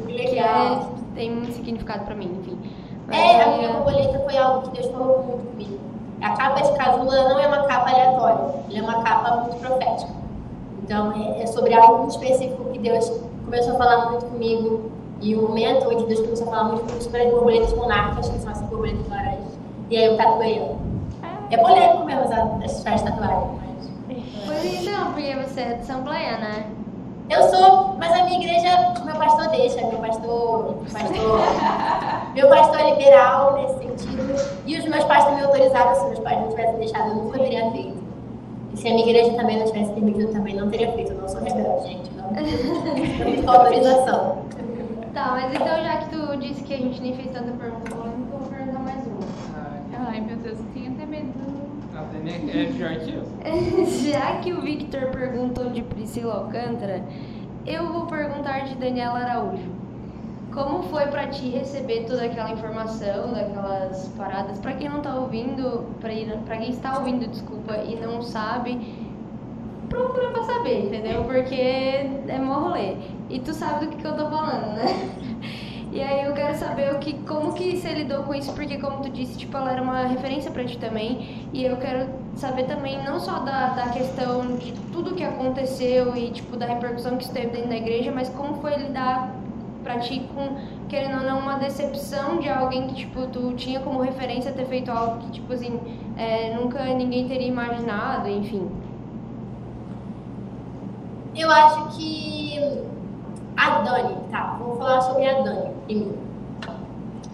Que 0.06 0.12
Que 0.14 0.34
legal. 0.34 0.72
é, 0.72 0.80
tem 1.14 1.30
muito 1.30 1.52
significado 1.54 2.04
pra 2.04 2.14
mim, 2.14 2.36
enfim. 2.40 2.58
Mas 3.06 3.18
É, 3.18 3.42
a 3.42 3.46
minha 3.56 3.68
borboleta 3.72 4.18
foi 4.18 4.36
algo 4.36 4.68
que 4.70 4.80
Deus 4.80 4.90
falou 4.92 5.22
muito 5.22 5.50
comigo. 5.50 5.78
A 6.22 6.30
capa 6.36 6.60
de 6.62 6.72
casula 6.76 7.28
não 7.28 7.38
é 7.38 7.46
uma 7.46 7.62
capa 7.64 7.90
aleatória, 7.90 8.54
ela 8.70 8.78
é 8.78 8.82
uma 8.82 9.02
capa 9.02 9.36
muito 9.42 9.56
profética. 9.60 10.12
Então, 10.82 11.12
é, 11.12 11.42
é 11.42 11.46
sobre 11.46 11.72
algo 11.74 11.98
muito 11.98 12.10
específico 12.12 12.64
que 12.72 12.78
Deus 12.78 13.10
começou 13.44 13.74
a 13.74 13.78
falar 13.78 14.10
muito 14.10 14.26
comigo. 14.26 14.90
E 15.20 15.34
o 15.34 15.42
momento 15.42 15.88
onde 15.88 16.04
Deus 16.06 16.20
começou 16.20 16.46
a 16.48 16.50
falar 16.50 16.64
muito 16.64 16.80
comigo 16.82 17.02
sobre 17.02 17.22
as 17.22 17.30
borboletas 17.32 17.72
monarcas, 17.74 18.28
que 18.28 18.38
são 18.40 18.50
essas 18.52 18.66
borboletas 18.68 19.08
laranjas. 19.08 19.58
E 19.90 19.96
aí 19.96 20.04
eu 20.04 20.16
tatuei 20.16 20.58
ela. 20.58 20.76
É 21.54 21.58
polêmico 21.58 22.04
mesmo 22.04 22.24
usar 22.24 22.58
essas 22.64 23.02
tatuagens, 23.02 23.60
mas... 24.08 24.18
Pois 24.46 24.64
então, 24.64 25.12
porque 25.12 25.34
você 25.36 25.60
é 25.60 25.74
de 25.74 25.80
Assembleia, 25.82 26.36
né? 26.38 26.66
Eu 27.30 27.42
sou, 27.44 27.94
mas 27.96 28.12
a 28.12 28.24
minha 28.24 28.38
igreja, 28.38 28.92
meu 29.04 29.14
pastor 29.14 29.48
deixa, 29.48 29.80
meu 29.86 29.98
pastor, 29.98 30.74
pastor, 30.92 31.40
meu 32.34 32.48
pastor 32.48 32.80
é 32.80 32.90
liberal 32.90 33.54
nesse 33.54 33.78
sentido. 33.78 34.34
E 34.66 34.78
os 34.78 34.84
meus 34.86 35.04
pais 35.04 35.24
também 35.24 35.44
autorizaram, 35.44 35.94
se 35.94 36.04
meus 36.06 36.18
pais 36.18 36.40
não 36.40 36.48
tivessem 36.48 36.76
deixado, 36.76 37.08
eu 37.10 37.14
nunca 37.14 37.38
teria 37.38 37.70
feito. 37.70 38.02
E 38.72 38.76
se 38.76 38.88
a 38.88 38.90
minha 38.90 39.08
igreja 39.08 39.36
também 39.36 39.58
não 39.58 39.66
tivesse 39.66 39.92
permitido, 39.92 40.22
eu 40.22 40.32
também 40.32 40.56
não 40.56 40.68
teria 40.68 40.90
feito. 40.92 41.12
Eu 41.12 41.20
não 41.20 41.28
sou 41.28 41.40
rebelde, 41.40 41.86
gente. 41.88 42.10
Não, 42.14 42.32
não 43.46 43.54
autorização. 43.54 44.38
Tá, 45.14 45.28
mas 45.30 45.54
então 45.54 45.82
já 45.84 45.96
que 45.98 46.10
tu 46.10 46.36
disse 46.38 46.64
que 46.64 46.74
a 46.74 46.78
gente 46.78 47.00
nem 47.00 47.14
fez 47.14 47.30
tanta 47.30 47.52
pergunta 47.52 47.94
vou 47.94 48.40
perguntar 48.50 48.80
mais 48.80 49.06
uma. 49.06 49.24
Ah, 49.56 50.08
Ai, 50.10 50.20
meu 50.20 50.36
Deus, 50.36 50.58
eu 50.58 50.64
tenho 50.74 50.92
até 50.92 51.06
medo. 51.06 51.32
A 51.96 52.00
Dani 52.02 52.12
é, 52.12 52.12
é 52.12 52.12
pior 52.12 52.12
que 52.12 52.13
eu. 52.13 52.13
Já 54.10 54.36
que 54.38 54.52
o 54.52 54.60
Victor 54.62 55.10
perguntou 55.10 55.70
de 55.70 55.82
Priscila 55.82 56.34
Alcântara, 56.34 57.04
eu 57.66 57.92
vou 57.92 58.06
perguntar 58.06 58.60
de 58.64 58.74
Daniela 58.76 59.18
Araújo. 59.18 59.72
Como 60.52 60.84
foi 60.84 61.06
pra 61.08 61.26
ti 61.26 61.48
receber 61.48 62.04
toda 62.06 62.24
aquela 62.24 62.52
informação, 62.52 63.32
daquelas 63.32 64.08
paradas? 64.16 64.58
Pra 64.58 64.72
quem 64.74 64.88
não 64.88 65.00
tá 65.00 65.14
ouvindo, 65.16 65.84
pra 66.00 66.56
quem 66.56 66.70
está 66.70 66.98
ouvindo, 66.98 67.28
desculpa, 67.28 67.76
e 67.78 67.96
não 67.96 68.22
sabe, 68.22 68.78
procura 69.88 70.30
pra 70.30 70.44
saber, 70.44 70.86
entendeu? 70.86 71.24
Porque 71.24 71.54
é 71.56 72.38
mó 72.40 72.68
rolê. 72.68 72.94
E 73.28 73.40
tu 73.40 73.52
sabe 73.52 73.86
do 73.86 73.90
que, 73.92 73.96
que 73.98 74.06
eu 74.06 74.16
tô 74.16 74.28
falando, 74.30 74.76
né? 74.76 74.84
E 75.94 76.02
aí 76.02 76.24
eu 76.24 76.32
quero 76.32 76.58
saber 76.58 76.92
o 76.92 76.98
que, 76.98 77.12
como 77.20 77.52
que 77.52 77.76
você 77.76 77.94
lidou 77.94 78.24
com 78.24 78.34
isso, 78.34 78.52
porque 78.52 78.78
como 78.78 79.00
tu 79.00 79.08
disse, 79.10 79.38
tipo, 79.38 79.56
ela 79.56 79.70
era 79.70 79.80
uma 79.80 80.00
referência 80.06 80.50
pra 80.50 80.64
ti 80.64 80.76
também. 80.76 81.48
E 81.52 81.64
eu 81.64 81.76
quero 81.76 82.10
saber 82.34 82.64
também 82.64 83.00
não 83.04 83.20
só 83.20 83.38
da, 83.38 83.68
da 83.68 83.90
questão 83.90 84.56
de 84.56 84.72
tudo 84.92 85.14
que 85.14 85.22
aconteceu 85.22 86.16
e 86.16 86.32
tipo 86.32 86.56
da 86.56 86.66
repercussão 86.66 87.16
que 87.16 87.22
isso 87.22 87.32
teve 87.32 87.50
dentro 87.50 87.68
da 87.68 87.76
igreja, 87.76 88.10
mas 88.12 88.28
como 88.30 88.56
foi 88.56 88.74
lidar 88.74 89.36
pra 89.84 90.00
ti 90.00 90.28
com, 90.34 90.56
querendo 90.88 91.18
ou 91.18 91.22
não, 91.22 91.38
uma 91.38 91.58
decepção 91.58 92.40
de 92.40 92.48
alguém 92.48 92.88
que, 92.88 92.96
tipo, 92.96 93.28
tu 93.28 93.52
tinha 93.52 93.78
como 93.78 94.00
referência 94.00 94.50
ter 94.50 94.66
feito 94.66 94.90
algo 94.90 95.20
que, 95.20 95.30
tipo 95.30 95.52
assim, 95.52 95.78
é, 96.16 96.56
nunca 96.56 96.82
ninguém 96.86 97.28
teria 97.28 97.46
imaginado, 97.46 98.28
enfim. 98.28 98.68
Eu 101.36 101.48
acho 101.52 101.96
que 101.96 102.58
a 103.56 103.78
Dani, 103.82 104.16
tá, 104.32 104.56
vou 104.58 104.76
falar 104.76 105.00
sobre 105.00 105.28
a 105.28 105.40
Dani 105.40 105.73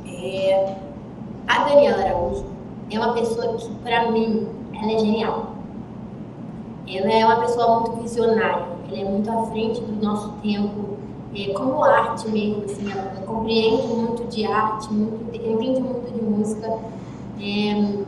É, 0.06 0.77
a 1.47 1.64
Daniela 1.64 2.02
Araújo 2.02 2.44
é 2.90 2.98
uma 2.98 3.12
pessoa 3.14 3.56
que, 3.56 3.68
pra 3.85 4.10
mim, 4.10 4.48
ela 4.74 4.93
é 4.93 4.98
genial. 4.98 5.55
Ela 6.89 7.12
é 7.12 7.24
uma 7.24 7.36
pessoa 7.36 7.81
muito 7.81 8.02
visionária, 8.02 8.66
ela 8.89 9.01
é 9.01 9.05
muito 9.05 9.31
à 9.31 9.47
frente 9.47 9.81
do 9.81 10.05
nosso 10.05 10.31
tempo, 10.43 10.98
é, 11.35 11.52
como 11.52 11.85
arte 11.85 12.28
mesmo, 12.28 12.64
assim, 12.64 12.90
ela 12.90 13.22
compreende 13.24 13.86
muito 13.86 14.24
de 14.27 14.44
arte, 14.44 14.93
muito, 14.93 15.36
entende 15.36 15.81
muito 15.81 16.12
de 16.12 16.22
música. 16.22 16.78
É, 17.40 18.05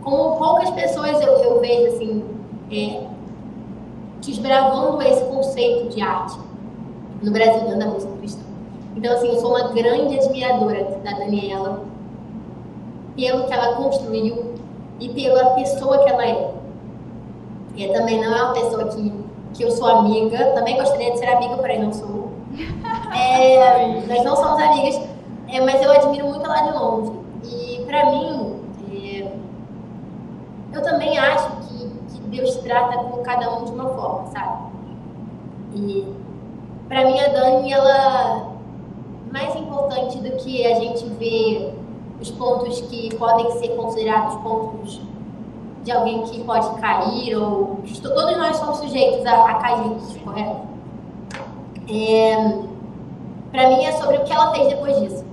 como 0.00 0.36
poucas 0.36 0.70
pessoas 0.70 1.20
eu, 1.20 1.32
eu 1.38 1.60
vejo, 1.60 1.96
assim, 1.96 2.24
é, 2.70 3.04
desbravando 4.20 5.02
esse 5.02 5.24
conceito 5.24 5.94
de 5.94 6.00
arte 6.00 6.38
no 7.20 7.32
Brasil 7.32 7.60
dentro 7.62 7.78
da 7.80 7.86
música 7.86 8.12
cristã. 8.18 8.51
Então, 8.96 9.12
assim, 9.14 9.28
eu 9.28 9.40
sou 9.40 9.50
uma 9.50 9.68
grande 9.72 10.18
admiradora 10.18 10.84
da 11.02 11.12
Daniela 11.12 11.82
pelo 13.16 13.44
que 13.44 13.52
ela 13.52 13.74
construiu 13.76 14.54
e 15.00 15.08
pela 15.08 15.50
pessoa 15.50 15.98
que 16.04 16.10
ela 16.10 16.26
é. 16.26 16.54
E 17.74 17.88
também 17.88 18.20
não 18.20 18.36
é 18.36 18.42
uma 18.42 18.52
pessoa 18.52 18.84
que, 18.88 19.12
que 19.54 19.62
eu 19.62 19.70
sou 19.70 19.86
amiga, 19.86 20.52
também 20.52 20.76
gostaria 20.76 21.12
de 21.12 21.18
ser 21.18 21.26
amiga, 21.26 21.56
porém 21.56 21.82
não 21.82 21.92
sou. 21.92 22.32
É, 23.14 24.00
nós 24.08 24.24
não 24.24 24.34
somos 24.34 24.58
amigas, 24.58 24.98
é, 25.48 25.60
mas 25.60 25.82
eu 25.82 25.92
admiro 25.92 26.28
muito 26.28 26.46
ela 26.46 26.62
de 26.62 26.78
longe. 26.78 27.12
E 27.44 27.84
pra 27.84 28.06
mim, 28.06 28.56
é, 28.90 29.30
eu 30.72 30.82
também 30.82 31.18
acho 31.18 31.50
que, 31.56 31.90
que 32.14 32.20
Deus 32.28 32.56
trata 32.56 32.96
com 32.96 33.22
cada 33.22 33.50
um 33.50 33.64
de 33.64 33.72
uma 33.72 33.90
forma, 33.90 34.26
sabe? 34.28 34.72
E 35.74 36.06
pra 36.88 37.04
mim 37.04 37.20
a 37.20 37.28
Dani, 37.28 37.70
ela 37.70 38.51
mais 39.32 39.56
importante 39.56 40.18
do 40.18 40.30
que 40.36 40.66
a 40.66 40.74
gente 40.74 41.04
ver 41.14 41.74
os 42.20 42.30
pontos 42.30 42.82
que 42.82 43.14
podem 43.16 43.50
ser 43.52 43.68
considerados 43.70 44.36
pontos 44.42 45.00
de 45.82 45.90
alguém 45.90 46.22
que 46.22 46.44
pode 46.44 46.80
cair 46.80 47.34
ou 47.36 47.80
todos 48.02 48.36
nós 48.36 48.56
somos 48.56 48.76
sujeitos 48.78 49.24
a, 49.26 49.50
a 49.50 49.54
cair, 49.54 49.96
correto? 50.22 50.60
É, 51.88 52.36
para 53.50 53.68
mim 53.70 53.84
é 53.84 53.92
sobre 53.92 54.18
o 54.18 54.24
que 54.24 54.32
ela 54.32 54.52
fez 54.52 54.68
depois 54.68 55.00
disso. 55.00 55.24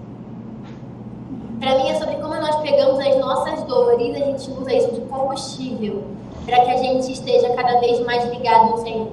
Para 1.60 1.76
mim 1.76 1.90
é 1.90 1.96
sobre 1.96 2.16
como 2.16 2.36
nós 2.36 2.56
pegamos 2.62 3.00
as 3.00 3.18
nossas 3.18 3.64
dores 3.64 4.18
e 4.18 4.24
a 4.24 4.26
gente 4.26 4.50
usa 4.50 4.74
isso 4.74 4.92
de 4.94 5.02
combustível 5.02 6.04
para 6.46 6.62
que 6.62 6.72
a 6.72 6.78
gente 6.78 7.12
esteja 7.12 7.54
cada 7.54 7.80
vez 7.82 8.00
mais 8.06 8.26
ligado 8.32 8.72
no 8.72 8.78
Senhor. 8.78 9.10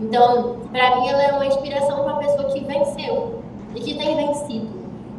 Então, 0.00 0.56
para 0.72 0.96
mim 0.96 1.08
ela 1.08 1.22
é 1.22 1.32
uma 1.32 1.46
inspiração 1.46 2.02
para 2.02 2.12
uma 2.12 2.18
pessoa 2.18 2.44
que 2.52 2.60
venceu 2.60 3.38
e 3.78 3.80
que 3.80 3.94
tem 3.94 4.16
vencido. 4.16 4.68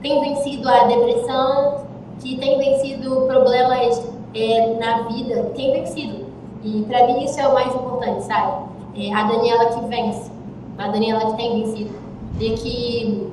Tem 0.01 0.21
vencido 0.21 0.67
a 0.67 0.83
depressão, 0.83 1.85
que 2.19 2.37
tem 2.37 2.57
vencido 2.57 3.21
problemas 3.25 4.05
é, 4.33 4.77
na 4.79 5.03
vida, 5.03 5.43
tem 5.55 5.71
vencido. 5.71 6.25
E 6.63 6.83
para 6.83 7.07
mim 7.07 7.23
isso 7.23 7.39
é 7.39 7.47
o 7.47 7.53
mais 7.53 7.73
importante, 7.73 8.25
sabe? 8.25 8.69
É 8.95 9.13
a 9.13 9.23
Daniela 9.23 9.65
que 9.67 9.87
vence, 9.87 10.29
a 10.77 10.87
Daniela 10.87 11.31
que 11.31 11.37
tem 11.37 11.63
vencido 11.63 11.95
e 12.39 12.49
que, 12.51 13.31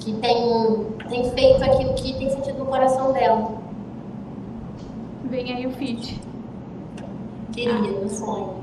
que 0.00 0.12
tem, 0.14 0.86
tem 1.08 1.30
feito 1.30 1.64
aquilo 1.64 1.94
que 1.94 2.12
tem 2.14 2.30
sentido 2.30 2.58
no 2.58 2.66
coração 2.66 3.12
dela. 3.12 3.52
Vem 5.24 5.52
aí 5.52 5.66
o 5.66 5.70
feat. 5.72 6.20
Queria, 7.52 7.72
ah. 7.74 8.02
no 8.02 8.08
sonho. 8.10 8.54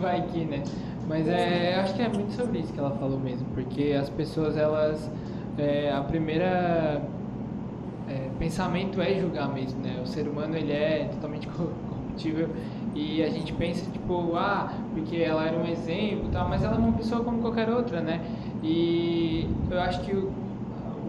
Vai 0.00 0.22
que, 0.28 0.44
né? 0.44 0.62
Mas 1.10 1.26
é, 1.26 1.74
acho 1.74 1.92
que 1.94 2.02
é 2.02 2.08
muito 2.08 2.32
sobre 2.34 2.60
isso 2.60 2.72
que 2.72 2.78
ela 2.78 2.92
falou 2.92 3.18
mesmo, 3.18 3.44
porque 3.52 3.96
as 4.00 4.08
pessoas, 4.08 4.56
elas. 4.56 5.10
É, 5.58 5.90
a 5.92 6.02
primeira 6.02 7.02
é, 8.08 8.28
pensamento 8.38 9.02
é 9.02 9.18
julgar 9.18 9.52
mesmo, 9.52 9.80
né? 9.80 9.98
O 10.00 10.06
ser 10.06 10.28
humano 10.28 10.56
ele 10.56 10.72
é 10.72 11.10
totalmente 11.12 11.48
corruptível 11.50 12.50
e 12.94 13.24
a 13.24 13.28
gente 13.28 13.52
pensa 13.54 13.90
tipo, 13.90 14.36
ah, 14.36 14.72
porque 14.94 15.16
ela 15.16 15.44
era 15.44 15.58
um 15.58 15.66
exemplo, 15.66 16.28
tal, 16.30 16.48
mas 16.48 16.62
ela 16.62 16.76
é 16.76 16.78
uma 16.78 16.92
pessoa 16.92 17.24
como 17.24 17.40
qualquer 17.40 17.68
outra, 17.68 18.00
né? 18.00 18.20
E 18.62 19.48
eu 19.68 19.80
acho 19.80 20.02
que 20.02 20.14
o, 20.14 20.32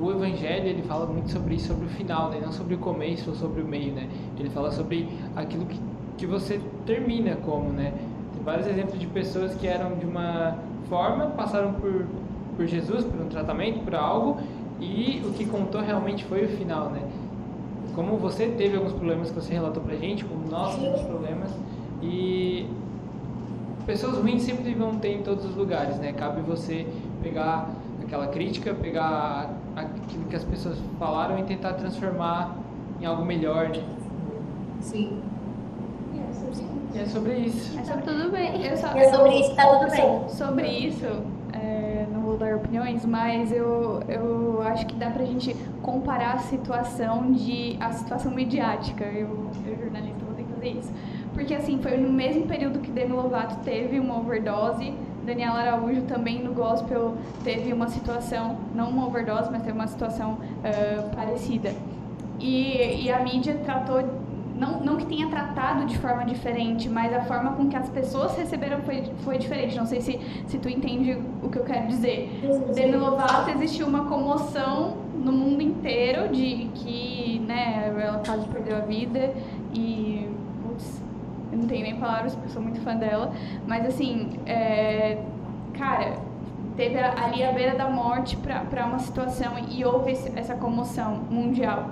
o 0.02 0.12
evangelho 0.12 0.66
ele 0.66 0.82
fala 0.82 1.06
muito 1.06 1.30
sobre 1.30 1.54
isso, 1.54 1.68
sobre 1.68 1.86
o 1.86 1.90
final, 1.90 2.32
né? 2.32 2.40
Não 2.44 2.52
sobre 2.52 2.74
o 2.74 2.80
começo 2.80 3.30
ou 3.30 3.36
sobre 3.36 3.62
o 3.62 3.68
meio, 3.68 3.94
né? 3.94 4.10
Ele 4.40 4.50
fala 4.50 4.72
sobre 4.72 5.08
aquilo 5.36 5.68
que, 5.68 5.80
que 6.18 6.26
você 6.26 6.60
termina 6.88 7.36
como, 7.36 7.70
né? 7.70 7.94
Vários 8.44 8.68
exemplos 8.68 9.00
de 9.00 9.08
pessoas 9.08 9.54
que 9.56 9.68
eram 9.68 9.96
de 9.96 10.06
uma 10.06 10.58
forma, 10.90 11.28
passaram 11.28 11.74
por, 11.74 12.06
por 12.56 12.66
Jesus, 12.66 13.06
por 13.06 13.22
um 13.22 13.28
tratamento, 13.28 13.84
por 13.84 13.96
algo, 13.96 14.38
e 14.80 15.22
o 15.26 15.32
que 15.34 15.46
contou 15.46 15.82
realmente 15.82 16.26
foi 16.26 16.46
o 16.46 16.50
final, 16.50 16.90
né? 16.90 17.02
Como 17.96 18.18
você 18.18 18.48
teve 18.48 18.78
alguns 18.78 18.94
problemas 18.94 19.30
que 19.30 19.36
você 19.36 19.54
relatou 19.54 19.84
pra 19.84 19.96
gente, 19.96 20.26
como 20.26 20.50
nós 20.50 20.76
temos 20.78 21.02
problemas, 21.02 21.52
e 22.02 22.66
pessoas 23.86 24.18
ruins 24.18 24.44
sempre 24.44 24.74
vão 24.74 24.98
ter 24.98 25.14
em 25.14 25.22
todos 25.22 25.46
os 25.46 25.56
lugares, 25.56 25.98
né? 26.00 26.14
Cabe 26.14 26.42
você 26.42 26.88
pegar 27.22 27.70
aquela 28.02 28.28
crítica, 28.28 28.74
pegar 28.74 29.52
aquilo 29.76 30.26
que 30.26 30.36
as 30.36 30.44
pessoas 30.44 30.78
falaram 31.00 31.40
e 31.40 31.44
tentar 31.44 31.74
transformar 31.74 32.56
em 33.00 33.06
algo 33.06 33.24
melhor, 33.24 33.70
né? 33.70 33.84
Sim. 34.82 35.22
É 36.96 37.06
sobre 37.06 37.34
isso. 37.34 37.80
É 37.80 37.84
sobre 37.84 38.02
tudo 38.04 38.32
bem. 38.32 38.66
Eu 38.66 38.78
só, 38.78 38.88
é 38.88 39.10
sobre 39.10 39.40
isso, 39.40 39.56
tá 39.56 39.66
tudo 39.68 39.92
bem. 39.92 40.30
Sobre 40.30 40.68
isso, 40.68 41.06
é, 41.54 42.06
não 42.12 42.22
vou 42.22 42.38
dar 42.38 42.56
opiniões, 42.56 43.06
mas 43.06 43.52
eu, 43.52 44.02
eu 44.08 44.62
acho 44.64 44.86
que 44.86 44.96
dá 44.96 45.10
pra 45.10 45.26
gente 45.26 45.56
comparar 45.82 46.34
a 46.34 46.40
situação 46.40 47.32
de 47.32 47.78
a 47.80 47.92
situação 47.92 48.32
midiática. 48.32 49.06
Eu, 49.06 49.50
eu 49.66 49.78
jornalista, 49.78 50.26
vou 50.26 50.36
ter 50.36 50.44
que 50.44 50.54
fazer 50.54 50.70
isso. 50.70 50.92
Porque 51.34 51.54
assim, 51.54 51.80
foi 51.82 51.98
no 51.98 52.12
mesmo 52.12 52.46
período 52.46 52.80
que 52.80 52.92
Demi 52.92 53.14
Lovato 53.14 53.56
teve 53.64 54.00
uma 54.00 54.20
overdose, 54.20 54.94
Daniela 55.26 55.60
Araújo 55.60 56.02
também 56.04 56.44
no 56.44 56.54
gospel 56.54 57.16
teve 57.44 57.72
uma 57.72 57.88
situação, 57.88 58.58
não 58.74 58.90
uma 58.90 59.08
overdose, 59.08 59.50
mas 59.52 59.62
teve 59.62 59.74
uma 59.74 59.88
situação 59.88 60.34
uh, 60.34 61.16
parecida. 61.16 61.74
E, 62.40 63.04
e 63.04 63.12
a 63.12 63.20
mídia 63.20 63.56
tratou 63.64 64.04
não, 64.62 64.80
não 64.80 64.96
que 64.96 65.08
tenha 65.08 65.28
tratado 65.28 65.88
de 65.88 65.98
forma 65.98 66.24
diferente, 66.24 66.88
mas 66.88 67.12
a 67.12 67.22
forma 67.22 67.54
com 67.54 67.68
que 67.68 67.76
as 67.76 67.90
pessoas 67.90 68.38
receberam 68.38 68.80
foi, 68.84 69.04
foi 69.24 69.40
diferente. 69.40 69.76
Não 69.76 69.88
sei 69.88 70.02
se, 70.02 70.20
se 70.46 70.60
tu 70.60 70.70
entende 70.70 71.18
o 71.42 71.50
que 71.50 71.58
eu 71.58 71.64
quero 71.64 71.88
dizer. 71.88 72.30
Demi 72.76 72.96
Lovato 72.96 73.50
existiu 73.50 73.88
uma 73.88 74.06
comoção 74.06 74.98
no 75.16 75.32
mundo 75.32 75.64
inteiro 75.64 76.30
de 76.30 76.70
que 76.76 77.40
né, 77.48 77.92
ela 78.00 78.22
quase 78.24 78.48
perdeu 78.50 78.78
a 78.78 78.82
vida 78.82 79.34
e. 79.74 80.30
Putz, 80.62 81.02
eu 81.52 81.58
não 81.58 81.66
tenho 81.66 81.82
nem 81.82 81.96
palavras 81.96 82.36
porque 82.36 82.50
eu 82.50 82.54
sou 82.54 82.62
muito 82.62 82.80
fã 82.82 82.96
dela. 82.96 83.34
Mas 83.66 83.84
assim, 83.88 84.30
é, 84.46 85.24
cara, 85.74 86.18
teve 86.78 87.00
ali 87.00 87.44
a 87.44 87.52
beira 87.52 87.76
da 87.76 87.90
morte 87.90 88.38
para 88.38 88.86
uma 88.86 89.00
situação 89.00 89.54
e 89.72 89.84
houve 89.84 90.12
essa 90.36 90.54
comoção 90.54 91.24
mundial. 91.32 91.90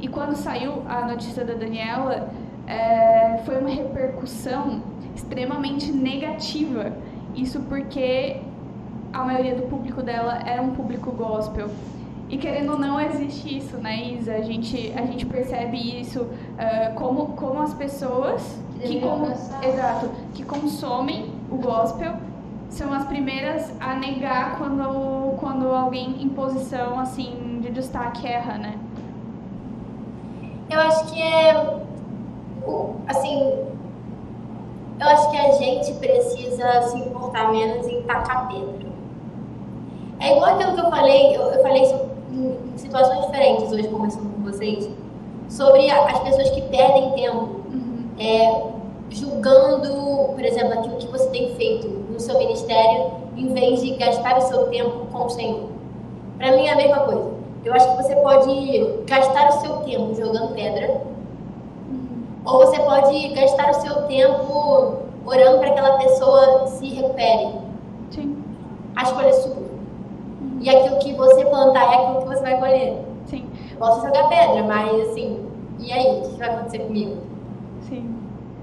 E 0.00 0.08
quando 0.08 0.34
saiu 0.36 0.82
a 0.88 1.06
notícia 1.06 1.44
da 1.44 1.54
Daniela, 1.54 2.28
é, 2.66 3.40
foi 3.44 3.58
uma 3.58 3.70
repercussão 3.70 4.82
extremamente 5.14 5.90
negativa. 5.90 6.92
Isso 7.34 7.60
porque 7.62 8.40
a 9.12 9.24
maioria 9.24 9.54
do 9.54 9.62
público 9.62 10.02
dela 10.02 10.40
era 10.44 10.60
um 10.60 10.72
público 10.72 11.10
gospel. 11.12 11.70
E 12.28 12.36
querendo 12.36 12.72
ou 12.72 12.78
não, 12.78 13.00
existe 13.00 13.56
isso, 13.56 13.76
né, 13.76 14.14
Isa? 14.18 14.34
A 14.34 14.40
gente, 14.40 14.92
a 14.96 15.06
gente 15.06 15.24
percebe 15.24 16.00
isso 16.00 16.22
uh, 16.22 16.94
como, 16.96 17.28
como 17.28 17.62
as 17.62 17.72
pessoas 17.72 18.60
que, 18.80 19.00
com, 19.00 19.30
exato, 19.62 20.10
que 20.34 20.44
consomem 20.44 21.30
o 21.50 21.56
gospel 21.56 22.14
são 22.68 22.92
as 22.92 23.06
primeiras 23.06 23.72
a 23.80 23.94
negar 23.94 24.58
quando, 24.58 25.36
quando 25.38 25.68
alguém 25.68 26.20
em 26.20 26.28
posição 26.28 26.98
assim 26.98 27.60
de 27.62 27.70
destaque 27.70 28.26
erra, 28.26 28.58
né? 28.58 28.74
Eu 30.76 30.82
acho 30.82 31.06
que 31.06 31.22
é 31.22 31.52
assim, 33.06 33.50
eu 35.00 35.06
acho 35.06 35.30
que 35.30 35.38
a 35.38 35.52
gente 35.52 35.94
precisa 35.94 36.82
se 36.82 36.98
importar 36.98 37.50
menos 37.50 37.86
em 37.88 38.02
tacar 38.02 38.46
pedra. 38.46 38.86
É 40.20 40.36
igual 40.36 40.54
aquilo 40.54 40.74
que 40.74 40.80
eu 40.80 40.90
falei, 40.90 41.34
eu, 41.34 41.40
eu 41.44 41.62
falei 41.62 41.82
em 42.30 42.76
situações 42.76 43.24
diferentes 43.24 43.72
hoje 43.72 43.88
conversando 43.88 44.28
com 44.34 44.42
vocês, 44.42 44.90
sobre 45.48 45.90
as 45.90 46.18
pessoas 46.18 46.50
que 46.50 46.60
perdem 46.60 47.10
tempo 47.12 47.38
uhum. 47.72 48.10
é, 48.18 48.62
julgando, 49.08 50.34
por 50.34 50.44
exemplo, 50.44 50.78
aquilo 50.78 50.96
que 50.96 51.06
você 51.06 51.30
tem 51.30 51.54
feito 51.54 51.88
no 51.88 52.20
seu 52.20 52.36
ministério, 52.36 53.12
em 53.34 53.50
vez 53.54 53.80
de 53.80 53.92
gastar 53.96 54.36
o 54.36 54.42
seu 54.42 54.66
tempo 54.66 55.06
com 55.10 55.24
o 55.24 55.30
Senhor. 55.30 55.70
Para 56.36 56.52
mim 56.52 56.66
é 56.66 56.72
a 56.72 56.76
mesma 56.76 56.98
coisa. 56.98 57.35
Eu 57.66 57.74
acho 57.74 57.96
que 57.96 58.02
você 58.04 58.14
pode 58.14 59.04
gastar 59.06 59.48
o 59.48 59.52
seu 59.60 59.76
tempo 59.78 60.14
jogando 60.14 60.54
pedra, 60.54 61.00
ou 62.44 62.58
você 62.58 62.78
pode 62.78 63.34
gastar 63.34 63.70
o 63.70 63.74
seu 63.74 64.02
tempo 64.02 64.98
orando 65.26 65.58
para 65.58 65.72
que 65.72 65.78
aquela 65.80 65.98
pessoa 65.98 66.68
se 66.68 66.86
recupere. 66.86 67.58
Sim. 68.12 68.40
A 68.94 69.02
escolha 69.02 69.26
é 69.26 69.32
sua. 69.32 69.56
E 70.60 70.70
aquilo 70.70 70.98
que 71.00 71.12
você 71.14 71.44
plantar 71.44 71.92
é 71.92 71.96
aquilo 71.96 72.20
que 72.20 72.28
você 72.28 72.42
vai 72.42 72.56
colher. 72.56 73.02
Sim. 73.24 73.50
Posso 73.80 74.06
jogar 74.06 74.28
pedra, 74.28 74.62
mas 74.62 75.10
assim, 75.10 75.44
e 75.80 75.92
aí? 75.92 76.20
O 76.20 76.30
que 76.30 76.38
vai 76.38 76.48
acontecer 76.50 76.78
comigo? 76.78 77.16
Sim. 77.88 78.14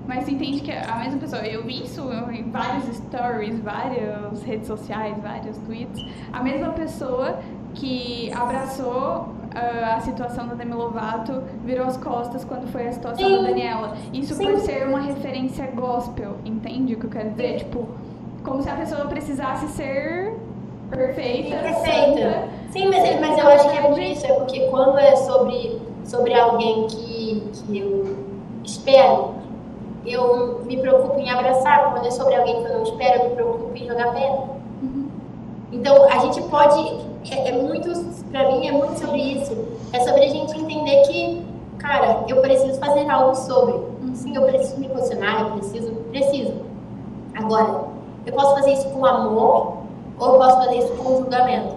Mas 0.07 0.23
você 0.23 0.31
entende 0.31 0.61
que 0.61 0.71
a 0.71 0.95
mesma 0.99 1.19
pessoa, 1.19 1.41
eu 1.45 1.63
vi 1.65 1.83
isso 1.83 2.09
em 2.31 2.49
vários 2.49 2.85
stories, 2.95 3.59
várias 3.59 4.41
redes 4.43 4.67
sociais, 4.67 5.17
vários 5.21 5.57
tweets, 5.57 6.01
a 6.31 6.41
mesma 6.41 6.69
pessoa 6.69 7.37
que 7.73 8.31
abraçou 8.33 9.27
uh, 9.53 9.95
a 9.95 9.99
situação 10.01 10.47
da 10.47 10.55
Demi 10.55 10.73
Lovato 10.73 11.43
virou 11.63 11.87
as 11.87 11.97
costas 11.97 12.43
quando 12.43 12.67
foi 12.71 12.87
a 12.87 12.91
situação 12.91 13.27
Sim. 13.27 13.35
da 13.37 13.41
Daniela. 13.49 13.97
Isso 14.13 14.35
Sim. 14.35 14.45
por 14.45 14.59
ser 14.59 14.87
uma 14.87 15.01
referência 15.01 15.67
gospel, 15.67 16.35
entende 16.45 16.95
o 16.95 16.99
que 16.99 17.05
eu 17.05 17.09
quero 17.09 17.29
dizer? 17.31 17.59
Tipo, 17.59 17.87
como 18.43 18.61
se 18.61 18.69
a 18.69 18.75
pessoa 18.75 19.05
precisasse 19.05 19.67
ser 19.69 20.37
perfeita. 20.89 21.57
Perfeita. 21.57 22.47
Sim, 22.71 22.89
mas, 22.89 23.19
mas 23.19 23.37
eu 23.37 23.47
acho 23.47 23.69
que 23.69 23.77
é 23.77 23.81
por 23.81 23.99
isso, 23.99 24.25
é 24.25 24.33
porque 24.33 24.59
quando 24.67 24.97
é 24.97 25.15
sobre, 25.15 25.81
sobre 26.03 26.33
alguém 26.33 26.87
que, 26.87 27.43
que 27.53 27.79
eu 27.79 28.17
espero, 28.63 29.35
eu 30.05 30.61
me 30.65 30.77
preocupo 30.77 31.19
em 31.19 31.29
abraçar. 31.29 31.91
Quando 31.93 32.05
é 32.05 32.11
sobre 32.11 32.35
alguém 32.35 32.63
que 32.63 32.69
eu 32.69 32.73
não 32.73 32.83
espero, 32.83 33.23
eu 33.23 33.29
me 33.29 33.35
preocupo 33.35 33.71
em 33.75 33.87
jogar 33.87 34.13
pedra. 34.13 34.43
Uhum. 34.81 35.07
Então, 35.71 36.03
a 36.09 36.17
gente 36.19 36.41
pode. 36.43 37.12
É, 37.29 37.49
é 37.49 37.51
muito. 37.51 37.91
Pra 38.31 38.51
mim, 38.51 38.67
é 38.67 38.71
muito 38.71 38.99
sobre 38.99 39.21
isso. 39.21 39.55
É 39.91 39.99
sobre 39.99 40.25
a 40.25 40.29
gente 40.29 40.57
entender 40.59 41.01
que, 41.03 41.45
cara, 41.77 42.23
eu 42.27 42.41
preciso 42.41 42.79
fazer 42.79 43.09
algo 43.09 43.35
sobre. 43.35 43.93
Sim, 44.15 44.35
eu 44.35 44.43
preciso 44.43 44.79
me 44.79 44.89
posicionar, 44.89 45.41
eu 45.41 45.51
preciso. 45.51 45.91
Preciso. 46.11 46.53
Agora, 47.35 47.85
eu 48.25 48.33
posso 48.33 48.55
fazer 48.55 48.73
isso 48.73 48.89
com 48.89 49.05
amor 49.05 49.77
ou 50.19 50.33
eu 50.33 50.39
posso 50.39 50.57
fazer 50.57 50.77
isso 50.77 50.93
com 50.93 51.17
julgamento? 51.17 51.75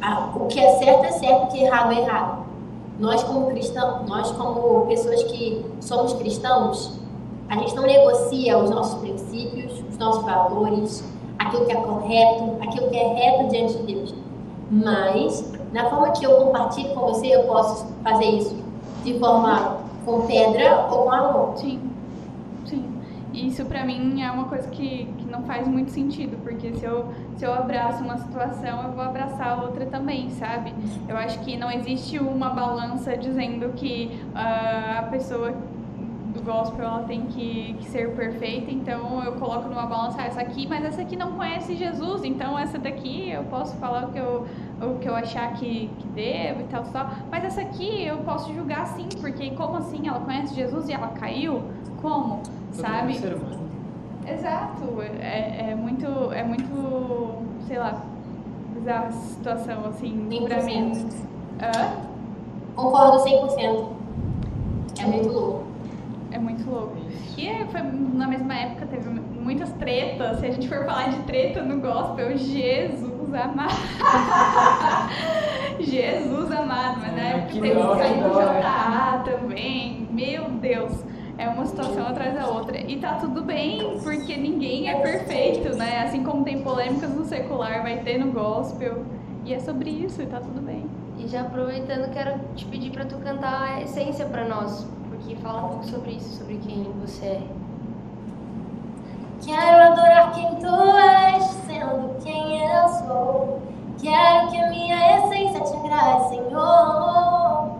Ah, 0.00 0.30
o 0.36 0.46
que 0.46 0.60
é 0.60 0.78
certo 0.78 1.04
é 1.04 1.12
certo, 1.12 1.44
o 1.44 1.46
que 1.48 1.58
é 1.58 1.66
errado 1.66 1.92
é 1.92 2.00
errado. 2.00 2.44
Nós 2.98 3.22
como 3.22 3.46
cristãos, 3.46 4.08
nós 4.08 4.30
como 4.32 4.86
pessoas 4.86 5.22
que 5.24 5.64
somos 5.80 6.12
cristãos, 6.14 6.98
a 7.48 7.56
gente 7.56 7.74
não 7.74 7.84
negocia 7.84 8.58
os 8.58 8.70
nossos 8.70 9.00
princípios, 9.00 9.82
os 9.88 9.96
nossos 9.98 10.24
valores, 10.24 11.04
aquilo 11.38 11.66
que 11.66 11.72
é 11.72 11.76
correto, 11.76 12.56
aquilo 12.62 12.90
que 12.90 12.96
é 12.96 13.14
reto 13.14 13.48
diante 13.48 13.78
de 13.78 13.94
Deus. 13.94 14.14
Mas, 14.70 15.52
na 15.72 15.88
forma 15.88 16.10
que 16.10 16.24
eu 16.24 16.34
compartilho 16.36 16.94
com 16.94 17.00
você, 17.00 17.28
eu 17.28 17.44
posso 17.44 17.86
fazer 18.02 18.26
isso 18.26 18.56
de 19.04 19.18
forma 19.18 19.78
com 20.04 20.26
pedra 20.26 20.86
ou 20.90 21.04
com 21.04 21.12
amor. 21.12 21.56
Sim. 21.56 21.88
Isso 23.32 23.64
para 23.66 23.84
mim 23.84 24.22
é 24.22 24.30
uma 24.30 24.44
coisa 24.44 24.68
que, 24.68 25.06
que 25.18 25.30
não 25.30 25.42
faz 25.42 25.68
muito 25.68 25.90
sentido, 25.90 26.36
porque 26.42 26.72
se 26.72 26.84
eu, 26.84 27.06
se 27.36 27.44
eu 27.44 27.54
abraço 27.54 28.02
uma 28.02 28.16
situação, 28.16 28.82
eu 28.82 28.92
vou 28.92 29.04
abraçar 29.04 29.58
a 29.58 29.62
outra 29.62 29.86
também, 29.86 30.30
sabe? 30.30 30.74
Eu 31.08 31.16
acho 31.16 31.38
que 31.40 31.56
não 31.56 31.70
existe 31.70 32.18
uma 32.18 32.50
balança 32.50 33.16
dizendo 33.16 33.72
que 33.74 34.18
uh, 34.34 34.98
a 34.98 35.02
pessoa 35.10 35.54
do 36.38 36.44
gospel 36.44 36.84
ela 36.84 37.02
tem 37.04 37.26
que, 37.26 37.74
que, 37.74 37.88
ser 37.88 38.14
perfeita, 38.14 38.70
então 38.70 39.22
eu 39.24 39.32
coloco 39.32 39.68
numa 39.68 39.86
balança 39.86 40.22
ah, 40.22 40.26
essa 40.26 40.40
aqui, 40.40 40.66
mas 40.66 40.84
essa 40.84 41.02
aqui 41.02 41.16
não 41.16 41.32
conhece 41.32 41.74
Jesus, 41.76 42.24
então 42.24 42.58
essa 42.58 42.78
daqui 42.78 43.30
eu 43.30 43.44
posso 43.44 43.76
falar 43.76 44.06
o 44.06 44.12
que 44.12 44.18
eu, 44.18 44.46
o 44.80 44.98
que 44.98 45.08
eu 45.08 45.14
achar 45.14 45.52
que, 45.54 45.90
que 45.98 46.08
devo 46.08 46.60
e 46.60 46.64
tal, 46.64 46.84
tal, 46.84 47.10
mas 47.30 47.44
essa 47.44 47.60
aqui 47.60 48.04
eu 48.04 48.18
posso 48.18 48.52
julgar 48.54 48.86
sim, 48.86 49.08
porque 49.20 49.50
como 49.50 49.76
assim 49.76 50.06
ela 50.06 50.20
conhece 50.20 50.54
Jesus 50.54 50.88
e 50.88 50.92
ela 50.92 51.08
caiu? 51.08 51.62
Como? 52.00 52.40
sabe? 52.72 53.16
Exato, 54.26 55.02
é, 55.20 55.70
é 55.70 55.74
muito, 55.74 56.06
é 56.32 56.42
muito, 56.44 57.42
sei 57.66 57.78
lá, 57.78 58.02
bizarra 58.74 59.06
a 59.06 59.12
situação, 59.12 59.86
assim, 59.86 60.28
100%. 60.28 60.46
pra 60.46 60.62
mim. 60.62 61.08
Hã? 61.60 62.08
Concordo 62.76 63.24
100%. 63.24 63.86
É 65.00 65.06
muito 65.06 65.28
louco. 65.30 65.67
É 66.38 66.40
muito 66.40 66.70
louco. 66.70 66.96
E 67.36 67.48
é, 67.48 67.66
foi 67.66 67.82
na 67.82 68.28
mesma 68.28 68.54
época, 68.54 68.86
teve 68.86 69.10
muitas 69.10 69.72
tretas. 69.72 70.38
Se 70.38 70.46
a 70.46 70.52
gente 70.52 70.68
for 70.68 70.84
falar 70.84 71.08
de 71.08 71.18
treta 71.24 71.62
no 71.62 71.80
gospel, 71.80 72.38
Jesus 72.38 73.34
amado. 73.34 73.74
Jesus 75.80 76.52
amado, 76.52 77.00
mas 77.00 77.12
na 77.12 77.22
é, 77.22 77.38
época 77.38 77.54
teve 77.54 77.76
o 77.76 77.96
JA 77.96 79.24
também. 79.24 80.06
Meu 80.12 80.48
Deus 80.50 81.04
é 81.36 81.48
uma 81.48 81.66
situação 81.66 82.06
atrás 82.06 82.34
da 82.34 82.46
outra. 82.46 82.78
E 82.78 82.98
tá 82.98 83.14
tudo 83.14 83.42
bem, 83.42 83.98
porque 84.02 84.36
ninguém 84.36 84.90
é 84.90 85.00
perfeito, 85.00 85.74
né? 85.76 86.04
Assim 86.04 86.22
como 86.22 86.44
tem 86.44 86.62
polêmicas 86.62 87.10
no 87.10 87.24
secular, 87.24 87.82
vai 87.82 87.98
ter 87.98 88.16
no 88.18 88.30
gospel. 88.30 89.04
E 89.44 89.52
é 89.54 89.58
sobre 89.58 89.90
isso, 89.90 90.22
e 90.22 90.26
tá 90.26 90.40
tudo 90.40 90.60
bem. 90.60 90.86
E 91.18 91.26
já 91.26 91.40
aproveitando, 91.40 92.12
quero 92.12 92.38
te 92.54 92.64
pedir 92.66 92.90
para 92.90 93.04
tu 93.04 93.16
cantar 93.16 93.62
a 93.62 93.82
essência 93.82 94.24
para 94.26 94.46
nós, 94.46 94.86
porque 95.28 95.36
fala 95.42 95.58
um 95.58 95.68
pouco 95.68 95.84
sobre 95.84 96.12
isso, 96.12 96.38
sobre 96.38 96.56
quem 96.56 96.90
você 97.04 97.26
é. 97.26 97.42
Quero 99.44 99.92
adorar 99.92 100.32
quem 100.32 100.54
tu 100.56 100.96
és, 100.96 101.44
sendo 101.66 102.18
quem 102.22 102.62
eu 102.62 102.88
sou. 102.88 103.60
Quero 104.00 104.48
que 104.48 104.56
a 104.56 104.70
minha 104.70 105.18
essência 105.18 105.60
te 105.60 105.76
agrade, 105.76 106.30
Senhor. 106.30 107.76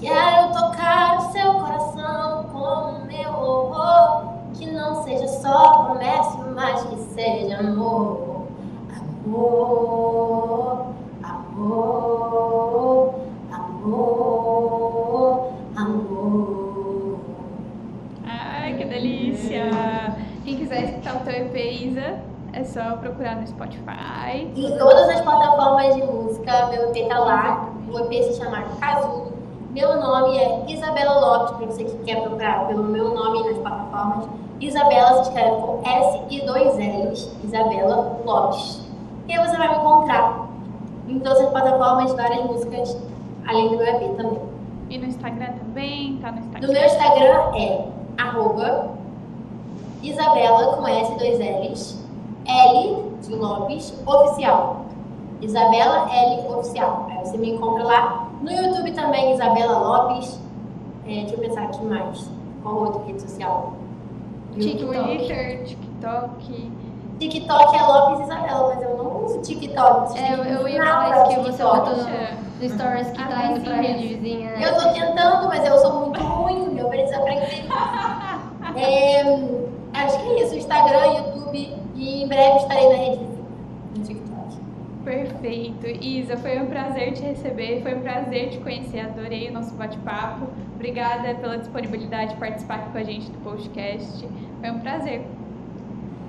Quero 0.00 0.52
tocar 0.52 1.18
o 1.18 1.32
seu 1.32 1.54
coração 1.54 2.44
com 2.52 2.58
o 2.58 3.04
meu 3.06 3.32
louvor. 3.32 4.32
Que 4.54 4.70
não 4.70 5.02
seja 5.02 5.26
só 5.26 5.86
promessa, 5.86 6.38
mas 6.54 6.84
que 6.84 6.96
seja. 7.14 7.58
Amor, 7.58 8.46
amor, 9.26 10.86
amor, 11.24 13.14
amor. 13.50 15.53
Delícia! 19.44 20.16
Quem 20.44 20.56
quiser 20.56 20.84
escutar 20.84 21.16
o 21.16 21.20
teu 21.20 21.32
EP, 21.32 21.54
Isa, 21.56 22.18
é 22.52 22.64
só 22.64 22.96
procurar 22.96 23.36
no 23.36 23.46
Spotify. 23.46 24.50
Em 24.54 24.78
todas 24.78 25.08
as 25.08 25.20
plataformas 25.20 25.94
de 25.94 26.02
música, 26.02 26.66
meu 26.68 26.90
EP 26.90 27.08
tá 27.08 27.18
lá. 27.18 27.68
O 27.90 27.98
EP 27.98 28.24
se 28.24 28.38
chama 28.38 28.62
Casulo. 28.80 29.32
Meu 29.70 30.00
nome 30.00 30.38
é 30.38 30.64
Isabela 30.68 31.18
Lopes, 31.18 31.56
para 31.56 31.66
você 31.66 31.84
que 31.84 31.96
quer 32.04 32.22
procurar 32.22 32.66
pelo 32.68 32.84
meu 32.84 33.12
nome 33.12 33.48
nas 33.48 33.58
plataformas. 33.58 34.28
Isabela 34.60 35.14
se 35.14 35.30
escreve 35.30 35.56
com 35.56 35.80
S 35.84 36.20
e 36.30 36.46
dois 36.46 36.76
L's, 36.76 37.36
Isabela 37.42 38.20
Lopes. 38.24 38.88
E 39.26 39.32
aí 39.32 39.46
você 39.46 39.56
vai 39.56 39.68
me 39.68 39.76
encontrar 39.76 40.48
em 41.08 41.18
todas 41.18 41.40
as 41.40 41.50
plataformas, 41.50 42.12
várias 42.12 42.44
músicas, 42.44 42.96
além 43.48 43.68
do 43.68 43.78
meu 43.78 43.86
EP 43.86 44.16
também. 44.16 44.38
E 44.90 44.98
no 44.98 45.06
Instagram 45.06 45.52
também? 45.58 46.18
Tá 46.18 46.30
no 46.30 46.38
Instagram? 46.38 46.66
No 46.68 46.72
meu 46.72 46.84
Instagram 46.84 47.56
é 47.56 47.88
arroba 48.16 49.03
Isabela 50.08 50.76
com 50.76 50.86
S 50.86 51.14
dois 51.18 51.38
L's, 51.38 52.04
L 52.46 53.12
de 53.22 53.34
Lopes, 53.34 53.94
oficial. 54.06 54.84
Isabela 55.40 56.08
L 56.10 56.54
Oficial. 56.54 57.06
Aí 57.10 57.18
você 57.18 57.36
me 57.36 57.50
encontra 57.52 57.84
lá 57.84 58.28
no 58.40 58.50
YouTube 58.50 58.92
também, 58.92 59.34
Isabela 59.34 59.78
Lopes. 59.78 60.40
É, 61.06 61.14
deixa 61.20 61.34
eu 61.34 61.38
pensar 61.38 61.64
aqui 61.64 61.84
mais. 61.84 62.30
Qual 62.62 62.76
outra 62.76 63.02
rede 63.04 63.20
social? 63.20 63.74
TikTok. 64.58 65.02
Twitter, 65.02 65.64
TikTok. 65.64 66.72
TikTok 67.18 67.76
é 67.76 67.82
Lopes 67.82 68.26
Isabela, 68.26 68.74
mas 68.74 68.82
eu 68.82 68.96
não 68.96 69.24
uso 69.24 69.40
TikTok. 69.42 70.18
É, 70.18 70.34
eu, 70.34 70.68
ia 70.68 70.82
falar 70.82 71.28
isso 71.28 71.28
que 71.28 71.50
você 71.50 71.62
botou 71.62 71.96
no 71.96 72.68
stories 72.68 73.10
que 73.10 73.22
As 73.22 73.28
tá 73.28 73.46
indo 73.46 73.60
pra 73.60 73.74
rede 73.76 74.14
vizinha. 74.14 74.50
né? 74.50 74.60
Eu 74.64 74.74
tô 74.76 74.92
tentando, 74.92 75.48
mas 75.48 75.66
eu 75.66 75.78
sou 75.78 76.00
muito 76.00 76.20
ruim, 76.22 76.78
eu 76.78 76.88
preciso 76.88 77.20
aprender. 77.20 77.64
É, 78.76 79.22
acho 79.94 80.18
que 80.20 80.28
é 80.28 80.42
isso, 80.42 80.54
Instagram, 80.56 81.06
YouTube 81.18 81.74
e 81.94 82.22
em 82.22 82.28
breve 82.28 82.56
estarei 82.58 82.88
na 82.88 82.96
rede 82.96 83.24
no 83.96 84.04
TikTok. 84.04 84.56
Perfeito. 85.04 85.86
Isa, 85.86 86.36
foi 86.36 86.58
um 86.60 86.66
prazer 86.66 87.12
te 87.12 87.22
receber, 87.22 87.82
foi 87.82 87.94
um 87.94 88.00
prazer 88.00 88.50
te 88.50 88.58
conhecer, 88.58 89.00
adorei 89.00 89.48
o 89.48 89.52
nosso 89.52 89.74
bate-papo. 89.74 90.48
Obrigada 90.74 91.34
pela 91.34 91.58
disponibilidade 91.58 92.34
de 92.34 92.40
participar 92.40 92.76
aqui 92.76 92.90
com 92.90 92.98
a 92.98 93.04
gente 93.04 93.30
do 93.30 93.38
podcast. 93.38 94.28
Foi 94.60 94.70
um 94.70 94.80
prazer. 94.80 95.26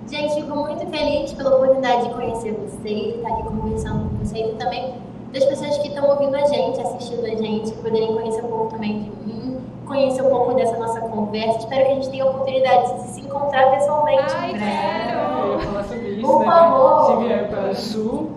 Gente, 0.09 0.35
fico 0.35 0.55
muito 0.55 0.85
feliz 0.87 1.33
pela 1.33 1.55
oportunidade 1.55 2.07
de 2.07 2.13
conhecer 2.13 2.53
vocês, 2.53 3.15
estar 3.15 3.29
aqui 3.29 3.43
conversando 3.43 4.09
com 4.09 4.17
vocês 4.17 4.53
e 4.53 4.55
também 4.55 4.93
das 5.33 5.45
pessoas 5.45 5.77
que 5.79 5.87
estão 5.87 6.07
ouvindo 6.07 6.35
a 6.35 6.45
gente, 6.45 6.79
assistindo 6.79 7.25
a 7.25 7.35
gente, 7.35 7.71
poderem 7.73 8.13
conhecer 8.13 8.45
um 8.45 8.47
pouco 8.47 8.69
também 8.69 9.03
de 9.03 9.09
mim, 9.25 9.54
conhecer 9.85 10.21
um 10.23 10.29
pouco 10.29 10.53
dessa 10.53 10.77
nossa 10.77 10.99
conversa. 11.01 11.59
Espero 11.59 11.85
que 11.85 11.91
a 11.91 11.95
gente 11.95 12.09
tenha 12.09 12.23
a 12.23 12.27
oportunidade 12.29 12.93
de 12.93 13.01
se 13.09 13.21
encontrar 13.21 13.71
pessoalmente 13.71 14.33
Ai, 14.37 14.53
quero! 14.53 15.19
Eu 15.19 15.53
ia 15.53 15.59
falar 15.59 15.83
sobre 15.83 16.07
isso, 16.09 16.27
Por 16.27 16.39
né? 16.39 16.45
favor. 16.45 17.05
Se 17.05 17.23
vier 17.27 17.49
para 17.49 17.69
o 17.69 17.75
sul, 17.75 18.31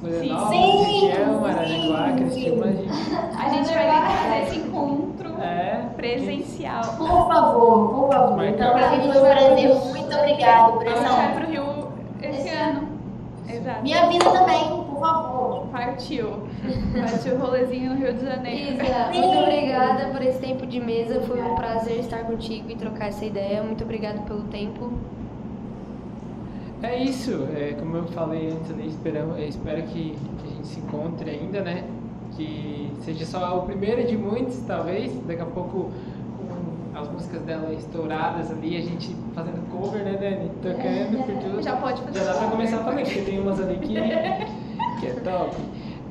Florianópolis, 0.00 0.48
Sim, 0.48 0.82
região, 1.06 1.44
Araranguá, 1.44 2.06
sim, 2.08 2.16
Criciúma, 2.16 2.64
a 2.64 2.68
gente... 2.72 2.90
A 3.38 3.48
gente 3.48 3.72
vai 3.72 3.86
fazer 4.16 4.42
esse 4.42 4.56
encontro 4.58 5.40
É, 5.40 5.80
presencial. 5.96 6.82
Por 6.98 7.28
favor, 7.28 7.88
por 7.94 8.08
favor. 8.12 8.44
Então, 8.44 8.72
pra 8.72 8.90
mim 8.90 9.12
foi 9.12 9.18
um 9.22 9.24
prazer. 9.24 9.74
Muito 9.74 10.16
obrigada 10.16 10.72
por 10.72 10.82
A 10.82 10.88
gente 10.90 10.98
essa 10.98 11.08
vai 11.12 11.26
honra. 11.26 11.34
pro 11.40 11.46
Rio 11.50 11.64
esse 12.22 12.48
ano. 12.48 12.88
Exato. 13.48 13.82
Me 13.82 13.94
avisa 13.94 14.30
também, 14.30 14.84
por 14.90 15.00
favor. 15.00 15.66
Partiu. 15.72 16.30
Partiu 16.62 17.34
o 17.34 17.38
rolezinho 17.38 17.90
no 17.90 17.96
Rio 17.96 18.14
de 18.14 18.24
Janeiro. 18.24 18.84
Isa, 18.84 19.10
muito 19.12 19.38
obrigada 19.38 20.06
por 20.10 20.22
esse 20.22 20.38
tempo 20.38 20.66
de 20.66 20.80
mesa. 20.80 21.20
Foi 21.22 21.42
um 21.42 21.54
prazer 21.56 21.98
estar 21.98 22.24
contigo 22.24 22.70
e 22.70 22.76
trocar 22.76 23.08
essa 23.08 23.24
ideia. 23.24 23.62
Muito 23.62 23.82
obrigada 23.82 24.20
pelo 24.20 24.42
tempo. 24.44 24.92
É 26.82 27.00
isso, 27.00 27.46
é, 27.56 27.74
como 27.78 27.96
eu 27.96 28.04
falei 28.06 28.50
antes 28.50 28.70
ali, 28.72 28.88
esperamos, 28.88 29.38
eu 29.38 29.48
espero 29.48 29.82
que, 29.82 30.16
que 30.38 30.48
a 30.48 30.50
gente 30.50 30.66
se 30.66 30.80
encontre 30.80 31.30
ainda, 31.30 31.60
né? 31.60 31.84
Que 32.36 32.90
seja 33.02 33.24
só 33.24 33.58
o 33.58 33.62
primeiro 33.62 34.04
de 34.04 34.16
muitos, 34.16 34.58
talvez. 34.66 35.12
Daqui 35.26 35.42
a 35.42 35.46
pouco, 35.46 35.92
com 36.48 36.98
as 36.98 37.08
músicas 37.08 37.42
dela 37.42 37.72
estouradas 37.72 38.50
ali, 38.50 38.76
a 38.76 38.80
gente 38.80 39.14
fazendo 39.32 39.64
cover, 39.70 40.04
né, 40.04 40.12
Dani? 40.12 40.50
Tocando 40.60 41.24
por 41.24 41.50
tudo. 41.50 41.62
Já 41.62 41.76
pode 41.76 42.02
fazer 42.02 42.18
Já 42.18 42.32
dá 42.32 42.38
pra 42.38 42.50
começar 42.50 42.78
a 42.78 42.84
fazer, 42.84 43.02
porque 43.04 43.20
tem 43.20 43.40
umas 43.40 43.60
ali 43.60 43.78
que, 43.78 43.94
que 45.00 45.06
é 45.06 45.14
top. 45.22 45.56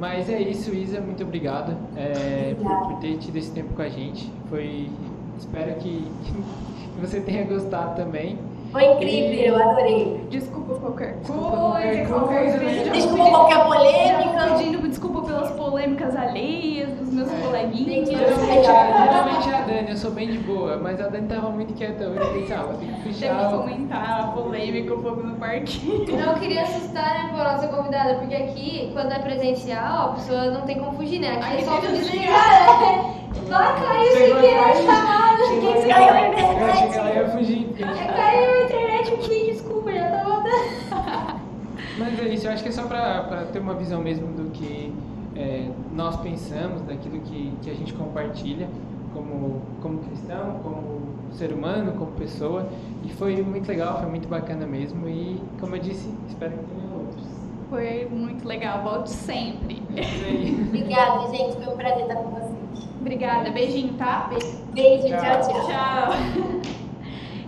Mas 0.02 0.28
é 0.32 0.41
isso, 0.41 0.73
Isa, 0.73 0.99
muito 0.99 1.22
obrigado 1.22 1.78
é, 1.95 2.56
por, 2.56 2.88
por 2.88 2.99
ter 2.99 3.19
tido 3.19 3.38
esse 3.38 3.52
tempo 3.52 3.76
com 3.76 3.84
a 3.84 3.88
gente. 3.88 4.34
Foi. 4.49 4.90
Espero 5.38 5.76
que, 5.76 6.03
que 6.95 6.99
você 6.99 7.22
tenha 7.22 7.45
gostado 7.45 7.95
também. 7.95 8.40
Foi 8.72 8.85
incrível, 8.85 9.45
eu 9.57 9.69
adorei. 9.69 10.26
Desculpa 10.30 10.76
qualquer 10.76 11.18
Desculpa 11.18 11.57
coisa, 11.57 12.06
qualquer 12.07 12.60
coisa, 12.60 12.89
Desculpa 12.91 13.30
qualquer 13.30 13.64
polêmica. 13.65 14.56
pedindo 14.57 14.88
desculpa 14.88 15.22
pelas 15.23 15.52
polêmicas 15.52 16.15
alheias 16.15 16.89
dos 16.91 17.14
meus 17.14 17.30
É. 17.31 17.35
coleguinhas. 17.45 18.07
Geralmente, 18.10 19.49
é 19.49 19.56
a 19.56 19.61
Dani, 19.61 19.89
eu 19.89 19.98
sou 19.98 20.11
bem 20.11 20.30
de 20.31 20.38
boa, 20.39 20.77
mas 20.77 21.02
a 21.02 21.07
Dani 21.10 21.27
tava 21.27 21.49
muito 21.49 21.73
quieta 21.73 22.06
hoje. 22.06 22.18
Eu 22.19 22.27
pensei, 22.34 22.57
vou 22.57 22.73
ter 22.76 22.85
que 22.85 22.95
que 23.18 23.56
o- 23.56 23.57
comentar 23.60 24.22
a 24.22 24.27
polêmica 24.27 24.93
um 24.93 25.02
pouco 25.02 25.22
no 25.23 25.35
parquinho. 25.35 26.06
Não 26.26 26.34
queria 26.35 26.61
assustar 26.61 27.14
né, 27.34 27.41
a 27.41 27.43
nossa 27.53 27.68
convidada, 27.68 28.15
porque 28.15 28.35
aqui, 28.35 28.89
quando 28.93 29.11
é 29.11 29.19
presencial, 29.19 30.11
a 30.11 30.14
pessoa 30.14 30.45
não 30.45 30.61
tem 30.61 30.80
como 30.80 30.93
fugir, 30.93 31.19
né? 31.19 31.38
Aqui 31.41 31.57
é 31.57 31.61
só 31.65 31.72
tem 31.77 31.81
tu 31.81 31.88
que 31.88 31.93
desligar. 31.99 33.11
Vai 33.48 33.85
cair 33.85 34.11
sem 34.14 34.35
querer 34.35 34.57
a 34.60 34.76
chamada. 34.76 35.43
Quem 35.49 35.89
caiu 35.89 36.14
a 36.14 36.19
Eu 36.22 36.68
achei 36.68 36.88
internet? 36.88 36.91
que 36.91 36.98
ela 36.98 37.10
ia 37.14 37.30
fugir. 37.30 37.61
É, 37.84 38.08
Caiu 38.08 38.52
a 38.52 38.64
internet 38.64 39.14
aqui, 39.14 39.52
desculpa, 39.52 39.91
já 39.91 40.10
tá 40.10 40.24
voltando. 40.24 41.41
Mas 41.98 42.20
é 42.20 42.28
isso, 42.30 42.48
eu 42.48 42.52
acho 42.52 42.64
que 42.64 42.70
é 42.70 42.72
só 42.72 42.84
pra, 42.84 43.24
pra 43.24 43.45
ter 43.45 43.60
uma 43.60 43.74
visão 43.74 44.02
mesmo 44.02 44.28
do 44.28 44.49
que 44.52 44.94
é, 45.36 45.70
nós 45.94 46.16
pensamos, 46.18 46.82
daquilo 46.84 47.20
que, 47.22 47.53
que 47.62 47.70
a 47.70 47.74
gente 47.74 47.94
compartilha 47.94 48.68
como, 49.14 49.62
como 49.82 49.99
cristão, 49.99 50.60
como 50.64 51.02
ser 51.34 51.53
humano, 51.53 51.94
como 51.94 52.12
pessoa. 52.12 52.68
E 53.03 53.10
foi 53.10 53.41
muito 53.41 53.68
legal, 53.68 53.99
foi 53.99 54.10
muito 54.10 54.28
bacana 54.28 54.66
mesmo. 54.66 55.08
E 55.08 55.41
como 55.60 55.76
eu 55.76 55.80
disse, 55.82 56.10
espero 56.28 56.52
que 56.52 56.66
tenha 56.66 56.94
outros. 56.94 57.26
Foi 57.70 58.08
muito 58.10 58.48
legal, 58.48 58.84
volte 58.84 59.10
sempre. 59.10 59.82
É 59.95 60.02
isso 60.02 60.26
aí. 60.26 60.64
Obrigada, 60.68 61.30
gente. 61.36 61.56
Foi 61.64 61.74
um 61.74 61.78
prazer 61.78 62.02
estar 62.03 62.16
com 62.16 62.30
vocês. 62.32 62.52
Obrigada, 62.99 63.49
beijinho, 63.52 63.94
tá? 63.94 64.30
Beijo, 64.74 65.08
Tchau. 65.08 65.20
tchau, 65.20 65.41
tchau. 65.41 65.68
Tchau. 65.68 66.72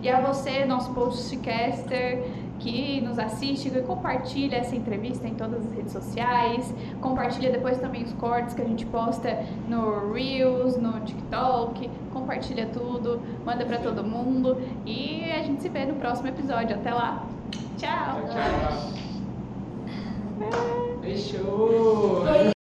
E 0.03 0.09
a 0.09 0.19
você, 0.19 0.65
nosso 0.65 0.93
podcaster, 0.93 2.21
que 2.59 2.99
nos 2.99 3.17
assiste 3.17 3.69
e 3.69 3.81
compartilha 3.83 4.57
essa 4.57 4.75
entrevista 4.75 5.25
em 5.25 5.33
todas 5.33 5.65
as 5.65 5.73
redes 5.73 5.93
sociais. 5.93 6.73
Compartilha 6.99 7.49
depois 7.49 7.77
também 7.77 8.03
os 8.03 8.11
cortes 8.13 8.53
que 8.53 8.61
a 8.61 8.65
gente 8.65 8.85
posta 8.85 9.45
no 9.69 10.11
Reels, 10.11 10.75
no 10.75 10.99
TikTok. 10.99 11.89
Compartilha 12.11 12.65
tudo, 12.73 13.21
manda 13.45 13.65
pra 13.65 13.77
todo 13.77 14.03
mundo. 14.03 14.57
E 14.85 15.23
a 15.31 15.41
gente 15.41 15.61
se 15.61 15.69
vê 15.69 15.85
no 15.85 15.95
próximo 15.95 16.27
episódio. 16.27 16.75
Até 16.75 16.93
lá. 16.93 17.25
Tchau. 17.77 18.19
Tchau, 18.23 18.29
tchau. 18.29 19.03
Fechou. 21.01 22.23